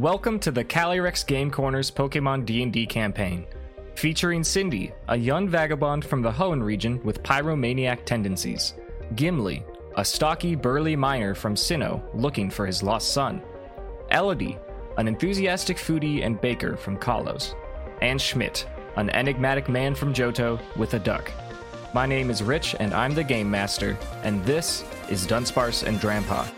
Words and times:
Welcome 0.00 0.40
to 0.40 0.50
the 0.50 0.64
Calyrex 0.64 1.26
Game 1.26 1.50
Corners 1.50 1.90
Pokemon 1.90 2.46
D&D 2.46 2.86
campaign, 2.86 3.44
featuring 3.96 4.42
Cindy, 4.42 4.94
a 5.08 5.14
young 5.14 5.46
vagabond 5.46 6.06
from 6.06 6.22
the 6.22 6.32
Hoenn 6.32 6.62
region 6.62 7.04
with 7.04 7.22
pyromaniac 7.22 8.06
tendencies, 8.06 8.72
Gimli, 9.14 9.62
a 9.98 10.02
stocky, 10.02 10.54
burly 10.54 10.96
miner 10.96 11.34
from 11.34 11.54
Sinnoh 11.54 12.02
looking 12.14 12.48
for 12.48 12.64
his 12.64 12.82
lost 12.82 13.12
son, 13.12 13.42
Elodie, 14.10 14.56
an 14.96 15.06
enthusiastic 15.06 15.76
foodie 15.76 16.24
and 16.24 16.40
baker 16.40 16.78
from 16.78 16.96
Kalos, 16.96 17.54
and 18.00 18.18
Schmidt, 18.18 18.66
an 18.96 19.10
enigmatic 19.10 19.68
man 19.68 19.94
from 19.94 20.14
Johto 20.14 20.58
with 20.76 20.94
a 20.94 20.98
duck. 20.98 21.30
My 21.92 22.06
name 22.06 22.30
is 22.30 22.42
Rich, 22.42 22.74
and 22.80 22.94
I'm 22.94 23.14
the 23.14 23.22
Game 23.22 23.50
Master, 23.50 23.98
and 24.22 24.42
this 24.46 24.82
is 25.10 25.26
Dunsparce 25.26 25.86
and 25.86 25.98
Drampa. 25.98 26.50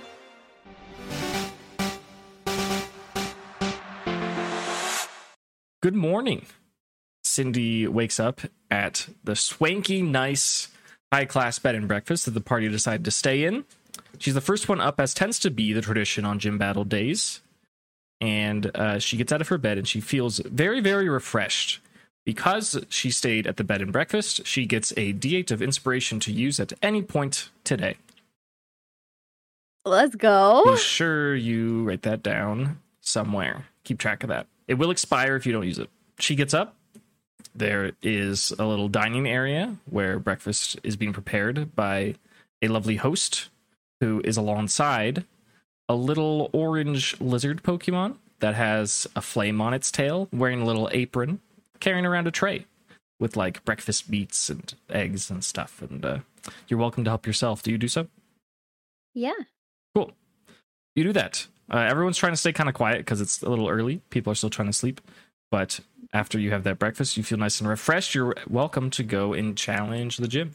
Good 5.83 5.97
morning. 5.97 6.47
Cindy 7.25 7.89
wakes 7.89 8.21
up 8.21 8.43
at 8.71 9.09
the 9.25 9.35
swanky, 9.35 10.01
nice, 10.01 10.69
high 11.13 11.25
class 11.25 11.59
bed 11.59 11.75
and 11.75 11.89
breakfast 11.89 12.25
that 12.25 12.31
the 12.31 12.41
party 12.41 12.69
decided 12.69 13.05
to 13.05 13.11
stay 13.11 13.43
in. 13.43 13.65
She's 14.17 14.35
the 14.35 14.41
first 14.41 14.69
one 14.69 14.81
up, 14.81 15.01
as 15.01 15.13
tends 15.13 15.41
to 15.41 15.51
be 15.51 15.73
the 15.73 15.81
tradition 15.81 16.25
on 16.25 16.39
gym 16.39 16.57
battle 16.57 16.85
days. 16.85 17.41
And 18.21 18.71
uh, 18.77 19.01
she 19.01 19.17
gets 19.17 19.33
out 19.33 19.41
of 19.41 19.49
her 19.49 19.59
bed 19.59 19.77
and 19.77 19.89
she 19.89 20.01
feels 20.01 20.39
very, 20.39 20.81
very 20.81 21.09
refreshed. 21.09 21.81
Because 22.25 22.79
she 22.89 23.11
stayed 23.11 23.49
at 23.49 23.57
the 23.57 23.65
bed 23.65 23.83
and 23.83 23.93
breakfast, 23.93 24.47
she 24.47 24.67
gets 24.67 24.93
a 24.93 25.13
D8 25.13 25.51
of 25.51 25.61
inspiration 25.61 26.21
to 26.21 26.31
use 26.31 26.61
at 26.61 26.73
any 26.81 27.03
point 27.03 27.49
today. 27.65 27.97
Let's 29.85 30.15
go. 30.15 30.63
Be 30.65 30.77
sure 30.77 31.35
you 31.35 31.83
write 31.83 32.03
that 32.03 32.23
down 32.23 32.79
somewhere. 33.01 33.67
Keep 33.83 33.99
track 33.99 34.23
of 34.23 34.29
that. 34.29 34.47
It 34.73 34.79
will 34.79 34.91
expire 34.91 35.37
if 35.37 35.45
you 35.45 35.53
don't 35.53 35.67
use 35.67 35.79
it. 35.79 35.91
She 36.19 36.35
gets 36.35 36.55
up. 36.55 36.77
There 37.55 37.93
is 38.01 38.55
a 38.59 38.65
little 38.65 38.89
dining 38.89 39.29
area 39.29 39.77
where 39.85 40.19
breakfast 40.19 40.79
is 40.83 40.97
being 40.97 41.13
prepared 41.13 41.77
by 41.77 42.15
a 42.63 42.69
lovely 42.69 42.97
host 42.97 43.51
who 44.01 44.23
is 44.25 44.39
alongside 44.39 45.27
a 45.91 45.95
little 45.95 46.49
orange 46.55 47.21
lizard 47.21 47.63
Pokemon 47.63 48.17
that 48.41 48.55
has 48.55 49.07
a 49.15 49.21
flame 49.21 49.61
on 49.61 49.75
its 49.75 49.91
tail, 49.91 50.27
wearing 50.33 50.63
a 50.63 50.65
little 50.65 50.89
apron, 50.91 51.41
carrying 51.79 52.07
around 52.07 52.27
a 52.27 52.31
tray 52.31 52.65
with 53.21 53.37
like 53.37 53.63
breakfast 53.67 54.09
meats 54.09 54.49
and 54.49 54.73
eggs 54.89 55.31
and 55.31 55.45
stuff. 55.45 55.83
And 55.83 56.03
uh, 56.03 56.19
you're 56.67 56.81
welcome 56.81 57.05
to 57.05 57.11
help 57.11 57.27
yourself. 57.27 57.63
Do 57.63 57.71
you 57.71 57.77
do 57.77 57.89
so? 57.89 58.07
Yeah. 59.13 59.35
Cool. 59.95 60.13
You 60.97 61.05
do 61.05 61.13
that. 61.13 61.47
Uh, 61.73 61.79
everyone's 61.79 62.19
trying 62.19 62.33
to 62.33 62.37
stay 62.37 62.53
kind 62.53 62.69
of 62.69 62.75
quiet 62.75 62.99
because 62.99 63.21
it's 63.21 63.43
a 63.43 63.49
little 63.49 63.69
early. 63.69 64.03
People 64.11 64.31
are 64.31 64.35
still 64.35 64.51
trying 64.51 64.69
to 64.69 64.73
sleep. 64.73 65.01
But 65.51 65.81
after 66.13 66.39
you 66.39 66.51
have 66.51 66.65
that 66.65 66.79
breakfast, 66.79 67.17
you 67.17 67.23
feel 67.23 67.39
nice 67.39 67.61
and 67.61 67.69
refreshed. 67.69 68.15
You're 68.15 68.35
welcome 68.49 68.91
to 68.91 69.03
go 69.03 69.33
and 69.33 69.57
challenge 69.57 70.19
the 70.19 70.29
gym. 70.29 70.55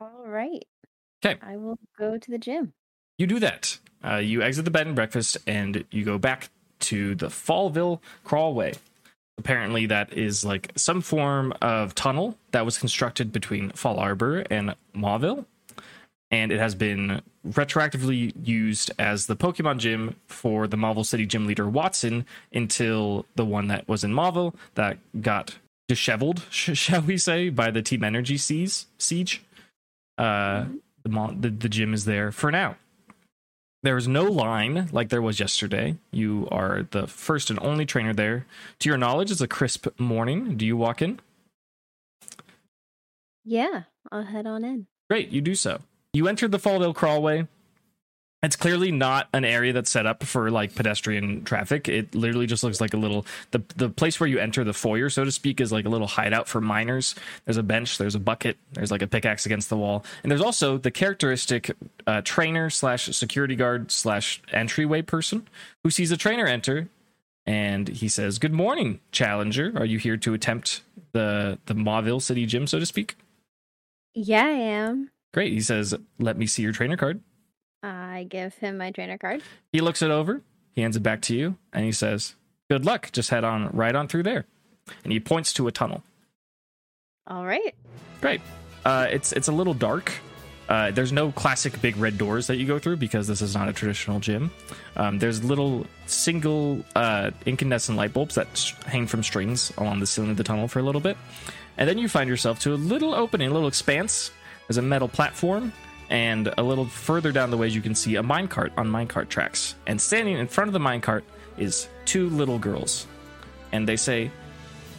All 0.00 0.24
right. 0.26 0.64
Okay. 1.24 1.38
I 1.42 1.56
will 1.56 1.78
go 1.98 2.18
to 2.18 2.30
the 2.30 2.38
gym. 2.38 2.72
You 3.18 3.26
do 3.26 3.38
that. 3.40 3.78
Uh, 4.04 4.16
you 4.16 4.42
exit 4.42 4.64
the 4.64 4.70
bed 4.70 4.86
and 4.86 4.96
breakfast 4.96 5.38
and 5.46 5.84
you 5.90 6.04
go 6.04 6.18
back 6.18 6.50
to 6.80 7.14
the 7.14 7.26
Fallville 7.26 8.00
Crawlway. 8.24 8.76
Apparently, 9.38 9.86
that 9.86 10.12
is 10.12 10.44
like 10.44 10.72
some 10.74 11.00
form 11.00 11.52
of 11.62 11.94
tunnel 11.94 12.36
that 12.50 12.64
was 12.64 12.78
constructed 12.78 13.32
between 13.32 13.70
Fallarbor 13.70 14.44
and 14.50 14.74
Mauville. 14.94 15.44
And 16.30 16.52
it 16.52 16.58
has 16.58 16.74
been 16.74 17.22
retroactively 17.46 18.34
used 18.44 18.90
as 18.98 19.26
the 19.26 19.36
Pokemon 19.36 19.78
gym 19.78 20.16
for 20.26 20.66
the 20.66 20.76
Mauville 20.76 21.06
City 21.06 21.24
gym 21.24 21.46
leader 21.46 21.64
Wattson 21.64 22.26
until 22.52 23.24
the 23.34 23.46
one 23.46 23.68
that 23.68 23.88
was 23.88 24.04
in 24.04 24.12
Marvel 24.12 24.54
that 24.74 24.98
got 25.22 25.56
disheveled, 25.88 26.42
sh- 26.50 26.76
shall 26.76 27.00
we 27.00 27.16
say, 27.16 27.48
by 27.48 27.70
the 27.70 27.80
Team 27.80 28.04
Energy 28.04 28.36
siege. 28.36 28.84
siege. 28.98 29.42
Uh, 30.18 30.66
the, 31.02 31.08
mo- 31.08 31.34
the, 31.38 31.48
the 31.48 31.68
gym 31.68 31.94
is 31.94 32.04
there 32.04 32.30
for 32.30 32.50
now. 32.50 32.76
There 33.84 33.96
is 33.96 34.08
no 34.08 34.24
line 34.24 34.88
like 34.92 35.08
there 35.08 35.22
was 35.22 35.38
yesterday. 35.38 35.96
You 36.10 36.48
are 36.50 36.86
the 36.90 37.06
first 37.06 37.48
and 37.48 37.58
only 37.60 37.86
trainer 37.86 38.12
there. 38.12 38.44
To 38.80 38.88
your 38.88 38.98
knowledge, 38.98 39.30
it's 39.30 39.40
a 39.40 39.46
crisp 39.48 39.86
morning. 39.98 40.56
Do 40.56 40.66
you 40.66 40.76
walk 40.76 41.00
in? 41.00 41.20
Yeah. 43.44 43.84
I'll 44.10 44.24
head 44.24 44.46
on 44.46 44.64
in. 44.64 44.88
Great, 45.08 45.30
you 45.30 45.40
do 45.40 45.54
so. 45.54 45.78
You 46.12 46.28
enter 46.28 46.48
the 46.48 46.58
Fallville 46.58 46.94
Crawlway. 46.94 47.48
It's 48.40 48.54
clearly 48.54 48.92
not 48.92 49.28
an 49.32 49.44
area 49.44 49.72
that's 49.72 49.90
set 49.90 50.06
up 50.06 50.22
for 50.22 50.48
like 50.48 50.72
pedestrian 50.72 51.42
traffic. 51.42 51.88
It 51.88 52.14
literally 52.14 52.46
just 52.46 52.62
looks 52.62 52.80
like 52.80 52.94
a 52.94 52.96
little 52.96 53.26
the 53.50 53.64
the 53.74 53.88
place 53.88 54.20
where 54.20 54.28
you 54.28 54.38
enter 54.38 54.62
the 54.62 54.72
foyer, 54.72 55.10
so 55.10 55.24
to 55.24 55.32
speak, 55.32 55.60
is 55.60 55.72
like 55.72 55.86
a 55.86 55.88
little 55.88 56.06
hideout 56.06 56.46
for 56.46 56.60
miners. 56.60 57.16
There's 57.44 57.56
a 57.56 57.64
bench, 57.64 57.98
there's 57.98 58.14
a 58.14 58.20
bucket, 58.20 58.56
there's 58.74 58.92
like 58.92 59.02
a 59.02 59.08
pickaxe 59.08 59.44
against 59.44 59.70
the 59.70 59.76
wall, 59.76 60.04
and 60.22 60.30
there's 60.30 60.40
also 60.40 60.78
the 60.78 60.92
characteristic 60.92 61.72
uh, 62.06 62.22
trainer 62.24 62.70
slash 62.70 63.06
security 63.06 63.56
guard 63.56 63.90
slash 63.90 64.40
entryway 64.52 65.02
person 65.02 65.48
who 65.82 65.90
sees 65.90 66.12
a 66.12 66.16
trainer 66.16 66.46
enter, 66.46 66.88
and 67.44 67.88
he 67.88 68.08
says, 68.08 68.38
"Good 68.38 68.52
morning, 68.52 69.00
challenger. 69.10 69.72
Are 69.74 69.84
you 69.84 69.98
here 69.98 70.16
to 70.16 70.32
attempt 70.32 70.82
the 71.10 71.58
the 71.66 71.74
Mauville 71.74 72.20
City 72.20 72.46
Gym, 72.46 72.68
so 72.68 72.78
to 72.78 72.86
speak?" 72.86 73.16
Yeah, 74.14 74.44
I 74.44 74.50
am. 74.50 75.10
Great. 75.34 75.52
He 75.52 75.60
says, 75.60 75.94
"Let 76.18 76.36
me 76.36 76.46
see 76.46 76.62
your 76.62 76.72
trainer 76.72 76.96
card." 76.96 77.20
I 77.82 78.26
give 78.28 78.54
him 78.54 78.78
my 78.78 78.90
trainer 78.90 79.18
card. 79.18 79.42
He 79.72 79.80
looks 79.80 80.02
it 80.02 80.10
over, 80.10 80.42
he 80.74 80.82
hands 80.82 80.96
it 80.96 81.02
back 81.02 81.22
to 81.22 81.36
you, 81.36 81.56
and 81.72 81.84
he 81.84 81.92
says, 81.92 82.34
Good 82.70 82.84
luck. 82.84 83.10
Just 83.12 83.30
head 83.30 83.44
on 83.44 83.70
right 83.70 83.94
on 83.94 84.08
through 84.08 84.24
there. 84.24 84.46
And 85.04 85.12
he 85.12 85.20
points 85.20 85.52
to 85.54 85.68
a 85.68 85.72
tunnel. 85.72 86.02
All 87.26 87.44
right. 87.44 87.74
Great. 88.20 88.40
Uh, 88.84 89.06
it's 89.10 89.32
it's 89.32 89.48
a 89.48 89.52
little 89.52 89.74
dark. 89.74 90.12
Uh, 90.68 90.90
there's 90.90 91.12
no 91.12 91.32
classic 91.32 91.80
big 91.80 91.96
red 91.96 92.18
doors 92.18 92.46
that 92.46 92.56
you 92.56 92.66
go 92.66 92.78
through 92.78 92.96
because 92.96 93.26
this 93.26 93.40
is 93.40 93.54
not 93.54 93.68
a 93.68 93.72
traditional 93.72 94.20
gym. 94.20 94.50
Um, 94.96 95.18
there's 95.18 95.42
little 95.42 95.86
single 96.04 96.84
uh, 96.94 97.30
incandescent 97.46 97.96
light 97.96 98.12
bulbs 98.12 98.34
that 98.34 98.54
sh- 98.54 98.74
hang 98.84 99.06
from 99.06 99.22
strings 99.22 99.72
along 99.78 100.00
the 100.00 100.06
ceiling 100.06 100.30
of 100.30 100.36
the 100.36 100.44
tunnel 100.44 100.68
for 100.68 100.78
a 100.78 100.82
little 100.82 101.00
bit. 101.00 101.16
And 101.78 101.88
then 101.88 101.96
you 101.96 102.06
find 102.06 102.28
yourself 102.28 102.60
to 102.60 102.74
a 102.74 102.76
little 102.76 103.14
opening, 103.14 103.48
a 103.48 103.52
little 103.52 103.68
expanse. 103.68 104.30
There's 104.68 104.76
a 104.76 104.82
metal 104.82 105.08
platform, 105.08 105.72
and 106.10 106.52
a 106.58 106.62
little 106.62 106.84
further 106.84 107.32
down 107.32 107.50
the 107.50 107.56
way, 107.56 107.68
you 107.68 107.80
can 107.80 107.94
see 107.94 108.16
a 108.16 108.22
minecart 108.22 108.70
on 108.76 108.86
minecart 108.86 109.30
tracks. 109.30 109.74
And 109.86 109.98
standing 109.98 110.36
in 110.36 110.46
front 110.46 110.68
of 110.68 110.74
the 110.74 110.78
minecart 110.78 111.22
is 111.56 111.88
two 112.04 112.28
little 112.28 112.58
girls. 112.58 113.06
And 113.72 113.88
they 113.88 113.96
say, 113.96 114.30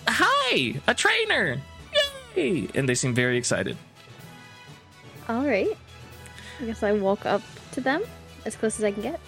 Hi, 0.07 0.81
a 0.87 0.93
trainer! 0.95 1.61
Yay! 2.35 2.67
And 2.73 2.89
they 2.89 2.95
seem 2.95 3.13
very 3.13 3.37
excited. 3.37 3.77
All 5.27 5.45
right. 5.45 5.77
I 6.59 6.65
guess 6.65 6.81
I 6.81 6.93
walk 6.93 7.27
up 7.27 7.43
to 7.73 7.81
them 7.81 8.03
as 8.45 8.55
close 8.55 8.79
as 8.79 8.83
I 8.83 8.91
can 8.91 9.03
get. 9.03 9.19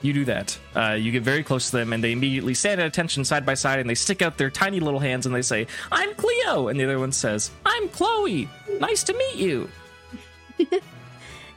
You 0.00 0.12
do 0.12 0.24
that. 0.26 0.56
Uh, 0.76 0.92
you 0.92 1.10
get 1.10 1.24
very 1.24 1.42
close 1.42 1.70
to 1.70 1.76
them, 1.76 1.92
and 1.92 2.04
they 2.04 2.12
immediately 2.12 2.54
stand 2.54 2.80
at 2.80 2.86
attention 2.86 3.24
side 3.24 3.44
by 3.44 3.54
side, 3.54 3.80
and 3.80 3.90
they 3.90 3.96
stick 3.96 4.22
out 4.22 4.38
their 4.38 4.50
tiny 4.50 4.78
little 4.78 5.00
hands 5.00 5.26
and 5.26 5.34
they 5.34 5.42
say, 5.42 5.66
I'm 5.90 6.14
Cleo! 6.14 6.68
And 6.68 6.78
the 6.78 6.84
other 6.84 7.00
one 7.00 7.10
says, 7.10 7.50
I'm 7.66 7.88
Chloe! 7.88 8.48
Nice 8.78 9.02
to 9.04 9.12
meet 9.12 9.34
you! 9.34 9.68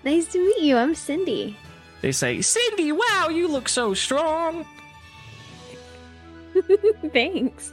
Nice 0.04 0.26
to 0.30 0.40
meet 0.40 0.62
you. 0.64 0.78
I'm 0.78 0.96
Cindy. 0.96 1.56
They 2.02 2.12
say, 2.12 2.42
Cindy, 2.42 2.92
wow, 2.92 3.28
you 3.30 3.48
look 3.48 3.70
so 3.70 3.94
strong! 3.94 4.66
Thanks. 7.14 7.72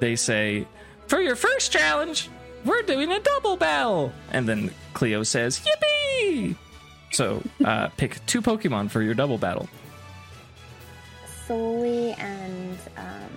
they 0.00 0.16
say, 0.16 0.66
For 1.06 1.20
your 1.20 1.36
first 1.36 1.72
challenge, 1.72 2.28
we're 2.64 2.82
doing 2.82 3.10
a 3.10 3.20
double 3.20 3.56
bell. 3.56 4.12
And 4.32 4.46
then 4.46 4.70
Cleo 4.92 5.22
says, 5.22 5.60
Yippee! 5.60 6.56
So 7.12 7.42
uh, 7.64 7.88
pick 7.96 8.24
two 8.26 8.42
Pokemon 8.42 8.90
for 8.90 9.00
your 9.00 9.14
double 9.14 9.38
battle. 9.38 9.66
Solely 11.46 12.12
and 12.12 12.78
um, 12.98 13.30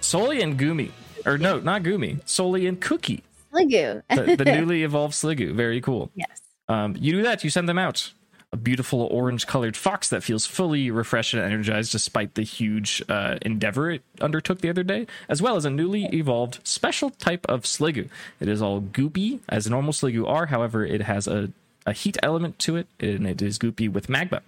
Soli 0.00 0.40
and 0.40 0.58
Gumi. 0.58 0.92
Or 1.26 1.36
no, 1.36 1.58
not 1.58 1.82
Gumi. 1.82 2.20
Soli 2.26 2.66
and 2.68 2.80
Cookie. 2.80 3.24
Sliggoo. 3.58 4.02
The, 4.08 4.36
the 4.36 4.44
newly 4.56 4.82
evolved 4.82 5.14
Sliggoo. 5.14 5.52
Very 5.54 5.80
cool. 5.80 6.10
yes. 6.14 6.40
Um, 6.68 6.94
you 6.98 7.12
do 7.12 7.22
that, 7.22 7.42
you 7.44 7.50
send 7.50 7.68
them 7.68 7.78
out. 7.78 8.12
A 8.52 8.56
beautiful 8.56 9.02
orange 9.10 9.46
colored 9.46 9.76
fox 9.76 10.08
that 10.08 10.22
feels 10.22 10.46
fully 10.46 10.90
refreshed 10.90 11.34
and 11.34 11.42
energized 11.42 11.92
despite 11.92 12.34
the 12.34 12.42
huge 12.42 13.02
uh, 13.08 13.36
endeavor 13.42 13.90
it 13.90 14.02
undertook 14.22 14.60
the 14.60 14.70
other 14.70 14.82
day, 14.82 15.06
as 15.28 15.42
well 15.42 15.56
as 15.56 15.64
a 15.66 15.70
newly 15.70 16.06
evolved 16.14 16.60
special 16.64 17.10
type 17.10 17.44
of 17.46 17.62
Sliggoo. 17.64 18.08
It 18.40 18.48
is 18.48 18.62
all 18.62 18.80
goopy, 18.80 19.40
as 19.50 19.68
normal 19.68 19.92
Sliggoo 19.92 20.26
are, 20.26 20.46
however, 20.46 20.84
it 20.84 21.02
has 21.02 21.26
a, 21.26 21.50
a 21.84 21.92
heat 21.92 22.16
element 22.22 22.58
to 22.60 22.76
it, 22.76 22.86
and 23.00 23.26
it 23.26 23.42
is 23.42 23.58
goopy 23.58 23.90
with 23.90 24.08
magma. 24.08 24.40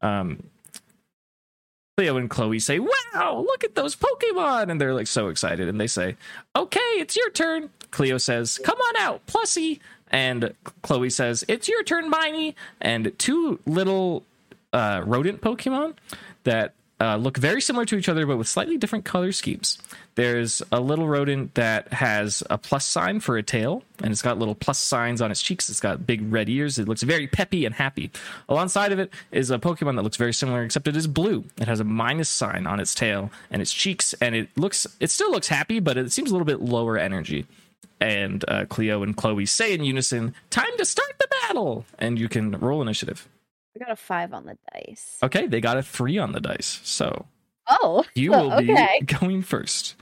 Um, 0.00 0.44
Cleo 1.98 2.16
and 2.16 2.30
Chloe 2.30 2.58
say, 2.58 2.78
Wow, 2.78 3.44
look 3.46 3.64
at 3.64 3.74
those 3.74 3.94
Pokemon! 3.94 4.70
And 4.70 4.80
they're 4.80 4.94
like 4.94 5.06
so 5.06 5.28
excited, 5.28 5.68
and 5.68 5.78
they 5.78 5.86
say, 5.86 6.16
Okay, 6.56 6.80
it's 6.96 7.16
your 7.16 7.30
turn. 7.30 7.68
Cleo 7.90 8.16
says, 8.16 8.58
Come 8.64 8.78
on 8.78 8.96
out, 9.02 9.26
Plussy. 9.26 9.78
And 10.10 10.54
Chloe 10.82 11.10
says, 11.10 11.44
It's 11.48 11.68
your 11.68 11.82
turn, 11.84 12.08
Miney. 12.08 12.56
And 12.80 13.12
two 13.18 13.60
little 13.66 14.24
uh, 14.72 15.02
rodent 15.04 15.42
Pokemon 15.42 15.94
that 16.44 16.72
uh, 16.98 17.16
look 17.16 17.36
very 17.36 17.60
similar 17.60 17.84
to 17.84 17.96
each 17.96 18.08
other, 18.08 18.24
but 18.26 18.38
with 18.38 18.48
slightly 18.48 18.78
different 18.78 19.04
color 19.04 19.32
schemes. 19.32 19.76
There's 20.14 20.62
a 20.70 20.80
little 20.80 21.08
rodent 21.08 21.54
that 21.54 21.92
has 21.92 22.42
a 22.50 22.58
plus 22.58 22.84
sign 22.84 23.20
for 23.20 23.38
a 23.38 23.42
tail, 23.42 23.82
and 24.02 24.12
it's 24.12 24.20
got 24.20 24.38
little 24.38 24.54
plus 24.54 24.78
signs 24.78 25.22
on 25.22 25.30
its 25.30 25.40
cheeks. 25.40 25.70
It's 25.70 25.80
got 25.80 26.06
big 26.06 26.30
red 26.30 26.50
ears. 26.50 26.78
It 26.78 26.86
looks 26.86 27.02
very 27.02 27.26
peppy 27.26 27.64
and 27.64 27.74
happy. 27.74 28.10
Alongside 28.48 28.92
of 28.92 28.98
it 28.98 29.10
is 29.30 29.50
a 29.50 29.58
Pokemon 29.58 29.96
that 29.96 30.02
looks 30.02 30.18
very 30.18 30.34
similar, 30.34 30.62
except 30.62 30.86
it 30.86 30.96
is 30.96 31.06
blue. 31.06 31.44
It 31.58 31.66
has 31.66 31.80
a 31.80 31.84
minus 31.84 32.28
sign 32.28 32.66
on 32.66 32.78
its 32.78 32.94
tail 32.94 33.30
and 33.50 33.62
its 33.62 33.72
cheeks, 33.72 34.12
and 34.20 34.34
it 34.34 34.50
looks 34.56 34.86
it 35.00 35.10
still 35.10 35.30
looks 35.30 35.48
happy, 35.48 35.80
but 35.80 35.96
it 35.96 36.12
seems 36.12 36.30
a 36.30 36.34
little 36.34 36.46
bit 36.46 36.60
lower 36.60 36.98
energy. 36.98 37.46
And 37.98 38.44
uh, 38.48 38.66
Cleo 38.66 39.02
and 39.02 39.16
Chloe 39.16 39.46
say 39.46 39.72
in 39.72 39.82
unison, 39.82 40.34
"Time 40.50 40.76
to 40.76 40.84
start 40.84 41.14
the 41.18 41.28
battle!" 41.42 41.86
And 41.98 42.18
you 42.18 42.28
can 42.28 42.50
roll 42.52 42.82
initiative. 42.82 43.28
I 43.74 43.78
got 43.78 43.90
a 43.90 43.96
five 43.96 44.34
on 44.34 44.44
the 44.44 44.58
dice. 44.74 45.16
Okay, 45.22 45.46
they 45.46 45.60
got 45.60 45.78
a 45.78 45.82
three 45.82 46.18
on 46.18 46.32
the 46.32 46.40
dice, 46.40 46.80
so 46.84 47.24
Oh, 47.68 48.04
you 48.14 48.30
will 48.30 48.52
okay. 48.52 48.98
be 49.00 49.06
going 49.18 49.42
first. 49.42 49.96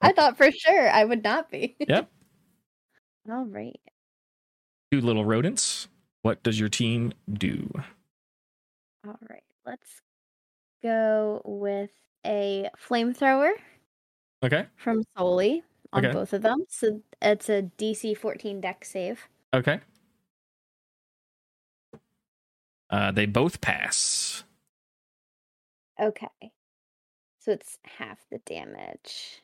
I 0.00 0.12
thought 0.12 0.36
for 0.36 0.50
sure 0.50 0.90
I 0.90 1.04
would 1.04 1.22
not 1.24 1.50
be. 1.50 1.76
Yep. 1.88 2.10
All 3.30 3.44
right. 3.46 3.80
Two 4.92 5.00
little 5.00 5.24
rodents. 5.24 5.88
What 6.22 6.42
does 6.42 6.60
your 6.60 6.68
team 6.68 7.12
do? 7.32 7.68
All 9.06 9.18
right. 9.28 9.42
Let's 9.64 10.00
go 10.82 11.42
with 11.44 11.90
a 12.24 12.68
flamethrower 12.88 13.50
Okay. 14.44 14.66
from 14.76 15.02
Soli 15.16 15.62
on 15.92 16.04
Okay. 16.04 16.12
both 16.12 16.32
of 16.32 16.42
them. 16.42 16.64
So 16.68 17.02
it's 17.20 17.48
a 17.48 17.62
DC 17.78 18.16
14 18.16 18.60
Dex 18.60 18.90
save. 18.90 19.28
Okay. 19.54 19.80
Uh, 22.90 23.10
they 23.10 23.26
both 23.26 23.60
pass. 23.60 24.44
Okay. 26.00 26.52
So 27.46 27.52
it's 27.52 27.78
half 27.84 28.18
the 28.28 28.38
damage. 28.38 29.40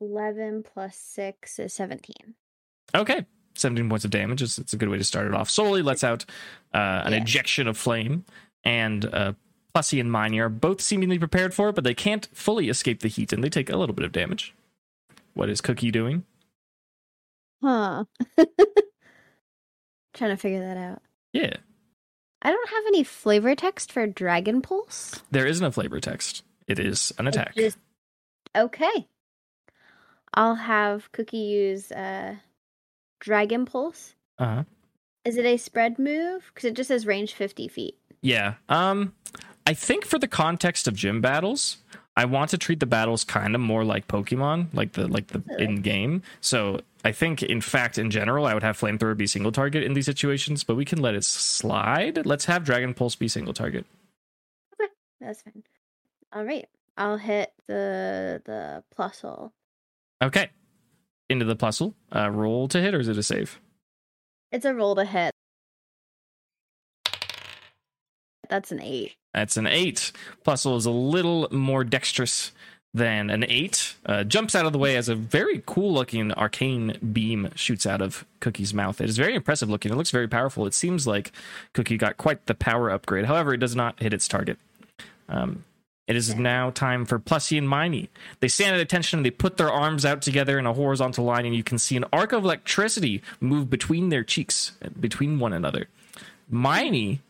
11 0.00 0.64
plus 0.64 0.96
6 0.96 1.60
is 1.60 1.72
17. 1.74 2.12
Okay. 2.96 3.24
17 3.54 3.88
points 3.88 4.04
of 4.04 4.10
damage. 4.10 4.42
It's, 4.42 4.58
it's 4.58 4.72
a 4.72 4.76
good 4.76 4.88
way 4.88 4.98
to 4.98 5.04
start 5.04 5.28
it 5.28 5.34
off. 5.34 5.48
Solely 5.48 5.82
lets 5.82 6.02
out 6.02 6.24
uh, 6.74 7.02
an 7.04 7.12
Yes. 7.12 7.22
ejection 7.22 7.68
of 7.68 7.76
flame, 7.78 8.24
and 8.64 9.04
uh, 9.14 9.34
Plussy 9.72 10.00
and 10.00 10.10
Miney 10.10 10.40
are 10.40 10.48
both 10.48 10.80
seemingly 10.80 11.20
prepared 11.20 11.54
for 11.54 11.68
it, 11.68 11.76
but 11.76 11.84
they 11.84 11.94
can't 11.94 12.28
fully 12.32 12.68
escape 12.68 12.98
the 12.98 13.06
heat, 13.08 13.32
and 13.32 13.44
they 13.44 13.48
take 13.48 13.70
a 13.70 13.76
little 13.76 13.94
bit 13.94 14.04
of 14.04 14.10
damage. 14.10 14.56
What 15.34 15.48
is 15.50 15.60
Cookie 15.60 15.92
doing? 15.92 16.24
Huh. 17.62 18.06
Trying 20.14 20.30
to 20.30 20.36
figure 20.36 20.58
that 20.60 20.76
out. 20.76 21.02
Yeah. 21.32 21.58
I 22.42 22.50
don't 22.50 22.70
have 22.70 22.84
any 22.88 23.02
flavor 23.04 23.54
text 23.54 23.92
for 23.92 24.06
Dragon 24.06 24.62
Pulse. 24.62 25.20
There 25.30 25.46
isn't 25.46 25.64
a 25.64 25.70
flavor 25.72 26.00
text. 26.00 26.42
It 26.66 26.78
is 26.78 27.12
an 27.18 27.26
attack. 27.26 27.54
just- 27.54 27.78
okay. 28.56 29.06
I'll 30.32 30.54
have 30.54 31.10
Cookie 31.12 31.36
use 31.38 31.90
uh, 31.90 32.36
Dragon 33.18 33.66
Pulse. 33.66 34.14
Uh-huh. 34.38 34.64
Is 35.24 35.36
it 35.36 35.44
a 35.44 35.56
spread 35.56 35.98
move? 35.98 36.50
Because 36.54 36.66
it 36.70 36.74
just 36.74 36.88
says 36.88 37.04
range 37.06 37.34
50 37.34 37.68
feet. 37.68 37.96
Yeah. 38.22 38.54
Um 38.68 39.14
I 39.66 39.74
think 39.74 40.04
for 40.06 40.18
the 40.18 40.26
context 40.28 40.88
of 40.88 40.94
gym 40.94 41.20
battles, 41.20 41.76
I 42.16 42.24
want 42.24 42.50
to 42.50 42.58
treat 42.58 42.80
the 42.80 42.86
battles 42.86 43.22
kind 43.24 43.54
of 43.54 43.60
more 43.60 43.84
like 43.84 44.08
Pokemon, 44.08 44.68
like 44.72 44.92
the 44.92 45.06
like 45.08 45.28
the 45.28 45.42
in 45.58 45.82
game. 45.82 46.22
So 46.40 46.80
I 47.04 47.12
think 47.12 47.42
in 47.42 47.60
fact 47.60 47.98
in 47.98 48.10
general 48.10 48.46
I 48.46 48.54
would 48.54 48.62
have 48.62 48.78
flamethrower 48.78 49.16
be 49.16 49.26
single 49.26 49.52
target 49.52 49.82
in 49.82 49.94
these 49.94 50.06
situations, 50.06 50.64
but 50.64 50.76
we 50.76 50.84
can 50.84 51.00
let 51.00 51.14
it 51.14 51.24
slide. 51.24 52.26
Let's 52.26 52.44
have 52.44 52.64
Dragon 52.64 52.94
Pulse 52.94 53.16
be 53.16 53.28
single 53.28 53.54
target. 53.54 53.86
That's 55.20 55.42
fine. 55.42 55.62
All 56.32 56.44
right. 56.44 56.66
I'll 56.96 57.16
hit 57.18 57.52
the 57.66 58.42
the 58.44 58.82
plus 58.94 59.20
hole. 59.20 59.52
Okay. 60.22 60.50
Into 61.28 61.44
the 61.44 61.56
puzzle. 61.56 61.94
Uh 62.14 62.30
roll 62.30 62.68
to 62.68 62.80
hit 62.80 62.94
or 62.94 63.00
is 63.00 63.08
it 63.08 63.18
a 63.18 63.22
save? 63.22 63.60
It's 64.52 64.64
a 64.64 64.74
roll 64.74 64.94
to 64.96 65.04
hit. 65.04 65.32
That's 68.48 68.72
an 68.72 68.80
eight. 68.82 69.14
That's 69.32 69.56
an 69.56 69.66
eight. 69.66 70.10
Puzzle 70.42 70.76
is 70.76 70.86
a 70.86 70.90
little 70.90 71.48
more 71.52 71.84
dexterous 71.84 72.50
than 72.92 73.30
an 73.30 73.44
eight. 73.44 73.94
Uh, 74.04 74.24
jumps 74.24 74.54
out 74.54 74.66
of 74.66 74.72
the 74.72 74.78
way 74.78 74.96
as 74.96 75.08
a 75.08 75.14
very 75.14 75.62
cool 75.66 75.92
looking 75.92 76.32
arcane 76.32 76.98
beam 77.12 77.50
shoots 77.54 77.86
out 77.86 78.02
of 78.02 78.24
Cookie's 78.40 78.74
mouth. 78.74 79.00
It 79.00 79.08
is 79.08 79.16
very 79.16 79.34
impressive 79.34 79.70
looking. 79.70 79.92
It 79.92 79.96
looks 79.96 80.10
very 80.10 80.28
powerful. 80.28 80.66
It 80.66 80.74
seems 80.74 81.06
like 81.06 81.32
Cookie 81.72 81.96
got 81.96 82.16
quite 82.16 82.46
the 82.46 82.54
power 82.54 82.90
upgrade. 82.90 83.26
However, 83.26 83.54
it 83.54 83.58
does 83.60 83.76
not 83.76 84.00
hit 84.00 84.12
its 84.12 84.26
target. 84.26 84.58
Um, 85.28 85.64
it 86.08 86.16
is 86.16 86.34
now 86.34 86.70
time 86.70 87.04
for 87.04 87.20
Plussy 87.20 87.56
and 87.56 87.68
Miney. 87.68 88.08
They 88.40 88.48
stand 88.48 88.74
at 88.74 88.80
attention 88.80 89.20
and 89.20 89.26
they 89.26 89.30
put 89.30 89.56
their 89.56 89.70
arms 89.70 90.04
out 90.04 90.22
together 90.22 90.58
in 90.58 90.66
a 90.66 90.74
horizontal 90.74 91.24
line, 91.24 91.46
and 91.46 91.54
you 91.54 91.62
can 91.62 91.78
see 91.78 91.96
an 91.96 92.04
arc 92.12 92.32
of 92.32 92.42
electricity 92.42 93.22
move 93.38 93.70
between 93.70 94.08
their 94.08 94.24
cheeks, 94.24 94.72
between 94.98 95.38
one 95.38 95.52
another. 95.52 95.86
Miney 96.50 97.20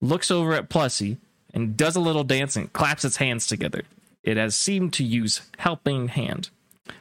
looks 0.00 0.30
over 0.30 0.52
at 0.52 0.68
Plussy 0.68 1.16
and 1.52 1.76
does 1.76 1.96
a 1.96 2.00
little 2.00 2.22
dancing, 2.22 2.68
claps 2.68 3.04
its 3.04 3.16
hands 3.16 3.48
together. 3.48 3.82
It 4.22 4.36
has 4.36 4.54
seemed 4.54 4.92
to 4.94 5.04
use 5.04 5.42
helping 5.58 6.08
hand. 6.08 6.50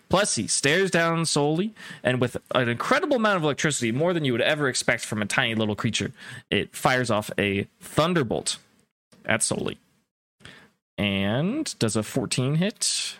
Plus, 0.09 0.35
he 0.35 0.45
stares 0.45 0.91
down 0.91 1.25
solely, 1.25 1.73
and 2.03 2.19
with 2.19 2.35
an 2.53 2.67
incredible 2.67 3.15
amount 3.15 3.37
of 3.37 3.43
electricity, 3.43 3.91
more 3.91 4.13
than 4.13 4.25
you 4.25 4.33
would 4.33 4.41
ever 4.41 4.67
expect 4.67 5.05
from 5.05 5.21
a 5.21 5.25
tiny 5.25 5.55
little 5.55 5.75
creature, 5.75 6.11
it 6.49 6.75
fires 6.75 7.09
off 7.09 7.31
a 7.37 7.67
thunderbolt 7.79 8.57
at 9.25 9.41
Solely. 9.41 9.77
And 10.97 11.73
does 11.79 11.95
a 11.95 12.03
14 12.03 12.55
hit? 12.55 13.15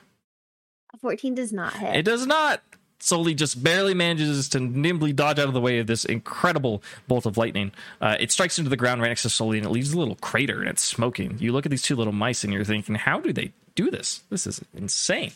A 0.93 0.97
14 0.97 1.33
does 1.33 1.53
not 1.53 1.73
hit. 1.73 1.95
It 1.95 2.03
does 2.03 2.27
not. 2.27 2.61
Solely 2.99 3.33
just 3.33 3.63
barely 3.63 3.95
manages 3.95 4.47
to 4.49 4.59
nimbly 4.59 5.11
dodge 5.11 5.39
out 5.39 5.47
of 5.47 5.55
the 5.55 5.61
way 5.61 5.79
of 5.79 5.87
this 5.87 6.05
incredible 6.05 6.83
bolt 7.07 7.25
of 7.25 7.35
lightning. 7.35 7.71
Uh, 7.99 8.15
it 8.19 8.31
strikes 8.31 8.59
into 8.59 8.69
the 8.69 8.77
ground 8.77 9.01
right 9.01 9.07
next 9.07 9.23
to 9.23 9.29
Solely 9.29 9.57
and 9.57 9.65
it 9.65 9.71
leaves 9.71 9.93
a 9.93 9.97
little 9.97 10.17
crater 10.17 10.59
and 10.59 10.69
it's 10.69 10.83
smoking. 10.83 11.37
You 11.39 11.51
look 11.51 11.65
at 11.65 11.71
these 11.71 11.81
two 11.81 11.95
little 11.95 12.13
mice 12.13 12.43
and 12.43 12.53
you're 12.53 12.63
thinking, 12.63 12.93
how 12.93 13.19
do 13.19 13.33
they 13.33 13.53
do 13.75 13.89
this? 13.91 14.23
This 14.29 14.47
is 14.47 14.61
insane. 14.73 15.31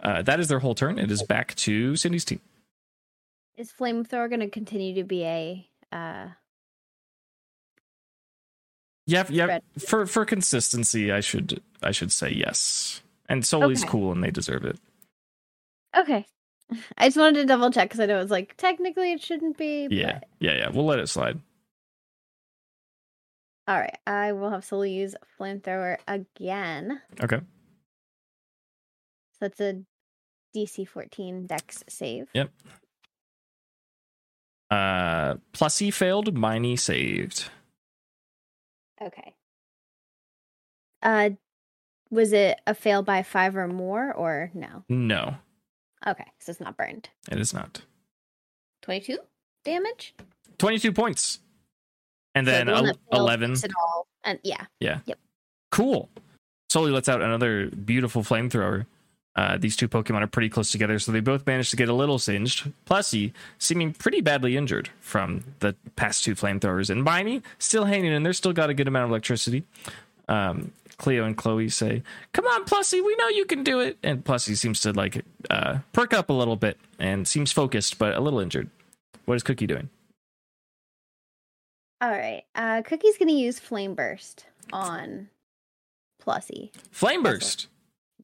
Uh, 0.00 0.22
that 0.22 0.40
is 0.40 0.48
their 0.48 0.58
whole 0.60 0.74
turn. 0.74 0.98
It 0.98 1.10
is 1.10 1.22
back 1.22 1.54
to 1.56 1.96
Cindy's 1.96 2.24
team. 2.24 2.40
Is 3.56 3.72
flamethrower 3.72 4.28
going 4.28 4.40
to 4.40 4.48
continue 4.50 4.94
to 4.94 5.04
be 5.04 5.24
a 5.24 5.68
uh 5.92 6.28
Yeah, 9.06 9.24
yeah. 9.30 9.58
For 9.78 10.06
for 10.06 10.24
consistency, 10.24 11.10
I 11.10 11.20
should 11.20 11.60
I 11.82 11.90
should 11.90 12.12
say 12.12 12.30
yes. 12.30 13.00
And 13.28 13.44
Solely's 13.44 13.82
Okay. 13.82 13.90
cool 13.90 14.12
and 14.12 14.22
they 14.22 14.30
deserve 14.30 14.64
it. 14.64 14.78
Okay. 15.96 16.26
I 16.98 17.08
just 17.08 17.16
wanted 17.16 17.40
to 17.40 17.46
double 17.46 17.70
check 17.70 17.88
because 17.88 18.00
I 18.00 18.06
know 18.06 18.20
it's 18.20 18.30
like 18.30 18.56
technically 18.56 19.12
it 19.12 19.22
shouldn't 19.22 19.56
be. 19.58 19.88
Yeah, 19.90 20.20
But... 20.20 20.28
yeah, 20.40 20.54
yeah. 20.56 20.68
We'll 20.70 20.84
let 20.86 20.98
it 20.98 21.08
slide. 21.08 21.40
All 23.66 23.78
right. 23.78 23.98
I 24.06 24.32
will 24.32 24.50
have 24.50 24.64
Sully 24.64 24.92
use 24.92 25.14
flamethrower 25.38 25.98
again. 26.06 27.02
Okay. 27.22 27.40
So 29.40 29.48
that's 29.48 29.60
a 29.60 29.82
DC 30.56 30.86
14 30.88 31.46
Dex 31.46 31.84
save. 31.88 32.28
Yep. 32.34 32.50
Uh, 34.70 35.34
Plussy 35.52 35.92
failed. 35.92 36.34
Miney 36.36 36.76
saved. 36.76 37.48
Okay. 39.00 39.34
Uh, 41.02 41.30
was 42.10 42.32
it 42.32 42.60
a 42.66 42.74
fail 42.74 43.02
by 43.02 43.22
five 43.22 43.56
or 43.56 43.68
more, 43.68 44.12
or 44.12 44.50
no? 44.54 44.84
No, 44.88 45.36
Okay, 46.06 46.24
so 46.40 46.50
it's 46.50 46.60
not 46.60 46.76
burned. 46.76 47.08
it 47.30 47.38
is 47.38 47.52
not. 47.54 47.82
22 48.82 49.18
damage. 49.64 50.14
Twenty-two 50.58 50.92
points, 50.92 51.38
and 52.34 52.46
So 52.46 52.50
then 52.50 52.66
the 52.66 52.72
one 52.72 52.86
el- 53.12 53.20
eleven. 53.20 53.50
takes 53.50 53.64
It 53.64 53.72
all, 53.78 54.06
and 54.24 54.38
yeah, 54.42 54.66
Cool. 55.70 56.08
Solely 56.70 56.90
lets 56.90 57.08
out 57.08 57.22
another 57.22 57.68
beautiful 57.70 58.22
flamethrower. 58.22 58.86
Uh, 59.38 59.56
these 59.56 59.76
two 59.76 59.86
Pokemon 59.86 60.20
are 60.20 60.26
pretty 60.26 60.48
close 60.48 60.72
together, 60.72 60.98
so 60.98 61.12
they 61.12 61.20
both 61.20 61.46
managed 61.46 61.70
to 61.70 61.76
get 61.76 61.88
a 61.88 61.92
little 61.92 62.18
singed. 62.18 62.72
Plussy 62.86 63.32
seeming 63.56 63.92
pretty 63.92 64.20
badly 64.20 64.56
injured 64.56 64.90
from 64.98 65.44
the 65.60 65.76
past 65.94 66.24
two 66.24 66.34
flamethrowers, 66.34 66.90
and 66.90 67.04
Miney 67.04 67.40
still 67.60 67.84
hanging 67.84 68.12
in 68.12 68.24
there, 68.24 68.32
still 68.32 68.52
got 68.52 68.68
a 68.68 68.74
good 68.74 68.88
amount 68.88 69.04
of 69.04 69.10
electricity. 69.10 69.62
Um, 70.28 70.72
Cleo 70.96 71.24
and 71.24 71.36
Chloe 71.36 71.68
say, 71.68 72.02
"Come 72.32 72.46
on, 72.46 72.64
Plussy, 72.64 73.00
we 73.00 73.14
know 73.14 73.28
you 73.28 73.44
can 73.44 73.62
do 73.62 73.78
it." 73.78 73.96
And 74.02 74.24
Plussy 74.24 74.56
seems 74.56 74.80
to 74.80 74.92
like 74.92 75.24
uh, 75.48 75.78
perk 75.92 76.12
up 76.12 76.30
a 76.30 76.32
little 76.32 76.56
bit 76.56 76.76
and 76.98 77.28
seems 77.28 77.52
focused, 77.52 77.96
but 77.96 78.16
a 78.16 78.20
little 78.20 78.40
injured. 78.40 78.68
What 79.24 79.36
is 79.36 79.44
Cookie 79.44 79.68
doing? 79.68 79.88
All 82.00 82.10
right. 82.10 82.42
Uh, 82.56 82.82
Cookie's 82.82 83.16
gonna 83.16 83.30
use 83.30 83.60
Flame 83.60 83.94
Burst 83.94 84.46
on 84.72 85.28
Plussy. 86.20 86.72
Flame 86.90 87.22
burst. 87.22 87.68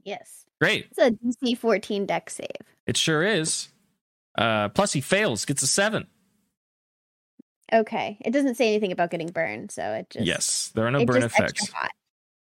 Yes, 0.03 0.44
Great. 0.61 0.87
it's 0.91 0.99
a 0.99 1.11
DC 1.11 1.59
14 1.59 2.07
Dex 2.07 2.35
save. 2.37 2.49
It 2.87 2.97
sure 2.97 3.23
is. 3.23 3.69
Uh, 4.37 4.69
plus, 4.71 4.93
he 4.93 5.01
fails, 5.01 5.45
gets 5.45 5.63
a 5.63 5.67
seven. 5.67 6.07
Okay. 7.73 8.19
It 8.25 8.31
doesn't 8.33 8.57
say 8.57 8.69
anything 8.69 8.93
about 8.93 9.11
getting 9.11 9.29
burned, 9.29 9.71
so 9.71 9.83
it 9.95 10.11
just 10.11 10.27
yes, 10.27 10.71
there 10.75 10.87
are 10.87 10.91
no 10.91 11.05
burn 11.05 11.23
effects. 11.23 11.71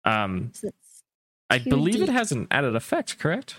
Um, 0.03 0.51
So 0.53 0.69
I 1.49 1.59
believe 1.59 2.01
it 2.01 2.09
has 2.09 2.31
an 2.31 2.47
added 2.49 2.75
effect, 2.75 3.19
correct? 3.19 3.57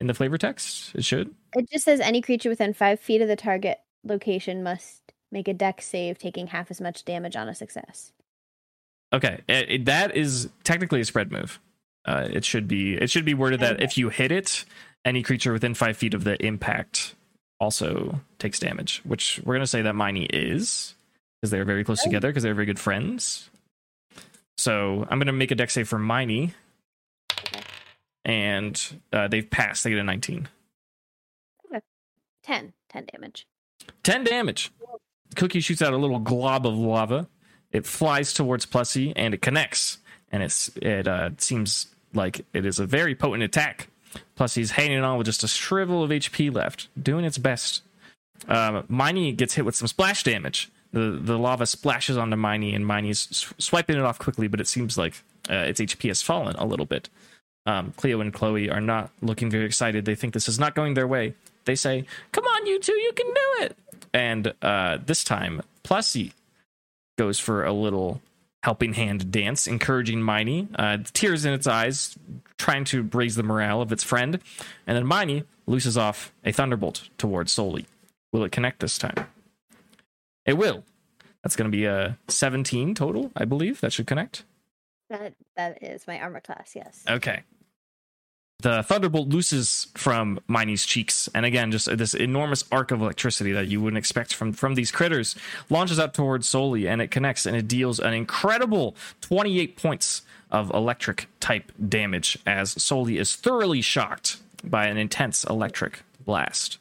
In 0.00 0.06
the 0.06 0.14
flavor 0.14 0.38
text, 0.38 0.94
it 0.94 1.04
should. 1.04 1.34
It 1.54 1.70
just 1.70 1.84
says 1.84 2.00
any 2.00 2.20
creature 2.20 2.48
within 2.48 2.74
five 2.74 3.00
feet 3.00 3.22
of 3.22 3.28
the 3.28 3.36
target 3.36 3.78
location 4.04 4.62
must 4.62 5.12
make 5.32 5.48
a 5.48 5.54
Dex 5.54 5.86
save, 5.86 6.18
taking 6.18 6.48
half 6.48 6.70
as 6.70 6.80
much 6.80 7.04
damage 7.04 7.36
on 7.36 7.48
a 7.48 7.54
success. 7.54 8.12
Okay, 9.12 9.40
it, 9.48 9.70
it- 9.70 9.84
that 9.86 10.14
is 10.16 10.50
technically 10.64 11.00
a 11.00 11.04
spread 11.04 11.32
move. 11.32 11.58
Uh, 12.06 12.28
it 12.30 12.44
should 12.44 12.68
be 12.68 12.94
it 12.94 13.10
should 13.10 13.24
be 13.24 13.34
worded 13.34 13.60
that 13.60 13.80
if 13.80 13.96
you 13.96 14.08
hit 14.08 14.30
it, 14.30 14.64
any 15.04 15.22
creature 15.22 15.52
within 15.52 15.74
five 15.74 15.96
feet 15.96 16.14
of 16.14 16.24
the 16.24 16.42
impact 16.44 17.14
also 17.60 18.20
takes 18.38 18.58
damage. 18.58 19.00
Which 19.04 19.40
we're 19.44 19.54
gonna 19.54 19.66
say 19.66 19.82
that 19.82 19.94
Miney 19.94 20.24
is 20.24 20.94
because 21.40 21.50
they 21.50 21.58
are 21.58 21.64
very 21.64 21.84
close 21.84 22.02
together 22.02 22.28
because 22.28 22.42
they're 22.42 22.54
very 22.54 22.66
good 22.66 22.78
friends. 22.78 23.48
So 24.58 25.06
I'm 25.08 25.18
gonna 25.18 25.32
make 25.32 25.50
a 25.50 25.54
Dex 25.54 25.72
save 25.72 25.88
for 25.88 25.98
Miney, 25.98 26.52
and 28.24 28.80
uh, 29.12 29.28
they've 29.28 29.48
passed. 29.48 29.84
They 29.84 29.90
get 29.90 29.98
a 29.98 30.04
19. 30.04 30.48
10. 32.44 32.72
10 32.90 33.06
damage. 33.12 33.46
10 34.02 34.24
damage. 34.24 34.70
Cookie 35.34 35.60
shoots 35.60 35.82
out 35.82 35.92
a 35.92 35.96
little 35.96 36.18
glob 36.18 36.66
of 36.66 36.76
lava. 36.76 37.28
It 37.72 37.86
flies 37.86 38.32
towards 38.32 38.66
Plessy 38.66 39.12
and 39.16 39.34
it 39.34 39.42
connects. 39.42 39.98
And 40.30 40.42
it's 40.42 40.70
it 40.76 41.08
uh, 41.08 41.30
seems 41.38 41.93
like 42.14 42.44
it 42.52 42.64
is 42.64 42.78
a 42.78 42.86
very 42.86 43.14
potent 43.14 43.42
attack. 43.42 43.88
Plus, 44.36 44.54
he's 44.54 44.72
hanging 44.72 45.00
on 45.02 45.18
with 45.18 45.26
just 45.26 45.42
a 45.42 45.48
shrivel 45.48 46.02
of 46.02 46.10
HP 46.10 46.52
left, 46.54 46.88
doing 47.00 47.24
its 47.24 47.38
best. 47.38 47.82
Um, 48.48 48.84
Miney 48.88 49.32
gets 49.32 49.54
hit 49.54 49.64
with 49.64 49.74
some 49.74 49.88
splash 49.88 50.22
damage. 50.22 50.70
The 50.92 51.18
the 51.20 51.38
lava 51.38 51.66
splashes 51.66 52.16
onto 52.16 52.36
Miney, 52.36 52.74
and 52.74 52.86
Miney's 52.86 53.26
s- 53.30 53.52
swiping 53.58 53.96
it 53.96 54.02
off 54.02 54.18
quickly, 54.18 54.46
but 54.46 54.60
it 54.60 54.68
seems 54.68 54.96
like 54.96 55.14
uh, 55.50 55.54
its 55.54 55.80
HP 55.80 56.08
has 56.08 56.22
fallen 56.22 56.54
a 56.56 56.64
little 56.66 56.86
bit. 56.86 57.08
Um, 57.66 57.92
Cleo 57.96 58.20
and 58.20 58.32
Chloe 58.32 58.70
are 58.70 58.80
not 58.80 59.10
looking 59.22 59.50
very 59.50 59.64
excited. 59.64 60.04
They 60.04 60.14
think 60.14 60.34
this 60.34 60.48
is 60.48 60.58
not 60.58 60.74
going 60.74 60.94
their 60.94 61.08
way. 61.08 61.34
They 61.64 61.74
say, 61.74 62.04
"Come 62.32 62.44
on, 62.44 62.66
you 62.66 62.78
two, 62.78 62.92
you 62.92 63.12
can 63.16 63.26
do 63.26 63.64
it!" 63.64 63.76
And 64.12 64.54
uh, 64.62 64.98
this 65.04 65.24
time, 65.24 65.62
Plessy 65.82 66.32
goes 67.18 67.40
for 67.40 67.64
a 67.64 67.72
little 67.72 68.20
helping 68.64 68.94
hand 68.94 69.30
dance, 69.30 69.66
encouraging 69.66 70.22
Miney, 70.22 70.66
uh, 70.76 70.96
tears 71.12 71.44
in 71.44 71.52
its 71.52 71.66
eyes, 71.66 72.16
trying 72.56 72.84
to 72.86 73.02
raise 73.12 73.36
the 73.36 73.42
morale 73.42 73.82
of 73.82 73.92
its 73.92 74.02
friend. 74.02 74.40
And 74.86 74.96
then 74.96 75.06
Miney 75.06 75.44
looses 75.66 75.98
off 75.98 76.32
a 76.46 76.50
thunderbolt 76.50 77.10
towards 77.18 77.52
Soli. 77.52 77.84
Will 78.32 78.42
it 78.42 78.52
connect 78.52 78.80
this 78.80 78.96
time? 78.96 79.26
It 80.46 80.54
will. 80.54 80.82
That's 81.42 81.56
going 81.56 81.70
to 81.70 81.76
be 81.76 81.84
a 81.84 82.16
17 82.28 82.94
total, 82.94 83.30
I 83.36 83.44
believe. 83.44 83.82
That 83.82 83.92
should 83.92 84.06
connect. 84.06 84.44
That 85.10 85.34
That 85.56 85.82
is 85.82 86.06
my 86.06 86.18
armor 86.18 86.40
class, 86.40 86.72
yes. 86.74 87.04
Okay. 87.06 87.42
The 88.60 88.82
thunderbolt 88.82 89.28
looses 89.28 89.88
from 89.94 90.40
Miney's 90.48 90.86
cheeks, 90.86 91.28
and 91.34 91.44
again, 91.44 91.70
just 91.70 91.94
this 91.98 92.14
enormous 92.14 92.64
arc 92.72 92.92
of 92.92 93.02
electricity 93.02 93.52
that 93.52 93.68
you 93.68 93.80
wouldn't 93.80 93.98
expect 93.98 94.32
from 94.32 94.52
from 94.52 94.74
these 94.74 94.90
critters 94.90 95.36
launches 95.68 95.98
out 95.98 96.14
towards 96.14 96.48
Soli, 96.48 96.88
and 96.88 97.02
it 97.02 97.10
connects, 97.10 97.44
and 97.44 97.56
it 97.56 97.68
deals 97.68 98.00
an 98.00 98.14
incredible 98.14 98.96
28 99.20 99.76
points 99.76 100.22
of 100.50 100.70
electric 100.70 101.28
type 101.40 101.72
damage 101.88 102.38
as 102.46 102.80
Soli 102.82 103.18
is 103.18 103.34
thoroughly 103.36 103.82
shocked 103.82 104.38
by 104.62 104.86
an 104.86 104.96
intense 104.96 105.44
electric 105.44 106.02
blast. 106.24 106.78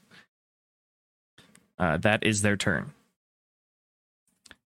Uh, 1.78 1.98
that 1.98 2.24
is 2.24 2.44
their 2.44 2.56
turn. 2.56 2.94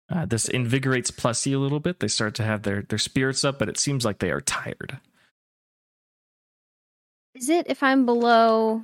Uh, 0.09 0.25
this 0.25 0.47
invigorates 0.47 1.11
Plessy 1.11 1.53
a 1.53 1.59
little 1.59 1.79
bit. 1.79 1.99
They 1.99 2.07
start 2.07 2.35
to 2.35 2.43
have 2.43 2.63
their, 2.63 2.83
their 2.83 2.99
spirits 2.99 3.43
up, 3.43 3.59
but 3.59 3.69
it 3.69 3.77
seems 3.77 4.05
like 4.05 4.19
they 4.19 4.31
are 4.31 4.41
tired. 4.41 4.99
Is 7.37 7.49
it 7.49 7.67
if 7.69 7.83
I'm 7.83 8.05
below 8.05 8.83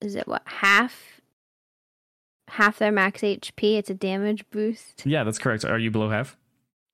is 0.00 0.14
it 0.14 0.26
what 0.26 0.42
half 0.46 1.20
half 2.48 2.78
their 2.78 2.92
max 2.92 3.22
HP? 3.22 3.76
It's 3.78 3.90
a 3.90 3.94
damage 3.94 4.44
boost. 4.50 5.02
Yeah, 5.06 5.24
that's 5.24 5.38
correct. 5.38 5.64
Are 5.64 5.78
you 5.78 5.90
below 5.90 6.10
half? 6.10 6.36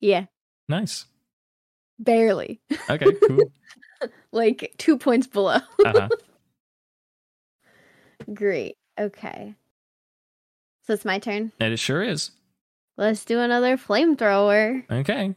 Yeah, 0.00 0.26
Nice. 0.68 1.06
barely. 1.98 2.60
Okay, 2.88 3.12
cool. 3.26 3.50
like 4.32 4.72
2 4.78 4.96
points 4.98 5.26
below. 5.26 5.58
Uh-huh. 5.84 6.08
Great. 8.34 8.76
Okay. 8.98 9.54
So 10.86 10.94
it's 10.94 11.04
my 11.04 11.18
turn. 11.18 11.52
And 11.60 11.72
it 11.72 11.78
sure 11.78 12.02
is. 12.02 12.30
Let's 12.96 13.24
do 13.24 13.40
another 13.40 13.76
flamethrower 13.76 14.84
Okay. 14.90 15.34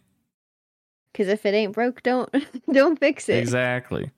cuz 1.13 1.27
if 1.27 1.45
it 1.45 1.53
ain't 1.53 1.73
broke, 1.73 2.03
don't 2.03 2.33
don't 2.71 2.99
fix 2.99 3.29
it. 3.29 3.39
Exactly. 3.39 4.11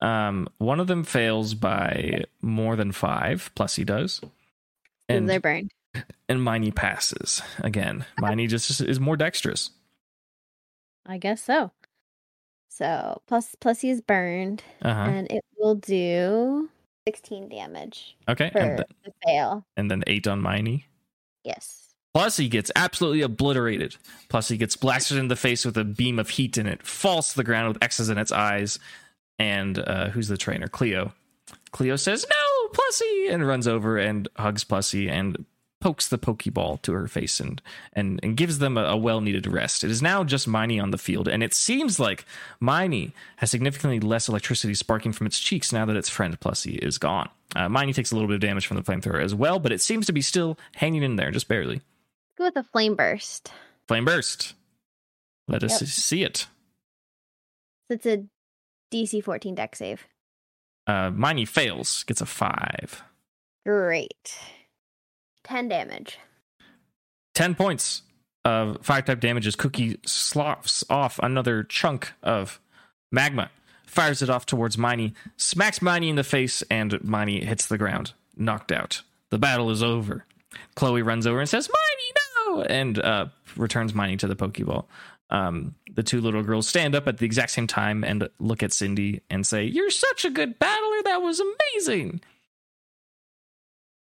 Um, 0.00 0.48
one 0.58 0.78
of 0.80 0.86
them 0.86 1.04
fails 1.04 1.54
by 1.54 2.24
more 2.42 2.76
than 2.76 2.92
five, 2.92 3.50
plus 3.54 3.76
he 3.76 3.84
does. 3.84 4.20
And 5.08 5.28
they're 5.28 5.40
burned. 5.40 5.72
and 6.28 6.42
Miney 6.42 6.70
passes. 6.70 7.40
Again. 7.60 8.04
Miney 8.20 8.46
just 8.46 8.80
is 8.80 9.00
more 9.00 9.16
dexterous. 9.16 9.70
I 11.06 11.18
guess 11.18 11.42
so. 11.42 11.70
So 12.68 13.22
plus 13.26 13.54
plus 13.60 13.80
he 13.80 13.90
is 13.90 14.00
burned, 14.02 14.62
Uh-huh. 14.82 15.00
and 15.00 15.30
it 15.30 15.42
will 15.56 15.76
do 15.76 16.68
sixteen 17.06 17.48
damage 17.48 18.16
Okay. 18.28 18.50
And, 18.54 18.76
th- 18.78 18.88
the 19.04 19.12
fail. 19.24 19.64
and 19.76 19.90
then 19.90 20.02
eight 20.06 20.26
on 20.26 20.42
Miney. 20.42 20.84
Yes. 21.44 21.84
Plus, 22.12 22.36
he 22.38 22.48
gets 22.48 22.70
absolutely 22.74 23.20
obliterated. 23.22 23.96
Plus, 24.30 24.48
he 24.48 24.56
gets 24.56 24.74
blasted 24.74 25.18
in 25.18 25.28
the 25.28 25.36
face 25.36 25.64
with 25.66 25.76
a 25.76 25.84
beam 25.84 26.18
of 26.18 26.30
heat, 26.30 26.56
and 26.56 26.66
it 26.66 26.82
falls 26.82 27.28
to 27.30 27.36
the 27.36 27.44
ground 27.44 27.68
with 27.68 27.82
X's 27.82 28.08
in 28.08 28.16
its 28.16 28.32
eyes. 28.32 28.78
And 29.38 29.78
uh, 29.78 30.10
who's 30.10 30.28
the 30.28 30.36
trainer? 30.36 30.68
Cleo. 30.68 31.12
Cleo 31.72 31.96
says, 31.96 32.24
"No, 32.28 32.68
Plussy," 32.72 33.30
and 33.30 33.46
runs 33.46 33.68
over 33.68 33.98
and 33.98 34.28
hugs 34.36 34.64
Plussy 34.64 35.10
and 35.10 35.44
pokes 35.80 36.08
the 36.08 36.18
Pokeball 36.18 36.80
to 36.82 36.92
her 36.92 37.06
face 37.06 37.38
and 37.38 37.60
and 37.92 38.18
and 38.22 38.36
gives 38.36 38.58
them 38.58 38.78
a, 38.78 38.84
a 38.84 38.96
well 38.96 39.20
needed 39.20 39.46
rest. 39.46 39.84
It 39.84 39.90
is 39.90 40.02
now 40.02 40.24
just 40.24 40.48
Miney 40.48 40.80
on 40.80 40.90
the 40.90 40.98
field, 40.98 41.28
and 41.28 41.42
it 41.42 41.54
seems 41.54 42.00
like 42.00 42.24
Miney 42.60 43.12
has 43.36 43.50
significantly 43.50 44.00
less 44.00 44.28
electricity 44.28 44.74
sparking 44.74 45.12
from 45.12 45.26
its 45.26 45.38
cheeks 45.38 45.72
now 45.72 45.84
that 45.84 45.96
its 45.96 46.08
friend 46.08 46.38
Plussy 46.40 46.78
is 46.78 46.98
gone. 46.98 47.28
Uh, 47.54 47.68
Miney 47.68 47.92
takes 47.92 48.10
a 48.10 48.14
little 48.14 48.28
bit 48.28 48.34
of 48.34 48.40
damage 48.40 48.66
from 48.66 48.76
the 48.76 48.82
flamethrower 48.82 49.22
as 49.22 49.34
well, 49.34 49.58
but 49.58 49.72
it 49.72 49.80
seems 49.80 50.06
to 50.06 50.12
be 50.12 50.22
still 50.22 50.58
hanging 50.74 51.02
in 51.02 51.16
there, 51.16 51.30
just 51.30 51.48
barely. 51.48 51.80
Go 52.36 52.44
with 52.44 52.56
a 52.56 52.64
flame 52.64 52.96
burst. 52.96 53.52
Flame 53.86 54.04
burst. 54.04 54.54
Let 55.48 55.62
us 55.62 55.78
see 55.78 56.22
it. 56.24 56.46
It's 57.88 58.04
a 58.06 58.24
DC 58.92 59.22
14 59.22 59.54
Dex 59.54 59.78
save. 59.78 60.06
Uh, 60.86 61.10
Miney 61.10 61.44
fails, 61.44 62.04
gets 62.04 62.20
a 62.20 62.26
five. 62.26 63.02
Great. 63.64 64.38
10 65.44 65.68
damage. 65.68 66.18
10 67.34 67.54
points 67.54 68.02
of 68.44 68.78
fire 68.84 69.02
type 69.02 69.20
damage 69.20 69.46
as 69.46 69.56
Cookie 69.56 69.98
sloughs 70.06 70.84
off 70.88 71.18
another 71.20 71.64
chunk 71.64 72.12
of 72.22 72.60
magma, 73.10 73.50
fires 73.86 74.22
it 74.22 74.30
off 74.30 74.46
towards 74.46 74.78
Miney, 74.78 75.14
smacks 75.36 75.82
Miney 75.82 76.08
in 76.08 76.16
the 76.16 76.24
face, 76.24 76.62
and 76.70 77.02
Miney 77.02 77.44
hits 77.44 77.66
the 77.66 77.78
ground, 77.78 78.12
knocked 78.36 78.70
out. 78.70 79.02
The 79.30 79.38
battle 79.38 79.70
is 79.70 79.82
over. 79.82 80.24
Chloe 80.76 81.02
runs 81.02 81.26
over 81.26 81.40
and 81.40 81.48
says, 81.48 81.68
Miney, 81.68 82.56
no! 82.58 82.62
And 82.62 82.98
uh, 83.00 83.26
returns 83.56 83.92
Miney 83.94 84.16
to 84.18 84.28
the 84.28 84.36
Pokeball. 84.36 84.84
Um, 85.30 85.74
the 85.92 86.02
two 86.04 86.20
little 86.20 86.42
girls 86.42 86.68
stand 86.68 86.94
up 86.94 87.08
at 87.08 87.18
the 87.18 87.26
exact 87.26 87.50
same 87.50 87.66
time 87.66 88.04
and 88.04 88.28
look 88.38 88.62
at 88.62 88.72
Cindy 88.72 89.22
and 89.28 89.46
say, 89.46 89.64
You're 89.64 89.90
such 89.90 90.24
a 90.24 90.30
good 90.30 90.58
battler. 90.58 91.02
That 91.04 91.22
was 91.22 91.40
amazing. 91.40 92.20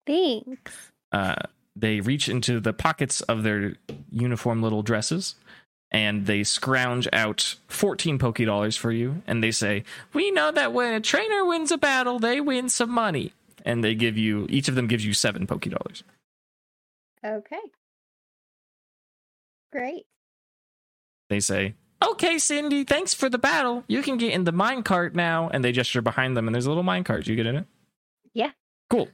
Thanks. 0.05 0.91
uh, 1.11 1.35
they 1.75 1.99
reach 1.99 2.29
into 2.29 2.59
the 2.59 2.73
pockets 2.73 3.21
of 3.21 3.43
their 3.43 3.75
uniform 4.11 4.61
little 4.61 4.83
dresses 4.83 5.35
and 5.91 6.25
they 6.25 6.43
scrounge 6.43 7.07
out 7.13 7.55
14 7.67 8.17
Poke 8.19 8.37
Dollars 8.37 8.77
for 8.77 8.91
you. 8.91 9.21
And 9.27 9.43
they 9.43 9.51
say, 9.51 9.83
We 10.13 10.31
know 10.31 10.51
that 10.51 10.73
when 10.73 10.93
a 10.93 11.01
trainer 11.01 11.45
wins 11.45 11.71
a 11.71 11.77
battle, 11.77 12.19
they 12.19 12.39
win 12.41 12.69
some 12.69 12.91
money. 12.91 13.33
And 13.63 13.83
they 13.83 13.95
give 13.95 14.17
you, 14.17 14.45
each 14.49 14.67
of 14.67 14.75
them 14.75 14.87
gives 14.87 15.05
you 15.05 15.13
seven 15.13 15.47
Poke 15.47 15.63
Dollars. 15.63 16.03
Okay. 17.25 17.59
Great. 19.71 20.05
They 21.29 21.39
say, 21.39 21.75
Okay, 22.03 22.37
Cindy, 22.37 22.83
thanks 22.83 23.13
for 23.13 23.29
the 23.29 23.37
battle. 23.37 23.83
You 23.87 24.01
can 24.01 24.17
get 24.17 24.33
in 24.33 24.43
the 24.43 24.53
minecart 24.53 25.15
now. 25.15 25.49
And 25.49 25.63
they 25.63 25.71
gesture 25.71 26.01
behind 26.01 26.35
them, 26.37 26.47
and 26.47 26.53
there's 26.53 26.65
a 26.65 26.69
little 26.69 26.83
minecart. 26.83 27.27
You 27.27 27.35
get 27.35 27.45
in 27.45 27.55
it? 27.55 27.65
Yeah. 28.33 28.51
Cool. 28.89 29.09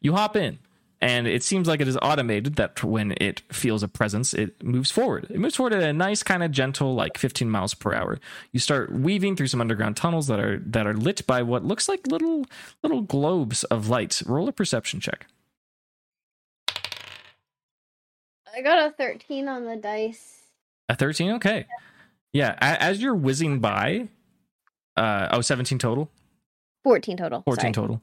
You 0.00 0.14
hop 0.14 0.36
in, 0.36 0.58
and 1.00 1.26
it 1.26 1.42
seems 1.42 1.68
like 1.68 1.80
it 1.80 1.88
is 1.88 1.98
automated 2.00 2.56
that 2.56 2.82
when 2.82 3.14
it 3.20 3.42
feels 3.52 3.82
a 3.82 3.88
presence, 3.88 4.34
it 4.34 4.62
moves 4.62 4.90
forward. 4.90 5.26
It 5.30 5.38
moves 5.38 5.56
forward 5.56 5.72
at 5.72 5.82
a 5.82 5.92
nice, 5.92 6.22
kind 6.22 6.42
of 6.42 6.50
gentle, 6.50 6.94
like 6.94 7.18
15 7.18 7.50
miles 7.50 7.74
per 7.74 7.94
hour. 7.94 8.18
You 8.52 8.60
start 8.60 8.92
weaving 8.92 9.36
through 9.36 9.48
some 9.48 9.60
underground 9.60 9.96
tunnels 9.96 10.26
that 10.26 10.40
are 10.40 10.58
that 10.58 10.86
are 10.86 10.94
lit 10.94 11.26
by 11.26 11.42
what 11.42 11.64
looks 11.64 11.88
like 11.88 12.06
little 12.06 12.46
little 12.82 13.02
globes 13.02 13.64
of 13.64 13.88
light. 13.88 14.22
Roll 14.26 14.48
a 14.48 14.52
perception 14.52 15.00
check. 15.00 15.26
I 18.54 18.62
got 18.62 18.88
a 18.88 18.92
13 18.92 19.48
on 19.48 19.64
the 19.64 19.76
dice. 19.76 20.35
A 20.88 20.94
13? 20.94 21.32
Okay. 21.32 21.66
Yeah, 22.32 22.56
as 22.60 23.00
you're 23.00 23.14
whizzing 23.14 23.60
by, 23.60 24.08
uh, 24.96 25.28
oh, 25.32 25.40
17 25.40 25.78
total? 25.78 26.10
14 26.84 27.16
total. 27.16 27.42
14 27.42 27.60
sorry. 27.60 27.72
total. 27.72 28.02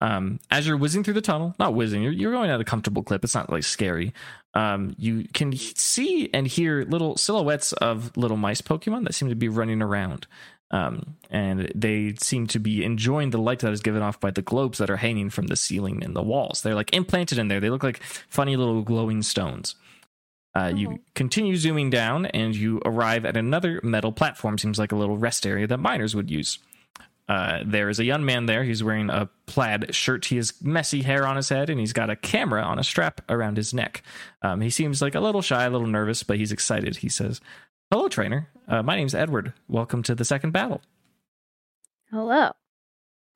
Um, 0.00 0.38
as 0.50 0.66
you're 0.66 0.76
whizzing 0.76 1.02
through 1.02 1.14
the 1.14 1.20
tunnel, 1.20 1.54
not 1.58 1.74
whizzing, 1.74 2.02
you're, 2.02 2.12
you're 2.12 2.32
going 2.32 2.50
at 2.50 2.60
a 2.60 2.64
comfortable 2.64 3.02
clip. 3.02 3.24
It's 3.24 3.34
not 3.34 3.50
like 3.50 3.64
scary. 3.64 4.12
Um, 4.54 4.94
you 4.98 5.26
can 5.34 5.52
see 5.52 6.30
and 6.32 6.46
hear 6.46 6.84
little 6.84 7.16
silhouettes 7.16 7.72
of 7.74 8.16
little 8.16 8.36
mice 8.36 8.62
Pokemon 8.62 9.04
that 9.04 9.14
seem 9.14 9.28
to 9.28 9.34
be 9.34 9.48
running 9.48 9.82
around. 9.82 10.26
Um, 10.70 11.16
and 11.30 11.72
they 11.74 12.14
seem 12.20 12.46
to 12.48 12.58
be 12.58 12.84
enjoying 12.84 13.30
the 13.30 13.38
light 13.38 13.60
that 13.60 13.72
is 13.72 13.80
given 13.80 14.02
off 14.02 14.20
by 14.20 14.30
the 14.30 14.42
globes 14.42 14.78
that 14.78 14.90
are 14.90 14.98
hanging 14.98 15.30
from 15.30 15.46
the 15.46 15.56
ceiling 15.56 16.04
and 16.04 16.14
the 16.14 16.22
walls. 16.22 16.62
They're 16.62 16.74
like 16.74 16.94
implanted 16.94 17.38
in 17.38 17.48
there. 17.48 17.60
They 17.60 17.70
look 17.70 17.82
like 17.82 18.02
funny 18.02 18.56
little 18.56 18.82
glowing 18.82 19.22
stones. 19.22 19.74
Uh, 20.58 20.68
you 20.74 20.88
Mhm. 20.88 20.98
continue 21.14 21.56
zooming 21.56 21.90
down 21.90 22.26
and 22.26 22.56
you 22.56 22.80
arrive 22.84 23.24
at 23.24 23.36
another 23.36 23.80
metal 23.84 24.10
platform. 24.12 24.58
Seems 24.58 24.78
like 24.78 24.92
a 24.92 24.96
little 24.96 25.16
rest 25.18 25.46
area 25.46 25.66
that 25.66 25.78
miners 25.78 26.14
would 26.16 26.30
use. 26.30 26.58
Uh, 27.28 27.62
there 27.64 27.90
is 27.90 28.00
a 28.00 28.04
young 28.04 28.24
man 28.24 28.46
there. 28.46 28.64
He's 28.64 28.82
wearing 28.82 29.10
a 29.10 29.28
plaid 29.46 29.94
shirt. 29.94 30.24
He 30.24 30.36
has 30.36 30.54
messy 30.62 31.02
hair 31.02 31.26
on 31.26 31.36
his 31.36 31.50
head, 31.50 31.68
and 31.68 31.78
he's 31.78 31.92
got 31.92 32.08
a 32.10 32.16
camera 32.16 32.62
on 32.62 32.78
a 32.78 32.82
strap 32.84 33.20
around 33.28 33.56
his 33.58 33.74
neck. 33.74 34.02
Um, 34.40 34.62
he 34.62 34.70
seems 34.70 35.02
like 35.02 35.14
a 35.14 35.20
little 35.20 35.42
shy, 35.42 35.64
a 35.64 35.70
little 35.70 35.86
nervous, 35.86 36.22
but 36.22 36.38
he's 36.38 36.52
excited. 36.52 36.96
He 36.96 37.10
says, 37.10 37.40
"Hello, 37.90 38.08
trainer. 38.08 38.48
Uh, 38.66 38.82
my 38.82 38.96
name's 38.96 39.14
Edward. 39.14 39.52
Welcome 39.68 40.02
to 40.04 40.14
the 40.14 40.24
second 40.24 40.52
battle." 40.52 40.80
Hello. 42.10 42.52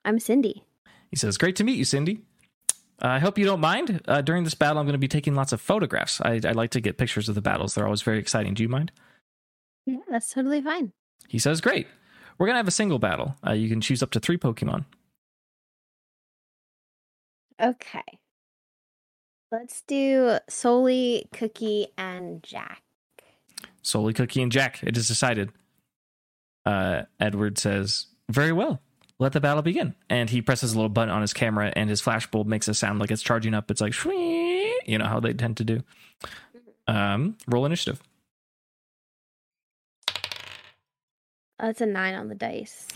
I'm 0.05 0.19
Cindy. 0.19 0.65
He 1.11 1.17
says, 1.17 1.37
"Great 1.37 1.57
to 1.57 1.65
meet 1.65 1.77
you, 1.77 1.85
Cindy. 1.85 2.23
Uh, 3.03 3.09
I 3.09 3.19
hope 3.19 3.37
you 3.37 3.45
don't 3.45 3.61
mind. 3.61 4.01
Uh, 4.07 4.23
during 4.23 4.45
this 4.45 4.55
battle, 4.55 4.79
I'm 4.79 4.87
going 4.87 4.93
to 4.93 4.99
be 4.99 5.09
taking 5.09 5.35
lots 5.35 5.53
of 5.53 5.61
photographs. 5.61 6.21
I, 6.21 6.41
I 6.45 6.53
like 6.53 6.71
to 6.71 6.81
get 6.81 6.99
pictures 6.99 7.29
of 7.29 7.35
the 7.35 7.43
battles. 7.43 7.75
They're 7.75 7.85
always 7.85 8.03
very 8.03 8.19
exciting. 8.19 8.55
Do 8.55 8.63
you 8.63 8.69
mind?" 8.69 8.93
Yeah, 9.87 9.97
that's 10.09 10.33
totally 10.33 10.63
fine. 10.63 10.93
He 11.29 11.39
says, 11.39 11.61
"Great. 11.61 11.89
We're 12.39 12.47
going 12.47 12.55
to 12.55 12.59
have 12.59 12.69
a 12.69 12.73
single 12.73 12.99
battle. 12.99 13.35
Uh, 13.47 13.53
you 13.53 13.69
can 13.69 13.81
choose 13.81 14.03
up 14.03 14.11
to 14.13 14.21
three 14.21 14.39
Pokemon." 14.39 14.85
Okay. 17.61 18.19
Let's 19.51 19.83
do 19.83 20.39
Solely, 20.49 21.29
Cookie, 21.33 21.89
and 21.99 22.43
Jack. 22.43 22.83
Solely 23.83 24.15
Cookie 24.15 24.43
and 24.43 24.51
Jack. 24.51 24.81
It 24.83 24.97
is 24.97 25.07
decided. 25.07 25.53
Uh, 26.65 27.03
Edward 27.21 27.59
says, 27.59 28.07
Very 28.31 28.53
well. 28.53 28.81
Let 29.23 29.35
the 29.35 29.41
battle 29.41 29.63
begin. 29.63 29.95
And 30.11 30.29
he 30.29 30.43
presses 30.43 30.73
a 30.73 30.75
little 30.75 30.89
button 30.89 31.15
on 31.15 31.21
his 31.21 31.33
camera, 31.33 31.73
and 31.77 31.89
his 31.89 32.03
flashbulb 32.03 32.47
makes 32.47 32.67
a 32.67 32.75
sound 32.75 32.99
like 32.99 33.13
it's 33.13 33.23
charging 33.23 33.55
up. 33.55 33.71
It's 33.71 33.81
like, 33.81 33.93
"Shwee," 33.93 34.73
you 34.85 34.99
know 34.99 35.05
how 35.05 35.21
they 35.21 35.33
tend 35.33 35.59
to 35.59 35.65
do. 35.65 35.85
Um, 36.89 37.37
roll 37.47 37.65
initiative. 37.65 38.03
That's 41.61 41.81
a 41.81 41.87
nine 41.87 42.17
on 42.17 42.31
the 42.31 42.35
dice. 42.35 42.89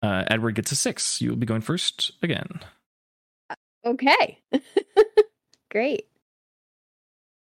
Uh, 0.00 0.24
Edward 0.28 0.54
gets 0.54 0.72
a 0.72 0.76
six. 0.76 1.20
You 1.20 1.28
will 1.28 1.36
be 1.36 1.44
going 1.44 1.60
first 1.60 2.12
again. 2.22 2.60
Okay. 3.84 4.38
Great. 5.70 6.07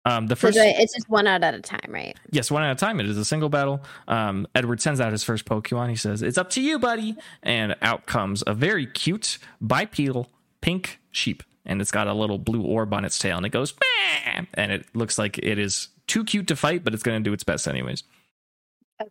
Um, 0.04 0.26
the 0.26 0.34
first, 0.34 0.58
it's 0.60 0.94
just 0.94 1.08
one 1.08 1.28
out 1.28 1.44
at 1.44 1.54
a 1.54 1.60
time, 1.60 1.88
right? 1.88 2.18
yes, 2.30 2.50
one 2.50 2.64
at 2.64 2.72
a 2.72 2.74
time. 2.74 2.98
It 2.98 3.06
is 3.06 3.16
a 3.16 3.24
single 3.24 3.48
battle. 3.48 3.82
Um, 4.08 4.48
Edward 4.54 4.80
sends 4.80 5.00
out 5.00 5.12
his 5.12 5.22
first 5.22 5.44
Pokemon. 5.44 5.90
He 5.90 5.96
says, 5.96 6.22
It's 6.22 6.36
up 6.38 6.50
to 6.50 6.60
you, 6.60 6.78
buddy. 6.80 7.16
And 7.42 7.76
out 7.82 8.06
comes 8.06 8.42
a 8.46 8.52
very 8.54 8.86
cute 8.86 9.38
bipedal 9.60 10.28
pink 10.60 10.98
sheep. 11.12 11.44
And 11.64 11.80
it's 11.80 11.92
got 11.92 12.08
a 12.08 12.14
little 12.14 12.38
blue 12.38 12.62
orb 12.62 12.92
on 12.92 13.04
its 13.04 13.16
tail. 13.16 13.36
And 13.36 13.46
it 13.46 13.50
goes, 13.50 13.72
"Meow," 13.74 14.46
and 14.54 14.72
it 14.72 14.86
looks 14.94 15.16
like 15.16 15.38
it 15.38 15.58
is 15.58 15.88
too 16.08 16.24
cute 16.24 16.48
to 16.48 16.56
fight, 16.56 16.82
but 16.82 16.92
it's 16.92 17.04
going 17.04 17.22
to 17.22 17.28
do 17.28 17.32
its 17.32 17.44
best 17.44 17.68
anyways. 17.68 18.02
Okay, 19.00 19.08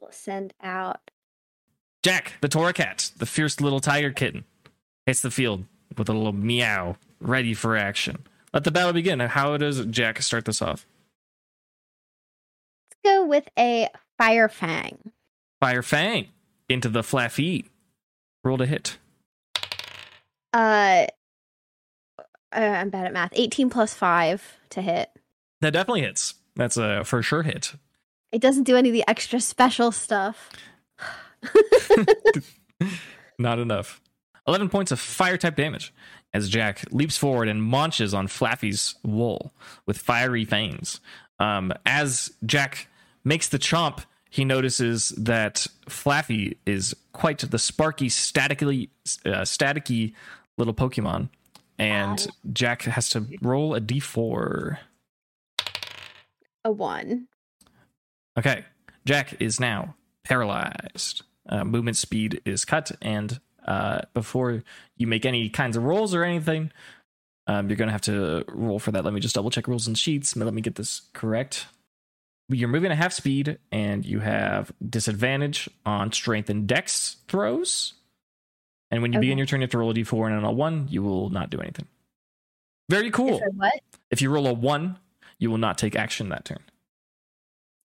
We'll 0.00 0.10
send 0.10 0.52
out. 0.60 1.12
Jack, 2.02 2.32
the 2.40 2.48
Torracat, 2.48 3.18
the 3.18 3.26
fierce 3.26 3.60
little 3.60 3.78
tiger 3.78 4.10
kitten, 4.10 4.44
hits 5.06 5.20
the 5.20 5.30
field 5.30 5.64
with 5.96 6.08
a 6.08 6.12
little 6.12 6.32
meow, 6.32 6.96
ready 7.20 7.54
for 7.54 7.76
action. 7.76 8.26
Let 8.52 8.64
the 8.64 8.70
battle 8.70 8.92
begin. 8.92 9.20
How 9.20 9.56
does 9.56 9.84
Jack 9.86 10.22
start 10.22 10.44
this 10.44 10.62
off? 10.62 10.86
Let's 12.90 13.16
go 13.16 13.26
with 13.26 13.48
a 13.58 13.88
Fire 14.16 14.48
Fang. 14.48 15.12
Fire 15.60 15.82
Fang 15.82 16.28
into 16.68 16.88
the 16.88 17.02
Flaaffy. 17.02 17.66
Roll 18.44 18.58
to 18.58 18.66
hit. 18.66 18.98
Uh, 20.52 21.06
uh, 22.18 22.58
I'm 22.58 22.90
bad 22.90 23.06
at 23.06 23.12
math. 23.12 23.32
18 23.34 23.68
plus 23.68 23.94
5 23.94 24.58
to 24.70 24.82
hit. 24.82 25.10
That 25.60 25.72
definitely 25.72 26.02
hits. 26.02 26.34
That's 26.56 26.76
a 26.76 27.04
for 27.04 27.22
sure 27.22 27.42
hit. 27.42 27.74
It 28.32 28.40
doesn't 28.40 28.64
do 28.64 28.76
any 28.76 28.88
of 28.88 28.92
the 28.92 29.04
extra 29.08 29.40
special 29.40 29.92
stuff. 29.92 30.50
Not 33.38 33.58
enough. 33.58 34.00
11 34.46 34.68
points 34.70 34.92
of 34.92 34.98
fire 34.98 35.36
type 35.36 35.56
damage 35.56 35.92
as 36.34 36.48
Jack 36.48 36.84
leaps 36.90 37.16
forward 37.16 37.48
and 37.48 37.62
munches 37.62 38.14
on 38.14 38.28
Flaaffy's 38.28 38.94
wool 39.02 39.52
with 39.86 39.98
fiery 39.98 40.44
fangs. 40.44 41.00
Um, 41.38 41.72
as 41.86 42.32
Jack 42.44 42.88
makes 43.24 43.48
the 43.48 43.58
chomp, 43.58 44.04
he 44.30 44.44
notices 44.44 45.10
that 45.10 45.66
Flaaffy 45.86 46.56
is 46.66 46.94
quite 47.12 47.38
the 47.38 47.58
sparky, 47.58 48.08
statically, 48.08 48.90
uh, 49.24 49.42
staticky 49.42 50.14
little 50.58 50.74
Pokemon. 50.74 51.30
And 51.78 52.26
Jack 52.52 52.82
has 52.82 53.08
to 53.10 53.24
roll 53.40 53.74
a 53.74 53.80
d4. 53.80 54.78
A 56.64 56.72
1. 56.72 57.28
Okay. 58.38 58.64
Jack 59.06 59.40
is 59.40 59.58
now 59.58 59.94
paralyzed. 60.24 61.22
Uh, 61.48 61.64
movement 61.64 61.96
speed 61.96 62.42
is 62.44 62.66
cut, 62.66 62.92
and 63.00 63.40
uh, 63.68 64.00
before 64.14 64.64
you 64.96 65.06
make 65.06 65.26
any 65.26 65.48
kinds 65.50 65.76
of 65.76 65.84
rolls 65.84 66.14
or 66.14 66.24
anything, 66.24 66.72
um, 67.46 67.68
you're 67.68 67.76
going 67.76 67.88
to 67.88 67.92
have 67.92 68.00
to 68.02 68.44
roll 68.48 68.78
for 68.78 68.92
that. 68.92 69.04
Let 69.04 69.12
me 69.14 69.20
just 69.20 69.34
double 69.34 69.50
check 69.50 69.68
rules 69.68 69.86
and 69.86 69.96
sheets. 69.96 70.34
Let 70.34 70.52
me 70.54 70.62
get 70.62 70.74
this 70.76 71.02
correct. 71.12 71.66
You're 72.48 72.68
moving 72.70 72.90
at 72.90 72.96
half 72.96 73.12
speed, 73.12 73.58
and 73.70 74.06
you 74.06 74.20
have 74.20 74.72
disadvantage 74.88 75.68
on 75.84 76.12
strength 76.12 76.48
and 76.48 76.66
dex 76.66 77.16
throws. 77.28 77.92
And 78.90 79.02
when 79.02 79.12
you 79.12 79.20
begin 79.20 79.36
your 79.36 79.46
turn, 79.46 79.60
you 79.60 79.64
have 79.64 79.70
to 79.72 79.78
roll 79.78 79.90
a 79.90 79.94
d4, 79.94 80.28
and 80.28 80.36
on 80.36 80.44
a 80.44 80.52
1, 80.52 80.88
you 80.90 81.02
will 81.02 81.28
not 81.28 81.50
do 81.50 81.60
anything. 81.60 81.86
Very 82.88 83.10
cool. 83.10 83.36
If 83.36 83.54
what? 83.54 83.80
If 84.10 84.22
you 84.22 84.30
roll 84.30 84.46
a 84.46 84.54
1, 84.54 84.98
you 85.38 85.50
will 85.50 85.58
not 85.58 85.76
take 85.76 85.94
action 85.94 86.30
that 86.30 86.46
turn. 86.46 86.60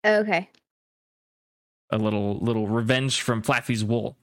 Okay. 0.06 0.48
a 1.90 1.98
little 1.98 2.38
little 2.38 2.66
revenge 2.68 3.20
from 3.20 3.42
Flaaffy's 3.42 3.84
wool. 3.84 4.16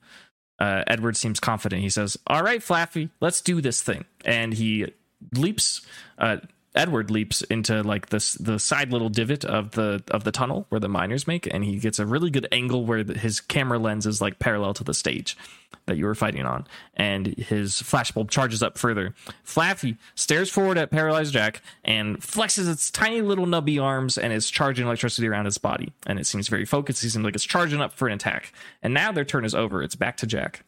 Uh, 0.60 0.84
Edward 0.88 1.15
seems 1.17 1.39
confident. 1.39 1.82
He 1.82 1.89
says, 1.89 2.17
"All 2.28 2.43
right, 2.43 2.60
Flaaffy, 2.62 3.10
let's 3.22 3.41
do 3.41 3.62
this 3.62 3.82
thing." 3.82 4.06
And 4.26 4.54
he 4.54 4.93
leaps. 5.34 5.82
Uh, 6.17 6.38
Edward 6.75 7.10
leaps 7.10 7.41
into 7.43 7.82
like 7.82 8.10
this 8.10 8.34
the 8.34 8.60
side 8.60 8.91
little 8.91 9.10
divot 9.10 9.43
of 9.43 9.71
the 9.71 10.03
of 10.12 10.23
the 10.23 10.32
tunnel 10.32 10.65
where 10.69 10.79
the 10.79 10.88
miners 10.88 11.27
make, 11.27 11.51
and 11.51 11.63
he 11.63 11.77
gets 11.77 11.97
a 11.97 12.05
really 12.05 12.29
good 12.29 12.47
angle 12.51 12.86
where 12.86 13.03
the, 13.03 13.17
his 13.17 13.41
camera 13.41 13.79
lens 13.79 14.05
is 14.05 14.21
like 14.21 14.39
parallel 14.39 14.73
to 14.75 14.84
the 14.84 14.93
stage 14.93 15.36
that 15.88 15.97
you 15.97 16.05
were 16.05 16.13
fighting 16.15 16.45
on, 16.45 16.67
and 16.93 17.27
his 17.27 17.73
flashbulb 17.82 18.29
charges 18.29 18.62
up 18.62 18.77
further. 18.77 19.15
Flaaffy 19.43 19.97
stares 20.13 20.49
forward 20.51 20.77
at 20.77 20.91
paralyzed 20.91 21.34
Jack 21.34 21.62
and 21.84 22.19
flexes 22.19 22.71
its 22.71 22.91
tiny 22.91 23.21
little 23.21 23.47
nubby 23.47 23.82
arms 23.82 24.17
and 24.17 24.32
is 24.32 24.49
charging 24.49 24.86
electricity 24.86 25.27
around 25.27 25.47
its 25.47 25.58
body, 25.58 25.91
and 26.05 26.19
it 26.19 26.27
seems 26.27 26.47
very 26.47 26.65
focused. 26.65 27.01
He 27.01 27.10
seems 27.10 27.25
like 27.25 27.36
it's 27.36 27.45
charging 27.45 27.82
up 27.82 27.93
for 27.93 28.08
an 28.08 28.13
attack, 28.13 28.53
and 28.84 28.93
now 28.93 29.12
their 29.12 29.25
turn 29.25 29.43
is 29.43 29.55
over. 29.55 29.82
It's 29.82 29.95
back 29.95 30.17
to 30.17 30.27
Jack. 30.27 30.63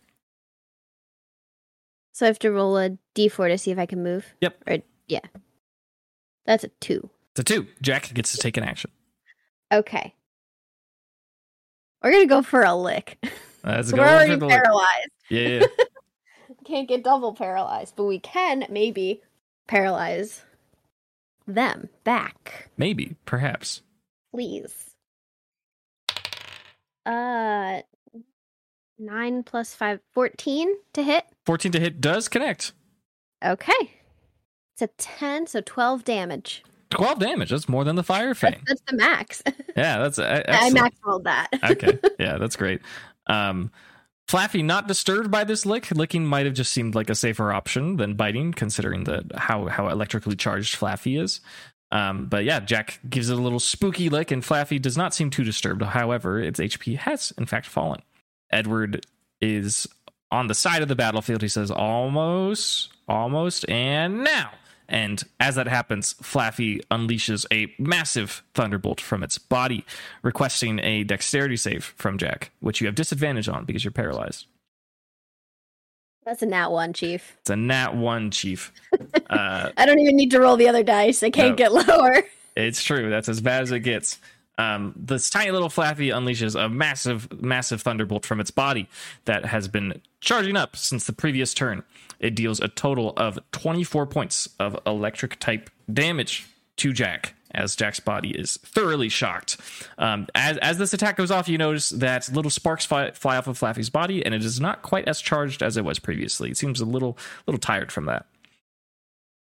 So 2.14 2.26
I 2.26 2.28
have 2.28 2.40
to 2.40 2.52
roll 2.52 2.78
a 2.78 2.98
d4 3.16 3.50
to 3.50 3.58
see 3.58 3.72
if 3.72 3.78
I 3.78 3.86
can 3.86 4.04
move? 4.04 4.26
Yep. 4.42 4.64
Or, 4.68 4.78
yeah. 5.08 5.22
That's 6.46 6.64
a 6.64 6.70
2. 6.80 7.10
It's 7.32 7.40
a 7.40 7.44
two. 7.44 7.68
Jack 7.82 8.14
gets 8.14 8.32
to 8.34 8.38
take 8.38 8.58
an 8.58 8.64
action. 8.64 8.92
Okay. 9.72 10.14
We're 12.04 12.12
going 12.12 12.24
to 12.24 12.30
go 12.30 12.42
for 12.42 12.64
a 12.64 12.76
lick. 12.76 13.24
Let's 13.64 13.94
We're 13.94 14.00
already 14.00 14.38
paralyzed. 14.38 15.10
yeah, 15.30 15.48
yeah. 15.60 15.66
Can't 16.66 16.88
get 16.90 17.04
double 17.04 17.34
paralyzed, 17.34 17.96
but 17.96 18.04
we 18.06 18.20
can 18.20 18.66
maybe 18.70 19.22
paralyze 19.68 20.42
them 21.48 21.90
back. 22.04 22.70
maybe, 22.78 23.16
perhaps. 23.26 23.82
Please. 24.34 24.74
Uh, 27.06 27.82
9 29.00 29.44
plus 29.44 29.74
5, 29.74 30.00
14 30.14 30.76
to 30.94 31.04
hit. 31.04 31.26
Fourteen 31.46 31.72
to 31.72 31.80
hit 31.80 32.00
does 32.02 32.28
connect. 32.28 32.74
Okay. 33.44 33.92
A 34.82 34.88
10, 34.88 35.48
so 35.48 35.62
12 35.62 36.04
damage. 36.04 36.64
Twelve 36.92 37.20
damage. 37.20 37.50
That's 37.52 37.70
more 37.70 37.86
than 37.86 37.96
the 37.96 38.04
fire 38.04 38.28
That's, 38.28 38.40
fang. 38.40 38.64
that's 38.68 38.82
the 38.88 38.98
max. 38.98 39.42
Yeah, 39.78 40.00
that's 40.00 40.20
uh, 40.20 40.44
I 40.50 40.70
max 40.72 40.98
rolled 41.06 41.24
that. 41.24 41.48
okay, 41.64 41.98
yeah, 42.20 42.38
that's 42.38 42.58
great. 42.58 42.82
Um, 43.28 43.72
Flaaffy 44.28 44.64
not 44.66 44.90
disturbed 44.90 45.32
by 45.32 45.46
this 45.46 45.66
lick. 45.66 45.90
Licking 45.92 46.26
might 46.26 46.46
have 46.46 46.54
just 46.54 46.74
seemed 46.74 46.94
like 46.94 47.10
a 47.10 47.16
safer 47.16 47.54
option 47.54 47.96
than 47.96 48.16
biting, 48.16 48.52
considering 48.52 49.06
the 49.06 49.26
how 49.38 49.68
how 49.68 49.88
electrically 49.88 50.36
charged 50.36 50.78
Flaaffy 50.78 51.22
is. 51.22 51.40
Um, 51.94 52.26
but 52.28 52.44
yeah, 52.44 52.60
Jack 52.60 53.00
gives 53.10 53.30
it 53.30 53.38
a 53.38 53.42
little 53.42 53.62
spooky 53.62 54.10
lick, 54.10 54.30
and 54.30 54.44
Flaaffy 54.44 54.82
does 54.82 54.98
not 54.98 55.14
seem 55.14 55.30
too 55.30 55.46
disturbed. 55.46 55.82
However, 55.82 56.40
its 56.40 56.60
HP 56.60 56.98
has 56.98 57.32
in 57.38 57.46
fact 57.46 57.66
fallen. 57.66 58.02
Edward 58.52 59.06
is 59.42 59.88
on 60.32 60.48
the 60.48 60.54
side 60.54 60.82
of 60.82 60.90
the 60.90 60.96
battlefield. 60.96 61.42
He 61.42 61.48
says, 61.48 61.72
"Almost, 61.72 62.90
almost, 63.08 63.70
and 63.70 64.26
now." 64.26 64.52
And 64.92 65.24
as 65.40 65.56
that 65.56 65.68
happens, 65.68 66.14
Flaaffy 66.16 66.82
unleashes 66.92 67.46
a 67.50 67.74
massive 67.82 68.44
thunderbolt 68.54 69.00
from 69.00 69.24
its 69.24 69.38
body, 69.38 69.86
requesting 70.22 70.80
a 70.80 71.04
dexterity 71.06 71.56
save 71.56 71.86
from 71.98 72.18
Jack, 72.18 72.52
which 72.60 72.82
you 72.82 72.88
have 72.88 72.96
disadvantage 72.96 73.48
on 73.48 73.64
because 73.64 73.86
you're 73.86 73.92
paralyzed. 73.94 74.46
That's 76.26 76.42
a 76.42 76.46
nat 76.46 76.68
one, 76.70 76.94
Chief. 76.94 77.38
It's 77.40 77.50
a 77.50 77.56
nat 77.56 77.96
one, 77.96 78.30
Chief. 78.32 78.72
Uh, 79.32 79.72
I 79.78 79.86
don't 79.86 80.00
even 80.00 80.18
need 80.18 80.32
to 80.32 80.42
roll 80.42 80.58
the 80.58 80.68
other 80.68 80.84
dice. 80.84 81.24
I 81.24 81.30
can't 81.30 81.52
No. 81.52 81.56
get 81.56 81.72
lower. 81.72 82.24
It's 82.58 82.84
true. 82.84 83.10
That's 83.10 83.30
as 83.30 83.40
bad 83.40 83.62
as 83.64 83.72
it 83.72 83.80
gets. 83.80 84.20
Um, 84.58 84.94
this 84.98 85.30
tiny 85.30 85.52
little 85.52 85.70
Flaaffy 85.70 86.14
unleashes 86.14 86.62
a 86.62 86.68
massive, 86.68 87.42
massive 87.42 87.82
thunderbolt 87.82 88.26
from 88.26 88.42
its 88.42 88.52
body 88.52 88.90
that 89.24 89.46
has 89.46 89.70
been 89.70 90.02
charging 90.22 90.56
up 90.56 90.76
since 90.76 91.06
the 91.06 91.14
previous 91.14 91.54
turn. 91.54 91.84
It 92.20 92.36
deals 92.36 92.60
a 92.60 92.68
total 92.68 93.14
of 93.18 93.40
24 93.52 94.06
points 94.06 94.48
of 94.60 94.78
electric 94.86 95.40
type 95.40 95.70
damage 95.92 96.46
to 96.78 96.94
Jack, 96.94 97.34
as 97.54 97.76
Jack's 97.76 98.00
body 98.00 98.30
is 98.30 98.58
thoroughly 98.58 99.10
shocked. 99.10 99.58
Um, 99.98 100.28
as, 100.36 100.58
as 100.60 100.78
this 100.78 100.94
attack 100.94 101.18
goes 101.18 101.32
off, 101.32 101.50
you 101.50 101.58
notice 101.58 101.90
that 101.90 102.30
little 102.32 102.52
sparks 102.52 102.86
fly, 102.86 103.12
fly 103.12 103.38
off 103.38 103.48
of 103.48 103.60
Flaaffy's 103.60 103.90
body, 103.90 104.24
and 104.26 104.34
it 104.34 104.46
is 104.46 104.62
not 104.62 104.84
quite 104.84 105.08
as 105.08 105.20
charged 105.20 105.62
as 105.62 105.78
it 105.78 105.84
was 105.84 106.00
previously. 106.00 106.52
It 106.52 106.58
seems 106.58 106.80
a 106.80 106.86
little, 106.86 107.18
little 107.48 107.60
tired 107.60 107.92
from 107.92 108.06
that. 108.06 108.26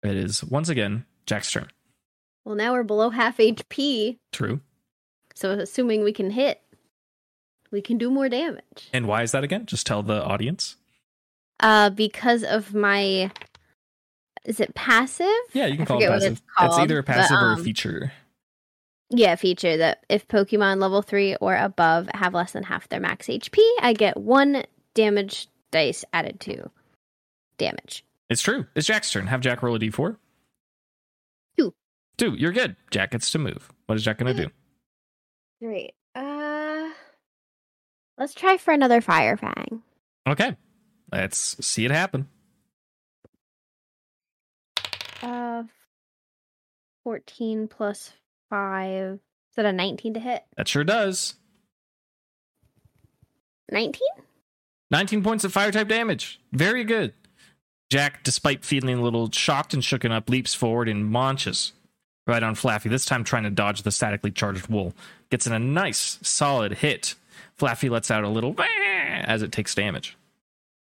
It 0.02 0.16
is 0.16 0.42
once 0.42 0.68
again 0.68 1.04
Jack's 1.26 1.52
turn. 1.52 1.68
Well, 2.44 2.56
now 2.56 2.72
we're 2.72 2.82
below 2.82 3.10
half 3.10 3.38
HP, 3.38 4.18
True. 4.32 4.60
so 5.34 5.50
assuming 5.52 6.02
we 6.04 6.12
can 6.12 6.30
hit, 6.30 6.60
we 7.70 7.82
can 7.82 7.98
do 7.98 8.10
more 8.10 8.28
damage. 8.28 8.88
And 8.92 9.06
why 9.06 9.22
is 9.22 9.32
that 9.32 9.44
again? 9.44 9.66
Just 9.66 9.86
tell 9.86 10.02
the 10.02 10.22
audience. 10.24 10.76
Uh, 11.60 11.90
because 11.90 12.42
of 12.44 12.74
my, 12.74 13.30
is 14.44 14.60
it 14.60 14.74
passive? 14.74 15.26
Yeah, 15.52 15.66
you 15.66 15.74
can 15.74 15.82
I 15.82 15.86
call 15.86 15.96
it 15.96 16.00
forget 16.00 16.10
what 16.10 16.20
passive. 16.20 16.32
it's 16.32 16.42
It's, 16.60 16.78
either 16.78 16.98
a 16.98 17.02
but, 17.02 17.14
passive 17.14 17.36
or 17.38 17.50
a 17.50 17.54
um, 17.54 17.64
feature. 17.64 18.12
Yeah, 19.10 19.36
feature 19.36 19.76
that 19.76 20.04
if 20.08 20.26
Pokemon 20.28 20.80
level 20.80 21.02
three 21.02 21.36
or 21.36 21.56
above 21.56 22.08
have 22.14 22.34
less 22.34 22.52
than 22.52 22.64
half 22.64 22.88
their 22.88 23.00
max 23.00 23.26
HP, 23.28 23.58
I 23.80 23.92
get 23.92 24.16
one 24.16 24.64
damage 24.94 25.48
dice 25.70 26.04
added 26.12 26.40
to 26.40 26.70
damage. 27.58 28.04
It's 28.30 28.42
true. 28.42 28.66
It's 28.74 28.86
Jack's 28.86 29.10
turn. 29.12 29.26
Have 29.26 29.40
Jack 29.40 29.62
roll 29.62 29.76
a 29.76 29.78
d4. 29.78 30.16
Two. 31.56 31.74
Two. 32.16 32.34
You're 32.34 32.52
good. 32.52 32.76
Jack 32.90 33.10
gets 33.12 33.30
to 33.32 33.38
move. 33.38 33.70
What 33.86 33.96
is 33.96 34.04
Jack 34.04 34.18
going 34.18 34.34
to 34.34 34.44
do? 34.46 34.50
Great. 35.60 35.94
Let's 38.18 38.34
try 38.34 38.56
for 38.56 38.72
another 38.72 39.00
Fire 39.00 39.36
Fang. 39.36 39.82
Okay. 40.26 40.56
Let's 41.12 41.64
see 41.64 41.84
it 41.84 41.90
happen. 41.90 42.28
Uh, 45.22 45.64
fourteen 47.02 47.68
plus 47.68 48.12
five. 48.50 49.14
Is 49.14 49.56
that 49.56 49.66
a 49.66 49.72
nineteen 49.72 50.14
to 50.14 50.20
hit? 50.20 50.44
That 50.56 50.68
sure 50.68 50.84
does. 50.84 51.34
Nineteen. 53.70 54.08
19 54.90 55.24
points 55.24 55.42
of 55.44 55.52
fire 55.52 55.72
type 55.72 55.88
damage. 55.88 56.38
Very 56.52 56.84
good. 56.84 57.14
Jack, 57.90 58.22
despite 58.22 58.64
feeling 58.64 58.98
a 58.98 59.02
little 59.02 59.30
shocked 59.30 59.74
and 59.74 59.82
shooken 59.82 60.12
up, 60.12 60.28
leaps 60.28 60.54
forward 60.54 60.88
and 60.88 61.12
launches 61.12 61.72
right 62.26 62.42
on 62.42 62.54
Flaaffy, 62.54 62.90
this 62.90 63.04
time 63.04 63.24
trying 63.24 63.42
to 63.42 63.50
dodge 63.50 63.82
the 63.82 63.90
statically 63.90 64.30
charged 64.30 64.68
wool. 64.68 64.94
Gets 65.30 65.46
in 65.46 65.52
a 65.52 65.58
nice, 65.58 66.18
solid 66.22 66.74
hit. 66.74 67.14
Flaaffy 67.58 67.90
lets 67.90 68.10
out 68.10 68.24
a 68.24 68.28
little 68.28 68.56
as 68.58 69.42
it 69.42 69.52
takes 69.52 69.74
damage. 69.74 70.16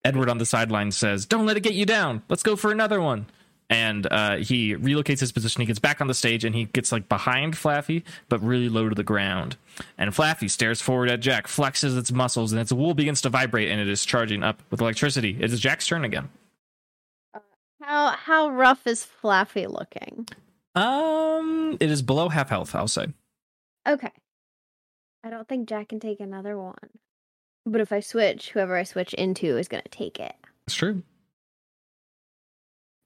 Edward 0.04 0.28
on 0.28 0.38
the 0.38 0.46
sideline 0.46 0.90
says, 0.90 1.26
Don't 1.26 1.46
let 1.46 1.56
it 1.56 1.60
get 1.60 1.74
you 1.74 1.86
down. 1.86 2.22
Let's 2.28 2.42
go 2.42 2.56
for 2.56 2.70
another 2.70 3.00
one. 3.00 3.26
And 3.70 4.06
uh, 4.10 4.36
he 4.36 4.76
relocates 4.76 5.20
his 5.20 5.32
position. 5.32 5.62
He 5.62 5.66
gets 5.66 5.78
back 5.78 6.02
on 6.02 6.06
the 6.06 6.14
stage 6.14 6.44
and 6.44 6.54
he 6.54 6.66
gets 6.66 6.92
like 6.92 7.08
behind 7.08 7.54
Flaaffy, 7.54 8.02
but 8.28 8.42
really 8.42 8.68
low 8.68 8.90
to 8.90 8.94
the 8.94 9.02
ground. 9.02 9.56
And 9.96 10.10
Flaaffy 10.10 10.50
stares 10.50 10.82
forward 10.82 11.08
at 11.08 11.20
Jack, 11.20 11.46
flexes 11.46 11.96
its 11.96 12.12
muscles, 12.12 12.52
and 12.52 12.60
its 12.60 12.72
wool 12.72 12.92
begins 12.92 13.22
to 13.22 13.30
vibrate 13.30 13.70
and 13.70 13.80
it 13.80 13.88
is 13.88 14.04
charging 14.04 14.42
up 14.42 14.62
with 14.70 14.82
electricity. 14.82 15.38
It 15.40 15.50
is 15.50 15.60
Jack's 15.60 15.86
turn 15.86 16.04
again. 16.04 16.28
How 17.80 18.10
how 18.10 18.48
rough 18.48 18.86
is 18.86 19.06
Flaaffy 19.22 19.66
looking? 19.66 20.26
Um, 20.74 21.76
it 21.80 21.90
is 21.90 22.02
below 22.02 22.28
half 22.28 22.48
health, 22.48 22.74
I'll 22.74 22.88
say. 22.88 23.08
Okay. 23.86 24.10
I 25.24 25.30
don't 25.30 25.48
think 25.48 25.68
Jack 25.68 25.88
can 25.88 26.00
take 26.00 26.20
another 26.20 26.58
one. 26.58 26.76
But 27.66 27.80
if 27.80 27.92
I 27.92 28.00
switch, 28.00 28.50
whoever 28.50 28.76
I 28.76 28.82
switch 28.82 29.14
into 29.14 29.56
is 29.56 29.68
gonna 29.68 29.82
take 29.90 30.20
it. 30.20 30.34
It's 30.66 30.76
true. 30.76 31.02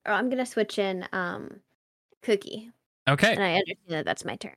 Or 0.05 0.13
I'm 0.13 0.29
gonna 0.29 0.47
switch 0.47 0.79
in 0.79 1.07
um 1.13 1.61
Cookie. 2.23 2.71
Okay, 3.09 3.33
And 3.33 3.43
I 3.43 3.53
understand 3.55 3.89
that 3.91 4.05
that's 4.05 4.25
my 4.25 4.37
turn. 4.37 4.55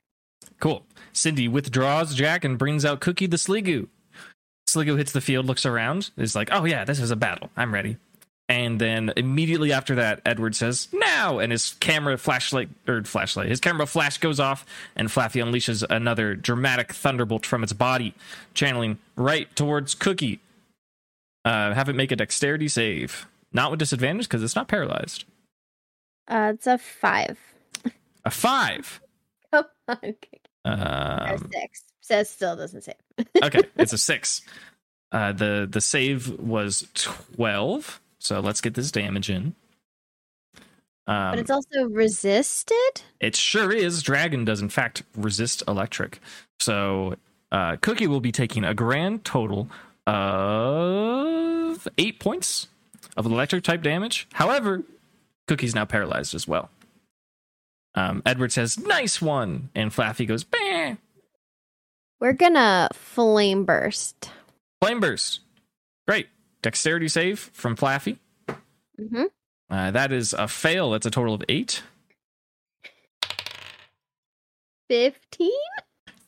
cool. 0.59 0.85
Cindy 1.13 1.47
withdraws 1.47 2.13
Jack 2.15 2.43
and 2.43 2.57
brings 2.57 2.83
out 2.83 2.99
Cookie 2.99 3.27
the 3.27 3.37
Sliggoo. 3.37 3.87
Sliggoo 4.67 4.97
hits 4.97 5.11
the 5.11 5.21
field, 5.21 5.45
looks 5.45 5.65
around, 5.65 6.09
is 6.17 6.35
like, 6.35 6.49
oh 6.51 6.65
yeah, 6.65 6.83
this 6.83 6.99
is 6.99 7.11
a 7.11 7.15
battle. 7.15 7.49
I'm 7.55 7.73
ready. 7.73 7.97
And 8.51 8.81
then 8.81 9.13
immediately 9.15 9.71
after 9.71 9.95
that, 9.95 10.19
Edward 10.25 10.57
says, 10.57 10.89
now! 10.91 11.39
And 11.39 11.53
his 11.53 11.75
camera 11.79 12.17
flashlight, 12.17 12.67
or 12.85 13.01
flashlight, 13.01 13.47
his 13.47 13.61
camera 13.61 13.85
flash 13.85 14.17
goes 14.17 14.41
off, 14.41 14.65
and 14.93 15.07
Flaaffy 15.07 15.41
unleashes 15.41 15.85
another 15.89 16.35
dramatic 16.35 16.91
thunderbolt 16.91 17.45
from 17.45 17.63
its 17.63 17.71
body, 17.71 18.13
channeling 18.53 18.97
right 19.15 19.55
towards 19.55 19.95
Cookie. 19.95 20.41
Uh, 21.45 21.73
have 21.73 21.87
it 21.87 21.95
make 21.95 22.11
a 22.11 22.17
dexterity 22.17 22.67
save. 22.67 23.25
Not 23.53 23.71
with 23.71 23.79
disadvantage, 23.79 24.25
because 24.25 24.43
it's 24.43 24.55
not 24.55 24.67
paralyzed. 24.67 25.23
Uh 26.27 26.51
it's 26.53 26.67
a 26.67 26.77
five. 26.77 27.39
A 28.25 28.31
five. 28.31 28.99
Come 29.53 29.63
on, 29.87 29.95
Cookie. 30.01 30.41
Um, 30.65 31.49
six. 31.53 31.83
Says 32.01 32.29
still 32.29 32.57
doesn't 32.57 32.83
save. 32.83 32.95
okay, 33.41 33.61
it's 33.77 33.93
a 33.93 33.97
six. 34.11 34.41
Uh, 35.13 35.31
the 35.31 35.69
the 35.71 35.79
save 35.79 36.37
was 36.37 36.85
twelve, 36.93 38.01
so 38.21 38.39
let's 38.39 38.61
get 38.61 38.75
this 38.75 38.91
damage 38.91 39.29
in. 39.29 39.55
Um, 41.07 41.31
but 41.31 41.39
it's 41.39 41.49
also 41.49 41.85
resisted? 41.89 43.01
it 43.19 43.35
sure 43.35 43.71
is. 43.71 44.03
Dragon 44.03 44.45
does 44.45 44.61
in 44.61 44.69
fact 44.69 45.03
resist 45.15 45.63
electric, 45.67 46.19
so 46.59 47.15
uh, 47.51 47.77
Cookie 47.81 48.07
will 48.07 48.21
be 48.21 48.31
taking 48.31 48.63
a 48.63 48.73
grand 48.73 49.25
total 49.25 49.67
of 50.05 51.87
eight 51.97 52.19
points 52.19 52.67
of 53.17 53.25
electric 53.25 53.63
type 53.63 53.81
damage. 53.81 54.27
However, 54.33 54.83
Cookie's 55.47 55.73
now 55.73 55.85
paralyzed 55.85 56.35
as 56.35 56.47
well. 56.47 56.69
Um, 57.95 58.21
Edward 58.25 58.51
says, 58.53 58.77
"Nice 58.79 59.21
one," 59.21 59.69
and 59.75 59.91
Flaaffy 59.91 60.27
goes, 60.27 60.43
"Bah." 60.43 60.95
We're 62.19 62.33
gonna 62.33 62.87
flame 62.93 63.65
burst. 63.65 64.29
Flame 64.81 64.99
burst. 64.99 65.39
Great. 66.07 66.27
Dexterity 66.61 67.07
save 67.07 67.39
from 67.39 67.75
Flaaffy. 67.75 68.17
Mm-hmm. 68.99 69.25
Uh, 69.69 69.91
that 69.91 70.11
is 70.11 70.33
a 70.33 70.47
fail. 70.47 70.91
That's 70.91 71.05
a 71.05 71.11
total 71.11 71.33
of 71.33 71.43
eight. 71.49 71.81
Fifteen? 74.89 75.51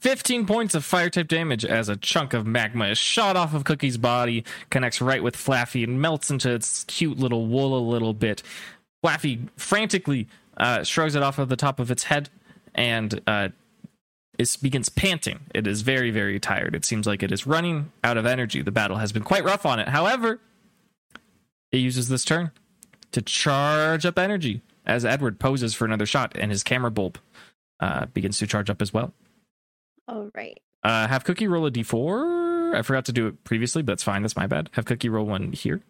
15 0.04 0.46
points 0.46 0.76
of 0.76 0.84
fire 0.84 1.10
type 1.10 1.30
damage 1.30 1.64
as 1.64 1.88
a 1.88 1.96
chunk 1.96 2.34
of 2.34 2.46
magma 2.46 2.88
is 2.88 2.98
shot 2.98 3.38
off 3.38 3.54
of 3.54 3.64
Cookie's 3.64 3.98
body, 3.98 4.44
connects 4.70 5.00
right 5.00 5.24
with 5.24 5.34
Flaaffy, 5.34 5.82
and 5.86 6.02
melts 6.02 6.30
into 6.30 6.52
its 6.52 6.84
cute 6.84 7.18
little 7.18 7.46
wool 7.48 7.78
a 7.78 7.80
little 7.80 8.14
bit. 8.14 8.44
Flaaffy 9.02 9.48
frantically 9.56 10.28
uh, 10.58 10.84
shrugs 10.84 11.16
it 11.16 11.24
off 11.24 11.40
of 11.40 11.48
the 11.48 11.56
top 11.56 11.80
of 11.80 11.90
its 11.90 12.04
head 12.04 12.30
and 12.76 13.22
uh, 13.28 13.48
it 14.38 14.58
begins 14.62 14.90
panting. 14.90 15.42
It 15.54 15.68
is 15.68 15.82
very, 15.82 16.12
very 16.12 16.40
tired. 16.40 16.76
It 16.76 16.86
seems 16.86 17.06
like 17.06 17.24
it 17.24 17.32
is 17.32 17.46
running 17.46 17.92
out 18.04 18.18
of 18.18 18.26
energy. 18.26 18.62
The 18.62 18.72
battle 18.72 18.98
has 18.98 19.12
been 19.12 19.24
quite 19.24 19.44
rough 19.44 19.66
on 19.66 19.80
it. 19.80 19.90
However, 19.90 20.40
it 21.72 21.78
uses 21.78 22.10
this 22.10 22.26
turn 22.26 22.52
to 23.12 23.22
charge 23.22 24.06
up 24.06 24.18
energy 24.18 24.62
as 24.86 25.06
Edward 25.06 25.40
poses 25.40 25.74
for 25.74 25.86
another 25.86 26.06
shot, 26.06 26.36
and 26.36 26.52
his 26.52 26.64
camera 26.64 26.92
bulb 26.92 27.18
uh, 27.80 28.06
begins 28.08 28.38
to 28.40 28.48
charge 28.48 28.70
up 28.70 28.82
as 28.82 28.94
well. 28.94 29.14
All 30.08 30.30
right. 30.36 30.60
Uh, 30.84 31.08
have 31.08 31.24
Cookie 31.24 31.48
roll 31.48 31.66
a 31.66 31.72
d4. 31.72 32.76
I 32.76 32.82
forgot 32.82 33.06
to 33.06 33.14
do 33.14 33.28
it 33.28 33.44
previously, 33.44 33.82
but 33.84 33.94
that's 33.94 34.04
fine. 34.04 34.24
That's 34.24 34.36
my 34.36 34.48
bad. 34.48 34.70
Have 34.74 34.86
Cookie 34.86 35.10
roll 35.10 35.26
one 35.26 35.52
here. 35.54 35.82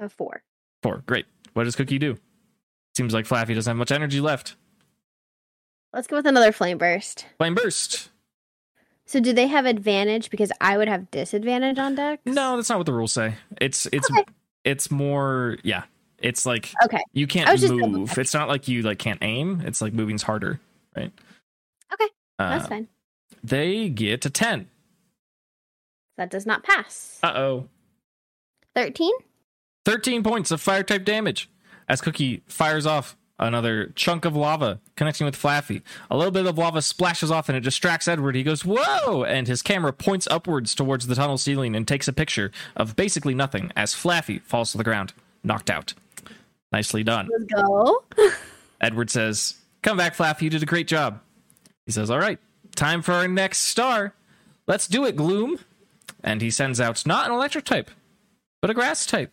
Uh, 0.00 0.08
four. 0.08 0.42
Four. 0.82 1.02
Great. 1.06 1.26
What 1.54 1.64
does 1.64 1.74
Cookie 1.74 1.98
do? 1.98 2.18
Seems 2.96 3.14
like 3.14 3.26
Flaaffy 3.26 3.54
doesn't 3.54 3.70
have 3.70 3.76
much 3.76 3.90
energy 3.90 4.20
left. 4.20 4.56
Let's 5.92 6.06
go 6.06 6.16
with 6.16 6.26
another 6.26 6.52
flame 6.52 6.78
burst. 6.78 7.26
Flame 7.38 7.54
burst. 7.54 8.10
So 9.06 9.18
do 9.18 9.32
they 9.32 9.48
have 9.48 9.66
advantage 9.66 10.30
because 10.30 10.52
I 10.60 10.76
would 10.78 10.86
have 10.88 11.10
disadvantage 11.10 11.78
on 11.78 11.96
deck? 11.96 12.20
No, 12.24 12.56
that's 12.56 12.68
not 12.68 12.78
what 12.78 12.86
the 12.86 12.92
rules 12.92 13.12
say. 13.12 13.34
It's 13.60 13.86
it's 13.86 14.08
Okay. 14.10 14.24
it's 14.64 14.90
more 14.90 15.58
yeah. 15.64 15.82
It's 16.18 16.46
like 16.46 16.72
Okay. 16.84 17.02
you 17.12 17.26
can't 17.26 17.50
was 17.50 17.60
just 17.60 17.72
double 17.72 17.88
move. 17.88 18.16
It's 18.18 18.34
not 18.34 18.48
like 18.48 18.68
you 18.68 18.82
like 18.82 18.98
can't 18.98 19.18
aim. 19.22 19.62
It's 19.64 19.80
like 19.80 19.92
moving's 19.92 20.22
harder, 20.22 20.60
right? 20.96 21.10
Okay, 21.92 22.06
Uh, 22.38 22.50
That's 22.50 22.68
fine. 22.68 22.86
They 23.42 23.88
get 23.88 24.24
a 24.26 24.30
ten. 24.30 24.68
That 26.16 26.30
does 26.30 26.46
not 26.46 26.62
pass. 26.62 27.18
Uh 27.22 27.32
oh. 27.34 27.68
13? 28.76 29.10
13 29.86 30.22
points 30.22 30.50
of 30.52 30.60
fire 30.60 30.82
type 30.84 31.04
damage 31.04 31.50
as 31.88 32.00
Cookie 32.00 32.42
fires 32.46 32.86
off 32.86 33.16
another 33.40 33.92
chunk 33.96 34.24
of 34.24 34.36
lava 34.36 34.80
connecting 34.96 35.24
with 35.24 35.34
Flaaffy. 35.34 35.82
A 36.10 36.16
little 36.16 36.30
bit 36.30 36.46
of 36.46 36.58
lava 36.58 36.82
splashes 36.82 37.30
off 37.30 37.48
and 37.48 37.56
it 37.56 37.62
distracts 37.62 38.06
Edward. 38.06 38.34
He 38.36 38.42
goes, 38.42 38.64
Whoa! 38.64 39.24
And 39.24 39.48
his 39.48 39.62
camera 39.62 39.92
points 39.92 40.28
upwards 40.30 40.74
towards 40.74 41.06
the 41.06 41.14
tunnel 41.14 41.38
ceiling 41.38 41.74
and 41.74 41.88
takes 41.88 42.06
a 42.06 42.12
picture 42.12 42.52
of 42.76 42.94
basically 42.94 43.34
nothing 43.34 43.72
as 43.74 43.94
Flaaffy 43.94 44.42
falls 44.42 44.72
to 44.72 44.78
the 44.78 44.84
ground, 44.84 45.12
knocked 45.42 45.70
out. 45.70 45.94
Nicely 46.72 47.02
done. 47.02 47.28
Let's 47.32 47.44
go. 47.44 48.04
Edward 48.80 49.10
says, 49.10 49.56
Come 49.82 49.96
back, 49.96 50.14
Flaaffy. 50.14 50.42
You 50.42 50.50
did 50.50 50.62
a 50.62 50.66
great 50.66 50.86
job. 50.86 51.20
He 51.86 51.92
says, 51.92 52.10
All 52.10 52.18
right, 52.18 52.38
time 52.76 53.02
for 53.02 53.12
our 53.12 53.26
next 53.26 53.60
star. 53.60 54.14
Let's 54.66 54.86
do 54.86 55.04
it, 55.04 55.16
Gloom. 55.16 55.58
And 56.22 56.42
he 56.42 56.50
sends 56.50 56.80
out 56.80 57.04
not 57.06 57.26
an 57.26 57.32
electric 57.32 57.64
type, 57.64 57.90
but 58.60 58.70
a 58.70 58.74
grass 58.74 59.06
type. 59.06 59.32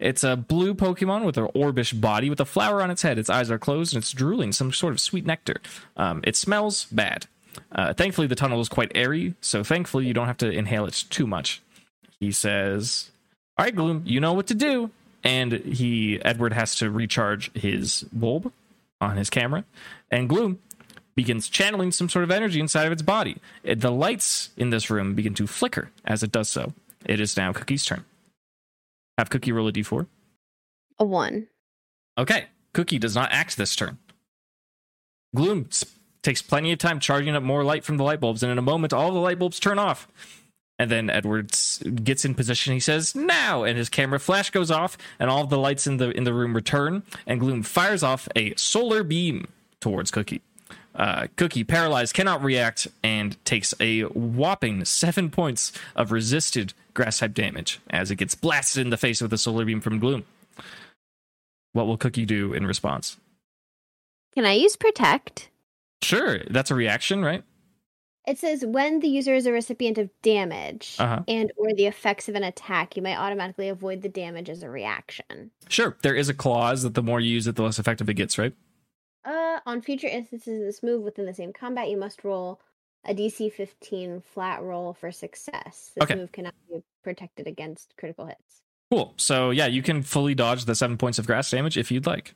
It's 0.00 0.24
a 0.24 0.34
blue 0.34 0.74
Pokemon 0.74 1.24
with 1.24 1.36
an 1.36 1.48
orbish 1.54 1.98
body 2.00 2.30
with 2.30 2.40
a 2.40 2.46
flower 2.46 2.82
on 2.82 2.90
its 2.90 3.02
head. 3.02 3.18
Its 3.18 3.28
eyes 3.28 3.50
are 3.50 3.58
closed 3.58 3.94
and 3.94 4.02
it's 4.02 4.12
drooling 4.12 4.50
some 4.50 4.72
sort 4.72 4.94
of 4.94 5.00
sweet 5.00 5.26
nectar. 5.26 5.60
Um, 5.96 6.22
it 6.24 6.36
smells 6.36 6.86
bad. 6.86 7.26
Uh, 7.70 7.92
thankfully, 7.92 8.26
the 8.26 8.34
tunnel 8.34 8.60
is 8.60 8.68
quite 8.68 8.90
airy, 8.94 9.34
so 9.40 9.62
thankfully 9.62 10.06
you 10.06 10.14
don't 10.14 10.26
have 10.26 10.38
to 10.38 10.50
inhale 10.50 10.86
it 10.86 11.04
too 11.10 11.26
much. 11.26 11.60
He 12.18 12.32
says, 12.32 13.10
"All 13.58 13.64
right, 13.64 13.74
Gloom, 13.74 14.02
you 14.06 14.20
know 14.20 14.32
what 14.32 14.46
to 14.48 14.54
do." 14.54 14.90
And 15.22 15.52
he 15.52 16.20
Edward 16.24 16.54
has 16.54 16.74
to 16.76 16.90
recharge 16.90 17.52
his 17.52 18.04
bulb 18.12 18.52
on 19.00 19.16
his 19.16 19.28
camera, 19.28 19.64
and 20.10 20.28
Gloom 20.28 20.60
begins 21.14 21.48
channeling 21.48 21.92
some 21.92 22.08
sort 22.08 22.22
of 22.22 22.30
energy 22.30 22.60
inside 22.60 22.86
of 22.86 22.92
its 22.92 23.02
body. 23.02 23.36
The 23.64 23.90
lights 23.90 24.50
in 24.56 24.70
this 24.70 24.88
room 24.88 25.14
begin 25.14 25.34
to 25.34 25.46
flicker 25.46 25.90
as 26.04 26.22
it 26.22 26.32
does 26.32 26.48
so. 26.48 26.72
It 27.04 27.20
is 27.20 27.36
now 27.36 27.52
Cookie's 27.52 27.84
turn. 27.84 28.04
Have 29.20 29.28
Cookie 29.28 29.52
roll 29.52 29.68
a 29.68 29.72
d4. 29.72 30.06
A 30.98 31.04
1. 31.04 31.46
Okay, 32.16 32.46
Cookie 32.72 32.98
does 32.98 33.14
not 33.14 33.30
act 33.30 33.58
this 33.58 33.76
turn. 33.76 33.98
Gloom 35.36 35.68
takes 36.22 36.40
plenty 36.40 36.72
of 36.72 36.78
time 36.78 37.00
charging 37.00 37.36
up 37.36 37.42
more 37.42 37.62
light 37.62 37.84
from 37.84 37.98
the 37.98 38.02
light 38.02 38.18
bulbs, 38.18 38.42
and 38.42 38.50
in 38.50 38.56
a 38.56 38.62
moment, 38.62 38.94
all 38.94 39.12
the 39.12 39.18
light 39.18 39.38
bulbs 39.38 39.60
turn 39.60 39.78
off. 39.78 40.08
And 40.78 40.90
then 40.90 41.10
Edwards 41.10 41.82
gets 42.02 42.24
in 42.24 42.34
position. 42.34 42.72
He 42.72 42.80
says, 42.80 43.14
"Now!" 43.14 43.62
And 43.62 43.76
his 43.76 43.90
camera 43.90 44.18
flash 44.18 44.48
goes 44.48 44.70
off, 44.70 44.96
and 45.18 45.28
all 45.28 45.46
the 45.46 45.58
lights 45.58 45.86
in 45.86 45.98
the 45.98 46.12
in 46.12 46.24
the 46.24 46.32
room 46.32 46.54
return. 46.54 47.02
And 47.26 47.40
Gloom 47.40 47.62
fires 47.62 48.02
off 48.02 48.26
a 48.34 48.54
solar 48.56 49.02
beam 49.02 49.48
towards 49.80 50.10
Cookie. 50.10 50.40
Uh, 50.94 51.26
Cookie, 51.36 51.64
paralyzed, 51.64 52.14
cannot 52.14 52.42
react, 52.42 52.88
and 53.02 53.36
takes 53.44 53.74
a 53.80 54.04
whopping 54.04 54.86
seven 54.86 55.28
points 55.28 55.72
of 55.94 56.10
resisted 56.10 56.72
grass 57.00 57.18
type 57.20 57.32
damage 57.32 57.80
as 57.88 58.10
it 58.10 58.16
gets 58.16 58.34
blasted 58.34 58.82
in 58.82 58.90
the 58.90 58.96
face 58.98 59.22
with 59.22 59.32
a 59.32 59.38
solar 59.38 59.64
beam 59.64 59.80
from 59.80 59.98
Gloom. 59.98 60.22
What 61.72 61.86
will 61.86 61.96
Cookie 61.96 62.26
do 62.26 62.52
in 62.52 62.66
response? 62.66 63.16
Can 64.34 64.44
I 64.44 64.52
use 64.52 64.76
protect? 64.76 65.48
Sure, 66.02 66.40
that's 66.50 66.70
a 66.70 66.74
reaction, 66.74 67.24
right? 67.24 67.42
It 68.26 68.36
says 68.38 68.66
when 68.66 69.00
the 69.00 69.08
user 69.08 69.34
is 69.34 69.46
a 69.46 69.52
recipient 69.52 69.96
of 69.96 70.10
damage 70.20 70.96
Uh-huh. 70.98 71.22
and 71.26 71.50
or 71.56 71.72
the 71.74 71.86
effects 71.86 72.28
of 72.28 72.34
an 72.34 72.44
attack, 72.44 72.96
you 72.96 73.02
may 73.02 73.16
automatically 73.16 73.70
avoid 73.70 74.02
the 74.02 74.10
damage 74.10 74.50
as 74.50 74.62
a 74.62 74.68
reaction. 74.68 75.50
Sure, 75.70 75.96
there 76.02 76.14
is 76.14 76.28
a 76.28 76.34
clause 76.34 76.82
that 76.82 76.92
the 76.92 77.02
more 77.02 77.18
you 77.18 77.30
use 77.32 77.46
it, 77.46 77.56
the 77.56 77.62
less 77.62 77.78
effective 77.78 78.10
it 78.10 78.14
gets, 78.14 78.36
right? 78.36 78.52
Uh, 79.24 79.60
on 79.64 79.80
future 79.80 80.06
instances 80.06 80.60
of 80.60 80.66
this 80.66 80.82
move 80.82 81.02
within 81.02 81.24
the 81.24 81.32
same 81.34 81.52
combat, 81.54 81.88
you 81.88 81.96
must 81.96 82.24
roll 82.24 82.60
a 83.06 83.14
DC 83.14 83.50
15 83.50 84.20
flat 84.20 84.62
roll 84.62 84.92
for 84.92 85.10
success. 85.10 85.92
This 85.96 86.02
Okay. 86.04 86.14
move 86.16 86.30
cannot 86.32 86.54
be 86.68 86.82
protected 87.02 87.46
against 87.46 87.94
critical 87.98 88.26
hits. 88.26 88.62
Cool. 88.90 89.14
So 89.16 89.50
yeah, 89.50 89.66
you 89.66 89.82
can 89.82 90.02
fully 90.02 90.34
dodge 90.34 90.64
the 90.64 90.74
seven 90.74 90.96
points 90.96 91.18
of 91.18 91.26
grass 91.26 91.50
damage 91.50 91.76
if 91.76 91.90
you'd 91.90 92.06
like. 92.06 92.34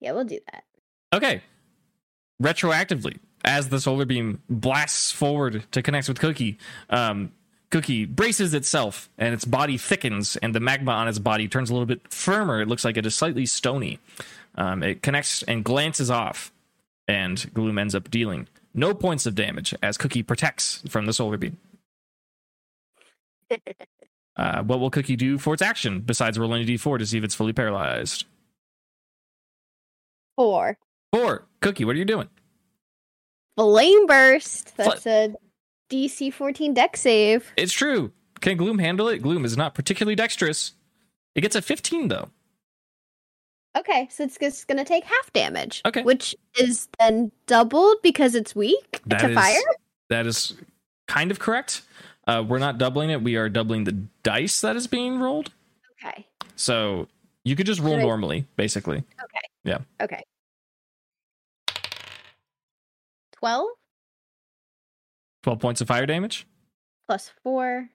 Yeah, 0.00 0.12
we'll 0.12 0.24
do 0.24 0.40
that. 0.52 0.64
Okay. 1.12 1.42
Retroactively, 2.42 3.18
as 3.44 3.68
the 3.68 3.80
solar 3.80 4.04
beam 4.04 4.42
blasts 4.48 5.12
forward 5.12 5.64
to 5.70 5.82
connect 5.82 6.08
with 6.08 6.18
Cookie, 6.18 6.58
um, 6.90 7.32
Cookie 7.70 8.04
braces 8.04 8.52
itself 8.52 9.08
and 9.16 9.32
its 9.32 9.44
body 9.44 9.78
thickens, 9.78 10.36
and 10.36 10.54
the 10.54 10.60
magma 10.60 10.92
on 10.92 11.08
its 11.08 11.18
body 11.18 11.48
turns 11.48 11.70
a 11.70 11.72
little 11.72 11.86
bit 11.86 12.12
firmer. 12.12 12.60
It 12.60 12.68
looks 12.68 12.84
like 12.84 12.96
it 12.96 13.06
is 13.06 13.14
slightly 13.14 13.46
stony. 13.46 14.00
Um, 14.56 14.82
it 14.82 15.02
connects 15.02 15.42
and 15.44 15.64
glances 15.64 16.10
off, 16.10 16.52
and 17.06 17.48
Gloom 17.54 17.78
ends 17.78 17.94
up 17.94 18.10
dealing 18.10 18.48
no 18.74 18.94
points 18.94 19.26
of 19.26 19.34
damage 19.34 19.74
as 19.82 19.98
Cookie 19.98 20.22
protects 20.22 20.82
from 20.88 21.06
the 21.06 21.12
solar 21.12 21.36
beam. 21.36 21.58
Uh, 24.36 24.62
what 24.62 24.80
will 24.80 24.90
Cookie 24.90 25.16
do 25.16 25.36
for 25.38 25.52
its 25.54 25.62
action 25.62 26.00
besides 26.00 26.38
rolling 26.38 26.62
a 26.62 26.66
d4 26.66 26.98
to 26.98 27.06
see 27.06 27.18
if 27.18 27.24
it's 27.24 27.34
fully 27.34 27.52
paralyzed? 27.52 28.24
Four. 30.36 30.78
Four. 31.12 31.46
Cookie, 31.60 31.84
what 31.84 31.94
are 31.94 31.98
you 31.98 32.04
doing? 32.04 32.28
Flame 33.56 34.06
burst. 34.06 34.76
That's 34.76 35.06
a 35.06 35.34
DC 35.90 36.32
14 36.32 36.72
Dex 36.74 37.00
save. 37.00 37.52
It's 37.56 37.72
true. 37.72 38.12
Can 38.40 38.56
Gloom 38.56 38.78
handle 38.78 39.08
it? 39.08 39.18
Gloom 39.18 39.44
is 39.44 39.56
not 39.56 39.74
particularly 39.74 40.16
dexterous. 40.16 40.72
It 41.34 41.42
gets 41.42 41.54
a 41.54 41.62
15 41.62 42.08
though. 42.08 42.30
Okay, 43.76 44.08
so 44.10 44.24
it's 44.24 44.36
just 44.38 44.66
gonna 44.68 44.84
take 44.84 45.04
half 45.04 45.32
damage. 45.32 45.80
Okay. 45.86 46.02
Which 46.02 46.34
is 46.58 46.88
then 46.98 47.30
doubled 47.46 47.96
because 48.02 48.34
it's 48.34 48.54
weak 48.54 49.00
That 49.06 49.18
to 49.20 49.28
is- 49.30 49.34
fire? 49.34 49.60
That 50.08 50.26
is 50.26 50.54
kind 51.08 51.30
of 51.30 51.38
correct. 51.38 51.82
Uh, 52.32 52.42
we're 52.42 52.58
not 52.58 52.78
doubling 52.78 53.10
it. 53.10 53.22
We 53.22 53.36
are 53.36 53.48
doubling 53.48 53.84
the 53.84 53.92
dice 54.22 54.60
that 54.62 54.76
is 54.76 54.86
being 54.86 55.18
rolled. 55.20 55.50
Okay. 56.04 56.26
So 56.56 57.08
you 57.44 57.56
could 57.56 57.66
just 57.66 57.80
roll 57.80 57.96
I- 57.96 58.02
normally, 58.02 58.46
basically. 58.56 58.98
Okay. 58.98 59.40
Yeah. 59.64 59.78
Okay. 60.00 60.22
12 63.32 63.66
12 65.42 65.58
points 65.60 65.80
of 65.80 65.88
fire 65.88 66.06
damage. 66.06 66.46
plus 67.06 67.32
4. 67.42 67.88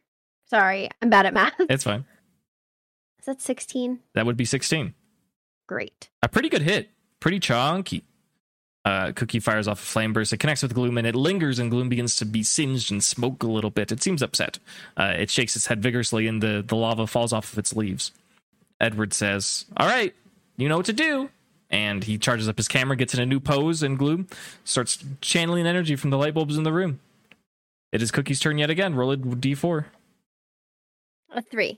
Sorry, 0.50 0.90
I'm 1.02 1.10
bad 1.10 1.26
at 1.26 1.34
math. 1.34 1.54
It's 1.60 1.84
fine. 1.84 2.06
Is 3.20 3.26
that 3.26 3.42
16? 3.42 4.00
That 4.14 4.26
would 4.26 4.38
be 4.38 4.46
16. 4.46 4.94
Great. 5.68 6.10
A 6.22 6.28
pretty 6.30 6.50
good 6.50 6.62
hit. 6.62 6.90
Pretty 7.20 7.40
chunky. 7.40 8.04
Uh, 8.88 9.12
Cookie 9.12 9.42
fires 9.42 9.68
off 9.68 9.82
a 9.82 9.86
flame 9.86 10.14
burst. 10.14 10.32
It 10.32 10.38
connects 10.38 10.64
with 10.64 10.74
Gloom 10.74 10.98
and 10.98 11.06
it 11.06 11.14
lingers, 11.14 11.60
and 11.60 11.70
Gloom 11.70 11.90
begins 11.90 12.16
to 12.16 12.26
be 12.26 12.42
singed 12.42 12.90
and 12.90 13.04
smoke 13.04 13.44
a 13.44 13.48
little 13.48 13.70
bit. 13.70 13.92
It 13.92 14.02
seems 14.02 14.22
upset. 14.22 14.60
Uh, 14.96 15.14
it 15.18 15.30
shakes 15.30 15.58
its 15.58 15.68
head 15.68 15.84
vigorously, 15.84 16.26
and 16.26 16.42
the, 16.42 16.64
the 16.66 16.78
lava 16.78 17.06
falls 17.06 17.34
off 17.34 17.52
of 17.52 17.60
its 17.60 17.76
leaves. 17.76 18.14
Edward 18.80 19.12
says, 19.12 19.66
All 19.76 19.88
right, 19.88 20.16
you 20.56 20.70
know 20.70 20.78
what 20.78 20.86
to 20.86 20.94
do. 20.94 21.30
And 21.70 22.02
he 22.02 22.18
charges 22.18 22.48
up 22.48 22.56
his 22.56 22.70
camera, 22.70 22.96
gets 22.96 23.14
in 23.14 23.20
a 23.20 23.26
new 23.26 23.42
pose, 23.42 23.84
and 23.84 24.00
Gloom 24.00 24.30
starts 24.64 25.04
channeling 25.20 25.68
energy 25.68 25.98
from 25.98 26.10
the 26.12 26.18
light 26.18 26.34
bulbs 26.34 26.56
in 26.56 26.64
the 26.64 26.72
room. 26.72 27.02
It 27.92 28.02
is 28.02 28.10
Cookie's 28.10 28.40
turn 28.40 28.58
yet 28.58 28.70
again. 28.70 28.96
Roll 28.96 29.12
a 29.12 29.18
d4. 29.18 29.84
A 31.34 31.42
3. 31.42 31.78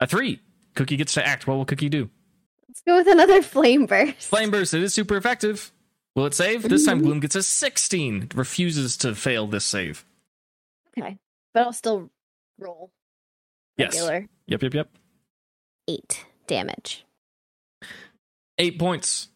A 0.00 0.06
three. 0.06 0.40
Cookie 0.74 0.98
gets 0.98 1.14
to 1.14 1.26
act. 1.26 1.46
What 1.46 1.56
will 1.56 1.64
Cookie 1.64 1.88
do? 1.88 2.10
Let's 2.68 2.82
go 2.82 2.96
with 2.96 3.06
another 3.06 3.40
flame 3.42 3.86
burst. 3.86 4.28
Flame 4.28 4.50
burst. 4.50 4.74
It 4.74 4.82
is 4.82 4.92
super 4.92 5.16
effective. 5.16 5.72
Will 6.14 6.26
it 6.26 6.34
save? 6.34 6.68
This 6.68 6.84
time, 6.84 7.00
Gloom 7.00 7.20
gets 7.20 7.36
a 7.36 7.42
16. 7.42 8.22
It 8.24 8.34
refuses 8.34 8.96
to 8.98 9.14
fail 9.14 9.46
this 9.46 9.64
save. 9.64 10.04
Okay. 10.98 11.18
But 11.54 11.66
I'll 11.66 11.72
still 11.72 12.10
roll. 12.58 12.90
Yes. 13.76 13.96
Yep, 14.46 14.62
yep, 14.62 14.74
yep. 14.74 14.88
8 15.88 16.26
damage. 16.46 17.04
Eight 18.58 18.78
points 18.78 19.28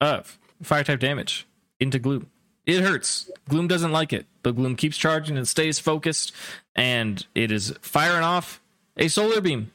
of 0.00 0.38
fire 0.62 0.84
type 0.84 1.00
damage 1.00 1.46
into 1.78 1.98
Gloom. 1.98 2.26
It 2.66 2.82
hurts. 2.82 3.30
Gloom 3.48 3.68
doesn't 3.68 3.92
like 3.92 4.12
it, 4.12 4.26
but 4.42 4.56
Gloom 4.56 4.76
keeps 4.76 4.96
charging 4.96 5.36
and 5.36 5.46
stays 5.48 5.78
focused, 5.78 6.32
and 6.76 7.24
it 7.34 7.50
is 7.50 7.74
firing 7.80 8.22
off 8.22 8.60
a 8.96 9.08
solar 9.08 9.40
beam. 9.40 9.70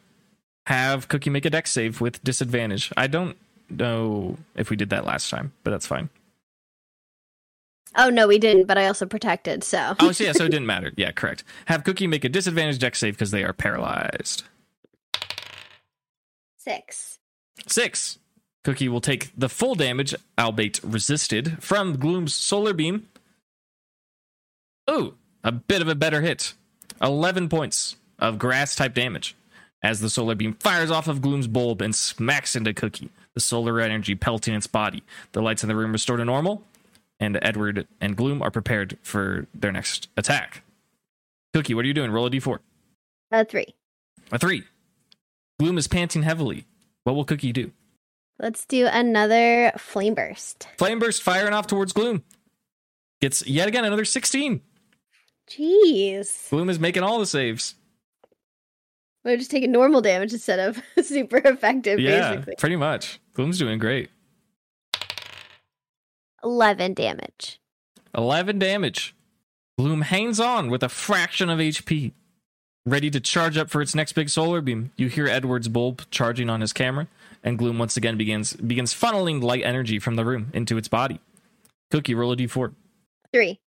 Have 0.67 1.07
Cookie 1.07 1.29
make 1.29 1.45
a 1.45 1.49
Dex 1.49 1.71
save 1.71 2.01
with 2.01 2.23
disadvantage. 2.23 2.91
I 2.97 3.07
don't 3.07 3.37
know 3.69 4.37
if 4.55 4.69
we 4.69 4.75
did 4.75 4.89
that 4.89 5.05
last 5.05 5.29
time, 5.29 5.53
but 5.63 5.71
that's 5.71 5.87
fine. 5.87 6.09
Oh 7.95 8.09
no, 8.09 8.27
we 8.27 8.37
didn't, 8.37 8.65
but 8.67 8.77
I 8.77 8.87
also 8.87 9.05
protected, 9.05 9.63
so 9.63 9.95
Oh, 9.99 10.11
so 10.11 10.23
yeah, 10.23 10.31
so 10.33 10.45
it 10.45 10.49
didn't 10.51 10.65
matter. 10.67 10.91
Yeah, 10.97 11.11
correct. 11.11 11.43
Have 11.65 11.83
Cookie 11.83 12.07
make 12.07 12.23
a 12.23 12.29
disadvantage 12.29 12.79
Dex 12.79 12.99
save 12.99 13.13
because 13.13 13.31
they 13.31 13.43
are 13.43 13.53
paralyzed. 13.53 14.43
6. 16.59 17.19
Six. 17.67 18.19
Cookie 18.63 18.89
will 18.89 19.01
take 19.01 19.31
the 19.37 19.49
full 19.49 19.75
damage, 19.75 20.13
albeit 20.37 20.79
resisted, 20.83 21.61
from 21.63 21.97
Gloom's 21.97 22.33
solar 22.33 22.73
beam. 22.73 23.07
Ooh, 24.89 25.15
a 25.43 25.51
bit 25.51 25.81
of 25.81 25.87
a 25.87 25.95
better 25.95 26.21
hit. 26.21 26.53
11 27.01 27.47
points 27.49 27.95
of 28.19 28.37
grass 28.39 28.75
type 28.75 28.93
damage. 28.93 29.35
as 29.83 29.99
the 30.01 30.09
solar 30.09 30.35
beam 30.35 30.53
fires 30.55 30.89
off 30.91 31.07
of 31.07 31.21
Gloom's 31.21 31.47
bulb 31.47 31.81
and 31.81 31.95
smacks 31.95 32.55
into 32.55 32.73
Cookie, 32.73 33.09
the 33.35 33.39
solar 33.39 33.79
energy 33.79 34.15
pelting 34.15 34.55
its 34.55 34.67
body. 34.67 35.03
The 35.33 35.41
lights 35.41 35.63
in 35.63 35.69
the 35.69 35.75
room 35.75 35.91
restore 35.91 36.17
to 36.17 36.25
normal, 36.25 36.63
and 37.19 37.37
Edward 37.41 37.87
and 37.99 38.15
Gloom 38.15 38.41
are 38.41 38.51
prepared 38.51 38.97
for 39.01 39.47
their 39.53 39.71
next 39.71 40.09
attack. 40.17 40.63
Cookie, 41.53 41.73
what 41.73 41.85
are 41.85 41.87
you 41.87 41.93
doing? 41.93 42.11
Roll 42.11 42.27
a 42.27 42.29
d4. 42.29 42.59
A 43.31 43.45
three. 43.45 43.75
A 44.31 44.37
three. 44.39 44.63
Gloom 45.59 45.77
is 45.77 45.87
panting 45.87 46.23
heavily. 46.23 46.65
What 47.03 47.15
will 47.15 47.25
Cookie 47.25 47.51
do? 47.51 47.71
Let's 48.39 48.65
do 48.65 48.85
another 48.85 49.71
flame 49.77 50.13
burst. 50.13 50.67
Flame 50.77 50.99
burst 50.99 51.23
firing 51.23 51.53
off 51.53 51.65
towards 51.65 51.93
Gloom. 51.93 52.23
Gets 53.21 53.47
yet 53.47 53.67
again 53.67 53.83
another 53.85 54.05
16. 54.05 54.61
Jeez. 55.49 56.49
Gloom 56.49 56.69
is 56.69 56.79
making 56.79 57.01
all 57.03 57.17
the 57.19 57.25
saves. 57.25 57.73
We're 59.25 59.37
just 59.37 59.49
taking 59.49 59.71
normal 59.71 60.01
damage 60.01 60.33
instead 60.33 60.59
of 60.59 60.81
super 61.05 61.37
effective, 61.37 61.99
yeah, 61.99 62.31
basically. 62.35 62.55
pretty 62.57 62.75
much. 62.75 63.19
Gloom's 63.33 63.57
doing 63.57 63.79
great. 63.79 64.09
11 66.43 66.93
damage. 66.93 67.59
11 68.15 68.59
damage. 68.59 69.15
Gloom 69.77 70.01
hangs 70.01 70.39
on 70.39 70.69
with 70.69 70.83
a 70.83 70.89
fraction 70.89 71.49
of 71.49 71.59
HP. 71.59 72.13
Ready 72.85 73.09
to 73.11 73.19
charge 73.19 73.57
up 73.57 73.69
for 73.69 73.81
its 73.81 73.93
next 73.93 74.13
big 74.13 74.29
solar 74.29 74.61
beam. 74.61 74.91
You 74.95 75.07
hear 75.07 75.27
Edward's 75.27 75.67
bulb 75.67 76.03
charging 76.09 76.49
on 76.49 76.61
his 76.61 76.73
camera, 76.73 77.07
and 77.43 77.57
Gloom 77.57 77.77
once 77.77 77.97
again 77.97 78.17
begins 78.17 78.53
begins 78.53 78.93
funneling 78.93 79.43
light 79.43 79.63
energy 79.63 79.99
from 79.99 80.15
the 80.15 80.23
room 80.23 80.51
into 80.53 80.77
its 80.77 80.87
body. 80.87 81.19
Cookie, 81.91 82.15
roll 82.15 82.31
a 82.31 82.37
d4. 82.37 82.73
Three. 83.33 83.59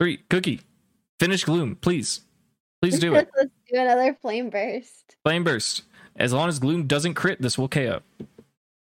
Three. 0.00 0.18
Cookie, 0.28 0.60
finish 1.20 1.44
Gloom, 1.44 1.76
please. 1.76 2.22
Please 2.82 2.98
do 2.98 3.14
it. 3.14 3.28
Let's 3.36 3.50
do 3.70 3.78
another 3.78 4.16
flame 4.20 4.50
burst. 4.50 5.16
Flame 5.24 5.44
burst. 5.44 5.82
As 6.16 6.32
long 6.32 6.48
as 6.48 6.58
Gloom 6.58 6.86
doesn't 6.86 7.14
crit, 7.14 7.40
this 7.40 7.56
will 7.56 7.68
KO. 7.68 8.00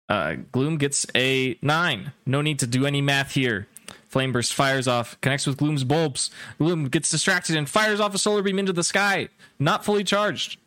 Uh, 0.09 0.37
Gloom 0.53 0.77
gets 0.77 1.07
a 1.15 1.57
nine. 1.63 2.13
No 2.27 2.43
need 2.43 2.59
to 2.59 2.67
do 2.67 2.87
any 2.87 3.01
math 3.01 3.33
here. 3.33 3.67
Flame 4.09 4.33
burst 4.33 4.55
fires 4.55 4.87
off, 4.87 5.21
connects 5.21 5.47
with 5.47 5.57
Gloom's 5.57 5.83
bulbs. 5.83 6.31
Gloom 6.59 6.89
gets 6.89 7.11
distracted 7.11 7.57
and 7.57 7.69
fires 7.69 7.99
off 7.99 8.15
a 8.15 8.19
solar 8.19 8.43
beam 8.43 8.59
into 8.59 8.73
the 8.73 8.85
sky, 8.85 9.29
not 9.59 9.85
fully 9.85 10.05
charged. 10.05 10.59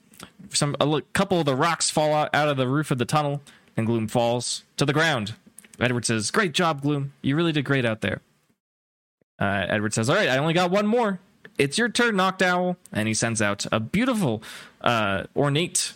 Some 0.50 0.76
a 0.82 1.02
couple 1.14 1.40
of 1.40 1.46
the 1.46 1.56
rocks 1.56 1.90
fall 1.90 2.14
out, 2.14 2.34
out 2.34 2.50
of 2.50 2.58
the 2.58 2.68
roof 2.68 2.92
of 2.92 2.98
the 2.98 3.06
tunnel, 3.06 3.42
and 3.78 3.86
Gloom 3.86 4.08
falls 4.08 4.64
to 4.78 4.86
the 4.86 4.94
ground. 4.94 5.36
Edward 5.80 6.06
says, 6.06 6.32
"Great 6.32 6.54
job, 6.54 6.82
Gloom. 6.82 7.14
You 7.22 7.36
really 7.36 7.52
did 7.52 7.64
great 7.64 7.86
out 7.86 8.02
there." 8.02 8.22
Uh, 9.40 9.66
Edward 9.70 9.94
says, 9.94 10.10
"All 10.10 10.16
right, 10.16 10.30
I 10.30 10.38
only 10.38 10.54
got 10.54 10.72
one 10.72 10.88
more. 10.88 11.20
It's 11.58 11.78
your 11.78 11.88
turn, 11.88 12.16
Noctowl." 12.16 12.76
And 12.92 13.08
he 13.08 13.14
sends 13.14 13.42
out 13.42 13.66
a 13.72 13.80
beautiful, 13.80 14.42
uh, 14.82 15.24
ornate, 15.36 15.94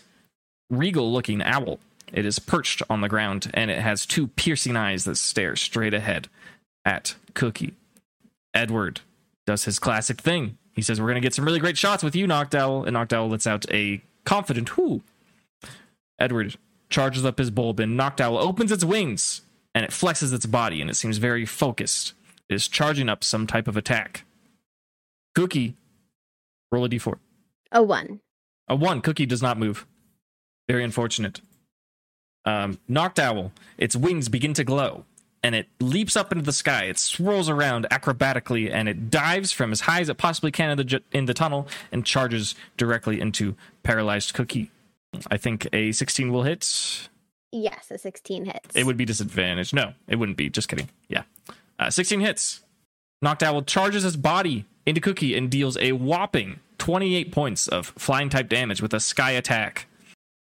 regal-looking 0.70 1.42
owl. 1.42 1.80
It 2.12 2.26
is 2.26 2.40
perched 2.40 2.82
on 2.90 3.02
the 3.02 3.10
ground, 3.10 3.50
and 3.54 3.72
it 3.72 3.80
has 3.80 4.06
two 4.06 4.28
piercing 4.28 4.76
eyes 4.76 5.06
that 5.06 5.16
stare 5.16 5.56
straight 5.56 5.94
ahead 5.94 6.28
at 6.84 7.16
Cookie. 7.34 7.74
Edward 8.54 9.02
does 9.46 9.66
his 9.66 9.80
classic 9.80 10.20
thing. 10.20 10.58
He 10.74 10.82
says, 10.82 11.00
We're 11.00 11.08
going 11.08 11.16
to 11.16 11.22
get 11.22 11.34
some 11.34 11.46
really 11.46 11.60
great 11.60 11.78
shots 11.78 12.04
with 12.04 12.16
you, 12.16 12.28
Noctowl. 12.28 12.86
And 12.86 12.96
Noctowl 12.96 13.30
lets 13.30 13.48
out 13.48 13.66
a 13.72 14.02
confident 14.26 14.78
whoo. 14.78 15.02
Edward 16.20 16.58
charges 16.90 17.26
up 17.26 17.38
his 17.38 17.50
bulb, 17.50 17.80
and 17.80 17.98
Noctowl 18.00 18.40
opens 18.42 18.72
its 18.72 18.84
wings 18.84 19.42
and 19.74 19.86
it 19.86 19.92
flexes 19.92 20.34
its 20.34 20.46
body, 20.46 20.82
and 20.82 20.90
it 20.90 20.96
seems 20.96 21.18
very 21.18 21.46
focused. 21.46 22.14
It 22.50 22.56
is 22.56 22.68
charging 22.68 23.10
up 23.10 23.24
some 23.24 23.48
type 23.48 23.68
of 23.68 23.78
attack. 23.78 24.26
Cookie, 25.36 25.76
roll 26.72 26.86
a 26.86 26.90
d4. 26.90 27.18
A 27.72 27.82
one. 27.82 28.20
A 28.68 28.76
one. 28.76 29.02
Cookie 29.02 29.26
does 29.26 29.42
not 29.42 29.58
move. 29.58 29.86
Very 30.68 30.84
unfortunate. 30.84 31.42
Um, 32.46 32.80
Noctowl, 32.90 33.52
its 33.78 33.96
wings 33.96 34.30
begin 34.30 34.54
to 34.56 34.64
glow, 34.64 35.06
and 35.44 35.54
it 35.56 35.68
leaps 35.80 36.16
up 36.16 36.32
into 36.32 36.44
the 36.44 36.54
sky. 36.54 36.86
It 36.86 36.98
swirls 36.98 37.50
around 37.50 37.88
acrobatically, 37.92 38.72
and 38.72 38.90
it 38.90 39.10
dives 39.10 39.52
from 39.52 39.72
as 39.72 39.82
high 39.82 40.02
as 40.02 40.10
it 40.10 40.18
possibly 40.18 40.52
can 40.52 40.72
in 40.72 40.78
the, 40.78 40.84
ju- 40.84 41.00
in 41.12 41.26
the 41.26 41.34
tunnel 41.34 41.68
and 41.92 42.06
charges 42.06 42.56
directly 42.78 43.20
into 43.22 43.56
paralyzed 43.84 44.34
Cookie. 44.34 44.72
I 45.30 45.38
think 45.38 45.68
a 45.74 45.92
16 45.92 46.32
will 46.32 46.44
hit. 46.44 47.10
Yes, 47.52 47.92
a 47.92 47.98
16 47.98 48.46
hits. 48.46 48.76
It 48.76 48.86
would 48.86 48.98
be 48.98 49.06
disadvantage. 49.06 49.74
No, 49.74 49.94
it 50.08 50.16
wouldn't 50.16 50.38
be. 50.38 50.50
Just 50.50 50.70
kidding. 50.70 50.90
Yeah. 51.10 51.24
Uh, 51.78 51.90
16 51.90 52.22
hits. 52.22 52.62
Noctowl 53.24 53.66
charges 53.68 54.04
his 54.04 54.16
body 54.16 54.66
into 54.86 55.02
Cookie 55.02 55.36
and 55.36 55.50
deals 55.50 55.78
a 55.78 55.92
whopping 55.92 56.60
28 56.78 57.32
points 57.32 57.68
of 57.68 57.88
flying 57.98 58.30
type 58.30 58.50
damage 58.50 58.82
with 58.82 58.94
a 58.94 59.00
sky 59.00 59.32
attack. 59.32 59.86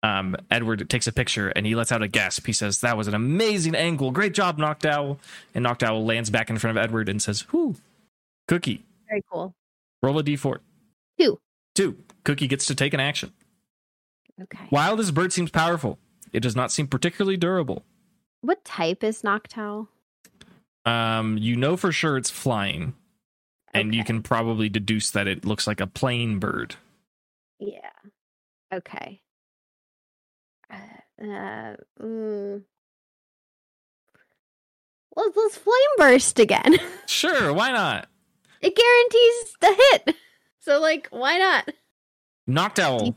Um, 0.01 0.35
Edward 0.49 0.89
takes 0.89 1.07
a 1.07 1.11
picture 1.11 1.49
and 1.49 1.65
he 1.65 1.75
lets 1.75 1.91
out 1.91 2.01
a 2.01 2.07
gasp. 2.07 2.45
He 2.45 2.53
says, 2.53 2.79
That 2.81 2.95
was 2.95 3.07
an 3.07 3.13
amazing 3.13 3.75
angle. 3.75 4.11
Great 4.11 4.33
job, 4.33 4.57
Noctowl. 4.57 5.17
And 5.53 5.65
Noctowl 5.65 6.05
lands 6.05 6.29
back 6.29 6.49
in 6.49 6.57
front 6.57 6.77
of 6.77 6.81
Edward 6.83 7.09
and 7.09 7.21
says, 7.21 7.51
Whoo, 7.51 7.75
Cookie, 8.47 8.83
Very 9.09 9.23
cool. 9.29 9.53
roll 10.01 10.17
a 10.19 10.23
d4. 10.23 10.59
Two. 11.19 11.39
Two. 11.75 11.97
Cookie 12.23 12.47
gets 12.47 12.65
to 12.67 12.75
take 12.75 12.93
an 12.93 12.99
action. 13.01 13.33
Okay. 14.41 14.65
While 14.69 14.95
this 14.95 15.11
bird 15.11 15.33
seems 15.33 15.51
powerful, 15.51 15.99
it 16.31 16.39
does 16.39 16.55
not 16.55 16.71
seem 16.71 16.87
particularly 16.87 17.35
durable. 17.35 17.83
What 18.41 18.63
type 18.63 19.03
is 19.03 19.21
Noctowl? 19.21 19.87
Um, 20.85 21.37
you 21.37 21.57
know 21.57 21.75
for 21.75 21.91
sure 21.91 22.15
it's 22.17 22.29
flying, 22.29 22.93
and 23.73 23.93
you 23.93 24.05
can 24.05 24.23
probably 24.23 24.69
deduce 24.69 25.11
that 25.11 25.27
it 25.27 25.43
looks 25.43 25.67
like 25.67 25.81
a 25.81 25.87
plane 25.87 26.39
bird. 26.39 26.75
Yeah. 27.59 27.89
Okay. 28.73 29.19
Uh, 31.21 31.75
mm. 32.01 32.61
Let's, 35.15 35.35
let's 35.37 35.57
flame 35.57 35.75
burst 35.97 36.39
again. 36.39 36.77
Sure, 37.07 37.51
why 37.53 37.71
not? 37.71 38.07
it 38.61 38.75
guarantees 38.75 39.55
the 39.61 39.83
hit. 40.05 40.15
So, 40.59 40.79
like, 40.79 41.07
why 41.09 41.37
not? 41.39 41.69
Noctowl 42.47 43.15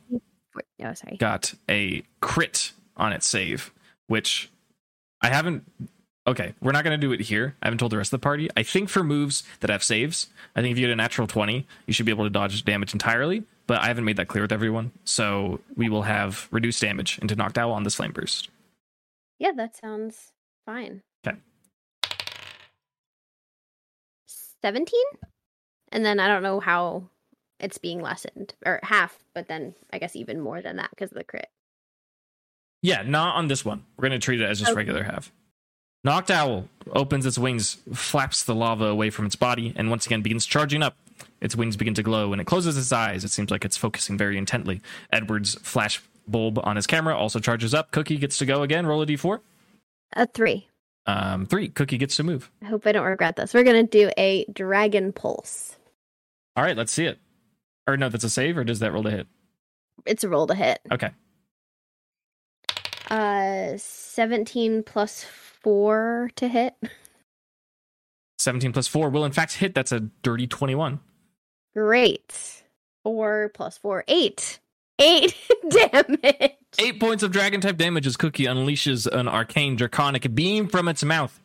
Oh, 0.83 0.95
sorry. 0.95 1.17
got 1.19 1.53
a 1.69 2.03
crit 2.21 2.73
on 2.97 3.13
its 3.13 3.27
save, 3.27 3.71
which 4.07 4.51
I 5.21 5.29
haven't. 5.29 5.71
Okay, 6.27 6.55
we're 6.63 6.73
not 6.73 6.85
going 6.85 6.99
to 6.99 7.07
do 7.07 7.13
it 7.13 7.21
here. 7.21 7.55
I 7.63 7.67
haven't 7.67 7.79
told 7.79 7.93
the 7.93 7.99
rest 7.99 8.13
of 8.15 8.21
the 8.21 8.25
party. 8.25 8.49
I 8.57 8.63
think 8.63 8.89
for 8.89 9.05
moves 9.05 9.43
that 9.61 9.69
have 9.71 9.85
saves, 9.85 10.29
I 10.57 10.63
think 10.63 10.73
if 10.73 10.79
you 10.79 10.87
get 10.87 10.93
a 10.93 10.97
natural 10.97 11.27
20, 11.27 11.67
you 11.87 11.93
should 11.93 12.07
be 12.07 12.13
able 12.13 12.25
to 12.25 12.31
dodge 12.31 12.65
damage 12.65 12.93
entirely, 12.95 13.43
but 13.67 13.81
I 13.81 13.87
haven't 13.87 14.05
made 14.05 14.17
that 14.17 14.29
clear 14.29 14.43
with 14.43 14.53
everyone. 14.53 14.93
So 15.05 15.61
we 15.77 15.89
will 15.89 16.03
have 16.03 16.49
reduced 16.51 16.81
damage 16.81 17.19
into 17.21 17.37
Noctowl 17.37 17.73
on 17.73 17.83
this 17.85 17.95
Flame 17.95 18.13
Burst. 18.13 18.49
Yeah, 19.39 19.53
that 19.57 19.77
sounds 19.77 20.33
fine. 20.67 21.03
Okay. 21.27 21.37
17? 24.63 25.01
And 25.91 26.05
then 26.05 26.21
I 26.21 26.29
don't 26.29 26.43
know 26.43 26.61
how 26.61 27.05
it's 27.61 27.79
being 27.79 28.01
lessened, 28.01 28.55
or 28.65 28.81
half, 28.83 29.19
but 29.35 29.49
then 29.49 29.75
I 29.93 29.99
guess 29.99 30.17
even 30.17 30.41
more 30.41 30.61
than 30.63 30.77
that 30.77 30.91
because 30.91 31.13
of 31.13 31.19
the 31.19 31.25
crit. 31.25 31.49
Yeah, 32.83 33.03
not 33.03 33.37
on 33.37 33.47
this 33.49 33.65
one. 33.65 33.85
We're 33.97 34.09
going 34.09 34.21
to 34.21 34.25
treat 34.25 34.41
it 34.41 34.49
as 34.49 34.59
just 34.59 34.73
Okay. 34.73 34.77
regular 34.77 35.05
half. 35.05 35.31
Noctowl 36.05 36.67
opens 36.93 37.25
its 37.27 37.39
wings, 37.39 37.77
flaps 37.95 38.43
the 38.43 38.57
lava 38.57 38.87
away 38.87 39.11
from 39.11 39.27
its 39.27 39.37
body, 39.37 39.73
and 39.77 39.89
once 39.91 40.07
again 40.07 40.21
begins 40.23 40.47
charging 40.47 40.83
up. 40.83 40.97
Its 41.41 41.57
wings 41.57 41.77
begin 41.77 41.95
to 41.95 42.03
glow, 42.03 42.33
and 42.33 42.41
it 42.41 42.45
closes 42.45 42.77
its 42.77 42.93
eyes. 42.93 43.25
It 43.25 43.31
seems 43.31 43.51
like 43.51 43.65
it's 43.65 43.77
focusing 43.77 44.17
very 44.17 44.39
intently. 44.39 44.81
Edward's 45.13 45.55
flash 45.57 46.01
bulb 46.27 46.61
on 46.63 46.77
his 46.77 46.87
camera 46.87 47.17
also 47.17 47.39
charges 47.39 47.75
up. 47.75 47.91
Cookie 47.91 48.19
gets 48.19 48.39
to 48.39 48.47
go 48.47 48.63
again. 48.63 48.87
Roll 48.87 49.03
a 49.03 49.07
d4. 49.07 49.41
A 50.15 50.27
three. 50.27 50.69
Um, 51.07 51.47
three. 51.47 51.69
Cookie 51.69 51.99
gets 51.99 52.17
to 52.17 52.23
move. 52.23 52.51
I 52.63 52.67
hope 52.67 52.87
I 52.87 52.93
don't 52.93 53.05
regret 53.05 53.37
this. 53.37 53.55
We're 53.55 53.65
going 53.65 53.87
to 53.87 53.91
do 53.91 54.11
a 54.17 54.45
dragon 54.53 55.13
pulse. 55.13 55.77
All 56.57 56.63
right, 56.63 56.77
let's 56.77 56.93
see 56.93 57.07
it. 57.07 57.19
Or 57.87 57.97
no, 57.97 58.09
that's 58.09 58.25
a 58.25 58.31
save, 58.31 58.57
or 58.57 58.65
does 58.65 58.79
that 58.81 58.93
roll 58.93 59.03
to 59.03 59.11
hit? 59.11 59.27
It's 60.07 60.23
a 60.23 60.29
roll 60.29 60.47
to 60.47 60.55
hit. 60.55 60.81
Okay. 60.93 61.11
Uh, 63.11 63.77
17 63.77 64.85
plus 64.85 65.25
4 65.25 66.31
to 66.37 66.49
hit. 66.49 66.75
17 68.43 68.73
plus 68.73 68.89
4 68.89 69.11
will 69.11 69.25
in 69.25 69.33
fact 69.33 69.55
hit. 69.55 69.75
That's 69.75 69.93
a 69.93 70.01
dirty 70.23 70.47
21. 70.47 71.01
Great. 71.75 72.63
4 73.05 73.51
plus 73.55 73.79
4, 73.79 74.05
8. 74.07 74.61
8 74.99 75.35
damage. 75.71 76.53
Eight 76.79 77.01
points 77.01 77.23
of 77.23 77.33
dragon 77.33 77.61
type 77.61 77.77
damage 77.77 78.07
as 78.07 78.17
Cookie 78.17 78.45
unleashes 78.45 79.07
an 79.07 79.29
arcane 79.29 79.77
draconic 79.77 80.35
beam 80.35 80.69
from 80.69 80.89
its 80.89 81.05
mouth. 81.05 81.39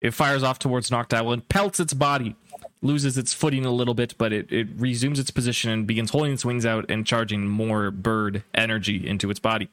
It 0.00 0.12
fires 0.12 0.42
off 0.42 0.58
towards 0.58 0.90
Noctowl 0.90 1.32
and 1.32 1.48
pelts 1.48 1.80
its 1.80 1.92
body, 1.92 2.36
loses 2.82 3.18
its 3.18 3.34
footing 3.34 3.66
a 3.66 3.70
little 3.72 3.94
bit, 3.94 4.16
but 4.16 4.32
it, 4.32 4.50
it 4.52 4.68
resumes 4.76 5.18
its 5.18 5.30
position 5.30 5.70
and 5.70 5.86
begins 5.86 6.10
holding 6.10 6.32
its 6.32 6.44
wings 6.44 6.64
out 6.64 6.88
and 6.88 7.06
charging 7.06 7.48
more 7.48 7.90
bird 7.90 8.44
energy 8.54 9.06
into 9.06 9.28
its 9.30 9.40
body. 9.40 9.68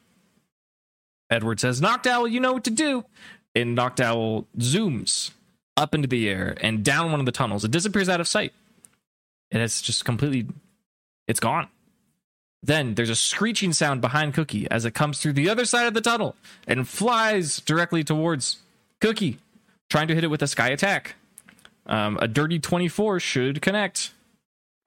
Edward 1.30 1.60
says, 1.60 1.80
Noctowl, 1.80 2.30
you 2.30 2.40
know 2.40 2.52
what 2.52 2.64
to 2.64 2.70
do. 2.70 3.04
And 3.54 3.76
Noctowl 3.76 4.46
zooms 4.58 5.30
up 5.76 5.94
into 5.94 6.08
the 6.08 6.28
air 6.28 6.56
and 6.60 6.84
down 6.84 7.10
one 7.10 7.20
of 7.20 7.26
the 7.26 7.32
tunnels. 7.32 7.64
It 7.64 7.70
disappears 7.70 8.08
out 8.08 8.20
of 8.20 8.28
sight. 8.28 8.52
It 9.50 9.60
has 9.60 9.80
just 9.80 10.04
completely, 10.04 10.46
it's 11.28 11.40
gone. 11.40 11.68
Then 12.62 12.94
there's 12.94 13.10
a 13.10 13.16
screeching 13.16 13.72
sound 13.72 14.00
behind 14.00 14.34
Cookie 14.34 14.68
as 14.70 14.84
it 14.84 14.94
comes 14.94 15.18
through 15.18 15.34
the 15.34 15.48
other 15.48 15.64
side 15.64 15.86
of 15.86 15.94
the 15.94 16.00
tunnel 16.00 16.34
and 16.66 16.88
flies 16.88 17.58
directly 17.58 18.02
towards 18.02 18.58
Cookie, 19.00 19.38
trying 19.88 20.08
to 20.08 20.14
hit 20.14 20.24
it 20.24 20.28
with 20.28 20.42
a 20.42 20.48
sky 20.48 20.68
attack. 20.68 21.14
Um, 21.86 22.18
a 22.20 22.26
dirty 22.26 22.58
24 22.58 23.20
should 23.20 23.62
connect. 23.62 24.12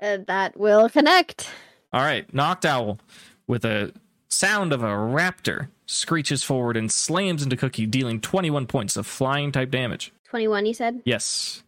Uh, 0.02 0.18
that 0.28 0.58
will 0.58 0.90
connect. 0.90 1.50
All 1.94 2.02
right, 2.02 2.30
Noctowl 2.34 3.00
with 3.48 3.64
a 3.64 3.94
sound 4.28 4.74
of 4.74 4.84
a 4.84 4.88
raptor 4.88 5.70
screeches 5.86 6.44
forward 6.44 6.78
and 6.78 6.92
slams 6.92 7.42
into 7.42 7.58
Cookie, 7.58 7.86
dealing 7.86 8.22
21 8.22 8.68
points 8.68 8.98
of 8.98 9.08
flying 9.08 9.52
type 9.52 9.72
damage. 9.72 10.12
21, 10.30 10.66
you 10.66 10.74
said? 10.74 11.02
Yes. 11.06 11.64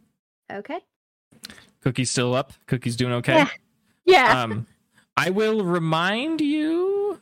Okay. 0.51 0.80
Cookie's 1.82 2.12
still 2.12 2.36
up. 2.36 2.53
Cookie's 2.68 2.95
doing 2.95 3.14
okay. 3.14 3.38
Yeah. 3.38 3.49
Yeah. 4.05 4.43
Um, 4.43 4.68
I 5.18 5.30
will 5.30 5.64
remind 5.64 6.41
you. 6.41 7.20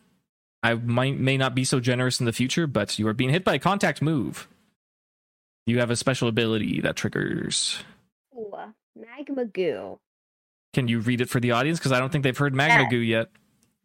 I 0.62 0.74
might 0.74 1.18
may 1.18 1.38
not 1.38 1.56
be 1.56 1.64
so 1.64 1.80
generous 1.80 2.20
in 2.20 2.26
the 2.26 2.34
future, 2.34 2.68
but 2.68 3.00
you 3.00 3.08
are 3.08 3.14
being 3.14 3.30
hit 3.30 3.44
by 3.46 3.54
a 3.56 3.60
contact 3.60 4.02
move. 4.02 4.48
You 5.66 5.80
have 5.80 5.90
a 5.90 5.96
special 5.96 6.28
ability 6.28 6.82
that 6.82 6.96
triggers. 6.96 7.84
Ooh, 8.36 8.54
magma 8.96 9.46
goo. 9.46 10.00
Can 10.74 10.88
you 10.88 11.00
read 11.00 11.22
it 11.22 11.30
for 11.30 11.40
the 11.40 11.52
audience? 11.52 11.80
Because 11.80 11.92
I 11.92 12.00
don't 12.00 12.12
think 12.12 12.24
they've 12.24 12.38
heard 12.38 12.54
Magma. 12.54 12.90
Goo 12.90 12.98
yet. 12.98 13.30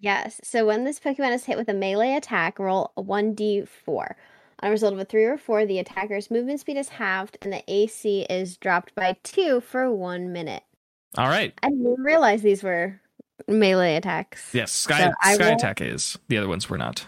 Yes. 0.00 0.40
So 0.44 0.66
when 0.66 0.84
this 0.84 1.00
Pokemon 1.00 1.32
is 1.32 1.44
hit 1.44 1.56
with 1.56 1.68
a 1.68 1.74
melee 1.74 2.14
attack, 2.14 2.58
roll 2.58 2.92
a 2.96 3.02
1d4. 3.02 4.14
On 4.60 4.68
a 4.68 4.70
result 4.70 4.92
of 4.94 4.98
a 4.98 5.04
3 5.04 5.24
or 5.24 5.36
4, 5.38 5.66
the 5.66 5.78
attacker's 5.78 6.30
movement 6.30 6.60
speed 6.60 6.76
is 6.76 6.88
halved 6.88 7.36
and 7.42 7.52
the 7.52 7.62
AC 7.68 8.22
is 8.30 8.56
dropped 8.56 8.94
by 8.94 9.16
2 9.24 9.60
for 9.60 9.90
1 9.92 10.32
minute. 10.32 10.62
All 11.18 11.28
right. 11.28 11.52
I 11.62 11.68
didn't 11.70 12.00
realize 12.00 12.42
these 12.42 12.62
were 12.62 13.00
melee 13.48 13.96
attacks. 13.96 14.54
Yes, 14.54 14.72
Sky 14.72 14.98
So 15.06 15.12
Sky 15.34 15.44
roll- 15.46 15.54
Attack 15.56 15.80
is. 15.80 16.18
The 16.28 16.38
other 16.38 16.48
ones 16.48 16.70
were 16.70 16.78
not. 16.78 17.04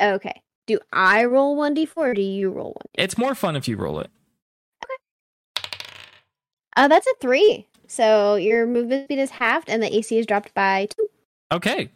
Okay. 0.00 0.42
Do 0.66 0.78
I 0.92 1.24
roll 1.24 1.56
1d4 1.56 1.88
or 1.96 2.14
do 2.14 2.20
you 2.22 2.50
roll 2.50 2.72
1? 2.72 2.74
It's 2.94 3.16
more 3.18 3.34
fun 3.34 3.56
if 3.56 3.68
you 3.68 3.76
roll 3.76 4.00
it. 4.00 4.10
Okay. 4.84 5.72
Uh, 6.76 6.88
that's 6.88 7.06
a 7.06 7.14
3. 7.20 7.66
So 7.86 8.34
your 8.34 8.66
movement 8.66 9.04
speed 9.04 9.18
is 9.18 9.30
halved 9.30 9.68
and 9.70 9.82
the 9.82 9.94
AC 9.94 10.18
is 10.18 10.26
dropped 10.26 10.52
by 10.54 10.88
2. 10.98 11.06
Okay. 11.52 11.90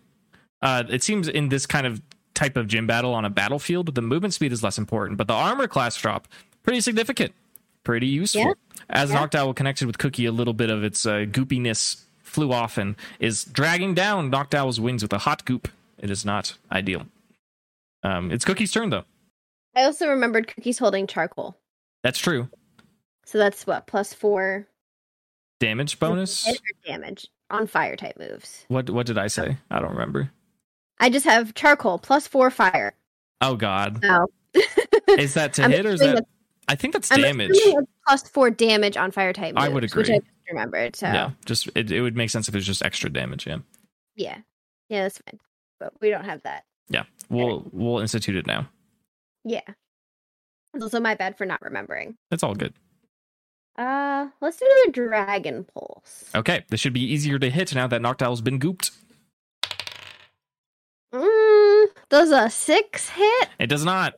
Uh, 0.63 0.85
it 0.89 1.03
seems 1.03 1.29
in 1.29 1.49
this 1.51 1.67
kind 1.67 1.87
of 1.87 2.01
type 2.35 2.57
of 2.57 2.67
gym 2.67 2.87
battle 2.87 3.15
on 3.15 3.25
a 3.25 3.31
battlefield, 3.31 3.95
the 3.95 4.03
movement 4.03 4.35
speed 4.35 4.53
is 4.53 4.63
less 4.63 4.79
important, 4.79 5.19
but 5.19 5.27
the 5.27 5.35
armor 5.35 5.67
class 5.67 5.97
drop 5.97 6.29
pretty 6.63 6.81
significant, 6.81 7.33
pretty 7.85 8.07
useful. 8.07 8.41
Yeah. 8.43 8.53
As 8.91 9.11
Yeah. 9.11 9.27
Noctowl 9.27 9.55
connected 9.57 9.87
with 9.87 9.99
Cookie, 9.99 10.27
a 10.27 10.33
little 10.33 10.55
bit 10.55 10.71
of 10.71 10.83
its 10.85 11.05
uh, 11.07 11.25
goopiness 11.29 12.03
flew 12.23 12.53
off 12.53 12.79
and 12.79 12.97
is 13.21 13.45
dragging 13.45 13.95
down 13.95 14.31
Noctowl's 14.31 14.81
wings 14.81 15.03
with 15.03 15.13
a 15.13 15.19
hot 15.19 15.45
goop. 15.45 15.69
It 15.99 16.11
is 16.11 16.25
not 16.25 16.57
ideal. 16.71 17.07
Um, 18.03 18.31
it's 18.31 18.45
Cookie's 18.45 18.73
turn 18.73 18.91
though. 18.91 19.05
I 19.77 19.85
also 19.85 20.09
remembered 20.09 20.49
Cookie's 20.49 20.79
holding 20.79 21.07
charcoal. 21.07 21.57
That's 22.03 22.19
true. 22.19 22.49
So 23.25 23.39
that's 23.39 23.67
what, 23.67 23.87
plus 23.87 24.13
4 24.13 24.67
Damage 25.61 25.99
bonus. 26.01 26.49
damage 26.85 27.29
on 27.49 27.67
fire 27.69 27.95
type 27.97 28.19
moves. 28.19 28.65
What 28.69 28.91
what 28.91 29.07
did 29.07 29.17
I 29.17 29.29
say? 29.29 29.59
I 29.71 29.79
don't 29.81 29.93
remember. 29.93 30.31
I 31.01 31.11
just 31.11 31.25
have 31.25 31.55
charcoal 31.55 31.99
plus 31.99 32.27
4 32.27 32.51
fire. 32.51 32.95
Oh 33.41 33.57
God, 33.57 34.05
Oh. 34.05 34.27
is 35.19 35.35
that 35.35 35.55
to 35.55 35.69
hit 35.69 35.85
or 35.87 35.91
is 35.91 36.01
that? 36.01 36.25
I 36.69 36.75
think 36.77 36.93
that's 36.93 37.11
I'm 37.11 37.21
damage. 37.21 37.59
plus 38.07 38.29
four 38.29 38.51
damage 38.51 38.97
on 38.97 39.11
fire 39.11 39.33
type. 39.33 39.55
I 39.57 39.69
would 39.69 39.83
moves, 39.83 39.97
Which 39.97 40.07
agree. 40.09 40.17
I 40.17 40.19
just 40.21 40.31
remembered. 40.49 40.95
So 40.95 41.07
Yeah, 41.07 41.31
just 41.45 41.69
it, 41.75 41.91
it 41.91 42.01
would 42.03 42.17
make 42.17 42.31
sense 42.31 42.49
if 42.49 42.55
it 42.55 42.59
was 42.59 42.67
just 42.67 42.85
extra 42.85 43.11
damage. 43.11 43.47
Yeah. 43.47 43.59
yeah, 44.15 44.39
Yeah, 44.89 45.03
that's 45.03 45.19
fine. 45.19 45.41
But 45.81 45.95
we 46.01 46.11
don't 46.11 46.25
have 46.25 46.43
that. 46.45 46.65
Yeah, 46.89 47.03
we'll 47.31 47.69
we'll 47.73 47.99
institute 47.99 48.37
it 48.37 48.47
now. 48.47 48.69
Yeah, 49.45 49.61
it's 50.75 50.85
also 50.85 51.01
my 51.01 51.17
bad 51.17 51.37
for 51.37 51.47
not 51.47 51.61
remembering. 51.63 52.17
It's 52.31 52.45
all 52.45 52.55
good. 52.55 52.75
Uh, 53.77 54.29
let's 54.41 54.59
do 54.59 54.67
a 54.87 54.91
dragon 54.93 55.65
pulse. 55.65 56.31
Okay, 56.35 56.65
this 56.69 56.79
should 56.79 56.93
be 56.93 57.01
easier 57.03 57.39
to 57.39 57.51
hit 57.51 57.75
now 57.75 57.87
that 57.89 58.03
Noctowl's 58.03 58.41
been 58.43 58.61
gooped. 58.61 58.91
Mm, 61.13 61.87
does 62.09 62.31
a 62.31 62.49
six 62.51 63.09
hit? 63.11 63.49
It 63.59 63.67
does 63.67 63.85
not. 63.85 64.15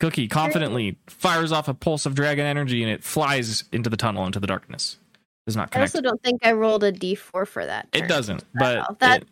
Cookie 0.00 0.28
confidently 0.28 0.96
fires 1.08 1.50
off 1.50 1.66
a 1.68 1.74
pulse 1.74 2.06
of 2.06 2.14
dragon 2.14 2.46
energy 2.46 2.82
and 2.82 2.92
it 2.92 3.02
flies 3.02 3.64
into 3.72 3.90
the 3.90 3.96
tunnel 3.96 4.26
into 4.26 4.38
the 4.38 4.46
darkness. 4.46 4.98
Does 5.46 5.56
not 5.56 5.74
I 5.74 5.80
also 5.80 6.00
don't 6.00 6.22
think 6.22 6.46
I 6.46 6.52
rolled 6.52 6.84
a 6.84 6.92
d4 6.92 7.46
for 7.46 7.64
that. 7.64 7.88
It 7.92 8.06
doesn't, 8.06 8.44
but 8.54 8.84
Oh, 8.88 8.96
that 9.00 9.24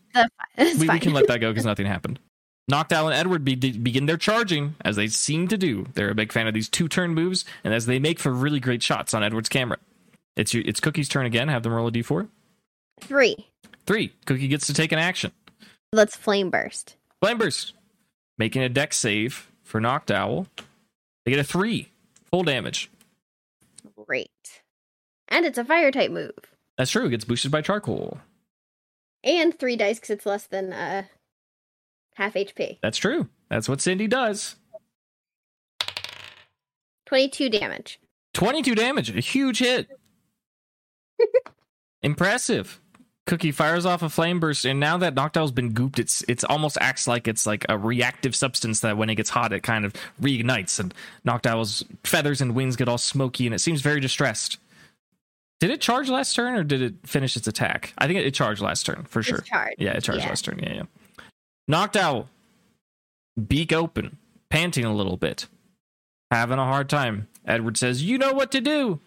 it-. 0.57 0.81
We, 0.81 0.89
we 0.89 0.99
can 0.99 1.13
let 1.13 1.29
that 1.29 1.41
go 1.41 1.51
because 1.51 1.65
nothing 1.67 1.87
happened. 1.87 2.19
Noctowl 2.71 3.05
and 3.05 3.15
Edward 3.15 3.45
be, 3.45 3.55
begin 3.55 4.07
their 4.07 4.17
charging 4.17 4.75
as 4.85 4.97
they 4.97 5.07
seem 5.07 5.47
to 5.49 5.57
do. 5.59 5.87
They're 5.95 6.11
a 6.11 6.15
big 6.17 6.33
fan 6.33 6.49
of 6.49 6.55
these 6.55 6.69
two 6.69 6.89
turn 6.89 7.15
moves, 7.15 7.45
and 7.63 7.73
as 7.73 7.87
they 7.87 8.01
make 8.01 8.19
for 8.19 8.33
really 8.33 8.59
great 8.59 8.83
shots 8.83 9.15
on 9.15 9.23
Edward's 9.23 9.49
camera. 9.49 9.77
It's 10.37 10.53
your, 10.53 10.65
it's 10.67 10.81
Cookie's 10.81 11.09
turn 11.09 11.27
again. 11.27 11.47
Have 11.47 11.63
them 11.63 11.73
roll 11.73 11.87
a 11.87 11.93
d4. 11.93 12.27
Three. 13.03 13.37
Three. 13.87 14.13
Cookie 14.25 14.49
gets 14.49 14.67
to 14.67 14.75
take 14.75 14.91
an 14.91 14.99
action. 14.99 15.31
Let's 15.93 16.17
flame 16.17 16.51
burst. 16.51 16.97
Flame 17.21 17.39
burst, 17.39 17.75
making 18.39 18.63
a 18.63 18.69
dex 18.69 18.97
save 18.97 19.51
for 19.63 19.81
Noctowl. 19.81 20.47
They 21.25 21.31
get 21.31 21.41
a 21.41 21.45
three, 21.45 21.93
full 22.31 22.43
damage. 22.43 22.91
Great. 24.07 24.63
And 25.29 25.45
it's 25.45 25.59
a 25.59 25.65
fire 25.65 25.91
type 25.91 26.11
move. 26.11 26.33
That's 26.79 26.91
true. 26.91 27.07
It 27.07 27.11
gets 27.11 27.25
boosted 27.25 27.51
by 27.51 27.63
charcoal. 27.63 28.19
And 29.25 29.59
three 29.59 29.77
dice 29.77 29.99
because 29.99 30.11
it's 30.11 30.27
less 30.27 30.47
than 30.47 30.73
uh 30.73 31.05
half 32.15 32.35
HP. 32.35 32.79
That's 32.83 32.99
true. 32.99 33.29
That's 33.49 33.69
what 33.69 33.81
Cindy 33.81 34.07
does. 34.07 34.57
22 37.07 37.49
damage. 37.49 38.01
22 38.35 38.75
damage, 38.75 39.17
a 39.17 39.21
huge 39.21 39.61
hit. 39.61 39.89
Impressive. 42.03 42.81
Cookie 43.27 43.51
fires 43.51 43.85
off 43.85 44.03
a 44.03 44.09
flame 44.09 44.39
burst, 44.39 44.65
and 44.65 44.79
now 44.79 44.97
that 44.99 45.17
Noctowl's 45.17 45.51
been 45.51 45.73
gooped, 45.75 45.99
it's 45.99 46.23
it's 46.29 46.45
almost 46.45 46.79
acts 46.81 47.09
like 47.09 47.27
it's 47.27 47.45
like 47.45 47.67
a 47.69 47.77
reactive 47.77 48.37
substance 48.37 48.81
that 48.81 48.97
when 48.97 49.11
it 49.11 49.17
gets 49.17 49.31
hot, 49.31 49.53
it 49.53 49.65
kind 49.65 49.85
of 49.85 49.93
reignites, 50.23 50.79
and 50.79 50.95
Noctowl's 51.27 51.85
feathers 52.05 52.41
and 52.41 52.55
wings 52.55 52.77
get 52.77 52.89
all 52.89 52.99
smoky, 52.99 53.45
and 53.47 53.55
it 53.55 53.59
seems 53.59 53.81
very 53.81 53.99
distressed. 53.99 54.59
Did 55.59 55.71
it 55.71 55.81
charge 55.81 56.09
last 56.09 56.35
turn, 56.37 56.55
or 56.55 56.63
did 56.63 56.81
it 56.83 56.95
finish 57.05 57.37
its 57.37 57.49
attack? 57.49 57.93
I 57.99 58.07
think 58.07 58.21
it, 58.21 58.27
it 58.27 58.35
charged 58.35 58.61
last 58.63 58.87
turn 58.87 59.05
for 59.09 59.23
sure. 59.25 59.43
Yeah, 59.77 59.93
it 59.93 60.05
charged 60.05 60.23
Yeah. 60.23 60.29
last 60.29 60.45
turn. 60.45 60.61
Yeah, 60.63 60.75
yeah. 60.75 60.83
Noctowl, 61.69 62.27
beak 63.49 63.73
open, 63.73 64.19
panting 64.51 64.85
a 64.85 64.95
little 64.95 65.17
bit, 65.17 65.47
having 66.31 66.59
a 66.61 66.65
hard 66.65 66.89
time. 66.89 67.27
Edward 67.45 67.77
says, 67.77 68.05
"You 68.05 68.19
know 68.19 68.33
what 68.35 68.53
to 68.53 68.61
do." 68.61 69.01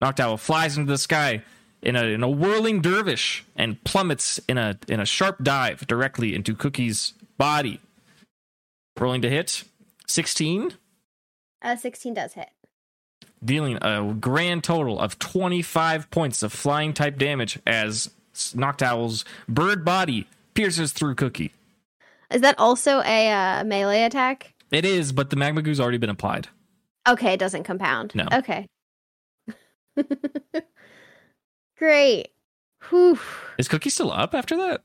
Noctowl 0.00 0.38
flies 0.38 0.76
into 0.78 0.92
the 0.92 0.98
sky 0.98 1.42
in 1.82 1.96
a 1.96 2.04
in 2.04 2.22
a 2.22 2.28
whirling 2.28 2.80
dervish 2.80 3.44
and 3.56 3.82
plummets 3.84 4.38
in 4.48 4.58
a 4.58 4.78
in 4.88 5.00
a 5.00 5.06
sharp 5.06 5.42
dive 5.42 5.86
directly 5.86 6.34
into 6.34 6.54
Cookie's 6.54 7.14
body. 7.38 7.80
Rolling 8.98 9.22
to 9.22 9.30
hit, 9.30 9.64
sixteen, 10.06 10.72
Uh, 11.62 11.76
16 11.76 12.14
does 12.14 12.34
hit. 12.34 12.48
dealing 13.42 13.78
a 13.82 14.14
grand 14.20 14.62
total 14.64 14.98
of 15.00 15.18
twenty 15.18 15.62
five 15.62 16.10
points 16.10 16.42
of 16.42 16.52
flying 16.52 16.92
type 16.92 17.16
damage 17.18 17.58
as 17.66 18.10
Noctowl's 18.54 19.24
bird 19.48 19.84
body 19.84 20.26
pierces 20.54 20.92
through 20.92 21.14
Cookie. 21.14 21.52
Is 22.30 22.42
that 22.42 22.58
also 22.58 23.00
a 23.02 23.30
uh, 23.30 23.64
melee 23.64 24.02
attack? 24.02 24.52
It 24.70 24.84
is, 24.84 25.12
but 25.12 25.30
the 25.30 25.36
magma 25.36 25.62
goo's 25.62 25.80
already 25.80 25.98
been 25.98 26.10
applied. 26.10 26.48
Okay, 27.08 27.32
it 27.32 27.40
doesn't 27.40 27.64
compound. 27.64 28.14
No. 28.14 28.28
Okay. 28.32 28.66
Great. 31.80 32.28
Whew. 32.90 33.18
Is 33.56 33.66
Cookie 33.66 33.88
still 33.88 34.12
up 34.12 34.34
after 34.34 34.54
that? 34.54 34.82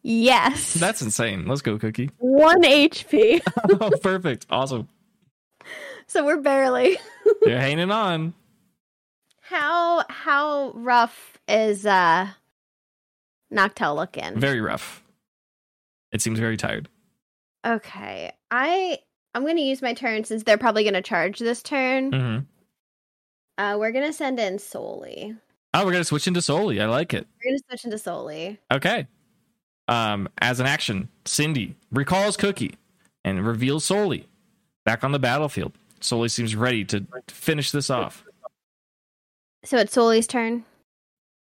Yes. 0.00 0.74
That's 0.74 1.02
insane. 1.02 1.46
Let's 1.46 1.60
go, 1.60 1.76
Cookie. 1.76 2.10
one 2.18 2.62
HP. 2.62 3.40
oh, 3.80 3.90
perfect. 4.00 4.46
Awesome. 4.48 4.88
so 6.06 6.24
we're 6.24 6.40
barely. 6.40 6.98
You're 7.44 7.58
hanging 7.58 7.90
on. 7.90 8.32
How 9.40 10.04
how 10.08 10.70
rough 10.76 11.36
is 11.48 11.84
uh 11.84 12.28
Noctowl 13.52 13.96
looking? 13.96 14.38
Very 14.38 14.60
rough. 14.60 15.02
It 16.12 16.22
seems 16.22 16.38
very 16.38 16.56
tired. 16.56 16.88
Okay. 17.66 18.30
I 18.52 18.98
I'm 19.34 19.44
gonna 19.44 19.62
use 19.62 19.82
my 19.82 19.94
turn 19.94 20.22
since 20.22 20.44
they're 20.44 20.58
probably 20.58 20.84
gonna 20.84 21.02
charge 21.02 21.40
this 21.40 21.60
turn. 21.64 22.12
hmm 22.12 22.38
Uh 23.60 23.76
we're 23.78 23.92
gonna 23.92 24.12
send 24.12 24.40
in 24.40 24.58
Soli. 24.58 25.36
Oh, 25.74 25.84
we're 25.84 25.92
gonna 25.92 26.04
switch 26.04 26.26
into 26.26 26.40
Soli. 26.40 26.80
I 26.80 26.86
like 26.86 27.12
it. 27.12 27.26
We're 27.44 27.50
gonna 27.50 27.62
switch 27.68 27.84
into 27.84 27.98
Soli. 27.98 28.58
Okay. 28.72 29.06
Um, 29.86 30.30
as 30.38 30.60
an 30.60 30.66
action, 30.66 31.10
Cindy 31.26 31.76
recalls 31.92 32.38
Cookie 32.38 32.76
and 33.22 33.46
reveals 33.46 33.84
Soli 33.84 34.26
back 34.86 35.04
on 35.04 35.12
the 35.12 35.18
battlefield. 35.18 35.72
Soli 36.00 36.28
seems 36.30 36.56
ready 36.56 36.86
to 36.86 37.04
finish 37.28 37.70
this 37.70 37.90
off. 37.90 38.24
So 39.66 39.76
it's 39.76 39.92
Soli's 39.92 40.26
turn. 40.26 40.64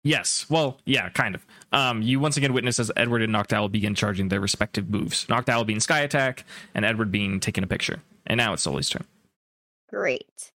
Yes. 0.05 0.47
Well, 0.49 0.79
yeah, 0.85 1.09
kind 1.09 1.35
of. 1.35 1.45
Um, 1.73 2.01
you 2.01 2.21
once 2.21 2.37
again 2.37 2.53
witness 2.53 2.79
as 2.79 2.93
Edward 2.97 3.23
and 3.23 3.35
Noctowl 3.35 3.73
begin 3.73 3.97
charging 3.97 4.29
their 4.29 4.41
respective 4.41 4.89
moves. 4.89 5.27
Noctowl 5.27 5.67
being 5.67 5.81
Sky 5.81 6.03
Attack, 6.03 6.45
and 6.77 6.85
Edward 6.85 7.11
being 7.11 7.41
taking 7.41 7.65
a 7.65 7.67
picture. 7.67 8.03
And 8.25 8.39
now 8.39 8.53
it's 8.53 8.63
Soli's 8.63 8.89
turn. 8.89 9.05
Great. 9.89 10.53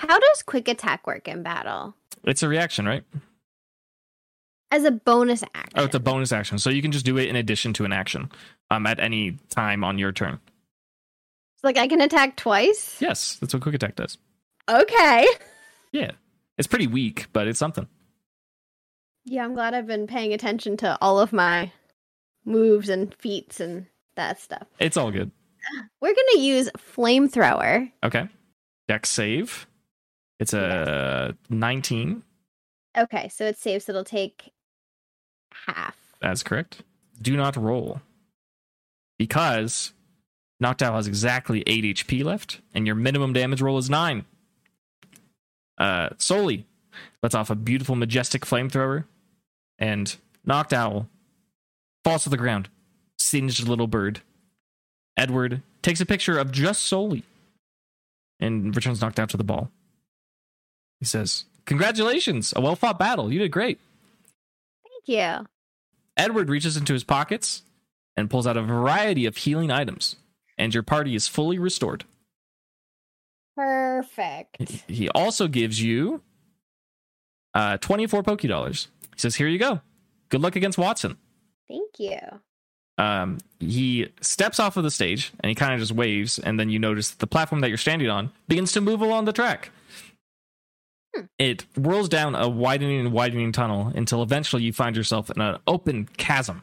How 0.00 0.18
does 0.18 0.42
quick 0.42 0.66
attack 0.66 1.06
work 1.06 1.28
in 1.28 1.42
battle? 1.42 1.94
It's 2.24 2.42
a 2.42 2.48
reaction, 2.48 2.86
right? 2.86 3.04
As 4.70 4.84
a 4.84 4.90
bonus 4.90 5.42
action. 5.54 5.78
Oh, 5.78 5.84
it's 5.84 5.94
a 5.94 6.00
bonus 6.00 6.32
action, 6.32 6.58
so 6.58 6.70
you 6.70 6.80
can 6.80 6.90
just 6.90 7.04
do 7.04 7.18
it 7.18 7.28
in 7.28 7.36
addition 7.36 7.74
to 7.74 7.84
an 7.84 7.92
action, 7.92 8.30
um, 8.70 8.86
at 8.86 8.98
any 8.98 9.36
time 9.50 9.84
on 9.84 9.98
your 9.98 10.10
turn. 10.10 10.40
It's 11.56 11.64
like 11.64 11.76
I 11.76 11.86
can 11.86 12.00
attack 12.00 12.36
twice? 12.36 12.96
Yes, 12.98 13.36
that's 13.40 13.52
what 13.52 13.62
quick 13.62 13.74
attack 13.74 13.96
does. 13.96 14.16
Okay. 14.68 15.26
Yeah, 15.92 16.12
it's 16.56 16.68
pretty 16.68 16.86
weak, 16.86 17.26
but 17.32 17.48
it's 17.48 17.58
something. 17.58 17.88
Yeah, 19.24 19.44
I'm 19.44 19.54
glad 19.54 19.74
I've 19.74 19.88
been 19.88 20.06
paying 20.06 20.32
attention 20.32 20.76
to 20.76 20.96
all 21.00 21.18
of 21.18 21.32
my 21.32 21.72
moves 22.44 22.88
and 22.88 23.12
feats 23.16 23.58
and 23.58 23.86
that 24.14 24.40
stuff. 24.40 24.68
It's 24.78 24.96
all 24.96 25.10
good. 25.10 25.32
We're 26.00 26.14
gonna 26.14 26.44
use 26.44 26.70
flamethrower. 26.78 27.90
Okay, 28.04 28.28
dex 28.86 29.10
save. 29.10 29.66
It's 30.40 30.54
a 30.54 31.36
19. 31.50 32.22
Okay, 32.96 33.28
so 33.28 33.44
it 33.44 33.58
saves. 33.58 33.84
so 33.84 33.92
it'll 33.92 34.04
take 34.04 34.50
half. 35.66 35.96
That's 36.20 36.42
correct. 36.42 36.82
Do 37.20 37.36
not 37.36 37.56
roll. 37.56 38.00
Because 39.18 39.92
Noctowl 40.62 40.94
has 40.94 41.06
exactly 41.06 41.62
8 41.66 41.84
HP 41.84 42.24
left, 42.24 42.60
and 42.74 42.86
your 42.86 42.96
minimum 42.96 43.34
damage 43.34 43.60
roll 43.60 43.76
is 43.76 43.90
9. 43.90 44.24
Uh, 45.76 46.08
Soli 46.16 46.66
lets 47.22 47.34
off 47.34 47.50
a 47.50 47.54
beautiful, 47.54 47.94
majestic 47.94 48.46
flamethrower, 48.46 49.04
and 49.78 50.16
Noctowl 50.48 51.06
falls 52.02 52.24
to 52.24 52.30
the 52.30 52.38
ground, 52.38 52.70
singed 53.18 53.68
little 53.68 53.86
bird. 53.86 54.22
Edward 55.18 55.62
takes 55.82 56.00
a 56.00 56.06
picture 56.06 56.38
of 56.38 56.50
just 56.50 56.82
Soli 56.84 57.24
and 58.40 58.74
returns 58.74 59.00
Noctowl 59.00 59.28
to 59.28 59.36
the 59.36 59.44
ball. 59.44 59.70
He 61.00 61.06
says, 61.06 61.44
Congratulations, 61.66 62.52
a 62.54 62.60
well 62.60 62.76
fought 62.76 62.98
battle. 62.98 63.32
You 63.32 63.40
did 63.40 63.50
great. 63.50 63.80
Thank 64.84 65.18
you. 65.18 65.46
Edward 66.16 66.48
reaches 66.48 66.76
into 66.76 66.92
his 66.92 67.04
pockets 67.04 67.62
and 68.16 68.30
pulls 68.30 68.46
out 68.46 68.56
a 68.56 68.62
variety 68.62 69.26
of 69.26 69.36
healing 69.36 69.70
items, 69.70 70.16
and 70.58 70.72
your 70.74 70.82
party 70.82 71.14
is 71.14 71.26
fully 71.26 71.58
restored. 71.58 72.04
Perfect. 73.56 74.60
He 74.88 75.08
also 75.10 75.48
gives 75.48 75.82
you 75.82 76.22
uh, 77.54 77.78
24 77.78 78.22
Poké 78.22 78.48
Dollars. 78.48 78.88
He 79.14 79.18
says, 79.20 79.36
Here 79.36 79.48
you 79.48 79.58
go. 79.58 79.80
Good 80.28 80.42
luck 80.42 80.56
against 80.56 80.78
Wattson. 80.78 81.16
Thank 81.68 81.98
you. 81.98 82.18
Um, 82.98 83.38
he 83.58 84.08
steps 84.20 84.60
off 84.60 84.76
of 84.76 84.84
the 84.84 84.90
stage 84.90 85.32
and 85.40 85.48
he 85.48 85.54
kind 85.54 85.72
of 85.72 85.80
just 85.80 85.92
waves, 85.92 86.38
and 86.38 86.60
then 86.60 86.68
you 86.68 86.78
notice 86.78 87.10
that 87.10 87.18
the 87.18 87.26
platform 87.26 87.62
that 87.62 87.68
you're 87.68 87.78
standing 87.78 88.10
on 88.10 88.30
begins 88.46 88.72
to 88.72 88.80
move 88.80 89.00
along 89.00 89.24
the 89.24 89.32
track. 89.32 89.70
It 91.38 91.64
whirls 91.76 92.08
down 92.08 92.34
a 92.34 92.48
widening 92.48 93.00
and 93.00 93.12
widening 93.12 93.52
tunnel 93.52 93.92
until 93.94 94.22
eventually 94.22 94.62
you 94.62 94.72
find 94.72 94.96
yourself 94.96 95.30
in 95.30 95.40
an 95.40 95.58
open 95.66 96.08
chasm. 96.16 96.62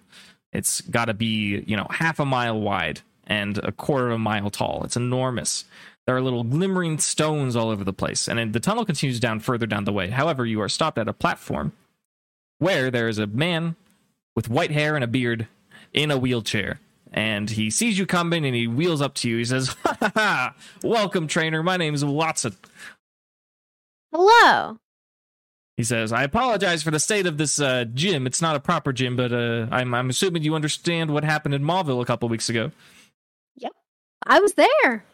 It's 0.53 0.81
got 0.81 1.05
to 1.05 1.13
be, 1.13 1.63
you 1.65 1.75
know, 1.75 1.87
half 1.89 2.19
a 2.19 2.25
mile 2.25 2.59
wide 2.59 3.01
and 3.27 3.57
a 3.59 3.71
quarter 3.71 4.07
of 4.07 4.13
a 4.13 4.19
mile 4.19 4.49
tall. 4.49 4.83
It's 4.83 4.95
enormous. 4.95 5.65
There 6.05 6.15
are 6.15 6.21
little 6.21 6.43
glimmering 6.43 6.99
stones 6.99 7.55
all 7.55 7.69
over 7.69 7.83
the 7.83 7.91
place, 7.91 8.29
and 8.29 8.53
the 8.53 8.61
tunnel 8.61 8.85
continues 8.85 9.19
down 9.19 9.41
further 9.41 9.65
down 9.65 9.83
the 9.83 9.91
way. 9.91 10.07
However, 10.07 10.45
you 10.45 10.61
are 10.61 10.69
stopped 10.69 10.97
at 10.97 11.09
a 11.09 11.13
platform 11.13 11.73
where 12.59 12.89
there 12.89 13.09
is 13.09 13.19
a 13.19 13.27
man 13.27 13.75
with 14.35 14.49
white 14.49 14.71
hair 14.71 14.95
and 14.95 15.03
a 15.03 15.07
beard 15.07 15.47
in 15.93 16.11
a 16.11 16.17
wheelchair. 16.17 16.79
And 17.11 17.49
he 17.49 17.69
sees 17.69 17.97
you 17.97 18.05
coming 18.05 18.45
and 18.45 18.55
he 18.55 18.67
wheels 18.67 19.01
up 19.01 19.15
to 19.15 19.29
you. 19.29 19.37
He 19.37 19.45
says, 19.45 19.69
ha 19.83 19.97
ha 19.99 20.11
ha, 20.13 20.55
welcome, 20.83 21.27
trainer. 21.27 21.63
My 21.63 21.77
name 21.77 21.93
is 21.93 22.03
Wattson. 22.03 22.55
Hello. 24.20 24.80
He 25.76 25.84
says, 25.84 26.11
I 26.11 26.24
apologize 26.24 26.82
for 26.82 26.89
the 26.89 26.99
state 26.99 27.28
of 27.28 27.38
this 27.38 27.61
uh, 27.61 27.86
gym. 27.93 28.26
It's 28.26 28.41
not 28.41 28.55
a 28.55 28.59
proper 28.59 28.91
gym, 28.91 29.15
but 29.15 29.32
uh, 29.32 29.68
I'm, 29.70 29.93
I'm 29.93 30.09
assuming 30.09 30.41
you 30.41 30.55
understand 30.55 31.11
what 31.11 31.24
happened 31.24 31.53
in 31.53 31.63
Mauville 31.63 32.01
a 32.01 32.05
couple 32.05 32.28
weeks 32.28 32.49
ago. 32.49 32.72
Yep. 33.57 33.74
I 34.26 34.39
was 34.39 34.53
there. 34.53 35.05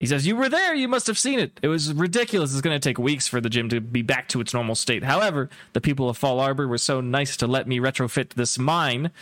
He 0.00 0.06
says, 0.06 0.26
You 0.26 0.34
were 0.34 0.48
there. 0.48 0.74
You 0.74 0.88
must 0.88 1.06
have 1.06 1.16
seen 1.16 1.38
it. 1.38 1.60
It 1.62 1.68
was 1.68 1.94
ridiculous. 1.94 2.50
It's 2.50 2.60
going 2.60 2.74
to 2.74 2.88
take 2.88 2.98
weeks 2.98 3.28
for 3.28 3.40
the 3.40 3.48
gym 3.48 3.68
to 3.68 3.80
be 3.80 4.02
back 4.02 4.26
to 4.30 4.40
its 4.40 4.52
normal 4.52 4.74
state. 4.74 5.04
However, 5.04 5.48
the 5.72 5.80
people 5.80 6.08
of 6.08 6.18
Fallarbor 6.18 6.68
were 6.68 6.78
so 6.78 7.00
nice 7.00 7.36
to 7.36 7.46
let 7.46 7.68
me 7.68 7.78
retrofit 7.78 8.30
this 8.30 8.58
mine. 8.58 9.12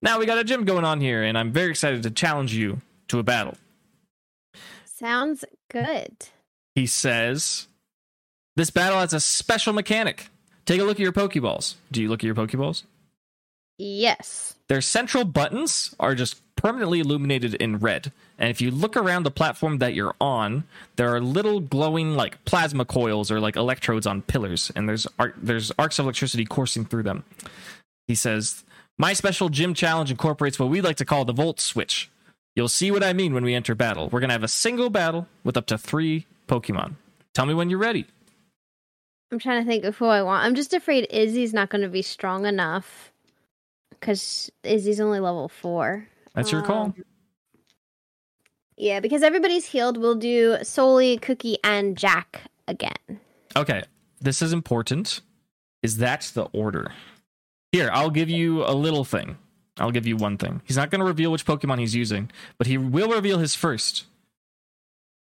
Now 0.00 0.18
we 0.18 0.24
got 0.24 0.38
a 0.38 0.44
gym 0.44 0.64
going 0.64 0.86
on 0.86 1.02
here, 1.02 1.22
and 1.22 1.36
I'm 1.36 1.52
very 1.52 1.68
excited 1.68 2.02
to 2.04 2.10
challenge 2.10 2.54
you 2.54 2.80
to 3.08 3.18
a 3.18 3.22
battle. 3.22 3.58
Sounds 4.86 5.44
good. 5.68 6.28
He 6.74 6.86
says, 6.86 7.68
This 8.56 8.70
battle 8.70 8.98
has 8.98 9.12
a 9.12 9.20
special 9.20 9.72
mechanic. 9.72 10.28
Take 10.64 10.80
a 10.80 10.84
look 10.84 10.96
at 10.96 11.02
your 11.02 11.12
Pokeballs. 11.12 11.74
Do 11.92 12.02
you 12.02 12.08
look 12.08 12.20
at 12.20 12.26
your 12.26 12.34
Pokeballs? 12.34 12.82
Yes. 13.78 14.54
Their 14.68 14.80
central 14.80 15.24
buttons 15.24 15.94
are 16.00 16.14
just 16.14 16.40
permanently 16.56 17.00
illuminated 17.00 17.54
in 17.54 17.78
red. 17.78 18.10
And 18.38 18.50
if 18.50 18.60
you 18.60 18.70
look 18.70 18.96
around 18.96 19.22
the 19.22 19.30
platform 19.30 19.78
that 19.78 19.94
you're 19.94 20.14
on, 20.20 20.64
there 20.96 21.14
are 21.14 21.20
little 21.20 21.60
glowing 21.60 22.16
like 22.16 22.42
plasma 22.46 22.84
coils 22.84 23.30
or 23.30 23.38
like 23.40 23.56
electrodes 23.56 24.06
on 24.06 24.22
pillars, 24.22 24.72
and 24.74 24.88
there's 24.88 25.06
arc, 25.18 25.34
there's 25.36 25.70
arcs 25.78 25.98
of 25.98 26.06
electricity 26.06 26.44
coursing 26.44 26.84
through 26.84 27.02
them. 27.02 27.24
He 28.08 28.14
says, 28.14 28.64
"My 28.98 29.12
special 29.12 29.50
gym 29.50 29.74
challenge 29.74 30.10
incorporates 30.10 30.58
what 30.58 30.70
we 30.70 30.80
like 30.80 30.96
to 30.96 31.04
call 31.04 31.24
the 31.24 31.32
volt 31.32 31.60
switch. 31.60 32.10
You'll 32.54 32.68
see 32.68 32.90
what 32.90 33.04
I 33.04 33.12
mean 33.12 33.34
when 33.34 33.44
we 33.44 33.54
enter 33.54 33.74
battle. 33.74 34.08
We're 34.08 34.20
gonna 34.20 34.32
have 34.32 34.42
a 34.42 34.48
single 34.48 34.90
battle 34.90 35.28
with 35.44 35.56
up 35.56 35.66
to 35.66 35.78
three 35.78 36.26
Pokemon. 36.48 36.94
Tell 37.34 37.46
me 37.46 37.54
when 37.54 37.70
you're 37.70 37.78
ready." 37.78 38.06
I'm 39.30 39.38
trying 39.38 39.62
to 39.62 39.66
think 39.68 39.84
of 39.84 39.96
who 39.96 40.06
I 40.06 40.22
want. 40.22 40.44
I'm 40.44 40.54
just 40.54 40.72
afraid 40.72 41.06
Izzy's 41.10 41.52
not 41.52 41.68
going 41.68 41.82
to 41.82 41.88
be 41.88 42.02
strong 42.02 42.46
enough 42.46 43.12
because 43.90 44.50
Izzy's 44.62 45.00
only 45.00 45.20
level 45.20 45.48
four. 45.48 46.06
That's 46.34 46.52
your 46.52 46.62
call. 46.62 46.84
Um, 46.86 47.04
Yeah, 48.76 49.00
because 49.00 49.22
everybody's 49.22 49.66
healed, 49.66 49.96
we'll 49.96 50.14
do 50.14 50.58
Soli, 50.62 51.16
Cookie, 51.18 51.58
and 51.64 51.96
Jack 51.96 52.42
again. 52.68 53.20
Okay, 53.56 53.82
this 54.20 54.42
is 54.42 54.52
important. 54.52 55.22
Is 55.82 55.96
that 55.98 56.30
the 56.34 56.44
order? 56.52 56.92
Here, 57.72 57.90
I'll 57.92 58.10
give 58.10 58.28
you 58.30 58.64
a 58.64 58.72
little 58.74 59.04
thing. 59.04 59.38
I'll 59.78 59.90
give 59.90 60.06
you 60.06 60.16
one 60.16 60.38
thing. 60.38 60.62
He's 60.64 60.76
not 60.76 60.90
going 60.90 61.00
to 61.00 61.06
reveal 61.06 61.30
which 61.32 61.44
Pokemon 61.44 61.78
he's 61.80 61.94
using, 61.94 62.30
but 62.58 62.66
he 62.66 62.78
will 62.78 63.10
reveal 63.10 63.38
his 63.38 63.54
first. 63.54 64.04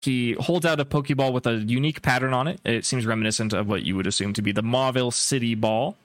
He 0.03 0.33
holds 0.35 0.67
out 0.67 0.81
a 0.81 0.85
Pokeball 0.85 1.33
with 1.33 1.47
a 1.47 1.55
unique 1.55 2.03
pattern 2.03 2.35
on 2.35 2.49
it. 2.49 2.61
It 2.65 2.85
seems 2.85 3.07
reminiscent 3.07 3.53
of 3.53 3.69
what 3.69 3.85
you 3.85 3.97
would 3.97 4.07
assume 4.07 4.33
to 4.35 4.43
be 4.43 4.53
the 4.53 4.63
Mauville 4.63 5.13
City 5.13 5.55
Ball. 5.55 5.97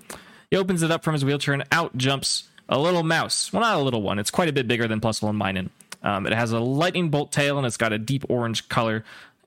He 0.52 0.58
opens 0.58 0.84
it 0.84 0.92
up 0.92 1.04
from 1.04 1.14
his 1.14 1.26
wheelchair 1.26 1.54
and 1.54 1.66
out 1.72 1.98
jumps 1.98 2.44
a 2.70 2.78
little 2.80 3.04
mouse. 3.04 3.52
Well, 3.52 3.62
not 3.62 3.78
a 3.78 3.82
little 3.82 4.02
one. 4.02 4.20
It's 4.20 4.32
quite 4.32 4.50
a 4.50 4.54
bit 4.54 4.68
bigger 4.68 4.88
than 4.88 5.02
Plusle 5.02 5.30
and 5.30 5.40
Minun. 5.40 5.70
Um, 6.04 6.28
it 6.28 6.34
has 6.34 6.52
a 6.52 6.60
lightning 6.60 7.10
bolt 7.10 7.32
tail 7.32 7.58
and 7.58 7.66
it's 7.66 7.78
got 7.78 7.92
a 7.92 7.98
deep 7.98 8.24
orange 8.30 8.70
color. 8.70 9.04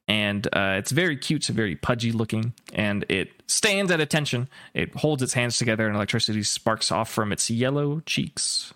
And 0.09 0.45
uh, 0.49 0.75
it's 0.79 0.91
very 0.91 1.17
cute, 1.17 1.45
so 1.45 1.53
very 1.53 1.77
pudgy 1.77 2.11
looking, 2.11 2.53
and 2.73 3.05
it 3.09 3.31
stands 3.47 3.93
at 3.93 4.01
attention. 4.01 4.49
It 4.75 4.93
holds 4.97 5.23
its 5.23 5.35
hands 5.35 5.57
together, 5.57 5.87
and 5.87 5.95
electricity 5.95 6.43
sparks 6.43 6.91
off 6.91 7.09
from 7.09 7.31
its 7.31 7.49
yellow 7.49 8.01
cheeks. 8.07 8.75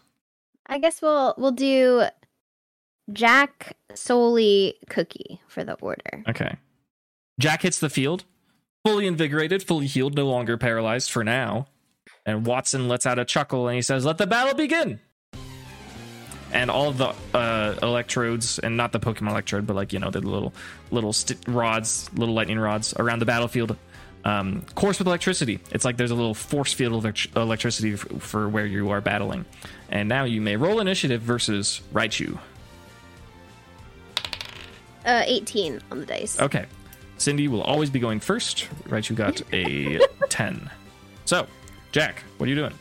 I 0.68 0.78
guess 0.78 1.02
we'll 1.02 1.34
we'll 1.36 1.50
do 1.50 2.04
Jack, 3.12 3.76
Soli, 3.94 4.76
Cookie 4.88 5.40
for 5.46 5.64
the 5.64 5.74
order. 5.74 6.24
Okay. 6.28 6.57
Jack 7.38 7.62
hits 7.62 7.78
the 7.78 7.90
field, 7.90 8.24
fully 8.84 9.07
invigorated, 9.07 9.62
fully 9.62 9.86
healed, 9.86 10.14
no 10.14 10.26
longer 10.26 10.57
paralyzed 10.57 11.11
for 11.11 11.24
now. 11.24 11.66
And 12.26 12.46
Wattson 12.46 12.88
lets 12.88 13.07
out 13.07 13.18
a 13.18 13.24
chuckle 13.24 13.68
and 13.68 13.76
he 13.76 13.82
says, 13.82 14.05
Let 14.05 14.18
the 14.18 14.26
battle 14.26 14.55
begin! 14.55 15.00
And 16.52 16.70
all 16.70 16.92
the 16.92 17.12
uh, 17.34 17.74
electrodes, 17.82 18.61
and 18.61 18.76
not 18.76 18.92
the 18.92 19.00
Pokemon 19.00 19.30
electrode, 19.30 19.66
but 19.66 19.74
like, 19.74 19.92
you 19.92 19.98
know, 19.98 20.11
the 20.11 20.20
little 20.20 20.55
little 20.92 21.12
st- 21.12 21.40
rods, 21.48 22.09
little 22.14 22.34
lightning 22.34 22.61
rods 22.61 22.94
around 22.96 23.18
the 23.18 23.26
battlefield, 23.26 23.76
um, 24.24 24.62
course 24.76 25.00
with 25.00 25.09
electricity. 25.09 25.59
It's 25.72 25.84
like 25.84 25.96
there's 25.96 26.12
a 26.12 26.14
little 26.14 26.32
force 26.32 26.72
field 26.72 26.94
of 26.94 27.05
elect- 27.05 27.36
electricity 27.36 27.96
for 27.96 28.48
where 28.48 28.66
you 28.66 28.90
are 28.90 29.00
battling. 29.00 29.44
And 29.90 30.09
now 30.09 30.24
you 30.24 30.40
may 30.40 30.55
roll 30.55 30.78
initiative 30.78 31.22
versus 31.22 31.80
Raichu. 31.92 32.38
Uh, 35.05 35.22
18 35.26 35.80
on 35.90 36.00
the 36.00 36.07
dice. 36.07 36.40
Okay. 36.40 36.66
Cindy 37.18 37.46
will 37.48 37.62
always 37.62 37.90
be 37.90 37.98
going 38.00 38.20
first. 38.20 38.68
Raichu 38.88 39.14
got 39.14 39.40
a 39.52 40.00
10. 40.28 40.70
So, 41.26 41.46
Jack, 41.92 42.22
what 42.38 42.46
are 42.46 42.50
you 42.50 42.57
doing? 42.57 42.72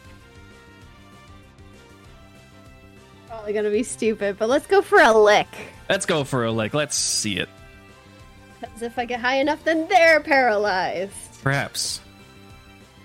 Probably 3.28 3.54
gonna 3.54 3.70
be 3.70 3.84
stupid, 3.84 4.38
but 4.38 4.50
let's 4.50 4.68
go 4.68 4.82
for 4.82 5.00
a 5.00 5.12
lick. 5.12 5.48
Let's 5.90 6.06
go 6.06 6.24
for 6.24 6.46
a 6.46 6.52
lick. 6.52 6.74
Let's 6.74 6.96
see 6.96 7.38
it. 7.38 7.50
Because 8.60 8.82
if 8.82 8.98
I 8.98 9.06
get 9.06 9.20
high 9.20 9.36
enough, 9.36 9.64
then 9.64 9.88
they're 9.90 10.22
paralyzed. 10.22 11.42
Perhaps. 11.44 12.00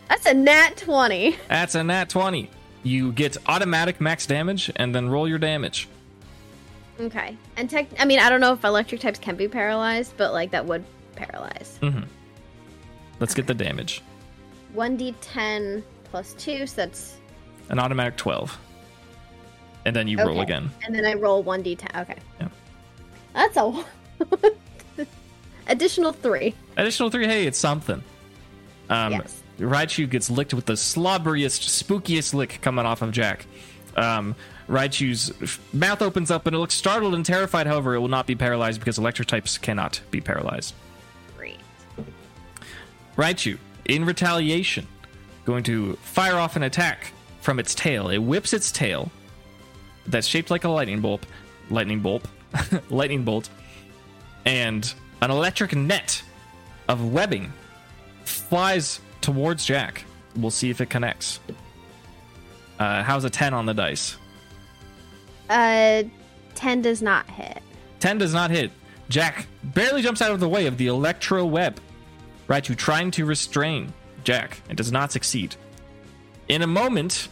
That's 0.09 0.27
a 0.27 0.35
nat 0.35 0.77
20. 0.77 1.37
That's 1.49 1.75
a 1.75 1.83
nat 1.83 2.09
20. 2.09 2.49
You 2.85 3.13
get 3.13 3.37
automatic 3.47 4.01
max 4.01 4.27
damage 4.27 4.71
and 4.77 4.95
then 4.95 5.09
roll 5.11 5.29
your 5.29 5.39
damage. 5.39 5.89
Okay. 7.01 7.37
And 7.57 7.71
tech, 7.71 7.87
I 7.99 8.05
mean, 8.05 8.19
I 8.19 8.29
don't 8.29 8.41
know 8.41 8.53
if 8.53 8.65
electric 8.65 9.01
types 9.01 9.19
can 9.19 9.37
be 9.37 9.49
paralyzed, 9.49 10.15
but 10.17 10.33
like 10.33 10.51
that 10.51 10.67
would 10.67 10.85
paralyze. 11.15 11.79
Mm-hmm. 11.83 12.05
Let's 13.21 13.35
get 13.35 13.47
the 13.47 13.55
damage. 13.55 14.03
1d10 14.75 15.83
plus 16.05 16.35
2, 16.35 16.67
so 16.67 16.77
that's. 16.77 17.17
An 17.69 17.79
automatic 17.79 18.17
12. 18.17 18.59
And 19.85 19.95
then 19.95 20.09
you 20.09 20.19
roll 20.19 20.41
again. 20.41 20.71
And 20.85 20.95
then 20.95 21.05
I 21.05 21.15
roll 21.15 21.43
1d10. 21.45 22.03
Okay. 22.03 22.17
Yeah. 22.41 22.49
That's 23.35 23.57
a. 23.57 23.85
Additional 25.69 26.13
3. 26.13 26.55
Additional 26.77 27.11
three, 27.11 27.27
hey, 27.27 27.47
it's 27.47 27.59
something. 27.59 28.03
Um, 28.89 29.13
Yes. 29.13 29.43
Raichu 29.59 30.09
gets 30.09 30.31
licked 30.31 30.55
with 30.55 30.67
the 30.67 30.75
slobberiest, 30.75 31.83
spookiest 31.85 32.33
lick 32.33 32.61
coming 32.63 32.87
off 32.87 33.03
of 33.03 33.11
Jack. 33.11 33.45
Um, 33.97 34.35
Raichu's 34.69 35.33
mouth 35.73 36.03
opens 36.03 36.31
up 36.31 36.47
and 36.47 36.55
it 36.55 36.59
looks 36.59 36.75
startled 36.75 37.15
and 37.15 37.25
terrified. 37.25 37.67
However, 37.67 37.95
it 37.95 38.01
will 38.01 38.09
not 38.09 38.27
be 38.27 38.35
paralyzed 38.35 38.81
because 38.81 38.99
electric 38.99 39.27
types 39.29 39.57
cannot 39.57 40.01
be 40.11 40.21
paralyzed. 40.21 40.75
Great. 41.37 41.59
Raichu, 43.17 43.59
in 43.87 44.05
retaliation, 44.05 44.87
going 45.47 45.65
to 45.65 45.95
fire 45.97 46.37
off 46.37 46.57
an 46.57 46.63
attack 46.63 47.13
from 47.41 47.59
its 47.59 47.75
tail. 47.75 48.11
It 48.11 48.19
whips 48.19 48.53
its 48.53 48.71
tail 48.71 49.11
that's 50.07 50.27
shaped 50.27 50.51
like 50.51 50.65
a 50.65 50.69
lightning 50.69 51.01
bolt, 51.01 51.25
lightning 51.71 52.01
bolt, 52.01 52.27
lightning 52.91 53.25
bolt, 53.25 53.49
and 54.45 54.93
an 55.23 55.31
electric 55.31 55.75
net 55.75 56.23
of 56.89 57.13
webbing 57.13 57.53
flies 58.25 59.01
towards 59.23 59.65
Jack. 59.65 60.05
We'll 60.37 60.51
see 60.51 60.69
if 60.69 60.83
it 60.83 60.91
connects. 60.91 61.41
Uh, 62.79 63.03
how's 63.03 63.25
a 63.25 63.31
10 63.31 63.55
on 63.55 63.67
the 63.67 63.75
dice? 63.75 64.17
Uh, 65.49 66.05
10 66.55 66.83
does 66.83 67.03
not 67.03 67.29
hit. 67.31 67.63
10 68.01 68.19
does 68.19 68.35
not 68.35 68.51
hit. 68.51 68.71
Jack 69.09 69.47
barely 69.63 70.03
jumps 70.03 70.21
out 70.21 70.33
of 70.33 70.41
the 70.41 70.49
way 70.49 70.67
of 70.67 70.77
the 70.77 70.87
electro 70.87 71.45
web. 71.45 71.81
Raichu 72.49 72.77
trying 72.77 73.11
to 73.13 73.25
restrain 73.25 73.93
Jack 74.25 74.61
and 74.69 74.77
does 74.77 74.93
not 74.93 75.13
succeed. 75.13 75.57
In 76.49 76.63
a 76.63 76.67
moment, 76.67 77.29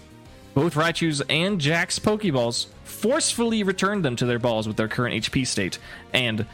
both 0.54 0.74
Raichu's 0.74 1.22
and 1.28 1.60
Jack's 1.60 1.98
Pokeballs 1.98 2.66
forcefully 2.84 3.62
return 3.62 4.02
them 4.02 4.16
to 4.16 4.26
their 4.26 4.38
balls 4.38 4.66
with 4.66 4.76
their 4.76 4.88
current 4.88 5.14
HP 5.24 5.46
state, 5.46 5.78
and 6.12 6.46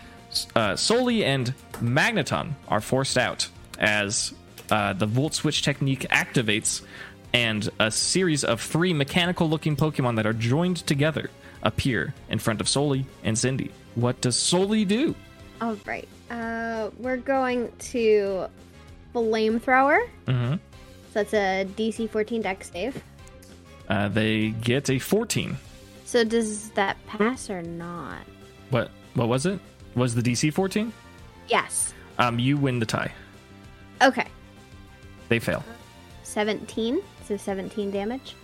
uh, 0.56 0.76
Soli 0.76 1.24
and 1.24 1.54
Magneton 1.74 2.52
are 2.68 2.80
forced 2.80 3.18
out 3.18 3.48
as 3.78 4.32
uh, 4.70 4.92
the 4.92 5.06
Volt 5.06 5.34
Switch 5.34 5.62
technique 5.62 6.06
activates, 6.10 6.82
and 7.32 7.68
a 7.78 7.90
series 7.90 8.44
of 8.44 8.60
three 8.60 8.92
mechanical 8.92 9.48
looking 9.48 9.76
Pokemon 9.76 10.16
that 10.16 10.26
are 10.26 10.32
joined 10.32 10.78
together 10.78 11.30
appear 11.62 12.14
in 12.28 12.38
front 12.38 12.60
of 12.60 12.68
Soli 12.68 13.06
and 13.24 13.38
Cindy. 13.38 13.70
What 13.94 14.20
does 14.20 14.36
Soli 14.36 14.84
do? 14.84 15.14
All 15.60 15.76
right. 15.86 16.08
Uh, 16.30 16.90
we're 16.98 17.18
going 17.18 17.70
to 17.78 18.46
flamethrower. 19.14 20.08
Mm-hmm. 20.26 20.54
So 21.12 21.22
that's 21.22 21.34
a 21.34 21.66
DC 21.76 22.08
14 22.10 22.42
dex 22.42 22.70
save. 22.70 23.02
Uh, 23.88 24.08
they 24.08 24.50
get 24.50 24.88
a 24.90 24.98
14. 24.98 25.56
So 26.04 26.24
does 26.24 26.70
that 26.70 26.96
pass 27.06 27.50
or 27.50 27.62
not? 27.62 28.22
What? 28.70 28.90
What 29.14 29.28
was 29.28 29.46
it? 29.46 29.60
Was 29.94 30.14
the 30.14 30.22
DC 30.22 30.52
14? 30.52 30.92
Yes. 31.48 31.92
Um, 32.18 32.38
you 32.38 32.56
win 32.56 32.78
the 32.78 32.86
tie. 32.86 33.12
Okay. 34.00 34.26
They 35.28 35.38
fail. 35.38 35.62
17. 36.22 37.00
So 37.24 37.36
17 37.36 37.90
damage. 37.90 38.34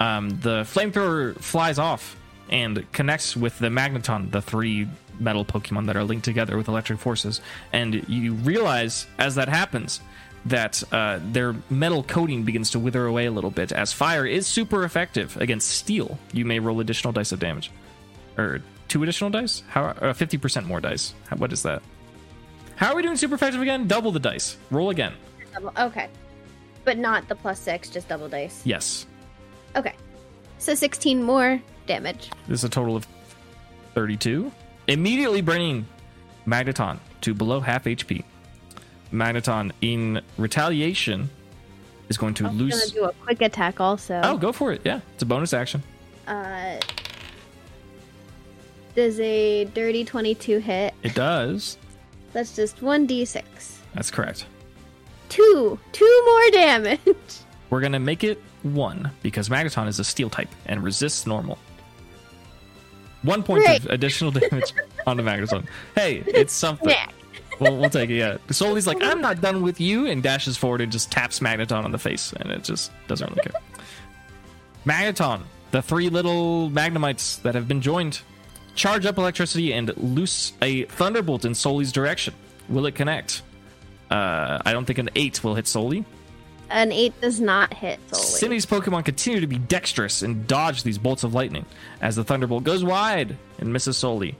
Um, 0.00 0.30
the 0.40 0.62
flamethrower 0.62 1.38
flies 1.38 1.78
off 1.78 2.16
and 2.50 2.90
connects 2.92 3.36
with 3.36 3.58
the 3.58 3.68
magneton, 3.68 4.30
the 4.30 4.42
three 4.42 4.88
metal 5.18 5.44
Pokemon 5.44 5.86
that 5.86 5.96
are 5.96 6.04
linked 6.04 6.24
together 6.24 6.56
with 6.56 6.68
electric 6.68 6.98
forces. 6.98 7.40
And 7.72 8.06
you 8.08 8.34
realize 8.34 9.06
as 9.18 9.36
that 9.36 9.48
happens 9.48 10.00
that 10.46 10.82
uh, 10.92 11.20
their 11.32 11.54
metal 11.70 12.02
coating 12.02 12.42
begins 12.42 12.70
to 12.72 12.78
wither 12.78 13.06
away 13.06 13.26
a 13.26 13.30
little 13.30 13.50
bit. 13.50 13.72
As 13.72 13.92
fire 13.92 14.26
is 14.26 14.46
super 14.46 14.84
effective 14.84 15.36
against 15.38 15.70
steel, 15.70 16.18
you 16.32 16.44
may 16.44 16.58
roll 16.58 16.80
additional 16.80 17.12
dice 17.12 17.32
of 17.32 17.40
damage, 17.40 17.70
or 18.36 18.60
two 18.88 19.02
additional 19.02 19.30
dice. 19.30 19.62
How 19.68 19.84
uh, 19.84 20.12
fifty 20.12 20.36
percent 20.36 20.66
more 20.66 20.80
dice? 20.80 21.14
How, 21.28 21.36
what 21.36 21.52
is 21.52 21.62
that? 21.62 21.82
How 22.76 22.92
are 22.92 22.96
we 22.96 23.02
doing 23.02 23.16
super 23.16 23.36
effective 23.36 23.62
again? 23.62 23.86
Double 23.86 24.12
the 24.12 24.20
dice. 24.20 24.56
Roll 24.70 24.90
again. 24.90 25.14
Double. 25.54 25.72
Okay. 25.78 26.08
But 26.84 26.98
not 26.98 27.28
the 27.28 27.34
plus 27.34 27.60
6, 27.60 27.88
just 27.88 28.08
double 28.08 28.28
dice. 28.28 28.60
Yes. 28.64 29.06
Okay. 29.76 29.94
So 30.58 30.74
16 30.74 31.22
more 31.22 31.60
damage. 31.86 32.30
This 32.48 32.60
is 32.60 32.64
a 32.64 32.68
total 32.68 32.96
of 32.96 33.06
32. 33.94 34.50
Immediately 34.88 35.40
bringing 35.42 35.86
Magneton 36.46 36.98
to 37.22 37.34
below 37.34 37.60
half 37.60 37.84
HP. 37.84 38.24
Magneton, 39.12 39.70
in 39.80 40.20
retaliation, 40.38 41.30
is 42.08 42.16
going 42.16 42.34
to 42.34 42.46
I'm 42.46 42.58
going 42.58 42.70
lose. 42.70 42.90
to 42.90 42.94
do 42.94 43.04
a 43.04 43.12
quick 43.12 43.40
attack 43.42 43.80
also. 43.80 44.20
Oh, 44.24 44.36
go 44.36 44.52
for 44.52 44.72
it. 44.72 44.80
Yeah, 44.84 45.00
it's 45.14 45.22
a 45.22 45.26
bonus 45.26 45.52
action. 45.52 45.82
Uh, 46.26 46.80
does 48.94 49.18
a 49.20 49.64
dirty 49.66 50.04
22 50.04 50.58
hit? 50.58 50.94
It 51.02 51.14
does. 51.14 51.78
That's 52.32 52.54
just 52.56 52.80
1d6. 52.80 53.42
That's 53.94 54.10
correct. 54.10 54.46
Two. 55.28 55.78
Two 55.92 56.22
more 56.26 56.50
damage. 56.50 56.98
We're 57.74 57.80
going 57.80 57.90
to 57.90 57.98
make 57.98 58.22
it 58.22 58.40
one 58.62 59.10
because 59.20 59.48
Magneton 59.48 59.88
is 59.88 59.98
a 59.98 60.04
steel 60.04 60.30
type 60.30 60.48
and 60.66 60.80
resists 60.84 61.26
normal. 61.26 61.58
One 63.22 63.42
point 63.42 63.68
of 63.68 63.86
additional 63.86 64.30
damage 64.30 64.72
on 65.08 65.16
the 65.16 65.24
Magneton. 65.24 65.66
Hey, 65.96 66.22
it's 66.24 66.52
something. 66.52 66.90
Nah. 66.90 67.06
We'll, 67.58 67.76
we'll 67.76 67.90
take 67.90 68.10
it, 68.10 68.14
yeah. 68.14 68.36
Soli's 68.48 68.86
like, 68.86 69.02
I'm 69.02 69.20
not 69.20 69.40
done 69.40 69.60
with 69.60 69.80
you, 69.80 70.06
and 70.06 70.22
dashes 70.22 70.56
forward 70.56 70.82
and 70.82 70.92
just 70.92 71.10
taps 71.10 71.40
Magneton 71.40 71.82
on 71.82 71.90
the 71.90 71.98
face, 71.98 72.32
and 72.34 72.52
it 72.52 72.62
just 72.62 72.92
doesn't 73.08 73.28
really 73.28 73.42
care. 73.42 73.60
Magneton, 74.86 75.42
the 75.72 75.82
three 75.82 76.10
little 76.10 76.70
Magnemites 76.70 77.42
that 77.42 77.56
have 77.56 77.66
been 77.66 77.80
joined, 77.80 78.20
charge 78.76 79.04
up 79.04 79.18
electricity 79.18 79.72
and 79.72 79.92
loose 79.96 80.52
a 80.62 80.84
Thunderbolt 80.84 81.44
in 81.44 81.56
Soli's 81.56 81.90
direction. 81.90 82.34
Will 82.68 82.86
it 82.86 82.94
connect? 82.94 83.42
Uh, 84.12 84.62
I 84.64 84.72
don't 84.72 84.84
think 84.84 85.00
an 85.00 85.10
8 85.16 85.42
will 85.42 85.56
hit 85.56 85.66
Soli. 85.66 86.04
An 86.70 86.92
8 86.92 87.20
does 87.20 87.40
not 87.40 87.74
hit 87.74 88.00
Soli. 88.08 88.22
Cindy's 88.22 88.66
Pokemon 88.66 89.04
continue 89.04 89.40
to 89.40 89.46
be 89.46 89.58
dexterous 89.58 90.22
and 90.22 90.46
dodge 90.46 90.82
these 90.82 90.98
bolts 90.98 91.24
of 91.24 91.34
lightning 91.34 91.66
as 92.00 92.16
the 92.16 92.24
Thunderbolt 92.24 92.64
goes 92.64 92.84
wide 92.84 93.36
and 93.58 93.72
misses 93.72 93.96
Soli. 93.96 94.36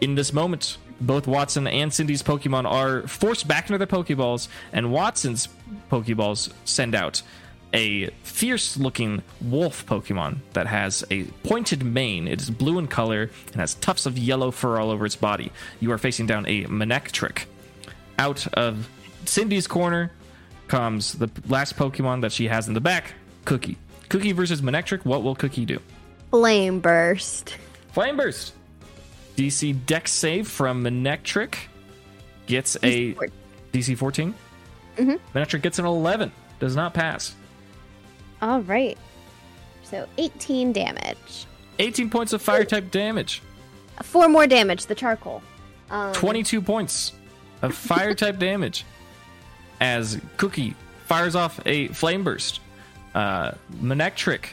In 0.00 0.14
this 0.14 0.32
moment, 0.32 0.78
both 1.00 1.26
Wattson 1.26 1.70
and 1.70 1.92
Cindy's 1.92 2.22
Pokemon 2.22 2.70
are 2.70 3.06
forced 3.06 3.46
back 3.46 3.68
into 3.68 3.78
their 3.78 3.86
Pokeballs, 3.86 4.48
and 4.72 4.86
Wattson's 4.86 5.48
Pokeballs 5.90 6.52
send 6.64 6.94
out 6.94 7.22
a 7.74 8.06
fierce 8.22 8.76
looking 8.76 9.22
wolf 9.42 9.84
Pokemon 9.86 10.38
that 10.54 10.66
has 10.66 11.04
a 11.10 11.24
pointed 11.42 11.82
mane. 11.82 12.26
It 12.28 12.40
is 12.40 12.48
blue 12.48 12.78
in 12.78 12.86
color 12.86 13.30
and 13.48 13.56
has 13.56 13.74
tufts 13.74 14.06
of 14.06 14.16
yellow 14.16 14.50
fur 14.50 14.78
all 14.78 14.90
over 14.90 15.04
its 15.04 15.16
body. 15.16 15.52
You 15.80 15.92
are 15.92 15.98
facing 15.98 16.26
down 16.26 16.46
a 16.46 16.64
Manectric. 16.64 17.44
Out 18.18 18.46
of 18.54 18.88
Cindy's 19.26 19.66
corner 19.66 20.12
comes 20.68 21.12
the 21.14 21.30
last 21.48 21.76
Pokemon 21.76 22.22
that 22.22 22.32
she 22.32 22.48
has 22.48 22.68
in 22.68 22.74
the 22.74 22.80
back, 22.80 23.14
Cookie. 23.44 23.76
Cookie 24.08 24.32
versus 24.32 24.62
Manectric. 24.62 25.04
What 25.04 25.22
will 25.22 25.34
Cookie 25.34 25.64
do? 25.64 25.80
Flame 26.30 26.80
burst. 26.80 27.56
Flame 27.92 28.16
Burst. 28.16 28.52
DC 29.36 29.84
Dex 29.86 30.12
save 30.12 30.48
from 30.48 30.82
Manectric 30.84 31.54
gets 32.46 32.76
a. 32.82 33.14
DC 33.72 33.96
14. 33.96 34.34
Mhm. 34.96 35.18
Manectric 35.34 35.62
gets 35.62 35.78
an 35.78 35.86
11. 35.86 36.32
Does 36.58 36.74
not 36.76 36.94
pass. 36.94 37.34
All 38.40 38.60
right. 38.62 38.96
So 39.82 40.06
18 40.18 40.72
damage. 40.72 41.46
18 41.78 42.10
points 42.10 42.32
of 42.32 42.40
fire 42.42 42.64
type 42.64 42.90
damage. 42.90 43.42
Four 44.02 44.28
more 44.28 44.46
damage, 44.46 44.86
the 44.86 44.94
charcoal. 44.94 45.42
Um, 45.90 46.12
22 46.12 46.60
points 46.60 47.12
of 47.62 47.74
fire 47.74 48.14
type 48.14 48.38
damage 48.38 48.84
as 49.80 50.20
Cookie 50.36 50.74
fires 51.06 51.34
off 51.34 51.60
a 51.66 51.88
flame 51.88 52.24
burst. 52.24 52.60
Uh, 53.14 53.52
Manectric, 53.80 54.48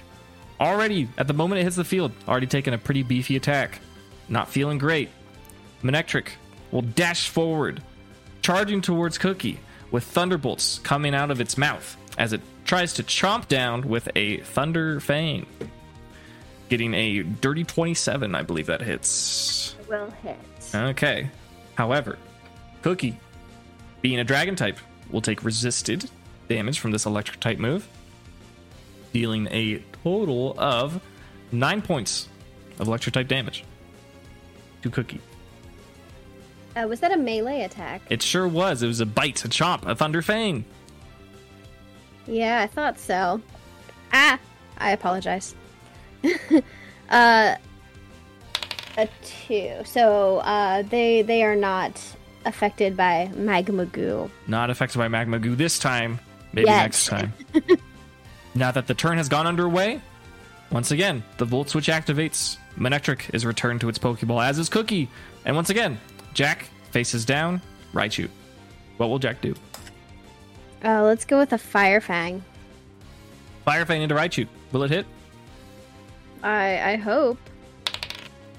already 0.60 1.10
at 1.18 1.28
the 1.28 1.34
moment 1.34 1.60
it 1.60 1.64
hits 1.64 1.76
the 1.76 1.84
field, 1.84 2.12
already 2.28 2.48
taken 2.48 2.74
a 2.74 2.78
pretty 2.78 3.04
beefy 3.04 3.36
attack. 3.36 3.80
Not 4.30 4.50
feeling 4.50 4.78
great. 4.78 5.10
Manectric 5.84 6.30
will 6.72 6.82
dash 6.82 7.28
forward, 7.28 7.82
charging 8.42 8.82
towards 8.82 9.18
Cookie 9.18 9.60
with 9.92 10.04
thunderbolts 10.06 10.80
coming 10.80 11.14
out 11.14 11.30
of 11.30 11.42
its 11.42 11.58
mouth 11.58 11.98
as 12.18 12.34
it 12.34 12.42
tries 12.66 12.94
to 12.94 13.04
chomp 13.04 13.48
down 13.48 13.88
with 13.88 14.10
a 14.16 14.38
Thunder 14.38 15.00
Fang. 15.00 15.46
Getting 16.70 16.94
a 16.94 17.24
dirty 17.24 17.64
27, 17.64 18.34
I 18.34 18.42
believe 18.42 18.68
that 18.68 18.82
hits. 18.82 19.76
Will 19.88 20.10
hit. 20.24 20.38
Okay. 20.74 21.30
However, 21.76 22.18
Cookie, 22.82 23.20
being 24.02 24.20
a 24.20 24.24
dragon 24.24 24.56
type, 24.56 24.78
will 25.14 25.22
take 25.22 25.46
resisted 25.46 26.10
damage 26.50 26.80
from 26.80 26.92
this 26.92 27.06
electric 27.06 27.40
type 27.40 27.60
move, 27.60 27.88
dealing 29.14 29.48
a 29.52 29.82
total 30.04 30.56
of 30.60 31.02
nine 31.54 31.82
points 31.82 32.28
of 32.80 32.88
electric 32.88 33.14
type 33.14 33.28
damage 33.30 33.64
to 34.82 34.90
Cookie. 34.90 35.22
Uh, 36.76 36.88
was 36.88 37.00
that 37.00 37.12
a 37.12 37.18
melee 37.18 37.62
attack? 37.62 38.02
It 38.10 38.22
sure 38.22 38.48
was. 38.48 38.82
It 38.82 38.88
was 38.88 39.00
a 39.00 39.06
bite, 39.06 39.46
a 39.46 39.48
chomp, 39.48 39.86
a 39.86 39.96
thunder 39.96 40.24
fang. 40.24 40.66
Yeah, 42.26 42.62
I 42.62 42.68
thought 42.68 43.00
so. 43.00 43.42
Ah, 44.12 44.40
I 44.80 44.92
apologize. 44.92 45.54
uh, 47.10 47.56
a 48.98 49.10
two. 49.24 49.76
So 49.86 50.38
uh, 50.40 50.82
they 50.84 51.22
they 51.22 51.44
are 51.44 51.56
not 51.56 52.02
affected 52.46 52.96
by 52.98 53.32
magma 53.36 53.86
goo. 53.86 54.30
Not 54.48 54.70
affected 54.70 54.98
by 54.98 55.08
magma 55.08 55.40
goo 55.40 55.56
this 55.56 55.80
time. 55.80 56.20
Maybe 56.54 56.68
Yet. 56.68 56.78
next 56.78 57.08
time. 57.08 57.34
now 58.56 58.72
that 58.72 58.88
the 58.88 58.94
turn 58.94 59.18
has 59.18 59.28
gone 59.30 59.48
underway, 59.48 60.02
once 60.72 60.92
again, 60.92 61.24
the 61.38 61.46
Volt 61.46 61.70
Switch 61.70 61.88
activates. 61.88 62.58
Manectric 62.78 63.34
is 63.34 63.46
returned 63.46 63.82
to 63.82 63.90
its 63.90 64.00
Pokeball, 64.00 64.44
as 64.44 64.58
is 64.60 64.70
Cookie. 64.70 65.10
And 65.46 65.56
once 65.56 65.70
again, 65.70 66.00
Jack 66.34 66.68
faces 66.92 67.26
down, 67.26 67.62
Raichu. 67.94 68.30
What 68.98 69.10
will 69.10 69.20
Jack 69.20 69.42
do? 69.42 69.56
Uh, 70.84 71.04
let's 71.04 71.26
go 71.26 71.38
with 71.38 71.54
a 71.54 71.58
fire 71.58 72.02
fang. 72.02 72.44
Fire 73.66 73.86
Fang 73.86 74.02
into 74.02 74.16
Raichu. 74.16 74.48
Will 74.72 74.84
it 74.84 74.92
hit? 74.92 75.06
I 76.44 76.94
I 76.94 76.96
hope. 76.98 77.38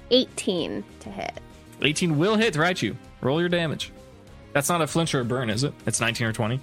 Eighteen 0.09 0.83
to 1.01 1.09
hit. 1.09 1.39
18 1.81 2.17
will 2.17 2.35
hit 2.35 2.53
Raichu. 2.55 2.95
Roll 3.25 3.39
your 3.39 3.49
damage. 3.49 3.91
That's 4.53 4.69
not 4.69 4.81
a 4.81 4.87
flinch 4.87 5.15
or 5.15 5.21
a 5.21 5.25
burn, 5.25 5.49
is 5.49 5.63
it? 5.63 5.73
It's 5.85 5.99
19 5.99 6.27
or 6.27 6.33
20. 6.33 6.59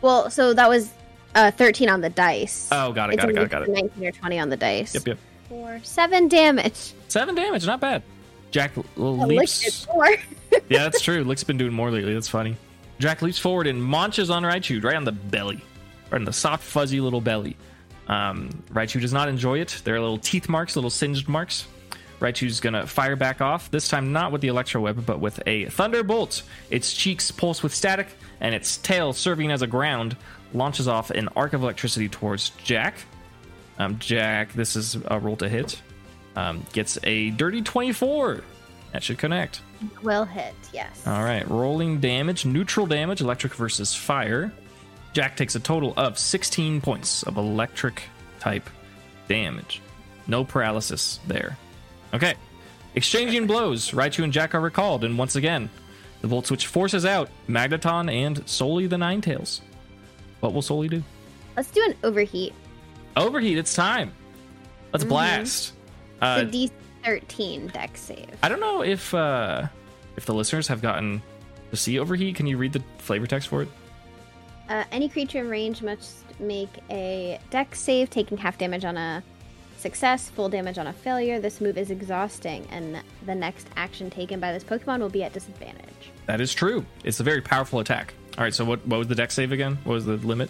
Well, 0.00 0.30
so 0.30 0.54
that 0.54 0.68
was 0.68 0.90
uh, 1.34 1.50
thirteen 1.50 1.88
on 1.88 2.00
the 2.00 2.10
dice. 2.10 2.68
Oh, 2.72 2.92
got 2.92 3.12
it, 3.12 3.16
got 3.16 3.30
it, 3.30 3.34
got 3.34 3.44
it, 3.44 3.50
got 3.50 3.62
it. 3.62 3.68
Nineteen 3.68 4.06
or 4.06 4.10
twenty 4.12 4.38
on 4.38 4.48
the 4.48 4.56
dice. 4.56 4.94
Yep, 4.94 5.06
yep. 5.06 5.18
Four, 5.48 5.80
seven 5.82 6.28
damage. 6.28 6.92
Seven 7.08 7.34
damage, 7.34 7.66
not 7.66 7.80
bad. 7.80 8.02
Jack 8.50 8.72
l- 8.98 9.16
leaps. 9.26 9.86
yeah, 10.68 10.82
that's 10.82 11.00
true. 11.00 11.24
Lick's 11.24 11.44
been 11.44 11.56
doing 11.56 11.72
more 11.72 11.90
lately. 11.90 12.12
That's 12.14 12.28
funny. 12.28 12.56
Jack 12.98 13.22
leaps 13.22 13.38
forward 13.38 13.66
and 13.66 13.82
munches 13.82 14.28
on 14.28 14.42
Raichu 14.42 14.82
right 14.82 14.96
on 14.96 15.04
the 15.04 15.12
belly, 15.12 15.62
right 16.10 16.18
on 16.18 16.24
the 16.24 16.32
soft, 16.32 16.64
fuzzy 16.64 17.00
little 17.00 17.20
belly. 17.20 17.56
Um, 18.08 18.50
Raichu 18.72 19.00
does 19.00 19.12
not 19.12 19.28
enjoy 19.28 19.60
it. 19.60 19.80
There 19.84 19.94
are 19.94 20.00
little 20.00 20.18
teeth 20.18 20.48
marks, 20.48 20.76
little 20.76 20.90
singed 20.90 21.28
marks. 21.28 21.66
Raichu's 22.22 22.60
gonna 22.60 22.86
fire 22.86 23.16
back 23.16 23.40
off. 23.40 23.70
This 23.70 23.88
time, 23.88 24.12
not 24.12 24.32
with 24.32 24.40
the 24.40 24.48
electro 24.48 24.80
weapon, 24.80 25.02
but 25.02 25.20
with 25.20 25.42
a 25.46 25.66
thunderbolt. 25.66 26.42
Its 26.70 26.94
cheeks 26.94 27.30
pulse 27.30 27.62
with 27.62 27.74
static, 27.74 28.08
and 28.40 28.54
its 28.54 28.76
tail, 28.78 29.12
serving 29.12 29.50
as 29.50 29.62
a 29.62 29.66
ground, 29.66 30.16
launches 30.54 30.88
off 30.88 31.10
an 31.10 31.28
arc 31.36 31.52
of 31.52 31.62
electricity 31.62 32.08
towards 32.08 32.50
Jack. 32.62 32.94
Um, 33.78 33.98
Jack, 33.98 34.52
this 34.52 34.76
is 34.76 34.96
a 35.06 35.18
roll 35.18 35.36
to 35.36 35.48
hit. 35.48 35.80
Um, 36.36 36.64
gets 36.72 36.98
a 37.02 37.30
dirty 37.30 37.60
24. 37.60 38.42
That 38.92 39.02
should 39.02 39.18
connect. 39.18 39.60
Will 40.02 40.24
hit. 40.24 40.54
Yes. 40.72 41.06
All 41.06 41.24
right, 41.24 41.48
rolling 41.48 42.00
damage, 42.00 42.46
neutral 42.46 42.86
damage, 42.86 43.20
electric 43.20 43.54
versus 43.54 43.94
fire. 43.94 44.52
Jack 45.12 45.36
takes 45.36 45.54
a 45.56 45.60
total 45.60 45.92
of 45.96 46.18
16 46.18 46.80
points 46.80 47.22
of 47.24 47.36
electric 47.36 48.02
type 48.38 48.68
damage. 49.28 49.82
No 50.26 50.44
paralysis 50.44 51.20
there. 51.26 51.56
Okay. 52.14 52.34
Exchanging 52.94 53.46
blows, 53.46 53.90
Raichu 53.92 54.22
and 54.22 54.32
Jack 54.32 54.54
are 54.54 54.60
recalled, 54.60 55.02
and 55.04 55.16
once 55.16 55.34
again, 55.36 55.70
the 56.20 56.26
Volt 56.26 56.46
Switch 56.46 56.66
forces 56.66 57.06
out 57.06 57.30
Magneton 57.48 58.12
and 58.12 58.46
Soli 58.48 58.86
the 58.86 58.96
Ninetales. 58.96 59.60
What 60.40 60.52
will 60.52 60.62
Soli 60.62 60.88
do? 60.88 61.02
Let's 61.56 61.70
do 61.70 61.82
an 61.86 61.94
overheat. 62.04 62.52
Overheat, 63.16 63.56
it's 63.58 63.74
time. 63.74 64.12
Let's 64.92 65.04
blast. 65.04 65.72
Uh, 66.20 66.40
So 66.40 66.44
D 66.46 66.70
thirteen 67.02 67.68
dex 67.68 68.00
save. 68.00 68.28
I 68.42 68.48
don't 68.48 68.60
know 68.60 68.82
if 68.82 69.12
uh, 69.14 69.66
if 70.16 70.26
the 70.26 70.34
listeners 70.34 70.68
have 70.68 70.82
gotten 70.82 71.22
to 71.70 71.76
see 71.76 71.98
Overheat. 71.98 72.36
Can 72.36 72.46
you 72.46 72.58
read 72.58 72.72
the 72.74 72.82
flavor 72.98 73.26
text 73.26 73.48
for 73.48 73.62
it? 73.62 73.68
Uh, 74.68 74.84
any 74.92 75.08
creature 75.08 75.38
in 75.38 75.48
range 75.48 75.82
must 75.82 76.24
make 76.40 76.70
a 76.90 77.38
dex 77.50 77.80
save, 77.80 78.10
taking 78.10 78.36
half 78.38 78.58
damage 78.58 78.84
on 78.84 78.96
a 78.96 79.22
success, 79.82 80.30
full 80.30 80.48
damage 80.48 80.78
on 80.78 80.86
a 80.86 80.92
failure. 80.92 81.40
This 81.40 81.60
move 81.60 81.76
is 81.76 81.90
exhausting, 81.90 82.66
and 82.70 83.02
the 83.26 83.34
next 83.34 83.66
action 83.76 84.08
taken 84.08 84.40
by 84.40 84.52
this 84.52 84.64
Pokemon 84.64 85.00
will 85.00 85.08
be 85.10 85.22
at 85.24 85.32
disadvantage. 85.32 86.10
That 86.26 86.40
is 86.40 86.54
true. 86.54 86.86
It's 87.04 87.20
a 87.20 87.22
very 87.24 87.42
powerful 87.42 87.80
attack. 87.80 88.14
All 88.38 88.44
right, 88.44 88.54
so 88.54 88.64
what 88.64 88.86
what 88.86 88.98
was 88.98 89.08
the 89.08 89.14
dex 89.14 89.34
save 89.34 89.52
again? 89.52 89.76
What 89.84 89.94
was 89.94 90.06
the 90.06 90.16
limit? 90.16 90.48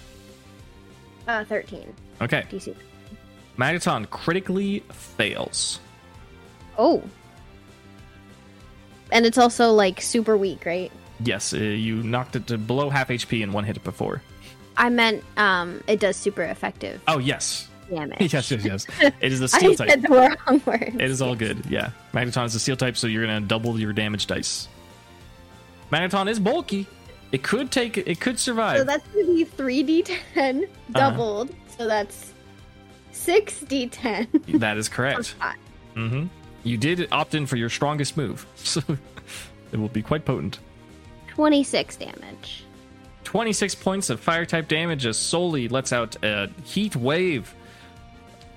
Uh, 1.27 1.45
13 1.45 1.93
Okay. 2.21 2.45
DC. 2.51 2.75
Magneton 3.59 4.09
critically 4.11 4.81
fails. 4.91 5.81
Oh. 6.79 7.03
And 9.11 9.27
it's 9.27 9.39
also 9.39 9.73
like 9.73 10.01
super 10.01 10.37
weak, 10.37 10.65
right? 10.65 10.91
Yes, 11.21 11.53
uh, 11.53 11.59
you 11.59 12.03
knocked 12.03 12.35
it 12.37 12.47
to 12.49 12.59
below 12.59 12.91
half 12.91 13.09
HP 13.09 13.43
in 13.43 13.53
one 13.53 13.65
hit 13.65 13.77
it 13.77 13.85
before. 13.85 14.23
I 14.77 14.89
meant 14.89 15.23
um, 15.37 15.83
it 15.87 16.01
does 16.01 16.17
super 16.17 16.43
effective 16.43 17.01
Oh, 17.07 17.19
yes. 17.19 17.69
Damage. 17.91 18.33
Yes, 18.33 18.51
yes, 18.51 18.65
yes. 18.65 18.87
It 19.21 19.33
is 19.33 19.41
a 19.41 19.49
steel 19.49 19.75
said 19.77 19.89
type. 19.89 20.03
the 20.03 20.09
wrong 20.09 20.61
word. 20.67 20.95
It 21.01 21.11
is 21.11 21.21
all 21.23 21.35
good. 21.35 21.65
Yeah. 21.67 21.91
Magneton 22.13 22.47
is 22.47 22.55
a 22.55 22.61
steel 22.61 22.77
type, 22.77 22.97
so 22.97 23.07
you're 23.07 23.27
going 23.27 23.43
to 23.43 23.47
double 23.47 23.79
your 23.79 23.93
damage 23.93 24.27
dice. 24.27 24.69
Magneton 25.91 26.29
is 26.29 26.41
bulky. 26.41 26.87
It 27.33 27.43
could 27.43 27.71
take 27.71 27.97
it 27.97 28.21
could 28.21 28.39
survive. 28.39 28.79
So 28.79 28.85
that's 28.85 29.07
gonna 29.09 29.25
be 29.27 29.45
three 29.45 29.83
D10 29.83 30.69
doubled. 30.93 31.49
So 31.79 31.87
that's 31.89 32.33
six 33.13 33.61
D10. 33.61 34.59
that 34.61 34.77
is 34.77 34.89
correct. 34.91 35.35
hmm 35.95 36.27
You 36.63 36.77
did 36.77 37.09
opt 37.11 37.35
in 37.35 37.47
for 37.47 37.57
your 37.57 37.71
strongest 37.71 38.19
move, 38.19 38.47
so 38.57 38.83
it 39.73 39.79
will 39.81 39.89
be 39.89 40.03
quite 40.03 40.27
potent. 40.27 40.59
26 41.29 41.97
damage. 41.97 42.65
26 43.25 43.75
points 43.77 44.11
of 44.11 44.21
fire 44.21 44.45
type 44.45 44.69
damage 44.69 45.07
as 45.07 45.17
Soli 45.17 45.69
lets 45.69 45.91
out 45.91 46.23
a 46.23 46.51
heat 46.65 46.95
wave, 46.97 47.55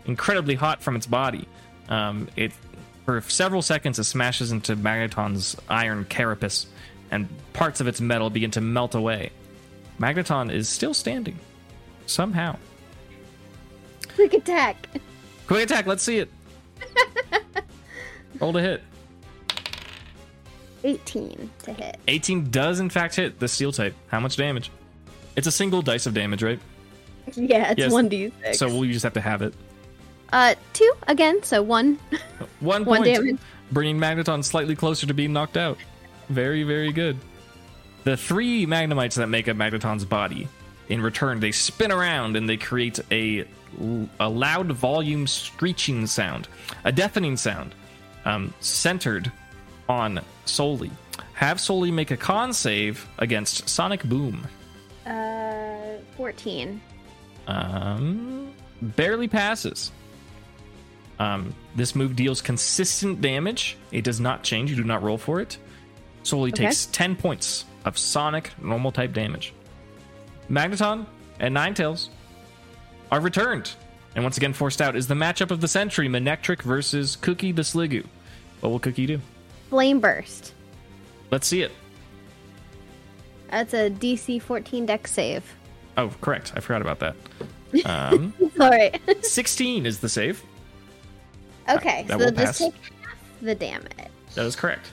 incredibly 0.08 0.56
hot 0.56 0.82
from 0.82 0.96
its 0.96 1.06
body. 1.08 1.48
Um, 1.90 2.28
it 2.36 2.52
for 3.06 3.22
several 3.22 3.62
seconds 3.62 4.00
it 4.00 4.04
smashes 4.06 4.52
into 4.52 4.76
Magneton's 4.76 5.56
iron 5.70 6.06
carapace, 6.06 6.66
and 7.12 7.28
parts 7.54 7.80
of 7.82 7.88
its 7.88 8.02
metal 8.02 8.30
begin 8.30 8.52
to 8.52 8.62
melt 8.62 8.96
away. 8.96 9.30
Magneton 10.00 10.52
is 10.52 10.68
still 10.68 10.94
standing, 10.94 11.40
somehow. 12.06 12.58
Quick 14.16 14.34
attack. 14.34 14.88
Quick 15.48 15.64
attack! 15.66 15.86
Let's 15.86 16.04
see 16.04 16.18
it. 16.20 16.30
Roll 18.40 18.54
to 18.54 18.62
hit. 18.62 18.82
18 20.84 21.50
to 21.64 21.74
hit. 21.74 21.98
18 22.08 22.52
does 22.52 22.80
in 22.80 22.90
fact 22.90 23.16
hit 23.16 23.40
the 23.40 23.48
steel 23.48 23.72
type. 23.72 23.96
How 24.08 24.20
much 24.20 24.36
damage? 24.36 24.70
It's 25.36 25.48
a 25.48 25.52
single 25.52 25.82
dice 25.82 26.06
of 26.06 26.14
damage, 26.14 26.44
right? 26.44 26.60
Yeah, 27.36 27.72
it's 27.72 27.80
Yes. 27.80 27.92
1d6. 27.92 28.56
So 28.56 28.78
we 28.78 28.92
just 28.92 29.02
have 29.02 29.14
to 29.14 29.22
have 29.22 29.42
it. 29.42 29.54
Uh, 30.34 30.56
two 30.74 30.92
again, 31.08 31.42
so 31.44 31.62
one. 31.62 32.00
One 32.60 32.84
One 32.86 33.00
point, 33.02 33.06
damage. 33.06 33.38
bringing 33.72 33.98
Magneton 34.00 34.44
slightly 34.44 34.76
closer 34.76 35.06
to 35.08 35.14
being 35.14 35.34
knocked 35.34 35.58
out. 35.58 35.78
Very, 36.30 36.64
very 36.64 36.92
good. 36.92 37.18
The 38.04 38.18
three 38.18 38.66
Magnemites 38.66 39.16
that 39.16 39.28
make 39.28 39.48
up 39.48 39.56
Magneton's 39.58 40.06
body, 40.06 40.48
in 40.90 41.02
return, 41.02 41.40
they 41.40 41.52
spin 41.52 41.92
around 41.92 42.36
and 42.38 42.48
they 42.48 42.58
create 42.58 43.00
a, 43.12 43.46
a 44.20 44.30
loud 44.30 44.72
volume 44.72 45.28
screeching 45.28 46.08
sound, 46.08 46.48
a 46.84 46.92
deafening 46.92 47.38
sound, 47.38 47.74
um, 48.26 48.54
centered 48.60 49.32
on 49.90 50.20
Soli. 50.46 50.92
Have 51.34 51.60
Soli 51.60 51.92
make 51.92 52.12
a 52.12 52.18
con 52.18 52.54
save 52.54 53.08
against 53.20 53.68
Sonic 53.70 54.04
Boom. 54.04 54.48
Uh, 55.06 55.98
14. 56.18 56.82
Um, 57.48 58.54
barely 58.82 59.28
passes. 59.28 59.92
Um, 61.20 61.56
this 61.76 61.96
move 61.96 62.16
deals 62.16 62.42
consistent 62.42 63.22
damage. 63.22 63.78
It 63.92 64.04
does 64.04 64.20
not 64.20 64.44
change. 64.44 64.70
You 64.70 64.76
do 64.76 64.84
not 64.84 65.02
roll 65.02 65.18
for 65.18 65.40
it. 65.40 65.58
Soli 66.24 66.52
Okay. 66.52 66.66
takes 66.66 66.88
10 66.88 67.16
points 67.16 67.66
of 67.86 67.98
sonic 67.98 68.52
normal 68.62 68.92
type 68.92 69.14
damage. 69.14 69.54
Magneton 70.50 71.06
and 71.40 71.56
Ninetales 71.56 72.10
are 73.12 73.20
returned. 73.20 73.72
And 74.16 74.24
once 74.24 74.38
again, 74.38 74.54
forced 74.54 74.82
out 74.82 74.96
is 74.96 75.08
the 75.08 75.14
matchup 75.14 75.52
of 75.52 75.62
the 75.62 75.68
century 75.68 76.08
Manectric 76.08 76.62
versus 76.62 77.16
Cookie 77.18 77.52
the 77.52 77.62
Sliggoo. 77.62 78.06
What 78.62 78.70
will 78.70 78.80
Cookie 78.80 79.06
do? 79.06 79.20
Flame 79.70 80.00
Burst. 80.00 80.54
Let's 81.32 81.48
see 81.48 81.62
it. 81.62 81.72
That's 83.50 83.74
a 83.74 83.90
DC 83.90 84.42
14 84.42 84.86
dex 84.86 85.12
save. 85.12 85.44
Oh, 85.98 86.12
correct. 86.22 86.54
I 86.56 86.60
forgot 86.60 86.82
about 86.82 87.00
that. 87.00 87.16
Um, 87.84 88.34
Alright. 88.58 89.02
16 89.26 89.86
is 89.86 90.00
the 90.00 90.08
save. 90.08 90.42
Okay, 91.70 92.04
That 92.08 92.20
so 92.20 92.26
will 92.26 92.32
just 92.32 92.60
take 92.60 92.74
half 93.02 93.18
the 93.42 93.56
damage. 93.56 93.92
That 94.36 94.46
is 94.46 94.56
correct. 94.56 94.92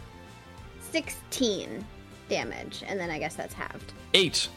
16 0.90 1.84
damage, 2.28 2.82
and 2.86 2.98
then 2.98 3.10
I 3.10 3.18
guess 3.18 3.34
that's 3.34 3.54
halved. 3.54 3.92
Eight. 4.14 4.48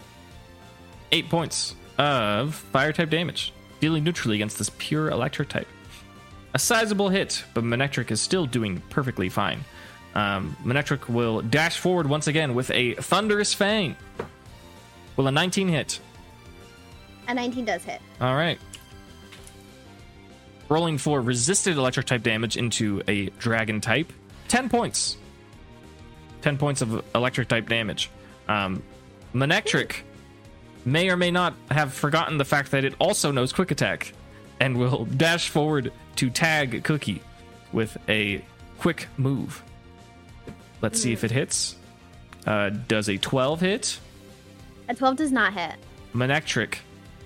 eight 1.11 1.29
points 1.29 1.75
of 1.97 2.55
fire 2.55 2.91
type 2.93 3.09
damage, 3.09 3.53
dealing 3.79 4.03
neutrally 4.03 4.35
against 4.35 4.57
this 4.57 4.69
pure 4.77 5.09
electric 5.09 5.49
type. 5.49 5.67
A 6.53 6.59
sizable 6.59 7.09
hit, 7.09 7.43
but 7.53 7.63
Manectric 7.63 8.11
is 8.11 8.21
still 8.21 8.45
doing 8.45 8.81
perfectly 8.89 9.29
fine. 9.29 9.63
Um, 10.13 10.55
Manectric 10.63 11.09
will 11.09 11.41
dash 11.41 11.77
forward 11.77 12.07
once 12.07 12.27
again 12.27 12.53
with 12.55 12.71
a 12.71 12.93
Thunderous 12.95 13.53
Fang. 13.53 13.95
Will 15.17 15.27
a 15.27 15.31
19 15.31 15.67
hit? 15.67 15.99
A 17.27 17.33
19 17.33 17.65
does 17.65 17.83
hit. 17.83 18.01
All 18.21 18.35
right. 18.35 18.57
Rolling 20.69 20.97
for 20.97 21.21
resisted 21.21 21.77
electric 21.77 22.07
type 22.07 22.23
damage 22.23 22.57
into 22.57 23.01
a 23.07 23.27
dragon 23.37 23.81
type. 23.81 24.11
10 24.47 24.69
points. 24.69 25.17
10 26.41 26.57
points 26.57 26.81
of 26.81 27.03
electric 27.13 27.47
type 27.47 27.69
damage. 27.69 28.09
Um, 28.47 28.83
Manectric 29.33 29.97
may 30.85 31.09
or 31.09 31.17
may 31.17 31.31
not 31.31 31.53
have 31.71 31.93
forgotten 31.93 32.37
the 32.37 32.45
fact 32.45 32.71
that 32.71 32.85
it 32.85 32.93
also 32.99 33.31
knows 33.31 33.51
quick 33.51 33.71
attack 33.71 34.13
and 34.59 34.77
will 34.77 35.05
dash 35.17 35.49
forward 35.49 35.91
to 36.17 36.29
tag 36.29 36.83
Cookie 36.83 37.21
with 37.73 37.97
a 38.07 38.43
quick 38.79 39.07
move. 39.17 39.63
Let's 40.81 41.01
see 41.01 41.11
if 41.11 41.23
it 41.23 41.31
hits. 41.31 41.75
Uh, 42.45 42.69
does 42.69 43.09
a 43.09 43.17
12 43.17 43.59
hit? 43.59 43.99
A 44.87 44.95
12 44.95 45.17
does 45.17 45.31
not 45.31 45.53
hit. 45.53 45.75
Manectric 46.13 46.77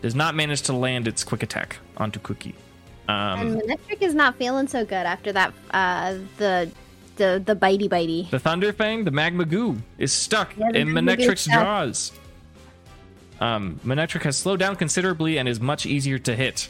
does 0.01 0.15
not 0.15 0.33
manage 0.33 0.61
to 0.63 0.73
land 0.73 1.07
its 1.07 1.23
quick 1.23 1.43
attack 1.43 1.77
onto 1.97 2.19
Cookie. 2.19 2.55
Um, 3.09 3.39
And 3.39 3.61
Manectric 3.61 4.01
is 4.01 4.13
not 4.13 4.35
feeling 4.35 4.67
so 4.67 4.85
good 4.85 4.93
after 5.05 5.31
that. 5.33 5.53
Uh, 5.71 6.15
the 6.37 6.69
the 7.15 7.41
the 7.43 7.55
bitey 7.55 7.89
bitey. 7.89 8.29
the 8.29 8.39
Thunder 8.39 8.71
Fang, 8.71 9.03
the 9.03 9.11
Magma 9.11 9.45
Goo, 9.45 9.77
is 9.97 10.13
stuck 10.13 10.55
Yeah, 10.55 10.69
in 10.73 10.89
Manectric's 10.89 11.45
jaws. 11.45 12.11
Um, 13.41 13.79
Manectric 13.85 14.21
has 14.23 14.37
slowed 14.37 14.59
down 14.59 14.75
considerably 14.75 15.37
and 15.39 15.47
is 15.49 15.59
much 15.59 15.85
easier 15.85 16.19
to 16.19 16.35
hit. 16.35 16.69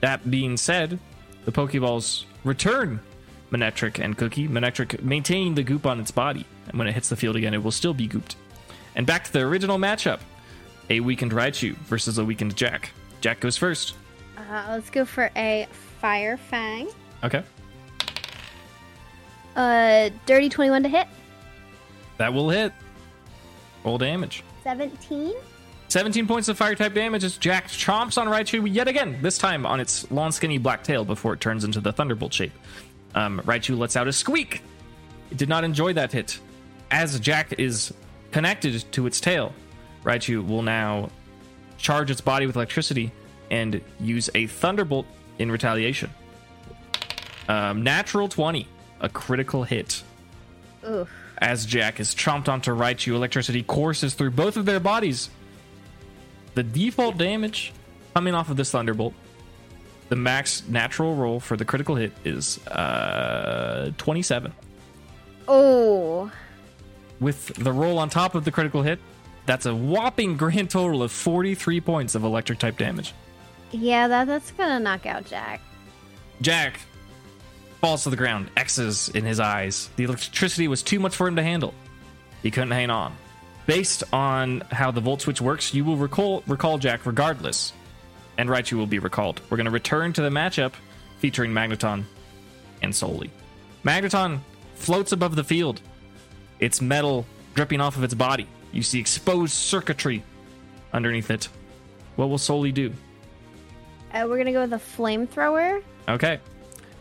That 0.00 0.30
being 0.30 0.56
said, 0.56 0.98
the 1.44 1.52
Pokeballs 1.52 2.24
return 2.44 3.00
Manectric 3.50 4.02
and 4.02 4.16
Cookie. 4.16 4.48
Manectric 4.48 5.02
maintaining 5.02 5.54
the 5.54 5.62
goop 5.62 5.86
on 5.86 6.00
its 6.00 6.10
body, 6.10 6.46
and 6.68 6.78
when 6.78 6.88
it 6.88 6.92
hits 6.92 7.08
the 7.08 7.16
field 7.16 7.36
again, 7.36 7.52
it 7.52 7.62
will 7.62 7.72
still 7.72 7.94
be 7.94 8.08
gooped. 8.08 8.36
And 8.96 9.06
back 9.06 9.24
to 9.24 9.32
the 9.32 9.40
original 9.40 9.76
matchup: 9.76 10.20
a 10.88 11.00
weakened 11.00 11.32
Raichu 11.32 11.74
versus 11.76 12.16
a 12.18 12.24
weakened 12.24 12.56
Jack. 12.56 12.90
Jack 13.20 13.40
goes 13.40 13.56
first. 13.58 13.94
Uh, 14.50 14.64
let's 14.70 14.90
go 14.90 15.04
for 15.04 15.30
a 15.36 15.66
Fire 16.00 16.36
Fang. 16.36 16.88
Okay, 17.22 17.42
Uh, 19.56 20.10
dirty 20.26 20.48
21 20.48 20.82
to 20.84 20.88
hit. 20.88 21.06
that 22.18 22.32
will 22.32 22.50
hit. 22.50 22.72
Roll 23.84 23.98
damage. 23.98 24.42
17. 24.64 25.32
17 25.88 26.26
points 26.26 26.48
of 26.48 26.56
fire 26.56 26.74
type 26.74 26.94
damage 26.94 27.24
as 27.24 27.36
Jack 27.36 27.66
chomps 27.68 28.16
on 28.20 28.26
Raichu 28.28 28.72
yet 28.72 28.86
again, 28.88 29.18
this 29.22 29.38
time 29.38 29.66
on 29.66 29.80
its 29.80 30.08
long, 30.10 30.30
skinny 30.30 30.58
black 30.58 30.84
tail 30.84 31.04
before 31.04 31.32
it 31.34 31.40
turns 31.40 31.64
into 31.64 31.80
the 31.80 31.92
Thunderbolt 31.92 32.32
shape. 32.32 32.52
Um, 33.14 33.40
Raichu 33.44 33.76
lets 33.76 33.96
out 33.96 34.06
a 34.06 34.12
squeak. 34.12 34.62
It 35.30 35.36
did 35.36 35.48
not 35.48 35.64
enjoy 35.64 35.92
that 35.94 36.12
hit. 36.12 36.38
As 36.90 37.18
Jack 37.18 37.54
is 37.58 37.92
connected 38.32 38.84
to 38.92 39.06
its 39.06 39.20
tail, 39.20 39.52
Raichu 40.04 40.46
will 40.46 40.62
now 40.62 41.10
charge 41.78 42.10
its 42.10 42.20
body 42.20 42.46
with 42.46 42.54
electricity 42.56 43.10
and 43.50 43.80
use 43.98 44.30
a 44.34 44.46
Thunderbolt 44.46 45.06
in 45.38 45.50
retaliation. 45.50 46.10
Um, 47.48 47.82
natural 47.82 48.28
20, 48.28 48.68
a 49.00 49.08
critical 49.08 49.64
hit. 49.64 50.02
Ooh. 50.86 51.06
As 51.38 51.66
Jack 51.66 52.00
is 52.00 52.14
chomped 52.14 52.48
onto 52.48 52.70
Raichu, 52.70 53.14
electricity 53.14 53.62
courses 53.62 54.14
through 54.14 54.30
both 54.32 54.56
of 54.56 54.66
their 54.66 54.80
bodies. 54.80 55.30
The 56.54 56.62
default 56.62 57.16
damage 57.16 57.72
coming 58.14 58.34
off 58.34 58.50
of 58.50 58.56
this 58.56 58.70
Thunderbolt, 58.70 59.14
the 60.10 60.16
max 60.16 60.62
natural 60.68 61.14
roll 61.14 61.40
for 61.40 61.56
the 61.56 61.64
critical 61.64 61.94
hit 61.94 62.12
is 62.24 62.64
uh, 62.66 63.92
27. 63.96 64.52
Oh. 65.48 66.30
With 67.20 67.46
the 67.54 67.72
roll 67.72 67.98
on 67.98 68.10
top 68.10 68.34
of 68.34 68.44
the 68.44 68.50
critical 68.50 68.82
hit, 68.82 68.98
that's 69.46 69.66
a 69.66 69.74
whopping 69.74 70.36
grand 70.36 70.70
total 70.70 71.02
of 71.02 71.10
43 71.10 71.80
points 71.80 72.14
of 72.14 72.24
electric 72.24 72.58
type 72.58 72.76
damage. 72.76 73.14
Yeah, 73.72 74.08
that 74.08 74.26
that's 74.26 74.50
gonna 74.52 74.80
knock 74.80 75.06
out 75.06 75.26
Jack. 75.26 75.60
Jack 76.40 76.80
falls 77.80 78.04
to 78.04 78.10
the 78.10 78.16
ground, 78.16 78.50
X's 78.56 79.08
in 79.10 79.24
his 79.24 79.40
eyes. 79.40 79.90
The 79.96 80.04
electricity 80.04 80.68
was 80.68 80.82
too 80.82 80.98
much 80.98 81.16
for 81.16 81.26
him 81.28 81.36
to 81.36 81.42
handle. 81.42 81.74
He 82.42 82.50
couldn't 82.50 82.70
hang 82.70 82.90
on. 82.90 83.14
Based 83.66 84.02
on 84.12 84.62
how 84.72 84.90
the 84.90 85.00
volt 85.00 85.22
switch 85.22 85.40
works, 85.40 85.72
you 85.74 85.84
will 85.84 85.96
recall 85.96 86.42
recall 86.46 86.78
Jack 86.78 87.06
regardless, 87.06 87.72
and 88.38 88.48
Raichu 88.48 88.72
will 88.74 88.86
be 88.86 88.98
recalled. 88.98 89.40
We're 89.48 89.56
going 89.56 89.66
to 89.66 89.70
return 89.70 90.12
to 90.14 90.22
the 90.22 90.30
matchup 90.30 90.72
featuring 91.18 91.52
Magneton 91.52 92.04
and 92.82 92.94
Soli. 92.94 93.30
Magneton 93.84 94.40
floats 94.74 95.12
above 95.12 95.36
the 95.36 95.44
field, 95.44 95.80
its 96.58 96.80
metal 96.80 97.26
dripping 97.54 97.80
off 97.80 97.96
of 97.96 98.04
its 98.04 98.14
body. 98.14 98.46
You 98.72 98.82
see 98.82 98.98
exposed 98.98 99.52
circuitry 99.52 100.22
underneath 100.92 101.30
it. 101.30 101.48
What 102.16 102.28
will 102.28 102.38
Soli 102.38 102.72
do? 102.72 102.92
Uh, 104.12 104.26
we're 104.28 104.38
gonna 104.38 104.52
go 104.52 104.60
with 104.62 104.72
a 104.72 104.76
flamethrower. 104.76 105.82
Okay, 106.08 106.40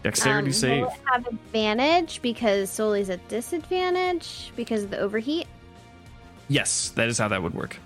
dexterity 0.04 0.48
Um, 0.50 0.54
save. 0.54 0.86
Have 1.06 1.26
advantage 1.28 2.22
because 2.22 2.70
Soli's 2.70 3.10
at 3.10 3.26
disadvantage 3.30 4.52
because 4.56 4.84
of 4.84 4.92
the 4.92 5.00
overheat? 5.00 5.48
Yes, 6.48 6.90
that 6.96 7.08
is 7.08 7.18
how 7.18 7.28
that 7.28 7.42
would 7.42 7.54
work. 7.54 7.78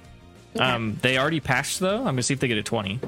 Okay. 0.55 0.63
Um, 0.63 0.97
they 1.01 1.17
already 1.17 1.39
passed 1.39 1.79
though. 1.79 1.97
I'm 1.99 2.03
gonna 2.05 2.23
see 2.23 2.33
if 2.33 2.39
they 2.39 2.47
get 2.47 2.57
a 2.57 2.63
20. 2.63 2.99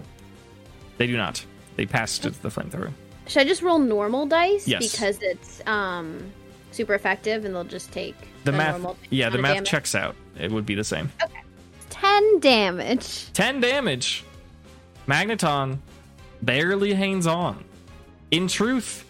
They 0.98 1.08
do 1.08 1.18
not. 1.18 1.44
They 1.76 1.86
passed 1.86 2.24
the 2.24 2.50
flamethrower. 2.50 2.92
Should 3.28 3.42
I 3.42 3.46
just 3.46 3.62
roll 3.62 3.80
normal 3.80 4.26
dice 4.26 4.68
Yes. 4.68 4.92
because 4.92 5.20
it's 5.22 5.62
um 5.68 6.32
super 6.72 6.94
effective 6.94 7.46
and 7.46 7.54
they'll 7.56 7.64
just 7.64 7.92
take 7.92 8.16
The 8.44 8.52
math, 8.52 8.72
normal 8.76 8.98
yeah, 9.10 9.30
the 9.30 9.38
math 9.38 9.56
damage? 9.56 9.70
checks 9.70 9.96
out. 9.96 10.16
It 10.40 10.52
would 10.52 10.66
be 10.66 10.76
the 10.76 10.84
same. 10.84 11.12
Okay. 11.24 11.40
Ten 11.90 12.40
damage. 12.40 13.32
10 13.34 13.62
damage. 13.62 14.24
Magneton 15.08 15.78
barely 16.42 16.94
hangs 16.94 17.28
on. 17.28 17.64
In 18.32 18.48
truth, 18.48 19.06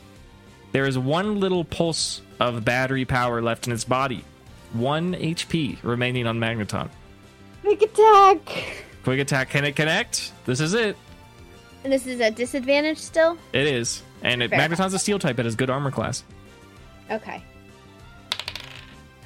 there 0.71 0.86
is 0.86 0.97
one 0.97 1.39
little 1.39 1.63
pulse 1.63 2.21
of 2.39 2.65
battery 2.65 3.05
power 3.05 3.41
left 3.41 3.67
in 3.67 3.73
its 3.73 3.84
body. 3.84 4.23
One 4.73 5.13
HP 5.13 5.78
remaining 5.84 6.28
on 6.28 6.39
Magneton. 6.39 6.89
Quick 7.61 7.82
attack. 7.82 8.86
Quick 9.03 9.19
attack. 9.19 9.49
Can 9.49 9.63
it 9.65 9.76
connect? 9.76 10.32
This 10.45 10.59
is 10.59 10.73
it. 10.73 10.97
And 11.84 11.93
this 11.93 12.05
is 12.07 12.19
at 12.19 12.36
disadvantage 12.36 12.97
still. 12.97 13.38
It 13.53 13.67
is. 13.67 14.03
And 14.23 14.43
it, 14.43 14.49
Fair 14.49 14.59
Magneton's 14.59 14.93
a 14.93 14.99
steel 14.99 15.19
type. 15.19 15.39
It 15.39 15.45
has 15.45 15.55
good 15.55 15.69
armor 15.69 15.91
class. 15.91 16.23
Okay. 17.09 17.43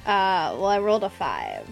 Uh, 0.06 0.54
well, 0.56 0.66
I 0.66 0.78
rolled 0.78 1.04
a 1.04 1.10
five. 1.10 1.66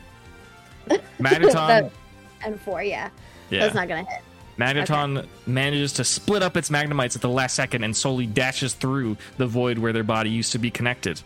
Magneton. 1.18 1.90
And 2.44 2.60
four, 2.60 2.84
yeah. 2.84 3.10
yeah. 3.50 3.58
That's 3.58 3.74
not 3.74 3.88
gonna 3.88 4.04
hit. 4.04 4.22
Magneton 4.58 5.26
manages 5.46 5.92
to 5.94 6.04
split 6.04 6.42
up 6.42 6.56
its 6.56 6.68
Magnemites 6.68 7.14
at 7.14 7.22
the 7.22 7.28
last 7.28 7.54
second 7.54 7.84
and 7.84 7.96
slowly 7.96 8.26
dashes 8.26 8.74
through 8.74 9.16
the 9.36 9.46
void 9.46 9.78
where 9.78 9.92
their 9.92 10.04
body 10.04 10.30
used 10.30 10.52
to 10.52 10.58
be 10.58 10.70
connected. 10.70 11.20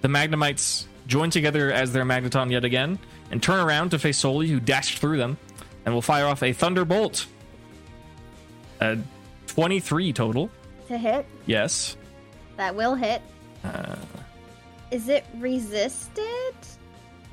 The 0.00 0.08
Magnemites 0.08 0.86
join 1.06 1.30
together 1.30 1.72
as 1.72 1.92
their 1.92 2.04
Magneton 2.04 2.50
yet 2.50 2.64
again 2.64 2.98
and 3.30 3.42
turn 3.42 3.64
around 3.64 3.90
to 3.90 3.98
face 3.98 4.18
Soli, 4.18 4.48
who 4.48 4.58
dashed 4.58 4.98
through 4.98 5.16
them, 5.16 5.38
and 5.84 5.94
will 5.94 6.02
fire 6.02 6.26
off 6.26 6.42
a 6.42 6.52
Thunderbolt. 6.52 7.26
A 8.80 8.98
23 9.46 10.12
total. 10.12 10.50
To 10.88 10.98
hit. 10.98 11.24
Yes. 11.46 11.96
That 12.56 12.74
will 12.74 12.94
hit. 12.96 13.22
Uh, 13.64 13.96
Is 14.90 15.08
it 15.08 15.24
resisted? 15.38 16.54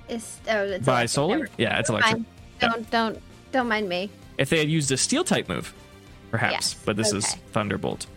Is 0.08 0.40
oh, 0.50 0.64
it's 0.64 0.86
by 0.86 1.02
electric, 1.02 1.10
Soli? 1.10 1.44
Yeah, 1.58 1.80
it's 1.80 1.90
electric. 1.90 2.24
Don't 2.60 2.90
don't 2.92 3.22
don't 3.52 3.68
mind 3.68 3.90
me. 3.90 4.10
If 4.40 4.50
they 4.50 4.58
had 4.58 4.70
used 4.70 4.92
a 4.92 4.98
steel 4.98 5.24
type 5.24 5.48
move, 5.50 5.74
perhaps, 6.32 6.54
Yes, 6.54 6.76
but 6.86 6.96
this 6.96 7.14
is. 7.14 7.36
Thunderbolt. 7.52 8.08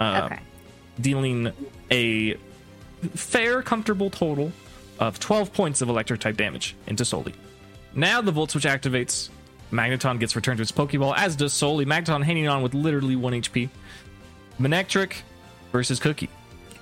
Uh, 0.00 0.22
okay. 0.32 0.40
dealing 1.00 1.52
a 1.90 2.34
fair, 3.14 3.60
comfortable 3.62 4.10
total 4.10 4.50
of 4.98 5.20
12 5.20 5.52
points 5.52 5.82
of 5.82 5.88
electric 5.88 6.20
type 6.20 6.36
damage 6.36 6.74
into 6.86 7.04
Soli. 7.04 7.34
Now 7.94 8.20
the 8.22 8.32
Volt 8.32 8.50
Switch 8.50 8.64
activates. 8.64 9.28
Magneton 9.70 10.18
gets 10.18 10.34
returned 10.34 10.56
to 10.58 10.62
its 10.62 10.72
Pokeball, 10.72 11.14
as 11.16 11.36
does 11.36 11.52
Soli. 11.52 11.84
Magneton 11.84 12.24
hanging 12.24 12.48
on 12.48 12.62
with 12.62 12.74
literally 12.74 13.14
1 13.14 13.34
HP. 13.34 13.68
Manectric 14.58 15.16
versus 15.72 16.00
Cookie. 16.00 16.28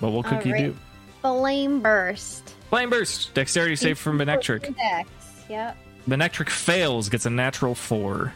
What 0.00 0.12
will 0.12 0.22
Cookie 0.22 0.50
Alright. 0.52 0.72
do? 0.72 0.76
Flame 1.20 1.80
burst. 1.80 2.54
Flame 2.70 2.90
Burst! 2.90 3.34
Dexterity 3.34 3.76
save 3.76 3.98
from 3.98 4.18
Manectric. 4.18 4.74
Dex. 4.76 5.10
Yep. 5.48 5.76
Manectric 6.06 6.48
fails, 6.48 7.08
gets 7.08 7.26
a 7.26 7.30
natural 7.30 7.74
4. 7.74 8.32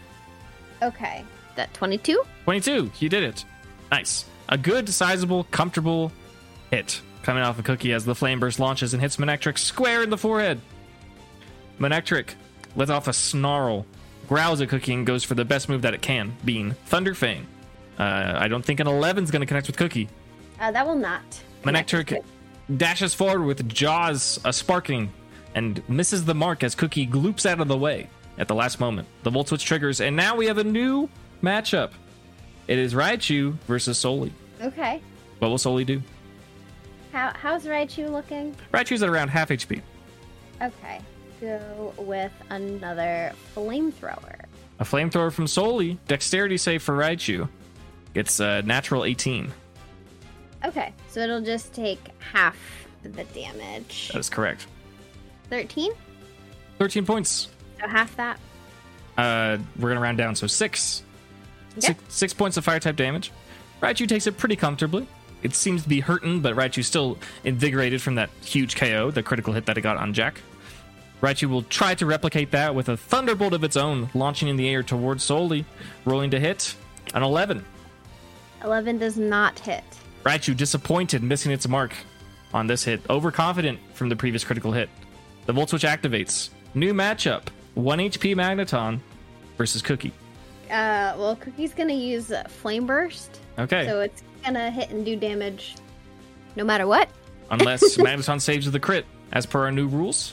Okay. 0.83 1.24
That 1.57 1.72
twenty-two. 1.74 2.22
22. 2.45 2.91
You 2.99 3.09
did 3.09 3.22
it. 3.22 3.45
Nice. 3.91 4.24
A 4.49 4.59
good, 4.59 4.89
sizable, 4.89 5.45
comfortable 5.45 6.12
hit 6.70 7.01
coming 7.22 7.43
off 7.43 7.59
a 7.59 7.62
cookie 7.62 7.93
as 7.93 8.05
the 8.05 8.14
flame 8.14 8.41
burst 8.41 8.59
launches 8.59 8.95
and 8.95 9.01
hits 9.01 9.16
Manectric 9.16 9.59
square 9.59 10.03
in 10.03 10.11
the 10.11 10.18
forehead. 10.18 10.61
Manectric 11.78 12.35
lets 12.76 12.91
off 12.91 13.09
a 13.09 13.12
snarl, 13.12 13.87
growls 14.28 14.61
at 14.61 14.68
Cookie 14.68 14.95
and 14.95 15.07
goes 15.07 15.24
for 15.24 15.35
the 15.35 15.45
best 15.45 15.68
move 15.68 15.83
that 15.83 15.95
it 15.95 16.03
can, 16.03 16.35
being 16.45 16.72
Thunder 16.87 17.14
Fang. 17.14 17.47
Uh, 17.99 18.35
I 18.37 18.49
don't 18.49 18.64
think 18.64 18.80
an 18.80 18.87
11 18.89 19.24
is 19.24 19.30
going 19.30 19.41
to 19.41 19.47
connect 19.47 19.66
with 19.66 19.76
Cookie. 19.76 20.09
Uh, 20.61 20.70
that 20.70 20.87
will 20.87 20.97
not. 20.97 21.22
Manectric 21.64 22.24
dashes 22.76 23.14
forward 23.14 23.45
with 23.45 23.68
jaws 23.68 24.41
a 24.45 24.53
sparking 24.53 25.12
and 25.55 25.87
misses 25.89 26.24
the 26.24 26.35
mark 26.35 26.62
as 26.64 26.74
Cookie 26.74 27.07
gloops 27.07 27.47
out 27.47 27.61
of 27.61 27.68
the 27.68 27.76
way 27.76 28.09
at 28.39 28.49
the 28.49 28.55
last 28.55 28.80
moment. 28.80 29.09
The 29.22 29.30
Volt 29.30 29.49
Switch 29.49 29.64
triggers, 29.64 30.01
and 30.01 30.16
now 30.16 30.37
we 30.37 30.47
have 30.47 30.59
a 30.59 30.64
new 30.64 31.09
matchup. 31.43 31.91
It 32.68 32.78
is 32.78 32.95
Raichu 32.95 33.55
versus 33.66 33.99
Soli. 33.99 34.33
Okay. 34.61 35.01
What 35.39 35.49
will 35.49 35.59
Soli 35.59 35.85
do? 35.85 36.03
How 37.12 37.33
how's 37.35 37.66
Raichu 37.66 38.11
looking? 38.11 38.57
Raichu's 38.72 39.03
at 39.03 39.09
around 39.09 39.28
half 39.28 39.51
HP. 39.51 39.83
Okay. 40.62 41.01
Go 41.41 41.93
with 41.99 42.33
another 42.51 43.33
flamethrower. 43.55 44.45
A 44.78 44.85
flamethrower 44.85 45.33
from 45.33 45.47
Soli. 45.47 45.99
Dexterity 46.07 46.57
save 46.57 46.83
for 46.83 46.97
Raichu. 46.97 47.49
It's 48.14 48.41
a 48.41 48.62
natural 48.62 49.05
18. 49.05 49.53
Okay, 50.64 50.93
so 51.09 51.20
it'll 51.20 51.41
just 51.41 51.72
take 51.72 51.99
half 52.20 52.57
the 53.03 53.24
damage. 53.24 54.11
That 54.12 54.20
is 54.20 54.30
correct. 54.30 54.66
13? 55.51 55.93
13 56.78 57.05
points. 57.05 57.49
So 57.83 57.89
half 57.89 58.14
that. 58.16 58.39
Uh, 59.18 59.59
we're 59.78 59.89
gonna 59.91 60.01
round 60.01 60.18
down, 60.18 60.37
so 60.37 60.47
six. 60.47 61.03
Six, 61.78 62.03
six 62.09 62.33
points 62.35 62.57
of 62.57 62.64
fire 62.64 62.78
type 62.78 62.97
damage. 62.97 63.33
Raichu 63.80 64.07
takes 64.07 64.26
it 64.26 64.37
pretty 64.37 64.57
comfortably. 64.57 65.07
It 65.43 65.55
seems 65.55 65.83
to 65.83 65.89
be 65.89 66.01
hurting, 66.01 66.41
but 66.41 66.55
Raichu's 66.55 66.87
still 66.87 67.18
invigorated 67.45 68.01
from 68.01 68.14
that 68.16 68.30
huge 68.45 68.76
KO, 68.76 69.11
the 69.11 69.22
critical 69.22 69.53
hit 69.53 69.66
that 69.66 69.76
it 69.76 69.80
got 69.80 69.97
on 69.97 70.12
Jack. 70.12 70.41
Raichu 71.20 71.49
will 71.49 71.62
try 71.62 71.95
to 71.95 72.07
replicate 72.07 72.51
that 72.53 72.74
with 72.74 72.89
a 72.89 72.97
thunderbolt 72.97 73.55
of 73.55 73.64
its 73.64 73.76
own, 73.76 74.11
launching 74.14 74.49
in 74.49 74.57
the 74.57 74.68
air 74.68 74.83
towards 74.83 75.24
Soli, 75.24 75.64
rolling 76.05 76.30
to 76.30 76.39
hit 76.39 76.74
an 77.14 77.22
11. 77.22 77.64
11 78.62 78.99
does 78.99 79.16
not 79.16 79.59
hit. 79.59 79.85
Raichu 80.24 80.57
disappointed, 80.57 81.22
missing 81.22 81.51
its 81.51 81.66
mark 81.66 81.95
on 82.55 82.66
this 82.66 82.85
hit, 82.85 83.01
overconfident 83.11 83.80
from 83.95 84.09
the 84.09 84.16
previous 84.16 84.45
critical 84.45 84.72
hit. 84.72 84.91
The 85.47 85.53
Volt 85.53 85.70
Switch 85.70 85.83
activates. 85.83 86.51
New 86.74 86.95
matchup 86.95 87.47
1 87.74 87.98
HP 87.98 88.34
Magneton 88.34 89.00
versus 89.58 89.82
Cookie. 89.82 90.12
Uh, 90.70 91.14
well, 91.18 91.36
Cookie's 91.36 91.74
gonna 91.74 91.92
use 91.92 92.32
Flame 92.48 92.86
Burst, 92.86 93.40
Okay. 93.58 93.86
so 93.86 94.00
it's 94.00 94.22
gonna 94.44 94.70
hit 94.70 94.90
and 94.90 95.04
do 95.04 95.16
damage 95.16 95.76
no 96.56 96.64
matter 96.64 96.86
what. 96.86 97.08
Unless 97.50 97.96
Magneton 97.98 98.40
saves 98.40 98.64
with 98.66 98.74
a 98.74 98.80
crit, 98.80 99.04
as 99.32 99.44
per 99.46 99.64
our 99.64 99.72
new 99.72 99.86
rules. 99.86 100.32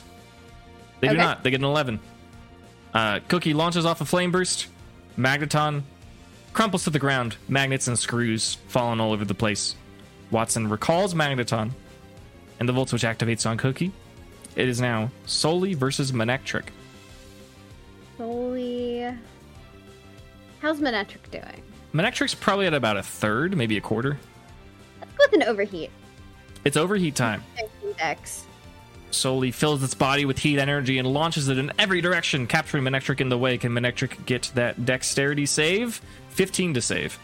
They 1.00 1.08
do 1.08 1.14
Okay. 1.14 1.22
not. 1.22 1.42
They 1.42 1.50
get 1.50 1.60
an 1.60 1.66
11. 1.66 2.00
Uh, 2.94 3.20
Cookie 3.28 3.54
launches 3.54 3.84
off 3.86 4.00
a 4.00 4.04
flame 4.04 4.30
burst. 4.30 4.66
Magneton 5.18 5.82
crumples 6.52 6.84
to 6.84 6.90
the 6.90 6.98
ground. 6.98 7.36
Magnets 7.48 7.88
and 7.88 7.98
screws 7.98 8.56
falling 8.68 9.00
all 9.00 9.12
over 9.12 9.24
the 9.24 9.34
place. 9.34 9.74
Wattson 10.32 10.70
recalls 10.70 11.12
Magneton, 11.14 11.70
and 12.58 12.68
the 12.68 12.72
Volt 12.72 12.88
Switch 12.88 13.02
activates 13.02 13.48
on 13.48 13.56
Cookie. 13.58 13.92
It 14.56 14.68
is 14.68 14.80
now 14.80 15.10
Soli 15.26 15.74
versus 15.74 16.12
Manectric. 16.12 16.64
Soli. 18.20 19.10
How's 20.60 20.78
Manectric 20.78 21.30
doing? 21.30 21.62
Manectric's 21.94 22.34
probably 22.34 22.66
at 22.66 22.74
about 22.74 22.98
a 22.98 23.02
third, 23.02 23.56
maybe 23.56 23.78
a 23.78 23.80
quarter. 23.80 24.18
Let's 25.00 25.12
go 25.12 25.24
with 25.24 25.40
an 25.40 25.48
overheat. 25.48 25.90
It's 26.66 26.76
overheat 26.76 27.14
time. 27.14 27.42
13 27.58 27.94
dex. 27.96 28.44
Soli 29.10 29.50
fills 29.50 29.82
its 29.82 29.94
body 29.94 30.26
with 30.26 30.38
heat 30.38 30.58
energy 30.58 30.98
and 30.98 31.08
launches 31.08 31.48
it 31.48 31.56
in 31.56 31.72
every 31.78 32.02
direction, 32.02 32.46
capturing 32.46 32.84
Manectric 32.84 33.22
in 33.22 33.30
the 33.30 33.38
way. 33.38 33.56
Can 33.56 33.72
Manectric 33.72 34.26
get 34.26 34.52
that 34.54 34.84
dexterity 34.84 35.46
save? 35.46 36.02
15 36.28 36.74
to 36.74 36.82
save. 36.82 37.18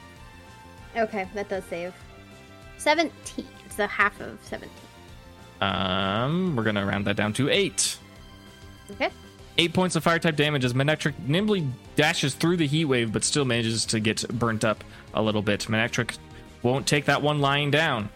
Okay, 0.97 1.29
that 1.35 1.51
does 1.51 1.65
save. 1.65 1.93
17. 2.79 3.47
It's 3.67 3.77
So 3.77 3.87
half 3.87 4.19
of 4.23 4.39
17. 4.45 4.71
Um, 5.61 6.57
we're 6.57 6.65
gonna 6.65 6.87
round 6.87 7.05
that 7.07 7.17
down 7.17 7.35
to 7.35 7.51
eight. 7.51 7.99
Okay. 8.93 9.11
Eight 9.59 9.73
points 9.73 9.97
of 9.97 10.03
fire 10.03 10.19
type 10.19 10.37
damage 10.37 10.65
as 10.65 10.75
Manectric 10.75 11.15
nimbly 11.27 11.67
dashes 11.95 12.35
through 12.35 12.59
the 12.59 12.67
heat 12.67 12.85
wave, 12.85 13.13
but 13.13 13.25
still 13.25 13.45
manages 13.45 13.87
to 13.87 14.01
get 14.01 14.29
burnt 14.29 14.65
up 14.65 14.85
a 15.15 15.23
little 15.23 15.41
bit. 15.41 15.61
Manectric 15.63 16.19
won't 16.63 16.87
take 16.87 17.07
that 17.07 17.23
one 17.23 17.41
lying 17.41 17.71
down. 17.71 18.11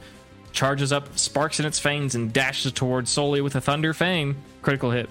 Charges 0.53 0.93
up, 0.93 1.17
sparks 1.17 1.59
in 1.61 1.65
its 1.65 1.79
fangs, 1.79 2.15
and 2.15 2.33
dashes 2.33 2.73
towards 2.73 3.11
Soli 3.11 3.41
with 3.41 3.55
a 3.55 3.61
Thunder 3.61 3.95
Fang. 3.95 4.37
Critical 4.61 4.91
hit. 4.91 5.09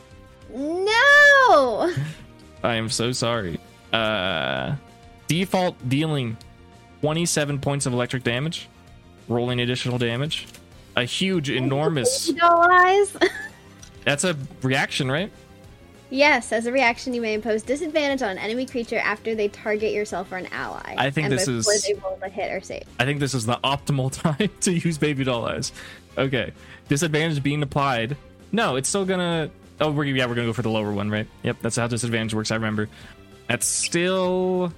No! 0.54 1.92
I 2.64 2.76
am 2.76 2.90
so 2.90 3.12
sorry. 3.12 3.60
Uh, 3.92 4.76
default 5.28 5.76
dealing 5.90 6.38
27 7.02 7.60
points 7.60 7.86
of 7.86 7.94
electric 7.94 8.24
damage, 8.24 8.68
rolling 9.28 9.62
additional 9.62 9.98
damage. 9.98 10.48
A 10.96 11.06
huge, 11.06 11.50
enormous. 11.50 12.32
That's 14.04 14.24
a 14.26 14.36
reaction, 14.62 15.10
right? 15.10 15.32
Yes, 16.10 16.52
as 16.52 16.66
a 16.66 16.72
reaction, 16.72 17.14
you 17.14 17.22
may 17.22 17.34
impose 17.34 17.62
disadvantage 17.64 18.22
on 18.22 18.30
an 18.32 18.38
enemy 18.38 18.66
creature 18.66 18.98
after 18.98 19.36
they 19.36 19.48
target 19.48 19.92
yourself 19.94 20.32
or 20.32 20.38
an 20.38 20.48
ally. 20.52 20.96
I 20.98 21.10
think 21.10 21.26
and 21.26 21.34
this 21.34 21.46
before 21.46 21.74
is- 21.74 21.84
they 21.84 21.94
roll 21.96 22.20
a 22.22 22.30
hit 22.30 22.52
or 22.52 22.62
save. 22.62 22.84
I 23.00 23.06
think 23.06 23.20
this 23.20 23.34
is 23.34 23.46
the 23.46 23.58
optimal 23.64 24.12
time 24.38 24.50
to 24.62 24.72
use 24.72 24.98
baby 24.98 25.24
doll 25.24 25.46
eyes. 25.46 25.72
Okay, 26.18 26.52
disadvantage 26.88 27.42
being 27.44 27.62
applied. 27.64 28.18
No, 28.52 28.76
it's 28.76 28.90
still 28.90 29.06
gonna. 29.06 29.50
Oh, 29.82 29.92
we're 29.92 30.04
yeah, 30.06 30.26
we're 30.26 30.36
gonna 30.36 30.48
go 30.48 30.54
for 30.54 30.62
the 30.64 30.70
lower 30.70 30.92
one, 30.92 31.10
right? 31.10 31.28
Yep, 31.44 31.58
that's 31.62 31.76
how 31.78 31.88
disadvantage 31.88 32.34
works. 32.34 32.52
I 32.52 32.56
remember. 32.56 32.90
That's 33.48 33.66
still 33.66 34.72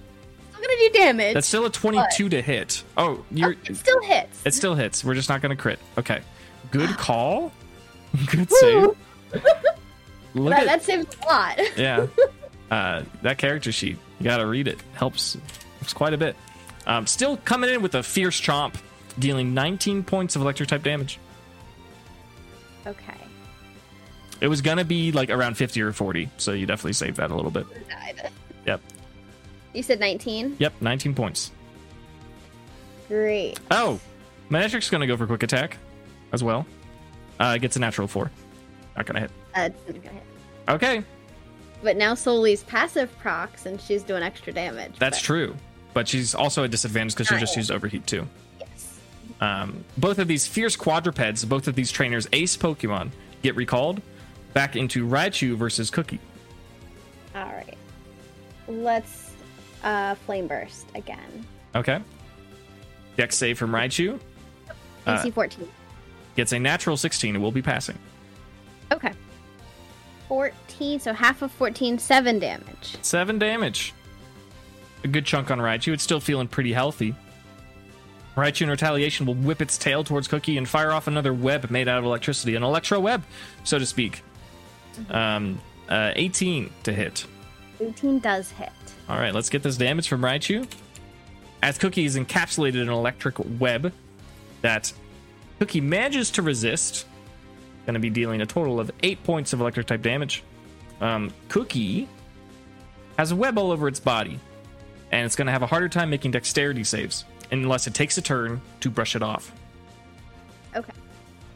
Still 0.53 0.61
gonna 0.61 0.79
do 0.79 0.89
damage. 0.93 1.33
that's 1.33 1.47
still 1.47 1.65
a 1.65 1.69
22 1.71 2.29
to 2.29 2.41
hit. 2.41 2.83
Oh, 2.95 3.23
you're 3.31 3.53
Oh, 3.53 3.57
it 3.65 3.75
still 3.75 4.01
hits. 4.01 4.41
It 4.45 4.53
still 4.53 4.75
hits. 4.75 5.03
We're 5.03 5.15
just 5.15 5.27
not 5.29 5.41
going 5.41 5.49
to 5.49 5.59
crit. 5.61 5.79
Okay. 5.97 6.21
Good 6.69 6.89
call. 6.97 7.51
Good 8.27 8.51
save. 8.51 8.89
Look 10.33 10.51
that, 10.53 10.61
at 10.61 10.65
that 10.65 10.83
saves 10.83 11.05
a 11.21 11.25
lot. 11.25 11.59
yeah. 11.77 12.07
Uh, 12.69 13.03
that 13.21 13.37
character 13.37 13.71
sheet. 13.71 13.97
You 14.19 14.23
got 14.23 14.37
to 14.37 14.47
read 14.47 14.67
it. 14.67 14.79
Helps. 14.93 15.37
Helps 15.79 15.93
quite 15.93 16.13
a 16.13 16.17
bit. 16.17 16.35
Um, 16.87 17.05
still 17.05 17.37
coming 17.37 17.69
in 17.69 17.81
with 17.81 17.95
a 17.95 18.03
fierce 18.03 18.39
chomp, 18.39 18.75
dealing 19.19 19.53
19 19.53 20.03
points 20.03 20.35
of 20.35 20.41
electric 20.41 20.69
type 20.69 20.83
damage. 20.83 21.19
okay. 22.87 23.13
It 24.39 24.47
was 24.47 24.61
gonna 24.61 24.83
be 24.83 25.11
like 25.11 25.29
around 25.29 25.55
50 25.55 25.79
or 25.83 25.91
40, 25.91 26.27
so 26.37 26.53
you 26.53 26.65
definitely 26.65 26.93
saved 26.93 27.17
that 27.17 27.29
a 27.29 27.35
little 27.35 27.51
bit. 27.51 27.67
Died. 27.87 28.31
Yep. 28.65 28.81
You 29.73 29.83
said 29.83 29.99
19? 29.99 30.55
Yep. 30.57 30.73
19 30.81 31.13
points. 31.13 31.51
Great. 33.07 33.59
Oh, 33.69 33.99
Manectric's 34.49 34.89
gonna 34.89 35.05
go 35.05 35.15
for 35.15 35.27
quick 35.27 35.43
attack 35.43 35.77
as 36.33 36.43
well. 36.43 36.65
Uh, 37.39 37.59
gets 37.59 37.75
a 37.75 37.79
natural 37.79 38.07
four. 38.07 38.31
Not 38.97 39.05
gonna 39.05 39.19
hit. 39.19 39.31
Uh, 39.55 39.69
it's 39.71 39.87
not 39.87 40.03
gonna 40.03 40.15
hit. 40.15 40.23
Okay, 40.69 41.03
But 41.83 41.97
now 41.97 42.13
Soli's 42.13 42.63
passive 42.63 43.17
procs 43.19 43.65
and 43.65 43.81
she's 43.81 44.03
doing 44.03 44.21
extra 44.23 44.53
damage. 44.53 44.97
that's 44.99 45.17
but- 45.19 45.25
true. 45.25 45.55
But 45.93 46.07
she's 46.07 46.33
also 46.33 46.63
at 46.63 46.71
disadvantage 46.71 47.13
because 47.15 47.27
she 47.27 47.35
just 47.37 47.57
used 47.57 47.69
overheat 47.69 48.07
too. 48.07 48.25
Yes. 48.61 48.99
Um, 49.41 49.83
both 49.97 50.19
of 50.19 50.27
these 50.29 50.47
fierce 50.47 50.77
quadrupeds, 50.77 51.43
both 51.43 51.67
of 51.67 51.75
these 51.75 51.91
trainers' 51.91 52.27
ace 52.31 52.55
Pokemon, 52.55 53.09
get 53.43 53.55
recalled 53.57 54.01
back 54.53 54.77
into 54.77 55.05
Raichu 55.05 55.55
versus 55.57 55.89
Cookie. 55.89 56.19
All 57.35 57.43
right. 57.43 57.77
Let's 58.69 59.31
uh, 59.83 60.15
flame 60.15 60.47
burst 60.47 60.85
again. 60.95 61.45
Okay. 61.75 61.99
Dex 63.17 63.35
save 63.35 63.57
from 63.57 63.71
Raichu 63.71 64.17
Uh, 65.05 65.17
AC 65.19 65.31
14. 65.31 65.67
gets 66.37 66.53
a 66.53 66.59
natural 66.59 66.95
16. 66.95 67.35
It 67.35 67.39
will 67.39 67.51
be 67.51 67.61
passing. 67.61 67.97
Okay. 68.93 69.11
14, 70.31 71.01
so 71.01 71.11
half 71.11 71.41
of 71.41 71.51
14, 71.51 71.99
7 71.99 72.39
damage. 72.39 72.95
Seven 73.01 73.37
damage. 73.37 73.93
A 75.03 75.09
good 75.09 75.25
chunk 75.25 75.51
on 75.51 75.59
Raichu. 75.59 75.91
It's 75.91 76.03
still 76.03 76.21
feeling 76.21 76.47
pretty 76.47 76.71
healthy. 76.71 77.13
Raichu 78.37 78.61
in 78.61 78.69
retaliation 78.69 79.25
will 79.25 79.33
whip 79.33 79.61
its 79.61 79.77
tail 79.77 80.05
towards 80.05 80.29
Cookie 80.29 80.57
and 80.57 80.65
fire 80.65 80.93
off 80.93 81.07
another 81.07 81.33
web 81.33 81.69
made 81.69 81.89
out 81.89 81.99
of 81.99 82.05
electricity, 82.05 82.55
an 82.55 82.63
electro 82.63 82.97
web, 82.97 83.25
so 83.65 83.77
to 83.77 83.85
speak. 83.85 84.23
Um, 85.09 85.59
uh, 85.89 86.13
18 86.15 86.69
to 86.83 86.93
hit. 86.93 87.25
18 87.81 88.19
does 88.19 88.51
hit. 88.51 88.71
All 89.09 89.17
right, 89.17 89.35
let's 89.35 89.49
get 89.49 89.63
this 89.63 89.75
damage 89.75 90.07
from 90.07 90.21
Raichu. 90.21 90.65
As 91.61 91.77
Cookie 91.77 92.05
is 92.05 92.15
encapsulated 92.15 92.75
in 92.75 92.83
an 92.83 92.89
electric 92.89 93.35
web 93.59 93.91
that 94.61 94.93
Cookie 95.59 95.81
manages 95.81 96.31
to 96.31 96.41
resist, 96.41 97.05
going 97.85 97.93
to 97.95 97.99
be 97.99 98.09
dealing 98.09 98.41
a 98.41 98.45
total 98.45 98.79
of 98.79 98.91
eight 99.03 99.23
points 99.23 99.53
of 99.53 99.61
electric 99.61 99.87
type 99.87 100.01
damage. 100.01 100.43
Um, 100.99 101.33
Cookie 101.49 102.07
has 103.17 103.31
a 103.31 103.35
web 103.35 103.57
all 103.57 103.71
over 103.71 103.87
its 103.87 103.99
body, 103.99 104.39
and 105.11 105.25
it's 105.25 105.35
going 105.35 105.47
to 105.47 105.51
have 105.51 105.63
a 105.63 105.67
harder 105.67 105.89
time 105.89 106.09
making 106.09 106.31
dexterity 106.31 106.83
saves 106.83 107.25
unless 107.51 107.87
it 107.87 107.93
takes 107.93 108.17
a 108.17 108.21
turn 108.21 108.61
to 108.79 108.89
brush 108.89 109.15
it 109.15 109.23
off. 109.23 109.51
Okay. 110.75 110.93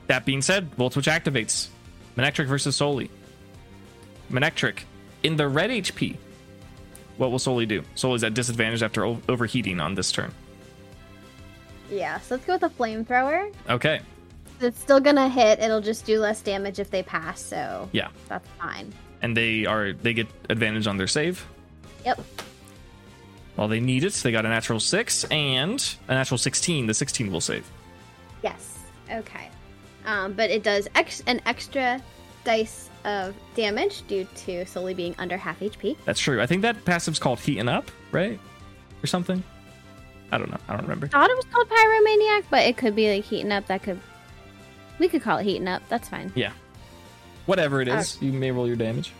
That 0.08 0.26
being 0.26 0.42
said, 0.42 0.74
Volt 0.76 0.94
Switch 0.94 1.06
activates. 1.08 1.70
Manectric 2.18 2.48
versus 2.48 2.76
Soli. 2.76 3.10
Manectric 4.32 4.80
in 5.24 5.36
the 5.36 5.48
red 5.48 5.70
HP 5.70 6.18
What 7.18 7.32
will 7.32 7.40
Soli 7.40 7.66
do? 7.66 7.84
Soli's 7.96 8.24
at 8.24 8.34
disadvantage 8.34 8.84
after 8.84 9.06
overheating 9.06 9.80
on 9.80 9.96
this 9.96 10.12
turn. 10.12 10.34
Yeah, 11.90 12.20
so 12.20 12.36
let's 12.36 12.46
go 12.46 12.54
with 12.54 12.62
the 12.62 12.70
flamethrower. 12.70 13.54
Okay. 13.70 14.02
It's 14.62 14.80
still 14.80 15.00
gonna 15.00 15.28
hit. 15.30 15.60
It'll 15.60 15.82
just 15.82 16.06
do 16.06 16.20
less 16.20 16.42
damage 16.42 16.80
if 16.80 16.90
they 16.90 17.04
pass, 17.04 17.42
so 17.42 17.90
Yeah. 17.92 18.08
that's 18.28 18.48
fine. 18.60 18.94
And 19.22 19.36
they 19.36 19.66
are 19.66 19.94
they 19.94 20.14
get 20.14 20.28
advantage 20.50 20.88
on 20.88 20.98
their 20.98 21.08
save. 21.08 21.46
Yep. 22.06 22.22
Well, 23.58 23.68
they 23.68 23.80
need 23.80 24.04
it. 24.04 24.14
They 24.14 24.32
got 24.32 24.46
a 24.46 24.50
natural 24.50 24.80
six 24.80 25.24
and 25.26 25.84
a 26.08 26.14
natural 26.14 26.38
sixteen. 26.38 26.88
The 26.88 26.94
sixteen 26.94 27.32
will 27.32 27.42
save. 27.42 27.70
Yes. 28.44 28.80
Okay. 29.12 29.50
Um, 30.06 30.34
but 30.34 30.50
it 30.52 30.62
does 30.64 30.88
ex- 30.96 31.24
an 31.26 31.42
extra 31.46 32.02
dice 32.44 32.90
of 33.06 33.34
damage 33.56 34.04
due 34.08 34.28
to 34.36 34.66
Soli 34.66 34.94
being 34.94 35.16
under 35.18 35.38
half 35.38 35.60
HP. 35.62 35.96
That's 36.06 36.20
true. 36.20 36.42
I 36.42 36.46
think 36.46 36.62
that 36.64 36.84
passive's 36.86 37.18
called 37.20 37.40
heating 37.40 37.68
up, 37.70 37.90
right? 38.12 38.40
Or 39.04 39.08
something. 39.08 39.42
I 40.32 40.38
don't 40.38 40.52
know. 40.52 40.58
I 40.68 40.74
don't 40.74 40.82
remember. 40.84 41.08
I 41.08 41.10
thought 41.10 41.30
it 41.30 41.36
was 41.38 41.46
called 41.46 41.70
Pyromaniac, 41.70 42.44
but 42.50 42.64
it 42.66 42.78
could 42.78 42.96
be 42.96 43.14
like 43.16 43.24
heating 43.24 43.52
up. 43.52 43.68
That 43.68 43.84
could 43.84 44.00
we 45.00 45.08
could 45.08 45.22
call 45.22 45.38
it 45.38 45.44
heating 45.44 45.68
up. 45.68 45.82
That's 45.90 46.10
fine. 46.10 46.32
Yeah. 46.36 46.52
Whatever 47.46 47.82
it 47.82 47.88
is, 47.88 48.20
you 48.22 48.34
may 48.34 48.52
roll 48.52 48.68
your 48.68 48.76
damage. 48.76 49.14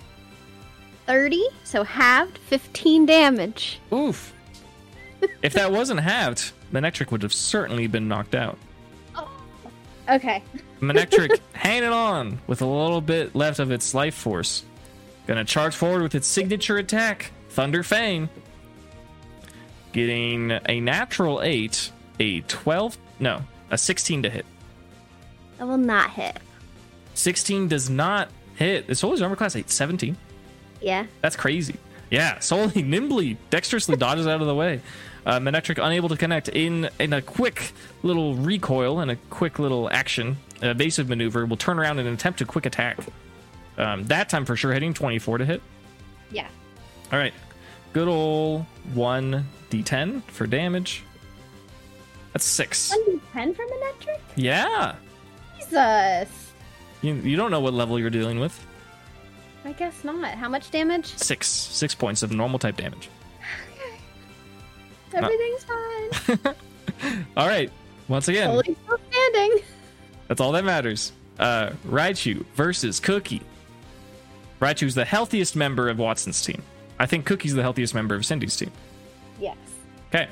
Thirty, 1.06 1.44
so 1.64 1.84
halved, 1.84 2.40
fifteen 2.40 3.06
damage. 3.06 3.80
Oof. 3.94 4.34
if 5.44 5.54
that 5.54 5.72
wasn't 5.72 6.00
halved, 6.00 6.52
Manectric 6.74 7.12
would 7.12 7.22
have 7.22 7.34
certainly 7.34 7.86
been 7.88 8.08
knocked 8.08 8.34
out. 8.34 8.58
Oh, 9.16 9.30
okay. 10.10 10.42
Manectric 10.82 11.40
hanging 11.54 11.90
on 11.90 12.40
with 12.48 12.62
a 12.62 12.66
little 12.66 13.02
bit 13.02 13.36
left 13.36 13.60
of 13.60 13.72
its 13.72 13.94
life 13.94 14.16
force. 14.16 14.64
Gonna 15.28 15.46
charge 15.46 15.76
forward 15.76 16.02
with 16.02 16.16
its 16.16 16.28
signature 16.28 16.78
attack, 16.78 17.32
Thunder 17.50 17.84
Fang. 17.84 18.30
Getting 19.94 20.52
a 20.68 20.80
natural 20.82 21.42
8, 21.42 21.92
a 22.20 22.42
12, 22.42 22.98
no, 23.20 23.42
a 23.72 23.78
16 23.78 24.24
to 24.24 24.30
hit. 24.30 24.46
That 25.58 25.68
will 25.68 25.78
not 25.78 26.12
hit. 26.12 26.38
16 27.14 27.68
does 27.68 27.90
not 27.90 28.30
hit. 28.56 28.86
It's 28.88 29.04
always 29.04 29.22
armor 29.22 29.36
class 29.36 29.56
8, 29.56 29.70
17. 29.70 30.18
Yeah. 30.82 31.06
That's 31.22 31.36
crazy. 31.36 31.76
Yeah, 32.12 32.40
Soli 32.40 32.82
nimbly, 32.82 33.38
dexterously 33.50 33.96
dodges 33.98 34.28
out 34.28 34.42
of 34.42 34.48
the 34.48 34.56
way. 34.56 34.82
Uh, 35.26 35.40
Manectric 35.40 35.84
unable 35.84 36.10
to 36.10 36.18
connect 36.18 36.50
in 36.50 36.88
in 37.00 37.12
a 37.14 37.22
quick 37.22 37.72
little 38.04 38.36
recoil 38.36 39.00
and 39.00 39.10
a 39.10 39.16
quick 39.32 39.58
little 39.58 39.90
action, 39.90 40.38
evasive 40.62 41.10
maneuver, 41.10 41.48
will 41.48 41.58
turn 41.58 41.80
around 41.80 41.98
and 41.98 42.08
attempt 42.08 42.42
a 42.42 42.46
quick 42.46 42.68
attack. 42.68 43.00
Um, 43.78 44.06
that 44.06 44.30
time 44.30 44.46
for 44.46 44.56
sure 44.56 44.72
hitting 44.72 44.94
24 44.94 45.40
to 45.40 45.46
hit. 45.46 45.62
Yeah. 46.32 46.48
All 47.12 47.18
right, 47.18 47.34
good 47.94 48.08
old 48.08 48.66
1d10 48.94 50.22
for 50.26 50.46
damage. 50.46 51.04
That's 52.34 52.46
six. 52.46 52.94
1d10 52.96 53.56
from 53.56 53.66
Electric? 53.82 54.22
Yeah, 54.36 54.96
Jesus. 55.70 56.52
you, 57.02 57.16
you 57.16 57.38
don't 57.38 57.52
know 57.52 57.60
what 57.60 57.74
level 57.74 58.00
you're 58.00 58.10
dealing 58.10 58.40
with. 58.40 58.66
I 59.64 59.72
guess 59.74 60.04
not. 60.04 60.36
How 60.36 60.48
much 60.48 60.70
damage? 60.72 61.08
Six, 61.18 61.48
six 61.48 61.96
points 61.96 62.22
of 62.24 62.32
normal 62.32 62.60
type 62.60 62.78
damage. 62.78 63.10
okay. 65.10 65.18
Everything's 65.18 65.64
fine. 65.64 66.56
All 67.38 67.48
right, 67.48 67.72
once 68.08 68.28
again, 68.28 68.50
Soli 68.50 68.78
still 68.84 69.00
standing. 69.10 69.60
That's 70.28 70.42
all 70.42 70.52
that 70.54 70.64
matters. 70.64 71.12
Uh, 71.38 71.72
Raichu 71.88 72.46
versus 72.56 73.00
Cookie. 73.00 73.42
Raichu's 74.60 74.96
the 74.96 75.06
healthiest 75.06 75.56
member 75.56 75.90
of 75.90 75.98
Wattson's 75.98 76.42
team. 76.42 76.62
I 77.00 77.06
think 77.06 77.26
Cookie's 77.26 77.54
the 77.54 77.62
healthiest 77.62 77.94
member 77.94 78.16
of 78.16 78.26
Cindy's 78.26 78.56
team. 78.56 78.72
Yes. 79.40 79.58
Okay. 80.10 80.30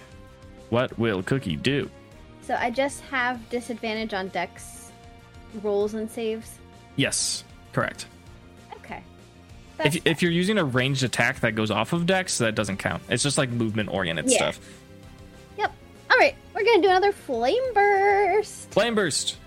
What 0.69 0.97
will 0.97 1.21
Cookie 1.21 1.57
do? 1.57 1.89
So 2.41 2.55
I 2.55 2.69
just 2.71 3.01
have 3.01 3.47
disadvantage 3.49 4.13
on 4.13 4.29
dex 4.29 4.82
rolls 5.61 5.93
and 5.93 6.09
saves. 6.09 6.57
Yes, 6.95 7.43
correct. 7.73 8.05
Okay. 8.77 9.01
If, 9.79 9.93
That's 9.93 9.97
if 10.05 10.21
you're 10.21 10.31
using 10.31 10.57
a 10.57 10.63
ranged 10.63 11.03
attack 11.03 11.39
that 11.41 11.55
goes 11.55 11.71
off 11.71 11.93
of 11.93 12.05
Dex, 12.05 12.37
that 12.39 12.55
doesn't 12.55 12.77
count. 12.77 13.01
It's 13.09 13.23
just 13.23 13.37
like 13.37 13.49
movement 13.49 13.89
oriented 13.89 14.29
Yeah. 14.29 14.37
stuff. 14.51 14.59
Yep. 15.57 15.71
All 16.11 16.17
right, 16.17 16.35
we're 16.53 16.63
gonna 16.63 16.81
do 16.81 16.89
another 16.89 17.11
flame 17.11 17.61
burst. 17.73 18.69
Flame 18.71 18.95
Burst. 18.95 19.37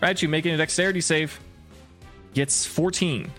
Right, 0.00 0.20
you 0.20 0.28
making 0.28 0.54
a 0.54 0.56
dexterity 0.56 1.00
save. 1.00 1.38
Gets 2.34 2.64
14. 2.66 3.30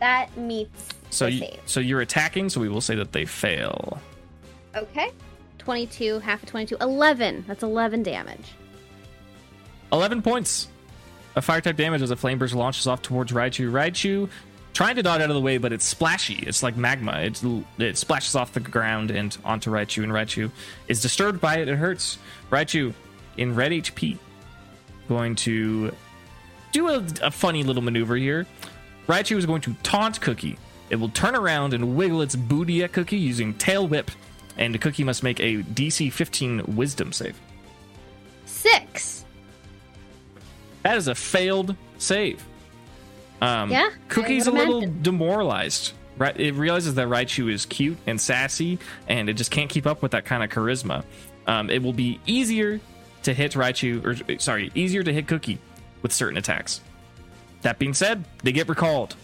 That 0.00 0.36
meets 0.36 0.88
So 1.10 1.26
you, 1.26 1.38
save. 1.40 1.60
so 1.66 1.80
you're 1.80 2.00
attacking, 2.02 2.50
so 2.50 2.60
we 2.60 2.68
will 2.68 2.80
say 2.80 2.94
that 2.96 3.12
they 3.12 3.24
fail. 3.24 3.98
Okay. 4.76 5.10
Twenty-two, 5.58 6.18
half 6.18 6.42
of 6.42 6.48
twenty-two, 6.50 6.76
eleven. 6.80 7.42
That's 7.48 7.62
eleven 7.62 8.02
damage. 8.02 8.52
11 9.92 10.20
points 10.22 10.68
of 11.36 11.44
fire 11.44 11.60
type 11.60 11.76
damage 11.76 12.02
as 12.02 12.10
a 12.10 12.16
flame 12.16 12.38
burst 12.38 12.54
launches 12.54 12.86
off 12.86 13.02
towards 13.02 13.32
Raichu. 13.32 13.70
Raichu 13.70 14.28
trying 14.72 14.96
to 14.96 15.02
dodge 15.02 15.20
out 15.20 15.30
of 15.30 15.34
the 15.34 15.40
way, 15.40 15.58
but 15.58 15.72
it's 15.72 15.84
splashy. 15.84 16.44
It's 16.46 16.62
like 16.62 16.76
magma. 16.76 17.20
It's, 17.20 17.44
it 17.78 17.96
splashes 17.96 18.34
off 18.34 18.52
the 18.52 18.60
ground 18.60 19.10
and 19.10 19.36
onto 19.44 19.70
Raichu, 19.70 20.02
and 20.02 20.12
Raichu 20.12 20.50
is 20.88 21.00
disturbed 21.00 21.40
by 21.40 21.58
it. 21.58 21.68
It 21.68 21.76
hurts. 21.76 22.18
Raichu 22.50 22.92
in 23.36 23.54
red 23.54 23.72
HP 23.72 24.18
going 25.08 25.34
to 25.36 25.92
do 26.72 26.88
a, 26.88 27.04
a 27.22 27.30
funny 27.30 27.62
little 27.62 27.82
maneuver 27.82 28.16
here. 28.16 28.46
Raichu 29.06 29.36
is 29.36 29.46
going 29.46 29.60
to 29.62 29.74
taunt 29.82 30.20
Cookie. 30.20 30.58
It 30.90 30.96
will 30.96 31.10
turn 31.10 31.34
around 31.34 31.74
and 31.74 31.96
wiggle 31.96 32.22
its 32.22 32.36
booty 32.36 32.82
at 32.84 32.92
Cookie 32.92 33.16
using 33.16 33.54
Tail 33.54 33.86
Whip, 33.86 34.10
and 34.56 34.78
Cookie 34.80 35.04
must 35.04 35.22
make 35.22 35.40
a 35.40 35.62
DC 35.62 36.12
15 36.12 36.76
Wisdom 36.76 37.12
save. 37.12 37.38
Six. 38.44 38.83
That 40.84 40.96
is 40.96 41.08
a 41.08 41.14
failed 41.14 41.74
save. 41.98 42.44
Um, 43.40 43.70
Yeah, 43.70 43.90
Cookie's 44.08 44.46
a 44.46 44.52
little 44.52 44.82
demoralized. 45.02 45.92
Right, 46.16 46.38
it 46.38 46.54
realizes 46.54 46.94
that 46.94 47.08
Raichu 47.08 47.50
is 47.50 47.66
cute 47.66 47.98
and 48.06 48.20
sassy, 48.20 48.78
and 49.08 49.28
it 49.28 49.32
just 49.34 49.50
can't 49.50 49.68
keep 49.68 49.84
up 49.84 50.00
with 50.00 50.12
that 50.12 50.24
kind 50.24 50.44
of 50.44 50.50
charisma. 50.50 51.02
Um, 51.48 51.68
it 51.70 51.82
will 51.82 51.92
be 51.92 52.20
easier 52.24 52.80
to 53.24 53.34
hit 53.34 53.52
Raichu, 53.54 54.04
or 54.04 54.38
sorry, 54.38 54.70
easier 54.76 55.02
to 55.02 55.12
hit 55.12 55.26
Cookie 55.26 55.58
with 56.02 56.12
certain 56.12 56.38
attacks. 56.38 56.80
That 57.62 57.80
being 57.80 57.94
said, 57.94 58.24
they 58.44 58.52
get 58.52 58.68
recalled 58.68 59.16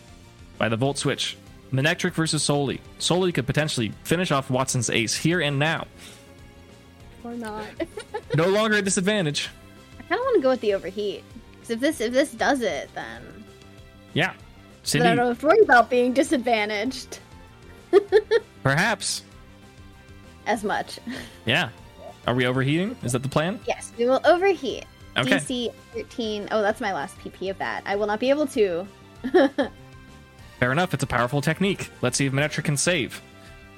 by 0.58 0.68
the 0.68 0.76
Volt 0.76 0.98
Switch. 0.98 1.36
Manectric 1.72 2.12
versus 2.14 2.42
Soli. 2.42 2.80
Soli 2.98 3.30
could 3.30 3.46
potentially 3.46 3.92
finish 4.02 4.32
off 4.32 4.50
Wattson's 4.50 4.90
ace 4.90 5.14
here 5.14 5.40
and 5.40 5.60
now. 5.60 5.86
Or 7.22 7.34
not. 7.34 7.64
No 8.34 8.48
longer 8.48 8.78
at 8.78 8.84
disadvantage. 8.84 9.48
I 9.98 10.02
kind 10.02 10.18
of 10.18 10.24
want 10.24 10.36
to 10.36 10.42
go 10.42 10.48
with 10.48 10.60
the 10.60 10.74
overheat. 10.74 11.22
If 11.70 11.80
this 11.80 12.00
if 12.00 12.12
this 12.12 12.32
does 12.32 12.60
it, 12.62 12.90
then 12.94 13.22
Yeah. 14.14 14.32
then 14.92 15.06
I 15.06 15.14
don't 15.14 15.28
have 15.28 15.40
to 15.40 15.46
worry 15.46 15.60
about 15.60 15.88
being 15.90 16.12
disadvantaged 16.12 17.18
perhaps. 18.62 19.22
as 20.46 20.64
much. 20.64 20.98
Yeah. 21.46 21.68
Are 22.26 22.34
we 22.34 22.46
overheating? 22.46 22.96
Is 23.02 23.12
that 23.12 23.22
the 23.22 23.28
plan? 23.28 23.60
Yes, 23.66 23.92
we 23.98 24.06
will 24.06 24.20
overheat. 24.24 24.84
Okay. 25.16 25.36
DC 25.38 25.72
13. 25.94 26.48
Oh, 26.50 26.62
that's 26.62 26.80
my 26.80 26.92
last 26.92 27.16
PP 27.18 27.50
of 27.50 27.58
that. 27.58 27.82
I 27.86 27.96
will 27.96 28.06
not 28.06 28.20
be 28.20 28.30
able 28.30 28.46
to. 28.48 28.86
Fair 30.60 30.72
enough. 30.72 30.92
It's 30.94 31.02
a 31.02 31.06
powerful 31.06 31.40
technique. 31.40 31.90
Let's 32.02 32.16
see 32.18 32.26
if 32.26 32.32
Manectric 32.32 32.64
can 32.64 32.76
save. 32.76 33.20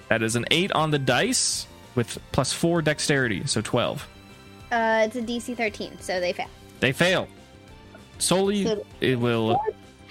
That 0.09 0.23
is 0.23 0.37
an 0.37 0.45
8 0.51 0.73
on 0.73 0.91
the 0.91 0.99
dice 0.99 1.67
with 1.95 2.19
plus 2.33 2.53
4 2.53 2.83
dexterity, 2.83 3.47
so 3.47 3.61
12. 3.61 4.07
Uh, 4.71 5.03
it's 5.07 5.17
a 5.17 5.23
DC 5.23 5.57
13, 5.57 5.99
so 6.01 6.21
they 6.21 6.33
fail. 6.33 6.49
They 6.81 6.93
fail. 6.93 7.29
Soli 8.23 8.65
So- 8.65 8.87
it 9.01 9.19
will 9.19 9.61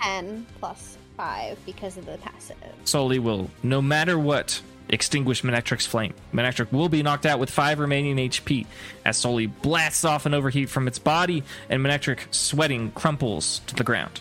10 0.01 0.45
plus 0.59 0.97
5 1.17 1.57
because 1.65 1.97
of 1.97 2.05
the 2.05 2.17
passive. 2.17 2.57
Soli 2.83 3.19
will, 3.19 3.49
no 3.63 3.81
matter 3.81 4.19
what, 4.19 4.61
extinguish 4.89 5.43
Manectric's 5.43 5.85
flame. 5.85 6.13
Manectric 6.33 6.71
will 6.73 6.89
be 6.89 7.01
knocked 7.03 7.25
out 7.25 7.39
with 7.39 7.49
5 7.49 7.79
remaining 7.79 8.17
HP 8.17 8.65
as 9.05 9.15
Soli 9.17 9.45
blasts 9.47 10.03
off 10.03 10.25
an 10.25 10.33
overheat 10.33 10.69
from 10.69 10.87
its 10.87 10.99
body 10.99 11.43
and 11.69 11.81
Manectric 11.83 12.19
sweating 12.31 12.91
crumples 12.91 13.61
to 13.67 13.75
the 13.75 13.83
ground. 13.83 14.19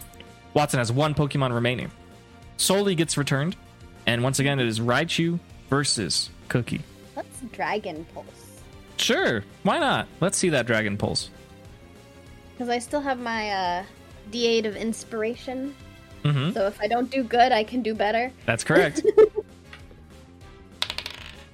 Wattson 0.55 0.79
has 0.79 0.93
one 0.93 1.15
Pokemon 1.15 1.53
remaining. 1.53 1.91
Soli 2.57 2.95
gets 2.95 3.17
returned, 3.17 3.57
and 4.07 4.23
once 4.23 4.39
again 4.39 4.61
it 4.61 4.67
is 4.67 4.79
Raichu 4.81 5.39
versus 5.69 6.31
Cookie. 6.49 6.83
Let's 7.17 7.41
Dragon 7.53 8.07
Pulse. 8.15 8.27
Sure, 8.99 9.43
why 9.63 9.79
not? 9.79 10.07
Let's 10.21 10.37
see 10.39 10.51
that 10.51 10.67
Dragon 10.67 10.97
Pulse. 10.97 11.31
Because 12.61 12.69
I 12.69 12.79
still 12.79 13.01
have 13.01 13.19
my 13.19 13.51
uh, 13.53 13.85
D8 14.31 14.67
of 14.67 14.77
Inspiration. 14.77 15.75
hmm 16.23 16.51
So 16.51 16.67
if 16.67 16.79
I 16.79 16.89
don't 16.89 17.11
do 17.11 17.23
good, 17.25 17.53
I 17.53 17.65
can 17.65 17.81
do 17.81 17.95
better. 17.95 18.31
That's 18.45 18.63
correct. 18.65 19.03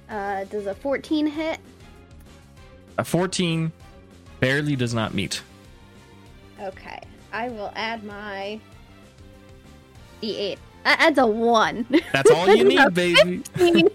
Uh, 0.09 0.45
does 0.45 0.65
a 0.67 0.73
14 0.73 1.27
hit? 1.27 1.59
A 2.97 3.03
14 3.03 3.69
barely 4.39 4.73
does 4.77 4.93
not 4.93 5.13
meet. 5.13 5.41
Okay. 6.61 7.01
I 7.33 7.49
will 7.49 7.73
add 7.75 8.05
my 8.05 8.57
D8. 10.23 10.57
That 10.85 11.01
adds 11.01 11.17
a 11.17 11.27
one. 11.27 11.85
That's 12.13 12.31
all 12.31 12.55
you 12.55 12.63
need, 12.73 12.93
baby. 12.93 13.43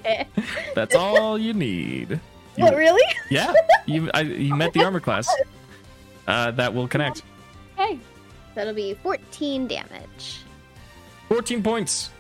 That's 0.75 0.95
all 0.95 1.39
you 1.39 1.55
need. 1.55 2.21
You- 2.59 2.65
what, 2.65 2.77
really? 2.77 3.03
Yeah, 3.31 3.55
you 3.87 4.11
I, 4.13 4.21
you 4.21 4.55
met 4.55 4.75
the 4.75 4.85
armor 4.85 5.01
class. 5.01 5.35
Uh, 6.27 6.51
that 6.53 6.73
will 6.73 6.89
connect. 6.89 7.23
Okay. 7.79 7.99
That'll 8.55 8.75
be 8.75 8.95
14 8.95 9.67
damage. 9.67 10.41
14 11.29 11.63
points 11.63 12.11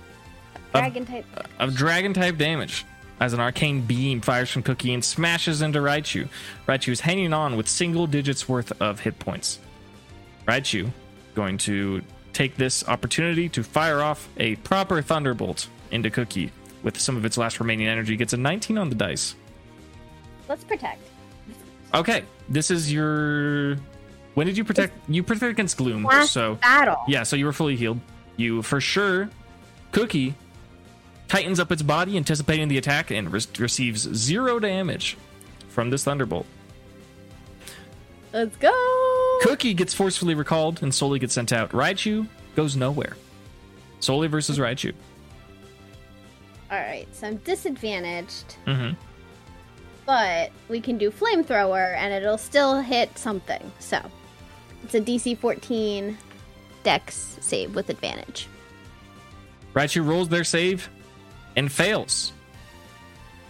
Dragon 0.73 1.05
type. 1.05 1.27
of 1.59 1.74
dragon 1.74 2.15
type 2.15 2.39
damage 2.39 2.87
as 3.20 3.35
an 3.35 3.41
arcane 3.41 3.83
beam 3.83 4.20
fires 4.23 4.51
from 4.51 4.62
Cookie 4.62 4.95
and 4.95 5.05
smashes 5.05 5.61
into 5.61 5.81
Raichu. 5.81 6.29
Raichu 6.66 6.93
is 6.93 7.01
hanging 7.01 7.33
on 7.35 7.57
with 7.57 7.69
single 7.69 8.07
digits 8.07 8.49
worth 8.49 8.73
of 8.81 9.01
hit 9.01 9.19
points. 9.19 9.59
Raichu 10.49 10.91
going 11.35 11.59
to 11.59 12.03
take 12.33 12.57
this 12.57 12.87
opportunity 12.89 13.49
to 13.51 13.62
fire 13.62 14.01
off 14.01 14.29
a 14.39 14.57
proper 14.57 15.03
thunderbolt 15.03 15.69
into 15.91 16.11
Cookie 16.11 16.51
with 16.83 16.99
some 16.99 17.16
of 17.16 17.24
its 17.24 17.37
last 17.37 17.61
remaining 17.61 17.87
energy. 17.87 18.16
Gets 18.16 18.33
a 18.33 18.39
19 18.39 18.79
on 18.79 18.89
the 18.89 18.95
dice. 18.95 19.35
Let's 20.49 20.65
protect. 20.65 21.03
Okay, 21.94 22.24
this 22.48 22.70
is 22.70 22.93
your. 22.93 23.77
When 24.35 24.47
did 24.47 24.56
you 24.56 24.64
protect? 24.64 24.94
You 25.09 25.23
protect 25.23 25.51
against 25.51 25.77
gloom, 25.77 26.05
Last 26.05 26.32
so 26.32 26.55
battle. 26.56 26.97
yeah, 27.06 27.23
so 27.23 27.36
you 27.36 27.44
were 27.44 27.52
fully 27.52 27.77
healed. 27.77 28.01
You 28.36 28.62
for 28.62 28.81
sure, 28.81 29.28
Cookie 29.93 30.35
tightens 31.28 31.60
up 31.60 31.70
its 31.70 31.82
body, 31.82 32.16
anticipating 32.16 32.69
the 32.69 32.78
attack, 32.78 33.10
and 33.10 33.31
re- 33.32 33.40
receives 33.59 34.01
zero 34.14 34.59
damage 34.59 35.16
from 35.69 35.90
this 35.90 36.05
thunderbolt. 36.05 36.47
Let's 38.32 38.56
go. 38.56 39.39
Cookie 39.43 39.74
gets 39.74 39.93
forcefully 39.93 40.35
recalled 40.35 40.82
and 40.82 40.94
Soli 40.94 41.19
gets 41.19 41.35
sent 41.35 41.52
out. 41.52 41.70
Raichu 41.73 42.27
goes 42.56 42.77
nowhere. 42.77 43.16
Soli 44.01 44.28
versus 44.28 44.59
Raichu. 44.59 44.94
All 46.70 46.78
right, 46.78 47.06
so 47.14 47.27
I'm 47.27 47.36
disadvantaged, 47.39 48.56
Mm-hmm. 48.66 48.94
But 50.07 50.51
we 50.69 50.81
can 50.81 50.99
do 50.99 51.11
flamethrower 51.11 51.97
and 51.97 52.12
it'll 52.12 52.39
still 52.39 52.81
hit 52.81 53.16
something. 53.16 53.73
So 53.79 54.01
it's 54.83 54.95
a 54.95 55.01
DC 55.01 55.39
14 55.39 56.16
Dex 56.83 57.39
save 57.41 57.74
with 57.74 57.91
advantage. 57.91 58.49
Raichu 59.74 60.07
rolls 60.07 60.29
their 60.29 60.45
save 60.45 60.89
and 61.57 61.70
fails. 61.70 62.33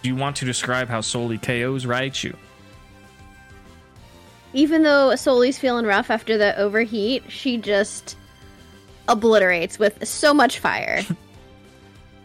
Do 0.02 0.08
you 0.08 0.16
want 0.16 0.36
to 0.36 0.44
describe 0.44 0.88
how 0.88 1.00
Soli 1.00 1.38
KOs 1.38 1.84
Raichu? 1.84 2.34
Even 4.52 4.82
though 4.82 5.14
Soli's 5.16 5.58
feeling 5.58 5.86
rough 5.86 6.10
after 6.10 6.36
the 6.36 6.56
overheat, 6.58 7.24
she 7.28 7.56
just 7.56 8.16
obliterates 9.08 9.78
with 9.78 10.06
so 10.06 10.34
much 10.34 10.58
fire. 10.58 11.02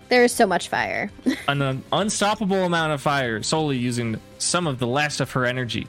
there 0.10 0.24
is 0.24 0.32
so 0.32 0.46
much 0.46 0.70
fire. 0.70 1.12
an 1.48 1.62
un- 1.62 1.84
unstoppable 1.92 2.64
amount 2.64 2.94
of 2.94 3.02
fire, 3.02 3.44
Soli 3.44 3.78
using 3.78 4.20
some 4.38 4.68
of 4.68 4.80
the 4.80 4.88
last 4.88 5.20
of 5.22 5.32
her 5.32 5.46
energy 5.46 5.88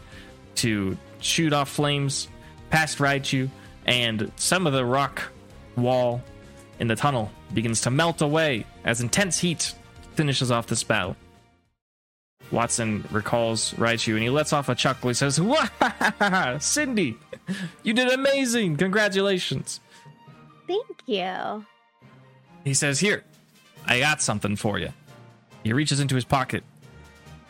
to 0.57 0.97
shoot 1.21 1.53
off 1.53 1.69
flames 1.69 2.29
past 2.71 2.99
Raichu, 2.99 3.49
and 3.87 4.31
some 4.37 4.67
of 4.67 4.73
the 4.73 4.85
rock 4.85 5.23
wall 5.77 6.23
in 6.79 6.89
the 6.89 6.97
tunnel 6.97 7.31
begins 7.55 7.81
to 7.83 7.91
melt 7.91 8.21
away 8.21 8.67
as 8.85 9.01
intense 9.01 9.39
heat 9.39 9.75
finishes 10.15 10.51
off 10.51 10.67
this 10.67 10.83
battle. 10.83 11.17
Wattson 12.51 13.05
recalls 13.13 13.75
Raichu 13.75 14.15
and 14.15 14.23
he 14.23 14.31
lets 14.31 14.53
off 14.53 14.69
a 14.69 14.75
chuckle. 14.75 15.09
He 15.09 15.15
says, 15.15 15.41
Wah! 15.41 16.59
Cindy, 16.59 17.17
you 17.83 17.93
did 17.93 18.11
amazing! 18.11 18.77
Congratulations! 18.77 19.81
Thank 20.67 21.03
you. 21.07 21.65
He 22.65 22.75
says, 22.75 23.01
Here, 23.01 23.25
I 23.89 24.01
got 24.01 24.21
something 24.21 24.55
for 24.55 24.79
you. 24.79 24.91
He 25.65 25.73
reaches 25.73 25.99
into 25.99 26.15
his 26.15 26.25
pocket 26.25 26.63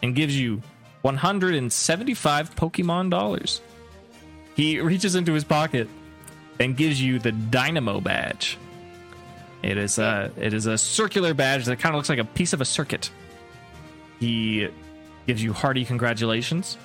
and 0.03 0.15
gives 0.15 0.39
you 0.39 0.63
175 1.03 2.55
Pokemon 2.55 3.11
dollars. 3.11 3.61
He 4.55 4.81
reaches 4.81 5.15
into 5.15 5.33
his 5.33 5.45
pocket 5.45 5.89
and 6.59 6.77
gives 6.77 7.01
you 7.01 7.19
the 7.19 7.33
Dynamo 7.33 8.01
badge. 8.01 8.57
It 9.63 9.77
is 9.77 9.99
a 9.99 10.31
it 10.37 10.55
is 10.55 10.67
a 10.67 10.79
circular 10.79 11.35
badge 11.35 11.67
that 11.67 11.81
kind 11.81 11.95
of 11.95 11.99
looks 11.99 12.09
like 12.09 12.19
a 12.19 12.25
piece 12.25 12.53
of 12.53 12.61
a 12.61 12.65
circuit. 12.65 13.11
He 14.21 14.69
gives 15.27 15.43
you 15.43 15.53
hearty 15.53 15.85
congratulations 15.85 16.79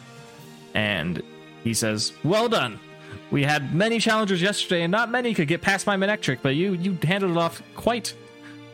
and 0.74 1.22
he 1.64 1.74
says, 1.74 2.14
"Well 2.24 2.50
done. 2.50 2.80
We 3.30 3.44
had 3.44 3.74
many 3.76 4.00
challengers 4.00 4.42
yesterday 4.42 4.84
and 4.84 4.92
not 4.92 5.12
many 5.12 5.34
could 5.36 5.48
get 5.48 5.62
past 5.62 5.86
my 5.86 5.96
Manectric, 5.96 6.40
but 6.42 6.56
you 6.56 6.74
you 6.74 6.98
handled 7.04 7.34
it 7.34 7.38
off 7.38 7.62
quite 7.76 8.16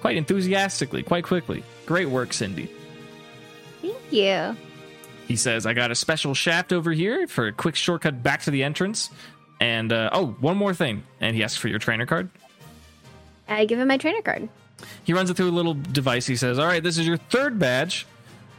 quite 0.01 0.17
enthusiastically, 0.17 1.03
quite 1.03 1.23
quickly. 1.23 1.63
Great 1.85 2.07
work, 2.07 2.33
Cindy." 2.33 2.69
Thank 3.81 3.97
you. 4.11 4.55
He 5.27 5.35
says, 5.35 5.67
I 5.67 5.73
got 5.73 5.91
a 5.91 5.95
special 5.95 6.33
shaft 6.33 6.73
over 6.73 6.91
here 6.91 7.27
for 7.27 7.47
a 7.47 7.53
quick 7.53 7.75
shortcut 7.75 8.23
back 8.23 8.41
to 8.43 8.51
the 8.51 8.63
entrance. 8.63 9.11
And, 9.59 9.93
uh, 9.93 10.09
oh, 10.11 10.35
one 10.39 10.57
more 10.57 10.73
thing. 10.73 11.03
And 11.21 11.35
he 11.35 11.43
asks 11.43 11.57
for 11.57 11.67
your 11.67 11.77
trainer 11.77 12.07
card. 12.07 12.29
I 13.47 13.65
give 13.65 13.77
him 13.77 13.87
my 13.87 13.97
trainer 13.97 14.23
card. 14.23 14.49
He 15.03 15.13
runs 15.13 15.29
it 15.29 15.37
through 15.37 15.49
a 15.49 15.51
little 15.51 15.75
device. 15.75 16.25
He 16.25 16.35
says, 16.35 16.57
All 16.57 16.65
right, 16.65 16.81
this 16.81 16.97
is 16.97 17.05
your 17.05 17.17
third 17.17 17.59
badge. 17.59 18.07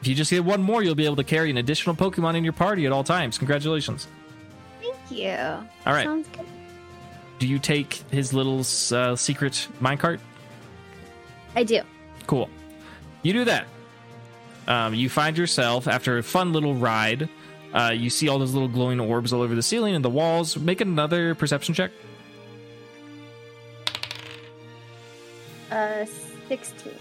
If 0.01 0.07
you 0.07 0.15
just 0.15 0.31
get 0.31 0.45
one 0.45 0.63
more, 0.63 0.83
you'll 0.83 0.95
be 0.95 1.07
able 1.07 1.17
to 1.17 1.25
carry 1.25 1.51
an 1.51 1.57
additional 1.57 1.97
Pokemon 1.97 2.37
in 2.37 2.45
your 2.45 2.53
party 2.53 2.87
at 2.87 2.93
all 2.93 3.05
times. 3.05 3.37
Congratulations. 3.37 4.07
Thank 4.81 4.97
you. 5.11 5.33
All 5.87 5.93
right. 5.93 6.05
Sounds 6.05 6.29
good. 6.29 6.47
Do 7.41 7.49
you 7.49 7.59
take 7.59 7.95
his 8.11 8.33
little 8.33 8.61
uh, 8.61 9.17
secret 9.17 9.69
minecart? 9.81 10.21
I 11.55 11.65
do. 11.65 11.83
Cool. 12.27 12.49
You 13.23 13.33
do 13.33 13.45
that. 13.45 13.67
Um, 14.69 14.95
you 14.95 15.09
find 15.09 15.37
yourself 15.37 15.89
after 15.89 16.19
a 16.19 16.23
fun 16.23 16.53
little 16.53 16.75
ride. 16.75 17.29
Uh, 17.73 17.93
you 17.95 18.11
see 18.11 18.29
all 18.29 18.39
those 18.39 18.53
little 18.53 18.69
glowing 18.69 19.01
orbs 19.01 19.33
all 19.33 19.43
over 19.43 19.55
the 19.55 19.63
ceiling 19.63 19.95
and 19.95 20.05
the 20.05 20.11
walls. 20.11 20.57
Make 20.57 20.81
another 20.81 21.35
perception 21.35 21.75
check. 21.75 21.91
Uh, 25.71 26.05
16. 26.49 26.93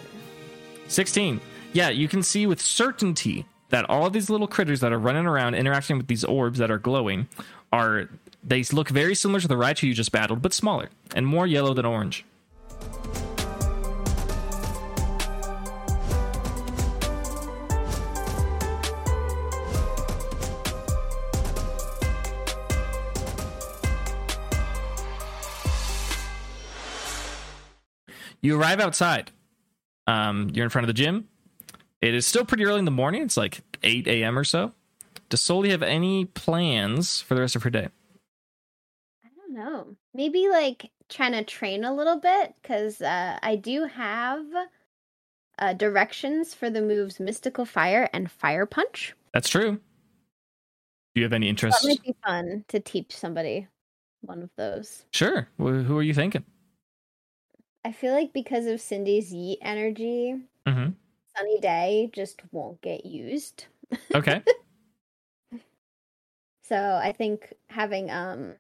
16. 0.87 1.41
Yeah, 1.73 1.89
you 1.89 2.07
can 2.07 2.23
see 2.23 2.45
with 2.45 2.61
certainty 2.61 3.45
that 3.69 3.87
all 3.89 4.05
of 4.05 4.13
these 4.13 4.29
little 4.29 4.47
critters 4.47 4.79
that 4.79 4.91
are 4.91 4.99
running 4.99 5.25
around 5.25 5.55
interacting 5.55 5.97
with 5.97 6.07
these 6.07 6.23
orbs 6.23 6.59
that 6.59 6.71
are 6.71 6.79
glowing 6.79 7.27
are 7.71 8.09
they 8.43 8.63
look 8.71 8.89
very 8.89 9.13
similar 9.13 9.39
to 9.39 9.47
the 9.47 9.55
Raichu 9.55 9.83
you 9.83 9.93
just 9.93 10.11
battled, 10.11 10.41
but 10.41 10.53
smaller 10.53 10.89
and 11.15 11.25
more 11.25 11.45
yellow 11.45 11.73
than 11.73 11.85
orange. 11.85 12.25
You 28.41 28.59
arrive 28.59 28.79
outside. 28.79 29.31
Um, 30.07 30.49
you're 30.53 30.63
in 30.63 30.69
front 30.69 30.83
of 30.83 30.87
the 30.87 30.93
gym. 30.93 31.27
It 32.01 32.13
is 32.13 32.25
still 32.25 32.45
pretty 32.45 32.65
early 32.65 32.79
in 32.79 32.85
the 32.85 32.91
morning. 32.91 33.21
It's 33.21 33.37
like 33.37 33.61
8 33.83 34.07
a.m. 34.07 34.37
or 34.37 34.43
so. 34.43 34.73
Does 35.27 35.41
Soli 35.41 35.69
have 35.69 35.83
any 35.83 36.25
plans 36.25 37.21
for 37.21 37.35
the 37.35 37.41
rest 37.41 37.55
of 37.55 37.63
her 37.63 37.69
day? 37.69 37.89
I 39.23 39.27
don't 39.35 39.53
know. 39.53 39.95
Maybe 40.13 40.47
like 40.49 40.89
trying 41.09 41.33
to 41.33 41.43
train 41.43 41.83
a 41.83 41.93
little 41.93 42.19
bit 42.19 42.55
because 42.61 43.01
uh, 43.01 43.37
I 43.41 43.55
do 43.55 43.85
have 43.85 44.45
uh, 45.59 45.73
directions 45.73 46.53
for 46.55 46.69
the 46.69 46.81
moves 46.81 47.19
Mystical 47.19 47.65
Fire 47.65 48.09
and 48.13 48.31
Fire 48.31 48.65
Punch. 48.65 49.13
That's 49.33 49.49
true. 49.49 49.73
Do 49.73 51.21
you 51.21 51.23
have 51.23 51.33
any 51.33 51.49
interest? 51.49 51.81
That 51.81 51.87
might 51.89 52.03
be 52.03 52.15
fun 52.25 52.65
to 52.69 52.79
teach 52.79 53.15
somebody 53.15 53.67
one 54.21 54.41
of 54.41 54.49
those. 54.55 55.05
Sure. 55.11 55.47
Who 55.57 55.97
are 55.97 56.03
you 56.03 56.13
thinking? 56.13 56.45
I 57.85 57.91
feel 57.91 58.13
like 58.13 58.33
because 58.33 58.65
of 58.65 58.81
Cindy's 58.81 59.33
yeet 59.33 59.57
energy, 59.61 60.35
hmm 60.67 60.89
Sunny 61.35 61.59
Day 61.59 62.09
just 62.13 62.41
won't 62.51 62.81
get 62.81 63.05
used. 63.05 63.65
Okay. 64.13 64.43
So 66.63 66.99
I 67.01 67.13
think 67.13 67.53
having 67.69 68.11
um 68.11 68.53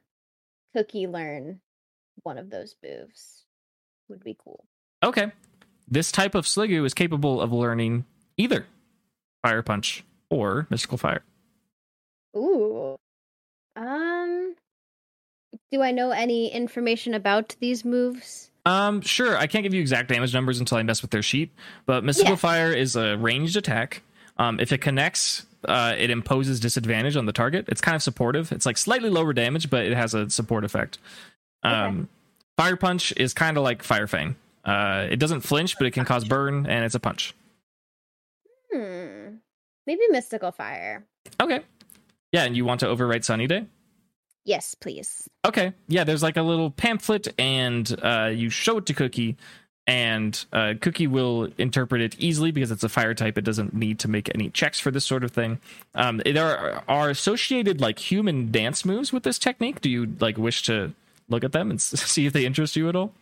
Cookie 0.75 1.05
learn 1.07 1.61
one 2.23 2.39
of 2.39 2.49
those 2.49 2.75
moves 2.83 3.45
would 4.07 4.23
be 4.23 4.35
cool. 4.43 4.65
okay. 5.03 5.31
This 5.87 6.11
type 6.11 6.33
of 6.35 6.45
Sliggoo 6.45 6.85
is 6.85 6.93
capable 6.95 7.39
of 7.41 7.51
learning 7.51 8.05
either 8.37 8.65
Fire 9.43 9.61
Punch 9.61 10.03
or 10.29 10.65
Mystical 10.71 10.97
Fire. 10.97 11.21
Ooh. 12.35 12.95
Um 13.75 14.55
do 15.71 15.81
I 15.83 15.91
know 15.91 16.09
any 16.09 16.51
information 16.51 17.13
about 17.13 17.55
these 17.59 17.85
moves? 17.85 18.49
Um, 18.69 19.01
sure. 19.01 19.35
I 19.35 19.47
can't 19.47 19.63
give 19.63 19.73
you 19.73 19.81
exact 19.81 20.09
damage 20.09 20.33
numbers 20.33 20.59
until 20.59 20.77
I 20.77 20.83
mess 20.83 21.01
with 21.01 21.11
their 21.11 21.23
sheet, 21.23 21.51
but 21.85 22.03
Mystical 22.03 22.33
Yeah. 22.33 22.37
Fire 22.37 22.71
is 22.71 22.95
a 22.95 23.17
ranged 23.17 23.57
attack. 23.57 24.03
Um, 24.37 24.59
if 24.59 24.71
it 24.71 24.77
connects, 24.79 25.45
uh, 25.65 25.95
it 25.97 26.09
imposes 26.09 26.59
disadvantage 26.59 27.15
on 27.15 27.25
the 27.25 27.33
target. 27.33 27.65
It's 27.67 27.81
kind 27.81 27.95
of 27.95 28.03
supportive. 28.03 28.51
It's 28.51 28.65
like 28.65 28.77
slightly 28.77 29.09
lower 29.09 29.33
damage, 29.33 29.69
but 29.69 29.85
it 29.85 29.95
has 29.95 30.13
a 30.13 30.29
support 30.29 30.63
effect. 30.63 30.99
Um, 31.63 32.07
Fire 32.57 32.75
Punch 32.75 33.11
is 33.17 33.33
kind 33.33 33.57
of 33.57 33.63
like 33.63 33.81
Fire 33.83 34.07
Fang. 34.07 34.35
Uh, 34.63 35.07
it 35.09 35.17
doesn't 35.17 35.41
flinch, 35.41 35.77
but 35.77 35.87
it 35.87 35.91
can 35.91 36.05
cause 36.05 36.23
burn, 36.25 36.65
and 36.67 36.85
it's 36.85 36.95
a 36.95 36.99
punch. 36.99 37.33
Hmm. 38.71 39.37
Maybe 39.87 40.01
mystical 40.09 40.51
fire. 40.51 41.05
Okay. 41.41 41.61
Yeah, 42.31 42.43
and 42.43 42.55
you 42.55 42.63
want 42.65 42.81
to 42.81 42.85
overwrite 42.85 43.23
Sunny 43.23 43.47
Day? 43.47 43.65
Yes, 44.45 44.75
please. 44.75 45.27
Okay. 45.45 45.73
Yeah, 45.87 46.03
there's 46.03 46.23
like 46.23 46.37
a 46.37 46.41
little 46.41 46.71
pamphlet, 46.71 47.27
and 47.37 47.93
uh, 48.01 48.31
you 48.33 48.49
show 48.49 48.77
it 48.77 48.85
to 48.87 48.93
Cookie, 48.93 49.37
and 49.85 50.45
uh, 50.53 50.73
Cookie 50.81 51.07
will 51.07 51.49
interpret 51.57 52.01
it 52.01 52.15
easily 52.19 52.51
because 52.51 52.71
it's 52.71 52.83
a 52.83 52.89
fire 52.89 53.13
type. 53.13 53.37
It 53.37 53.43
doesn't 53.43 53.73
need 53.73 53.99
to 53.99 54.07
make 54.07 54.29
any 54.33 54.49
checks 54.49 54.79
for 54.79 54.91
this 54.91 55.05
sort 55.05 55.23
of 55.23 55.31
thing. 55.31 55.59
Um, 55.95 56.21
there 56.25 56.45
are, 56.45 56.83
are 56.87 57.09
associated 57.09 57.81
like 57.81 57.99
human 57.99 58.51
dance 58.51 58.85
moves 58.85 59.11
with 59.13 59.23
this 59.23 59.37
technique. 59.39 59.81
Do 59.81 59.89
you 59.89 60.15
like 60.19 60.37
wish 60.37 60.63
to 60.63 60.93
look 61.27 61.43
at 61.43 61.51
them 61.51 61.69
and 61.69 61.79
see 61.81 62.25
if 62.25 62.33
they 62.33 62.45
interest 62.45 62.75
you 62.75 62.89
at 62.89 62.95
all? 62.95 63.13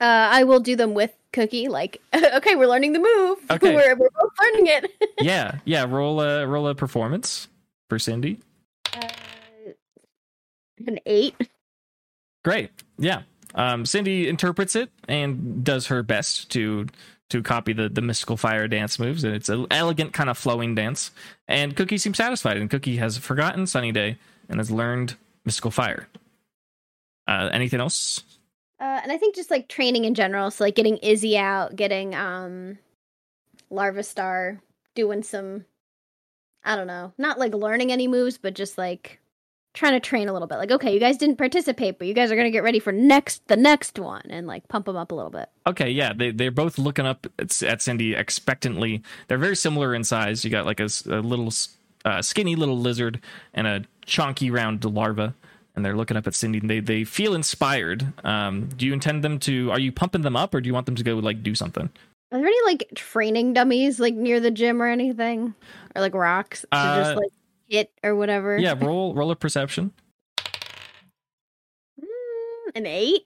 Uh, 0.00 0.28
I 0.32 0.42
will 0.44 0.60
do 0.60 0.74
them 0.74 0.94
with 0.94 1.12
Cookie. 1.32 1.68
Like, 1.68 2.00
okay, 2.14 2.56
we're 2.56 2.66
learning 2.66 2.92
the 2.92 2.98
move. 2.98 3.38
Okay. 3.50 3.74
we're, 3.74 3.94
we're 3.94 4.08
both 4.10 4.32
learning 4.40 4.66
it. 4.66 4.90
yeah, 5.20 5.58
yeah. 5.64 5.84
Roll 5.88 6.20
a 6.20 6.46
roll 6.46 6.66
a 6.68 6.74
performance 6.74 7.46
for 7.88 7.98
Cindy. 7.98 8.40
uh, 8.94 9.08
an 10.88 10.98
eight. 11.06 11.34
Great. 12.44 12.70
Yeah. 12.98 13.22
Um, 13.54 13.84
Cindy 13.84 14.28
interprets 14.28 14.74
it 14.76 14.90
and 15.08 15.62
does 15.64 15.86
her 15.88 16.02
best 16.02 16.50
to 16.52 16.86
to 17.30 17.42
copy 17.42 17.72
the 17.72 17.88
the 17.88 18.02
mystical 18.02 18.36
fire 18.36 18.68
dance 18.68 18.98
moves, 18.98 19.24
and 19.24 19.34
it's 19.34 19.48
an 19.48 19.66
elegant 19.70 20.12
kind 20.12 20.28
of 20.28 20.36
flowing 20.36 20.74
dance. 20.74 21.10
And 21.48 21.74
Cookie 21.74 21.98
seems 21.98 22.18
satisfied, 22.18 22.58
and 22.58 22.68
Cookie 22.68 22.96
has 22.96 23.16
forgotten 23.16 23.66
Sunny 23.66 23.90
Day 23.92 24.18
and 24.48 24.58
has 24.58 24.70
learned 24.70 25.16
mystical 25.44 25.70
fire. 25.70 26.08
Uh, 27.26 27.48
anything 27.52 27.80
else? 27.80 28.22
Uh, 28.80 29.00
and 29.02 29.12
I 29.12 29.16
think 29.16 29.34
just 29.34 29.50
like 29.50 29.68
training 29.68 30.04
in 30.04 30.14
general, 30.14 30.50
so 30.50 30.64
like 30.64 30.74
getting 30.74 30.98
Izzy 30.98 31.38
out, 31.38 31.74
getting 31.76 32.14
um 32.14 32.78
Larvesta 33.70 34.60
doing 34.94 35.22
some 35.22 35.64
I 36.64 36.76
don't 36.76 36.86
know, 36.86 37.12
not 37.16 37.38
like 37.38 37.54
learning 37.54 37.92
any 37.92 38.08
moves, 38.08 38.36
but 38.38 38.54
just 38.54 38.76
like 38.76 39.20
trying 39.74 39.92
to 39.92 40.00
train 40.00 40.28
a 40.28 40.32
little 40.32 40.48
bit. 40.48 40.58
Like, 40.58 40.70
okay, 40.70 40.92
you 40.92 41.00
guys 41.00 41.16
didn't 41.16 41.36
participate, 41.36 41.98
but 41.98 42.06
you 42.06 42.14
guys 42.14 42.30
are 42.30 42.36
gonna 42.36 42.50
get 42.50 42.62
ready 42.62 42.78
for 42.78 42.92
next 42.92 43.46
the 43.48 43.56
next 43.56 43.98
one 43.98 44.22
and 44.28 44.46
like 44.46 44.68
pump 44.68 44.86
them 44.86 44.96
up 44.96 45.12
a 45.12 45.14
little 45.14 45.30
bit. 45.30 45.48
Okay, 45.66 45.90
yeah, 45.90 46.12
they 46.12 46.30
they're 46.30 46.50
both 46.50 46.78
looking 46.78 47.06
up 47.06 47.26
at, 47.38 47.62
at 47.62 47.82
Cindy 47.82 48.14
expectantly. 48.14 49.02
They're 49.28 49.38
very 49.38 49.56
similar 49.56 49.94
in 49.94 50.04
size. 50.04 50.44
You 50.44 50.50
got 50.50 50.66
like 50.66 50.80
a 50.80 50.88
little 51.06 51.52
uh, 52.04 52.22
skinny 52.22 52.56
little 52.56 52.78
lizard 52.78 53.20
and 53.54 53.66
a 53.66 53.84
chonky 54.06 54.52
round 54.52 54.84
larva, 54.84 55.34
and 55.74 55.84
they're 55.84 55.96
looking 55.96 56.16
up 56.16 56.26
at 56.26 56.34
Cindy. 56.34 56.58
And 56.58 56.68
they 56.68 56.80
they 56.80 57.04
feel 57.04 57.34
inspired. 57.34 58.12
Um, 58.24 58.68
do 58.76 58.86
you 58.86 58.92
intend 58.92 59.24
them 59.24 59.38
to? 59.40 59.70
Are 59.70 59.78
you 59.78 59.92
pumping 59.92 60.22
them 60.22 60.36
up, 60.36 60.54
or 60.54 60.60
do 60.60 60.66
you 60.66 60.74
want 60.74 60.86
them 60.86 60.96
to 60.96 61.04
go 61.04 61.14
like 61.14 61.42
do 61.42 61.54
something? 61.54 61.88
Are 62.30 62.38
there 62.38 62.46
any 62.46 62.64
like 62.66 62.88
training 62.94 63.52
dummies 63.52 64.00
like 64.00 64.14
near 64.14 64.40
the 64.40 64.50
gym 64.50 64.82
or 64.82 64.86
anything, 64.86 65.54
or 65.94 66.02
like 66.02 66.14
rocks 66.14 66.62
to 66.62 66.68
Uh, 66.72 67.02
just 67.02 67.16
like 67.16 67.30
hit 67.72 67.90
or 68.04 68.14
whatever? 68.14 68.58
Yeah, 68.58 68.74
roll 68.80 69.14
roll 69.14 69.30
a 69.30 69.36
perception. 69.36 69.92
Mm, 72.00 72.76
an 72.76 72.86
eight. 72.86 73.22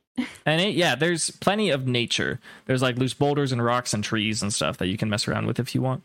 An 0.47 0.60
eight. 0.60 0.77
yeah, 0.77 0.94
there's 0.94 1.31
plenty 1.31 1.70
of 1.70 1.86
nature. 1.86 2.40
There's 2.66 2.82
like 2.82 2.97
loose 2.97 3.14
boulders 3.14 3.52
and 3.52 3.62
rocks 3.62 3.93
and 3.93 4.02
trees 4.02 4.43
and 4.43 4.52
stuff 4.52 4.78
that 4.78 4.86
you 4.86 4.97
can 4.97 5.10
mess 5.10 5.28
around 5.28 5.47
with 5.47 5.59
if 5.59 5.74
you 5.74 5.82
want. 5.82 6.02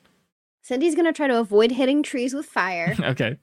Cindy's 0.64 0.96
gonna 0.96 1.14
try 1.14 1.28
to 1.28 1.40
avoid 1.40 1.72
hitting 1.72 2.04
trees 2.04 2.34
with 2.34 2.46
fire. 2.46 2.96
okay. 3.04 3.38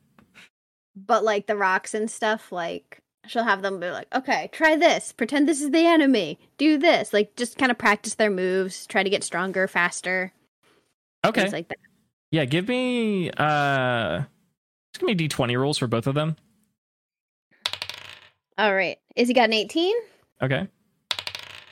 but 0.97 1.25
like 1.25 1.47
the 1.47 1.57
rocks 1.57 1.95
and 1.95 2.11
stuff 2.11 2.51
like 2.53 2.99
she'll 3.27 3.45
have 3.45 3.62
them 3.62 3.79
be 3.79 3.89
like 3.91 4.07
okay 4.15 4.49
try 4.53 4.75
this 4.75 5.12
pretend 5.12 5.47
this 5.49 5.61
is 5.61 5.70
the 5.70 5.85
enemy 5.87 6.39
do 6.57 6.77
this 6.79 7.12
like 7.12 7.37
just 7.37 7.59
kind 7.59 7.70
of 7.70 7.77
practice 7.79 8.15
their 8.15 8.31
moves 8.31 8.87
try 8.87 9.03
to 9.03 9.11
get 9.11 9.23
stronger 9.23 9.69
faster 9.69 10.33
Okay. 11.27 11.43
things 11.43 11.53
like 11.53 11.69
that 11.69 11.79
Yeah, 12.33 12.47
give 12.47 12.66
me 12.69 13.31
uh 13.37 14.23
just 14.99 15.01
give 15.01 15.07
me 15.07 15.15
D 15.15 15.29
twenty 15.29 15.57
rolls 15.57 15.79
for 15.79 15.87
both 15.87 16.07
of 16.09 16.15
them. 16.16 16.37
all 18.59 18.75
right 18.75 18.99
izzy 19.15 19.33
got 19.33 19.45
an 19.45 19.53
18 19.53 19.95
Okay. 20.43 20.66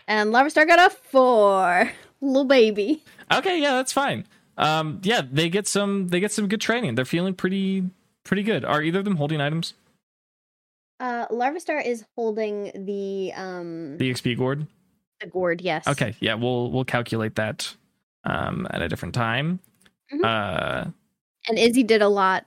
and 0.06 0.32
Larvesta 0.32 0.66
got 0.66 0.78
a 0.92 0.94
4 0.94 1.90
little 2.20 2.44
baby 2.44 3.02
Okay, 3.32 3.60
yeah, 3.60 3.72
that's 3.72 3.92
fine. 3.92 4.24
Um 4.56 5.00
yeah, 5.02 5.20
they 5.28 5.48
get 5.48 5.66
some 5.66 6.06
they 6.08 6.20
get 6.20 6.30
some 6.30 6.46
good 6.46 6.60
training. 6.60 6.94
They're 6.94 7.04
feeling 7.04 7.34
pretty 7.34 7.82
pretty 8.24 8.44
good. 8.44 8.64
Are 8.64 8.80
either 8.80 9.00
of 9.00 9.04
them 9.04 9.16
holding 9.16 9.40
items? 9.40 9.74
uh 11.00 11.26
Larvesta 11.26 11.84
is 11.84 12.04
holding 12.14 12.70
the 12.86 13.32
um 13.34 13.98
The 13.98 14.08
XP 14.12 14.36
gourd? 14.36 14.68
the 15.20 15.26
gourd 15.26 15.60
yes 15.60 15.88
Okay, 15.88 16.14
yeah, 16.20 16.34
we'll 16.34 16.70
we'll 16.70 16.84
calculate 16.84 17.34
that 17.34 17.74
um 18.22 18.68
at 18.70 18.80
a 18.82 18.88
different 18.88 19.14
time. 19.16 19.58
Mhm. 20.14 20.24
Uh 20.24 20.90
and 21.48 21.58
izzy 21.58 21.82
did 21.82 22.00
a 22.02 22.08
lot 22.08 22.46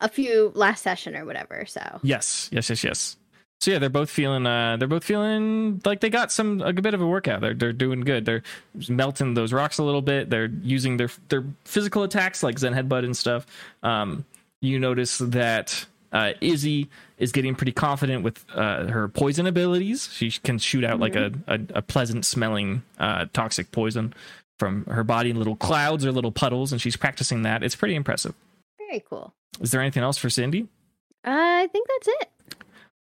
a 0.00 0.08
few 0.08 0.52
last 0.54 0.82
session 0.82 1.16
or 1.16 1.24
whatever 1.24 1.64
so 1.66 2.00
yes, 2.02 2.48
yes, 2.52 2.70
yes, 2.70 2.84
yes. 2.84 3.16
So 3.60 3.72
yeah, 3.72 3.78
they're 3.78 3.90
both 3.90 4.08
feeling 4.08 4.46
uh 4.46 4.78
they're 4.78 4.88
both 4.88 5.04
feeling 5.04 5.82
like 5.84 6.00
they 6.00 6.08
got 6.08 6.32
some 6.32 6.62
a 6.62 6.72
bit 6.72 6.94
of 6.94 7.02
a 7.02 7.06
workout. 7.06 7.42
They're 7.42 7.54
they're 7.54 7.72
doing 7.74 8.00
good. 8.00 8.24
They're 8.24 8.42
melting 8.88 9.34
those 9.34 9.52
rocks 9.52 9.78
a 9.78 9.82
little 9.82 10.00
bit. 10.00 10.30
They're 10.30 10.50
using 10.62 10.96
their 10.96 11.10
their 11.28 11.44
physical 11.64 12.02
attacks 12.02 12.42
like 12.42 12.58
Zen 12.58 12.72
headbutt 12.72 13.04
and 13.04 13.16
stuff. 13.16 13.46
Um 13.82 14.24
you 14.62 14.78
notice 14.78 15.18
that 15.18 15.86
uh, 16.12 16.32
Izzy 16.40 16.88
is 17.18 17.32
getting 17.32 17.54
pretty 17.54 17.72
confident 17.72 18.24
with 18.24 18.44
uh, 18.54 18.86
her 18.88 19.08
poison 19.08 19.46
abilities. 19.46 20.08
She 20.12 20.30
can 20.30 20.58
shoot 20.58 20.84
out 20.84 20.98
like 20.98 21.14
a, 21.14 21.32
a, 21.46 21.60
a 21.76 21.82
pleasant 21.82 22.24
smelling 22.24 22.82
uh, 22.98 23.26
toxic 23.32 23.70
poison 23.72 24.12
from 24.58 24.84
her 24.86 25.04
body 25.04 25.30
in 25.30 25.36
little 25.36 25.56
clouds 25.56 26.04
or 26.04 26.12
little 26.12 26.32
puddles, 26.32 26.72
and 26.72 26.80
she's 26.80 26.96
practicing 26.96 27.42
that. 27.42 27.62
It's 27.62 27.76
pretty 27.76 27.94
impressive. 27.94 28.34
Very 28.90 29.04
cool 29.08 29.32
Is 29.60 29.70
there 29.70 29.80
anything 29.80 30.02
else 30.02 30.18
for 30.18 30.28
Cindy? 30.30 30.66
i 31.24 31.68
think 31.72 31.86
that's 31.88 32.08
it 32.08 32.30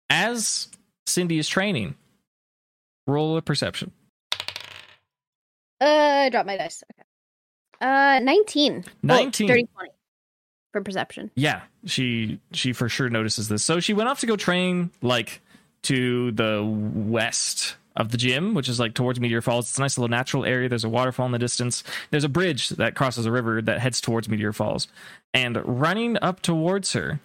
As 0.09 0.67
Cindy 1.05 1.37
is 1.39 1.47
training, 1.49 1.95
roll 3.07 3.35
a 3.37 3.41
perception. 3.41 3.91
Uh, 5.81 5.85
I 5.85 6.29
dropped 6.29 6.47
my 6.47 6.55
dice. 6.55 6.81
Okay. 6.93 7.03
Uh, 7.81 8.19
19. 8.19 8.83
Oh, 8.87 8.91
19. 9.01 9.47
30, 9.49 9.67
20 9.75 9.89
for 10.71 10.81
perception. 10.81 11.29
Yeah, 11.35 11.61
she 11.85 12.39
she 12.53 12.71
for 12.73 12.87
sure 12.89 13.09
notices 13.09 13.49
this. 13.49 13.63
So 13.65 13.79
she 13.81 13.93
went 13.93 14.07
off 14.09 14.21
to 14.21 14.25
go 14.25 14.35
train 14.37 14.91
like 15.01 15.41
to 15.83 16.31
the 16.31 16.63
west 16.65 17.75
of 17.95 18.09
the 18.09 18.17
gym, 18.17 18.53
which 18.53 18.69
is 18.69 18.79
like 18.79 18.93
towards 18.93 19.19
Meteor 19.19 19.41
Falls. 19.41 19.69
It's 19.69 19.77
a 19.77 19.81
nice 19.81 19.97
little 19.97 20.09
natural 20.09 20.45
area. 20.45 20.69
There's 20.69 20.83
a 20.83 20.89
waterfall 20.89 21.25
in 21.25 21.31
the 21.31 21.39
distance. 21.39 21.83
There's 22.09 22.23
a 22.23 22.29
bridge 22.29 22.69
that 22.69 22.95
crosses 22.95 23.25
a 23.25 23.31
river 23.31 23.61
that 23.61 23.79
heads 23.79 24.01
towards 24.01 24.27
Meteor 24.27 24.53
Falls. 24.53 24.87
And 25.33 25.61
running 25.65 26.17
up 26.21 26.41
towards 26.41 26.93
her 26.93 27.19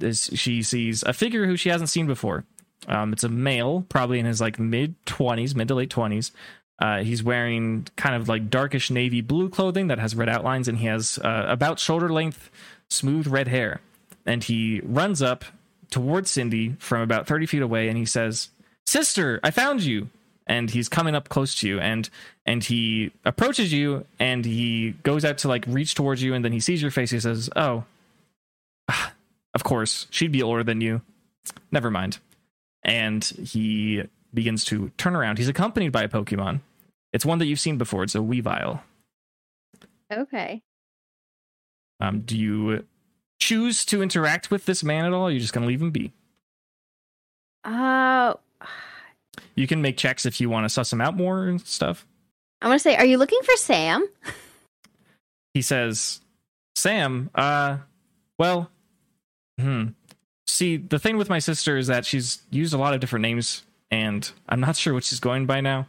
is 0.00 0.30
she 0.34 0.62
sees 0.62 1.02
a 1.04 1.12
figure 1.12 1.46
who 1.46 1.56
she 1.56 1.68
hasn't 1.68 1.90
seen 1.90 2.06
before. 2.06 2.44
Um, 2.88 3.12
it's 3.12 3.24
a 3.24 3.28
male, 3.28 3.86
probably 3.88 4.18
in 4.18 4.26
his 4.26 4.40
like 4.40 4.58
mid 4.58 4.94
twenties, 5.06 5.54
mid 5.54 5.68
to 5.68 5.74
late 5.74 5.90
twenties. 5.90 6.32
Uh, 6.80 7.04
he's 7.04 7.22
wearing 7.22 7.86
kind 7.94 8.16
of 8.16 8.28
like 8.28 8.50
darkish 8.50 8.90
navy 8.90 9.20
blue 9.20 9.48
clothing 9.48 9.86
that 9.86 10.00
has 10.00 10.16
red 10.16 10.28
outlines, 10.28 10.66
and 10.66 10.78
he 10.78 10.86
has 10.86 11.18
uh, 11.18 11.44
about 11.46 11.78
shoulder 11.78 12.08
length, 12.08 12.50
smooth 12.88 13.28
red 13.28 13.46
hair. 13.46 13.80
And 14.26 14.42
he 14.42 14.80
runs 14.84 15.22
up 15.22 15.44
towards 15.92 16.30
Cindy 16.30 16.74
from 16.78 17.02
about 17.02 17.28
30 17.28 17.46
feet 17.46 17.62
away 17.62 17.88
and 17.88 17.96
he 17.96 18.04
says, 18.04 18.48
Sister, 18.92 19.40
I 19.42 19.50
found 19.50 19.82
you. 19.82 20.10
And 20.46 20.70
he's 20.70 20.90
coming 20.90 21.14
up 21.14 21.30
close 21.30 21.58
to 21.60 21.68
you 21.68 21.80
and 21.80 22.10
and 22.44 22.62
he 22.62 23.12
approaches 23.24 23.72
you 23.72 24.04
and 24.18 24.44
he 24.44 24.90
goes 25.02 25.24
out 25.24 25.38
to 25.38 25.48
like 25.48 25.64
reach 25.66 25.94
towards 25.94 26.22
you 26.22 26.34
and 26.34 26.44
then 26.44 26.52
he 26.52 26.60
sees 26.60 26.82
your 26.82 26.90
face. 26.90 27.10
He 27.10 27.20
says, 27.20 27.48
Oh, 27.56 27.84
ah, 28.90 29.14
of 29.54 29.64
course, 29.64 30.08
she'd 30.10 30.32
be 30.32 30.42
older 30.42 30.62
than 30.62 30.82
you. 30.82 31.00
Never 31.70 31.90
mind. 31.90 32.18
And 32.82 33.24
he 33.24 34.02
begins 34.34 34.64
to 34.66 34.90
turn 34.98 35.16
around. 35.16 35.38
He's 35.38 35.48
accompanied 35.48 35.92
by 35.92 36.02
a 36.02 36.08
Pokemon. 36.08 36.60
It's 37.14 37.24
one 37.24 37.38
that 37.38 37.46
you've 37.46 37.60
seen 37.60 37.78
before. 37.78 38.02
It's 38.02 38.16
a 38.16 38.18
Weavile. 38.18 38.80
Okay. 40.12 40.60
Um, 41.98 42.20
do 42.20 42.36
you 42.36 42.84
choose 43.40 43.86
to 43.86 44.02
interact 44.02 44.50
with 44.50 44.66
this 44.66 44.84
man 44.84 45.06
at 45.06 45.14
all? 45.14 45.22
Or 45.22 45.28
are 45.28 45.30
you 45.30 45.40
just 45.40 45.54
going 45.54 45.62
to 45.62 45.68
leave 45.68 45.80
him 45.80 45.92
be? 45.92 46.12
Uh, 47.64 48.34
You 49.54 49.66
can 49.66 49.82
make 49.82 49.96
checks 49.96 50.26
if 50.26 50.40
you 50.40 50.48
want 50.48 50.64
to 50.64 50.68
suss 50.68 50.92
him 50.92 51.00
out 51.00 51.16
more 51.16 51.44
and 51.44 51.60
stuff. 51.60 52.06
I 52.60 52.68
want 52.68 52.78
to 52.78 52.82
say, 52.82 52.96
are 52.96 53.04
you 53.04 53.18
looking 53.18 53.40
for 53.42 53.56
Sam? 53.56 54.06
He 55.54 55.62
says, 55.62 56.20
Sam, 56.76 57.30
uh, 57.34 57.78
well, 58.38 58.70
hmm. 59.58 59.88
See, 60.46 60.76
the 60.76 60.98
thing 60.98 61.16
with 61.16 61.28
my 61.28 61.38
sister 61.38 61.76
is 61.76 61.86
that 61.88 62.06
she's 62.06 62.42
used 62.50 62.74
a 62.74 62.78
lot 62.78 62.94
of 62.94 63.00
different 63.00 63.22
names, 63.22 63.62
and 63.90 64.30
I'm 64.48 64.60
not 64.60 64.76
sure 64.78 64.94
what 64.94 65.04
she's 65.04 65.20
going 65.20 65.46
by 65.46 65.60
now. 65.60 65.86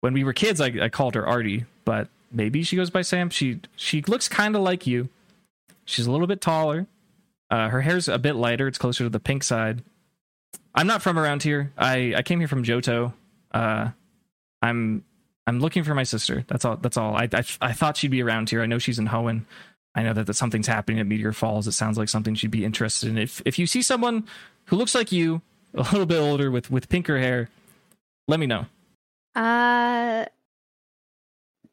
When 0.00 0.14
we 0.14 0.24
were 0.24 0.32
kids, 0.32 0.60
I, 0.60 0.72
I 0.80 0.88
called 0.88 1.14
her 1.14 1.26
Artie, 1.26 1.64
but 1.84 2.08
maybe 2.32 2.62
she 2.62 2.76
goes 2.76 2.90
by 2.90 3.02
Sam. 3.02 3.30
She 3.30 3.60
she 3.76 4.02
looks 4.02 4.28
kind 4.28 4.56
of 4.56 4.62
like 4.62 4.86
you. 4.86 5.08
She's 5.84 6.06
a 6.06 6.10
little 6.10 6.26
bit 6.26 6.40
taller. 6.40 6.86
Uh, 7.50 7.68
her 7.68 7.82
hair's 7.82 8.08
a 8.08 8.18
bit 8.18 8.34
lighter. 8.34 8.66
It's 8.66 8.78
closer 8.78 9.04
to 9.04 9.10
the 9.10 9.20
pink 9.20 9.44
side. 9.44 9.82
I'm 10.74 10.86
not 10.86 11.02
from 11.02 11.18
around 11.18 11.42
here. 11.42 11.72
I, 11.76 12.14
I 12.16 12.22
came 12.22 12.38
here 12.38 12.48
from 12.48 12.64
Johto. 12.64 13.12
Uh, 13.52 13.90
I'm 14.62 15.04
I'm 15.46 15.60
looking 15.60 15.84
for 15.84 15.94
my 15.94 16.04
sister. 16.04 16.44
That's 16.48 16.64
all. 16.64 16.76
That's 16.76 16.96
all. 16.96 17.14
I 17.16 17.28
I, 17.32 17.44
I 17.60 17.72
thought 17.72 17.96
she'd 17.96 18.10
be 18.10 18.22
around 18.22 18.50
here. 18.50 18.62
I 18.62 18.66
know 18.66 18.78
she's 18.78 18.98
in 18.98 19.08
Hoenn. 19.08 19.44
I 19.94 20.02
know 20.02 20.14
that, 20.14 20.26
that 20.26 20.34
something's 20.34 20.66
happening 20.66 21.00
at 21.00 21.06
Meteor 21.06 21.32
Falls. 21.32 21.66
It 21.66 21.72
sounds 21.72 21.98
like 21.98 22.08
something 22.08 22.34
she'd 22.34 22.50
be 22.50 22.64
interested 22.64 23.08
in. 23.10 23.18
If 23.18 23.42
if 23.44 23.58
you 23.58 23.66
see 23.66 23.82
someone 23.82 24.26
who 24.66 24.76
looks 24.76 24.94
like 24.94 25.12
you, 25.12 25.42
a 25.74 25.82
little 25.82 26.06
bit 26.06 26.18
older 26.20 26.50
with 26.50 26.70
with 26.70 26.88
pinker 26.88 27.18
hair, 27.18 27.50
let 28.28 28.40
me 28.40 28.46
know. 28.46 28.66
Uh, 29.34 30.24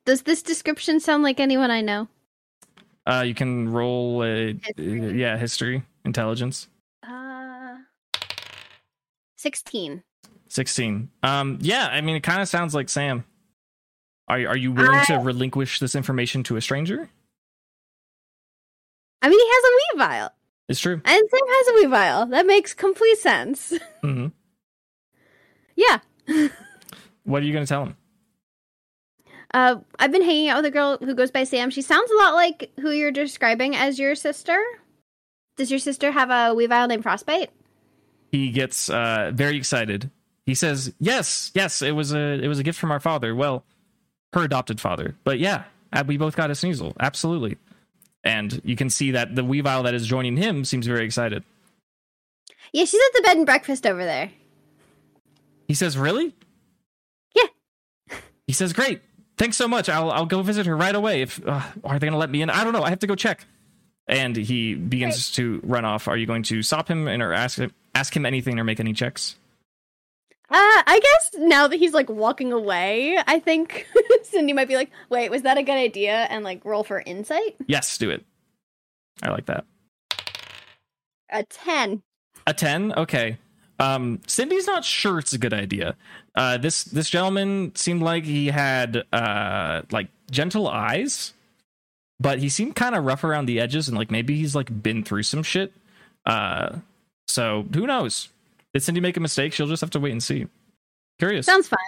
does 0.06 0.23
this 0.23 0.41
description 0.41 0.99
sound 0.99 1.23
like 1.23 1.39
anyone 1.39 1.72
I 1.72 1.81
know? 1.81 2.07
Uh, 3.06 3.23
you 3.26 3.34
can 3.34 3.69
roll 3.69 4.23
a 4.23 4.53
History. 4.53 5.19
yeah 5.19 5.38
history 5.38 5.84
intelligence. 6.06 6.68
Uh, 9.40 9.41
sixteen. 9.41 10.03
16 10.52 11.10
um 11.22 11.60
yeah 11.61 11.88
i 11.91 12.02
mean 12.02 12.16
it 12.16 12.24
kind 12.24 12.41
of 12.41 12.48
sounds 12.48 12.74
like 12.74 12.90
sam 12.90 13.24
are, 14.28 14.40
are 14.48 14.57
you 14.57 14.72
willing 14.72 14.99
to 15.06 15.18
relinquish 15.20 15.80
this 15.80 15.94
information 15.94 16.41
to 16.44 16.56
a 16.56 16.61
stranger 16.61 17.07
I 19.22 19.30
mean, 19.30 19.38
he 19.38 19.48
has 19.48 19.64
a 19.64 19.98
Weavile, 19.99 20.30
it's 20.70 20.80
true 20.80 20.94
and 20.94 21.03
Sam 21.06 21.48
has 21.48 21.68
a 21.68 21.72
Weavile. 21.88 22.30
That 22.32 22.45
makes 22.48 22.74
complete 22.74 23.18
sense. 23.20 23.74
hmm 24.02 24.28
yeah. 25.76 25.99
what 27.26 27.44
are 27.44 27.45
you 27.45 27.53
gonna 27.53 27.68
tell 27.68 27.84
him 27.84 27.95
Uh, 29.53 29.76
I've 29.99 30.11
been 30.11 30.24
hanging 30.24 30.49
out 30.49 30.57
with 30.57 30.66
a 30.66 30.72
girl 30.72 30.98
who 30.98 31.14
goes 31.14 31.30
by 31.32 31.44
Sam. 31.44 31.70
She 31.70 31.82
sounds 31.84 32.10
a 32.10 32.16
lot 32.16 32.34
like 32.34 32.72
who 32.80 32.90
you're 32.91 33.11
describing 33.11 33.76
as 33.76 33.99
your 33.99 34.16
sister. 34.16 34.60
Does 35.57 35.70
your 35.70 35.80
sister 35.80 36.11
have 36.11 36.30
a 36.32 36.56
Weavile 36.56 36.88
named 36.88 37.03
Frostbite? 37.03 37.52
He 38.31 38.51
gets 38.51 38.89
uh 38.89 39.31
very 39.34 39.57
excited. 39.57 40.10
He 40.45 40.56
says 40.56 40.93
yes 40.99 41.51
yes 41.53 41.81
it 41.81 41.91
was 41.91 42.14
a 42.14 42.43
it 42.43 42.47
was 42.47 42.60
a 42.60 42.64
gift 42.64 42.80
from 42.80 42.91
our 42.91 42.99
father. 42.99 43.35
Well 43.35 43.64
her 44.34 44.43
adopted 44.43 44.80
father. 44.80 45.15
But 45.23 45.39
yeah 45.39 45.64
we 46.06 46.18
both 46.18 46.35
got 46.35 46.49
a 46.49 46.53
sneasel. 46.53 46.93
Absolutely. 46.99 47.57
And 48.23 48.61
you 48.64 48.76
can 48.76 48.89
see 48.89 49.11
that 49.11 49.35
the 49.35 49.43
weavile 49.43 49.84
that 49.84 49.93
is 49.93 50.06
joining 50.06 50.38
him 50.38 50.65
seems 50.65 50.85
very 50.85 51.06
excited. 51.06 51.43
Yeah, 52.73 52.85
she's 52.85 53.01
at 53.01 53.14
the 53.15 53.22
bed 53.23 53.38
and 53.38 53.45
breakfast 53.45 53.88
over 53.88 54.03
there. 54.03 54.31
he 55.68 55.73
says 55.73 55.97
really? 55.97 56.35
Yeah. 57.35 58.18
he 58.45 58.53
says 58.53 58.73
great. 58.73 59.01
Thanks 59.38 59.56
so 59.57 59.68
much. 59.68 59.88
I'll 59.89 60.11
i'll 60.11 60.26
go 60.26 60.41
visit 60.41 60.65
her 60.65 60.76
right 60.76 60.93
away 60.93 61.22
if 61.22 61.39
uh, 61.47 61.61
are 61.84 61.97
they 61.97 62.07
gonna 62.07 62.18
let 62.18 62.30
me 62.30 62.41
in? 62.41 62.49
I 62.49 62.64
don't 62.64 62.73
know. 62.73 62.84
I 62.84 62.89
have 62.89 62.99
to 62.99 63.07
go 63.07 63.15
check 63.15 63.45
and 64.10 64.36
he 64.36 64.73
begins 64.76 65.31
to 65.31 65.61
run 65.64 65.86
off 65.86 66.07
are 66.07 66.18
you 66.18 66.26
going 66.26 66.44
to 66.44 66.61
stop 66.61 66.88
him 66.90 67.07
and 67.07 67.22
or 67.23 67.31
ask 67.31 67.57
him 67.60 67.72
ask 67.95 68.15
him 68.15 68.26
anything 68.26 68.60
or 68.60 68.64
make 68.64 68.80
any 68.80 68.91
checks 68.94 69.36
Uh, 70.52 70.81
I 70.88 70.99
guess 70.99 71.31
now 71.38 71.68
that 71.68 71.77
he's 71.77 71.94
like 71.94 72.10
walking 72.10 72.52
away, 72.52 73.18
I 73.27 73.38
think 73.40 73.86
Cindy 74.23 74.52
might 74.52 74.68
be 74.68 74.76
like, 74.76 74.90
"Wait, 75.10 75.30
was 75.30 75.44
that 75.44 75.57
a 75.60 75.64
good 75.64 75.77
idea?" 75.77 76.26
and 76.31 76.44
like 76.44 76.65
roll 76.65 76.84
for 76.84 77.02
insight. 77.06 77.56
yes 77.68 77.98
do 77.99 78.10
it 78.10 78.26
i 79.22 79.30
like 79.30 79.45
that 79.45 79.65
A 81.31 81.44
ten. 81.44 82.02
A 82.48 82.53
10? 82.53 82.94
Okay. 82.94 83.38
Um, 83.80 84.22
Cindy's 84.27 84.65
not 84.65 84.84
sure 84.84 85.19
it's 85.19 85.34
a 85.34 85.38
good 85.38 85.53
idea. 85.53 85.95
Uh, 86.36 86.57
this 86.57 86.84
this 86.86 87.10
gentleman 87.10 87.72
seemed 87.76 88.02
like 88.02 88.23
he 88.26 88.48
had 88.48 89.03
uh, 89.14 89.84
like 89.91 90.07
gentle 90.31 90.68
eyes, 90.68 91.34
but 92.20 92.40
he 92.40 92.50
seemed 92.50 92.76
kind 92.76 92.96
of 92.96 93.04
rough 93.06 93.24
around 93.24 93.46
the 93.46 93.60
edges, 93.60 93.88
and 93.88 93.98
like 93.98 94.12
maybe 94.12 94.36
he's 94.38 94.56
like 94.56 94.84
been 94.84 95.04
through 95.04 95.24
some 95.24 95.44
shit. 95.44 95.74
Uh, 96.26 96.78
so 97.28 97.66
who 97.74 97.88
knows? 97.88 98.30
Did 98.74 98.84
Cindy 98.84 99.02
make 99.02 99.18
a 99.18 99.20
mistake? 99.20 99.54
She'll 99.54 99.68
just 99.68 99.82
have 99.82 99.90
to 99.91 100.00
wait 100.00 100.12
and 100.12 100.22
see. 100.22 100.48
Curious. 101.18 101.46
Sounds 101.46 101.68
fine. 101.68 101.80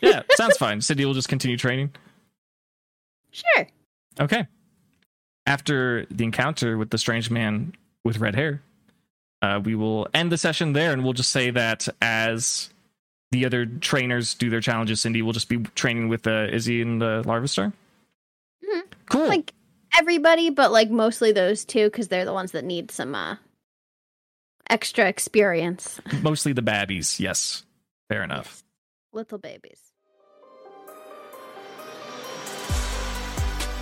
yeah, 0.00 0.22
sounds 0.32 0.56
fine. 0.56 0.80
Cindy 0.80 1.04
will 1.04 1.14
just 1.14 1.28
continue 1.28 1.56
training. 1.56 1.90
Sure. 3.30 3.66
Okay. 4.20 4.46
After 5.46 6.06
the 6.10 6.24
encounter 6.24 6.76
with 6.76 6.90
the 6.90 6.98
strange 6.98 7.30
man 7.30 7.72
with 8.04 8.18
red 8.18 8.34
hair, 8.34 8.62
uh, 9.42 9.60
we 9.64 9.74
will 9.74 10.08
end 10.12 10.30
the 10.30 10.38
session 10.38 10.72
there, 10.74 10.92
and 10.92 11.02
we'll 11.02 11.12
just 11.14 11.30
say 11.32 11.50
that 11.50 11.88
as 12.02 12.70
the 13.32 13.46
other 13.46 13.64
trainers 13.66 14.34
do 14.34 14.50
their 14.50 14.60
challenges, 14.60 15.00
Cindy 15.00 15.22
will 15.22 15.32
just 15.32 15.48
be 15.48 15.58
training 15.74 16.08
with 16.08 16.26
uh, 16.26 16.48
Izzy 16.50 16.82
and 16.82 17.00
the 17.00 17.22
Larvesta. 17.24 17.72
Mhm. 18.62 18.82
Cool. 19.08 19.28
Like 19.28 19.52
everybody, 19.98 20.50
but 20.50 20.72
like 20.72 20.90
mostly 20.90 21.32
those 21.32 21.64
two 21.64 21.86
because 21.86 22.08
they're 22.08 22.24
the 22.24 22.32
ones 22.32 22.52
that 22.52 22.64
need 22.64 22.90
some 22.90 23.14
uh 23.14 23.36
extra 24.68 25.08
experience. 25.08 26.00
Mostly 26.22 26.52
the 26.52 26.62
babbies. 26.62 27.18
Yes. 27.18 27.64
Fair 28.08 28.22
enough. 28.22 28.62
Little 29.12 29.38
babies. 29.38 29.80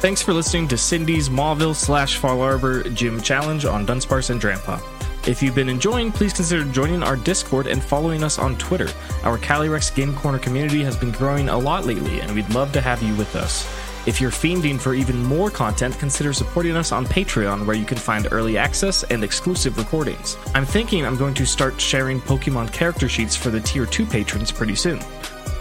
Thanks 0.00 0.22
for 0.22 0.32
listening 0.32 0.68
to 0.68 0.78
Cindy's 0.78 1.28
Mauville 1.28 1.74
slash 1.74 2.18
Fallarbor 2.20 2.94
Gym 2.94 3.20
Challenge 3.20 3.64
on 3.64 3.84
Dunsparce 3.84 4.30
and 4.30 4.40
Drampa. 4.40 4.80
If 5.26 5.42
you've 5.42 5.56
been 5.56 5.68
enjoying, 5.68 6.12
please 6.12 6.32
consider 6.32 6.64
joining 6.72 7.02
our 7.02 7.16
Discord 7.16 7.66
and 7.66 7.82
following 7.82 8.22
us 8.22 8.38
on 8.38 8.56
Twitter. 8.56 8.88
Our 9.24 9.36
Calyrex 9.38 9.94
Game 9.94 10.14
Corner 10.14 10.38
community 10.38 10.82
has 10.84 10.96
been 10.96 11.10
growing 11.10 11.48
a 11.48 11.58
lot 11.58 11.84
lately, 11.84 12.20
and 12.20 12.34
we'd 12.34 12.48
love 12.50 12.72
to 12.72 12.80
have 12.80 13.02
you 13.02 13.14
with 13.16 13.34
us. 13.36 13.66
If 14.08 14.20
you're 14.22 14.30
fiending 14.30 14.80
for 14.80 14.94
even 14.94 15.22
more 15.22 15.50
content, 15.50 15.98
consider 15.98 16.32
supporting 16.32 16.74
us 16.76 16.92
on 16.92 17.04
Patreon, 17.04 17.66
where 17.66 17.76
you 17.76 17.84
can 17.84 17.98
find 17.98 18.26
early 18.30 18.56
access 18.56 19.02
and 19.04 19.22
exclusive 19.22 19.76
recordings. 19.76 20.38
I'm 20.54 20.64
thinking 20.64 21.04
I'm 21.04 21.18
going 21.18 21.34
to 21.34 21.44
start 21.44 21.78
sharing 21.78 22.18
Pokemon 22.22 22.72
character 22.72 23.06
sheets 23.06 23.36
for 23.36 23.50
the 23.50 23.60
Tier 23.60 23.84
2 23.84 24.06
patrons 24.06 24.50
pretty 24.50 24.76
soon. 24.76 25.02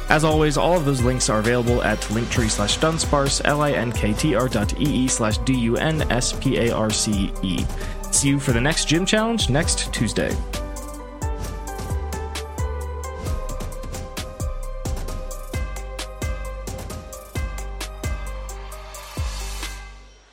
As 0.08 0.24
always, 0.24 0.56
all 0.56 0.78
of 0.78 0.86
those 0.86 1.02
links 1.02 1.30
are 1.30 1.40
available 1.40 1.84
at 1.84 2.00
linktree 2.04 2.50
slash 2.50 2.80
dunsparce, 2.80 3.42
L-I-N-K-T-R 3.44 4.48
dot 4.48 4.80
E-E 4.80 5.10
slash 5.10 5.40
D-U-N-S-P-A-R-C-E. 5.40 6.06
See 8.12 8.30
you 8.30 8.40
for 8.40 8.54
the 8.54 8.62
next 8.62 8.88
gym 8.88 9.06
challenge 9.06 9.50
next 9.50 9.94
Tuesday. 9.94 10.34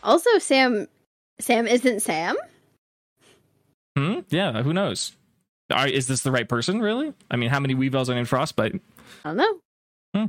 Also, 0.04 0.38
Sam. 0.38 0.86
Sam 1.40 1.66
isn't 1.66 2.00
Sam. 2.00 2.36
Hmm? 3.96 4.20
Yeah, 4.28 4.62
who 4.62 4.72
knows? 4.72 5.12
Are, 5.72 5.88
is 5.88 6.06
this 6.06 6.22
the 6.22 6.30
right 6.30 6.48
person, 6.48 6.80
really? 6.80 7.12
I 7.30 7.36
mean, 7.36 7.50
how 7.50 7.58
many 7.58 7.74
Weavils 7.74 8.08
are 8.08 8.16
in 8.16 8.26
Frostbite? 8.26 8.80
I 9.24 9.28
don't 9.28 9.36
know. 9.36 9.58
Hmm. 10.14 10.26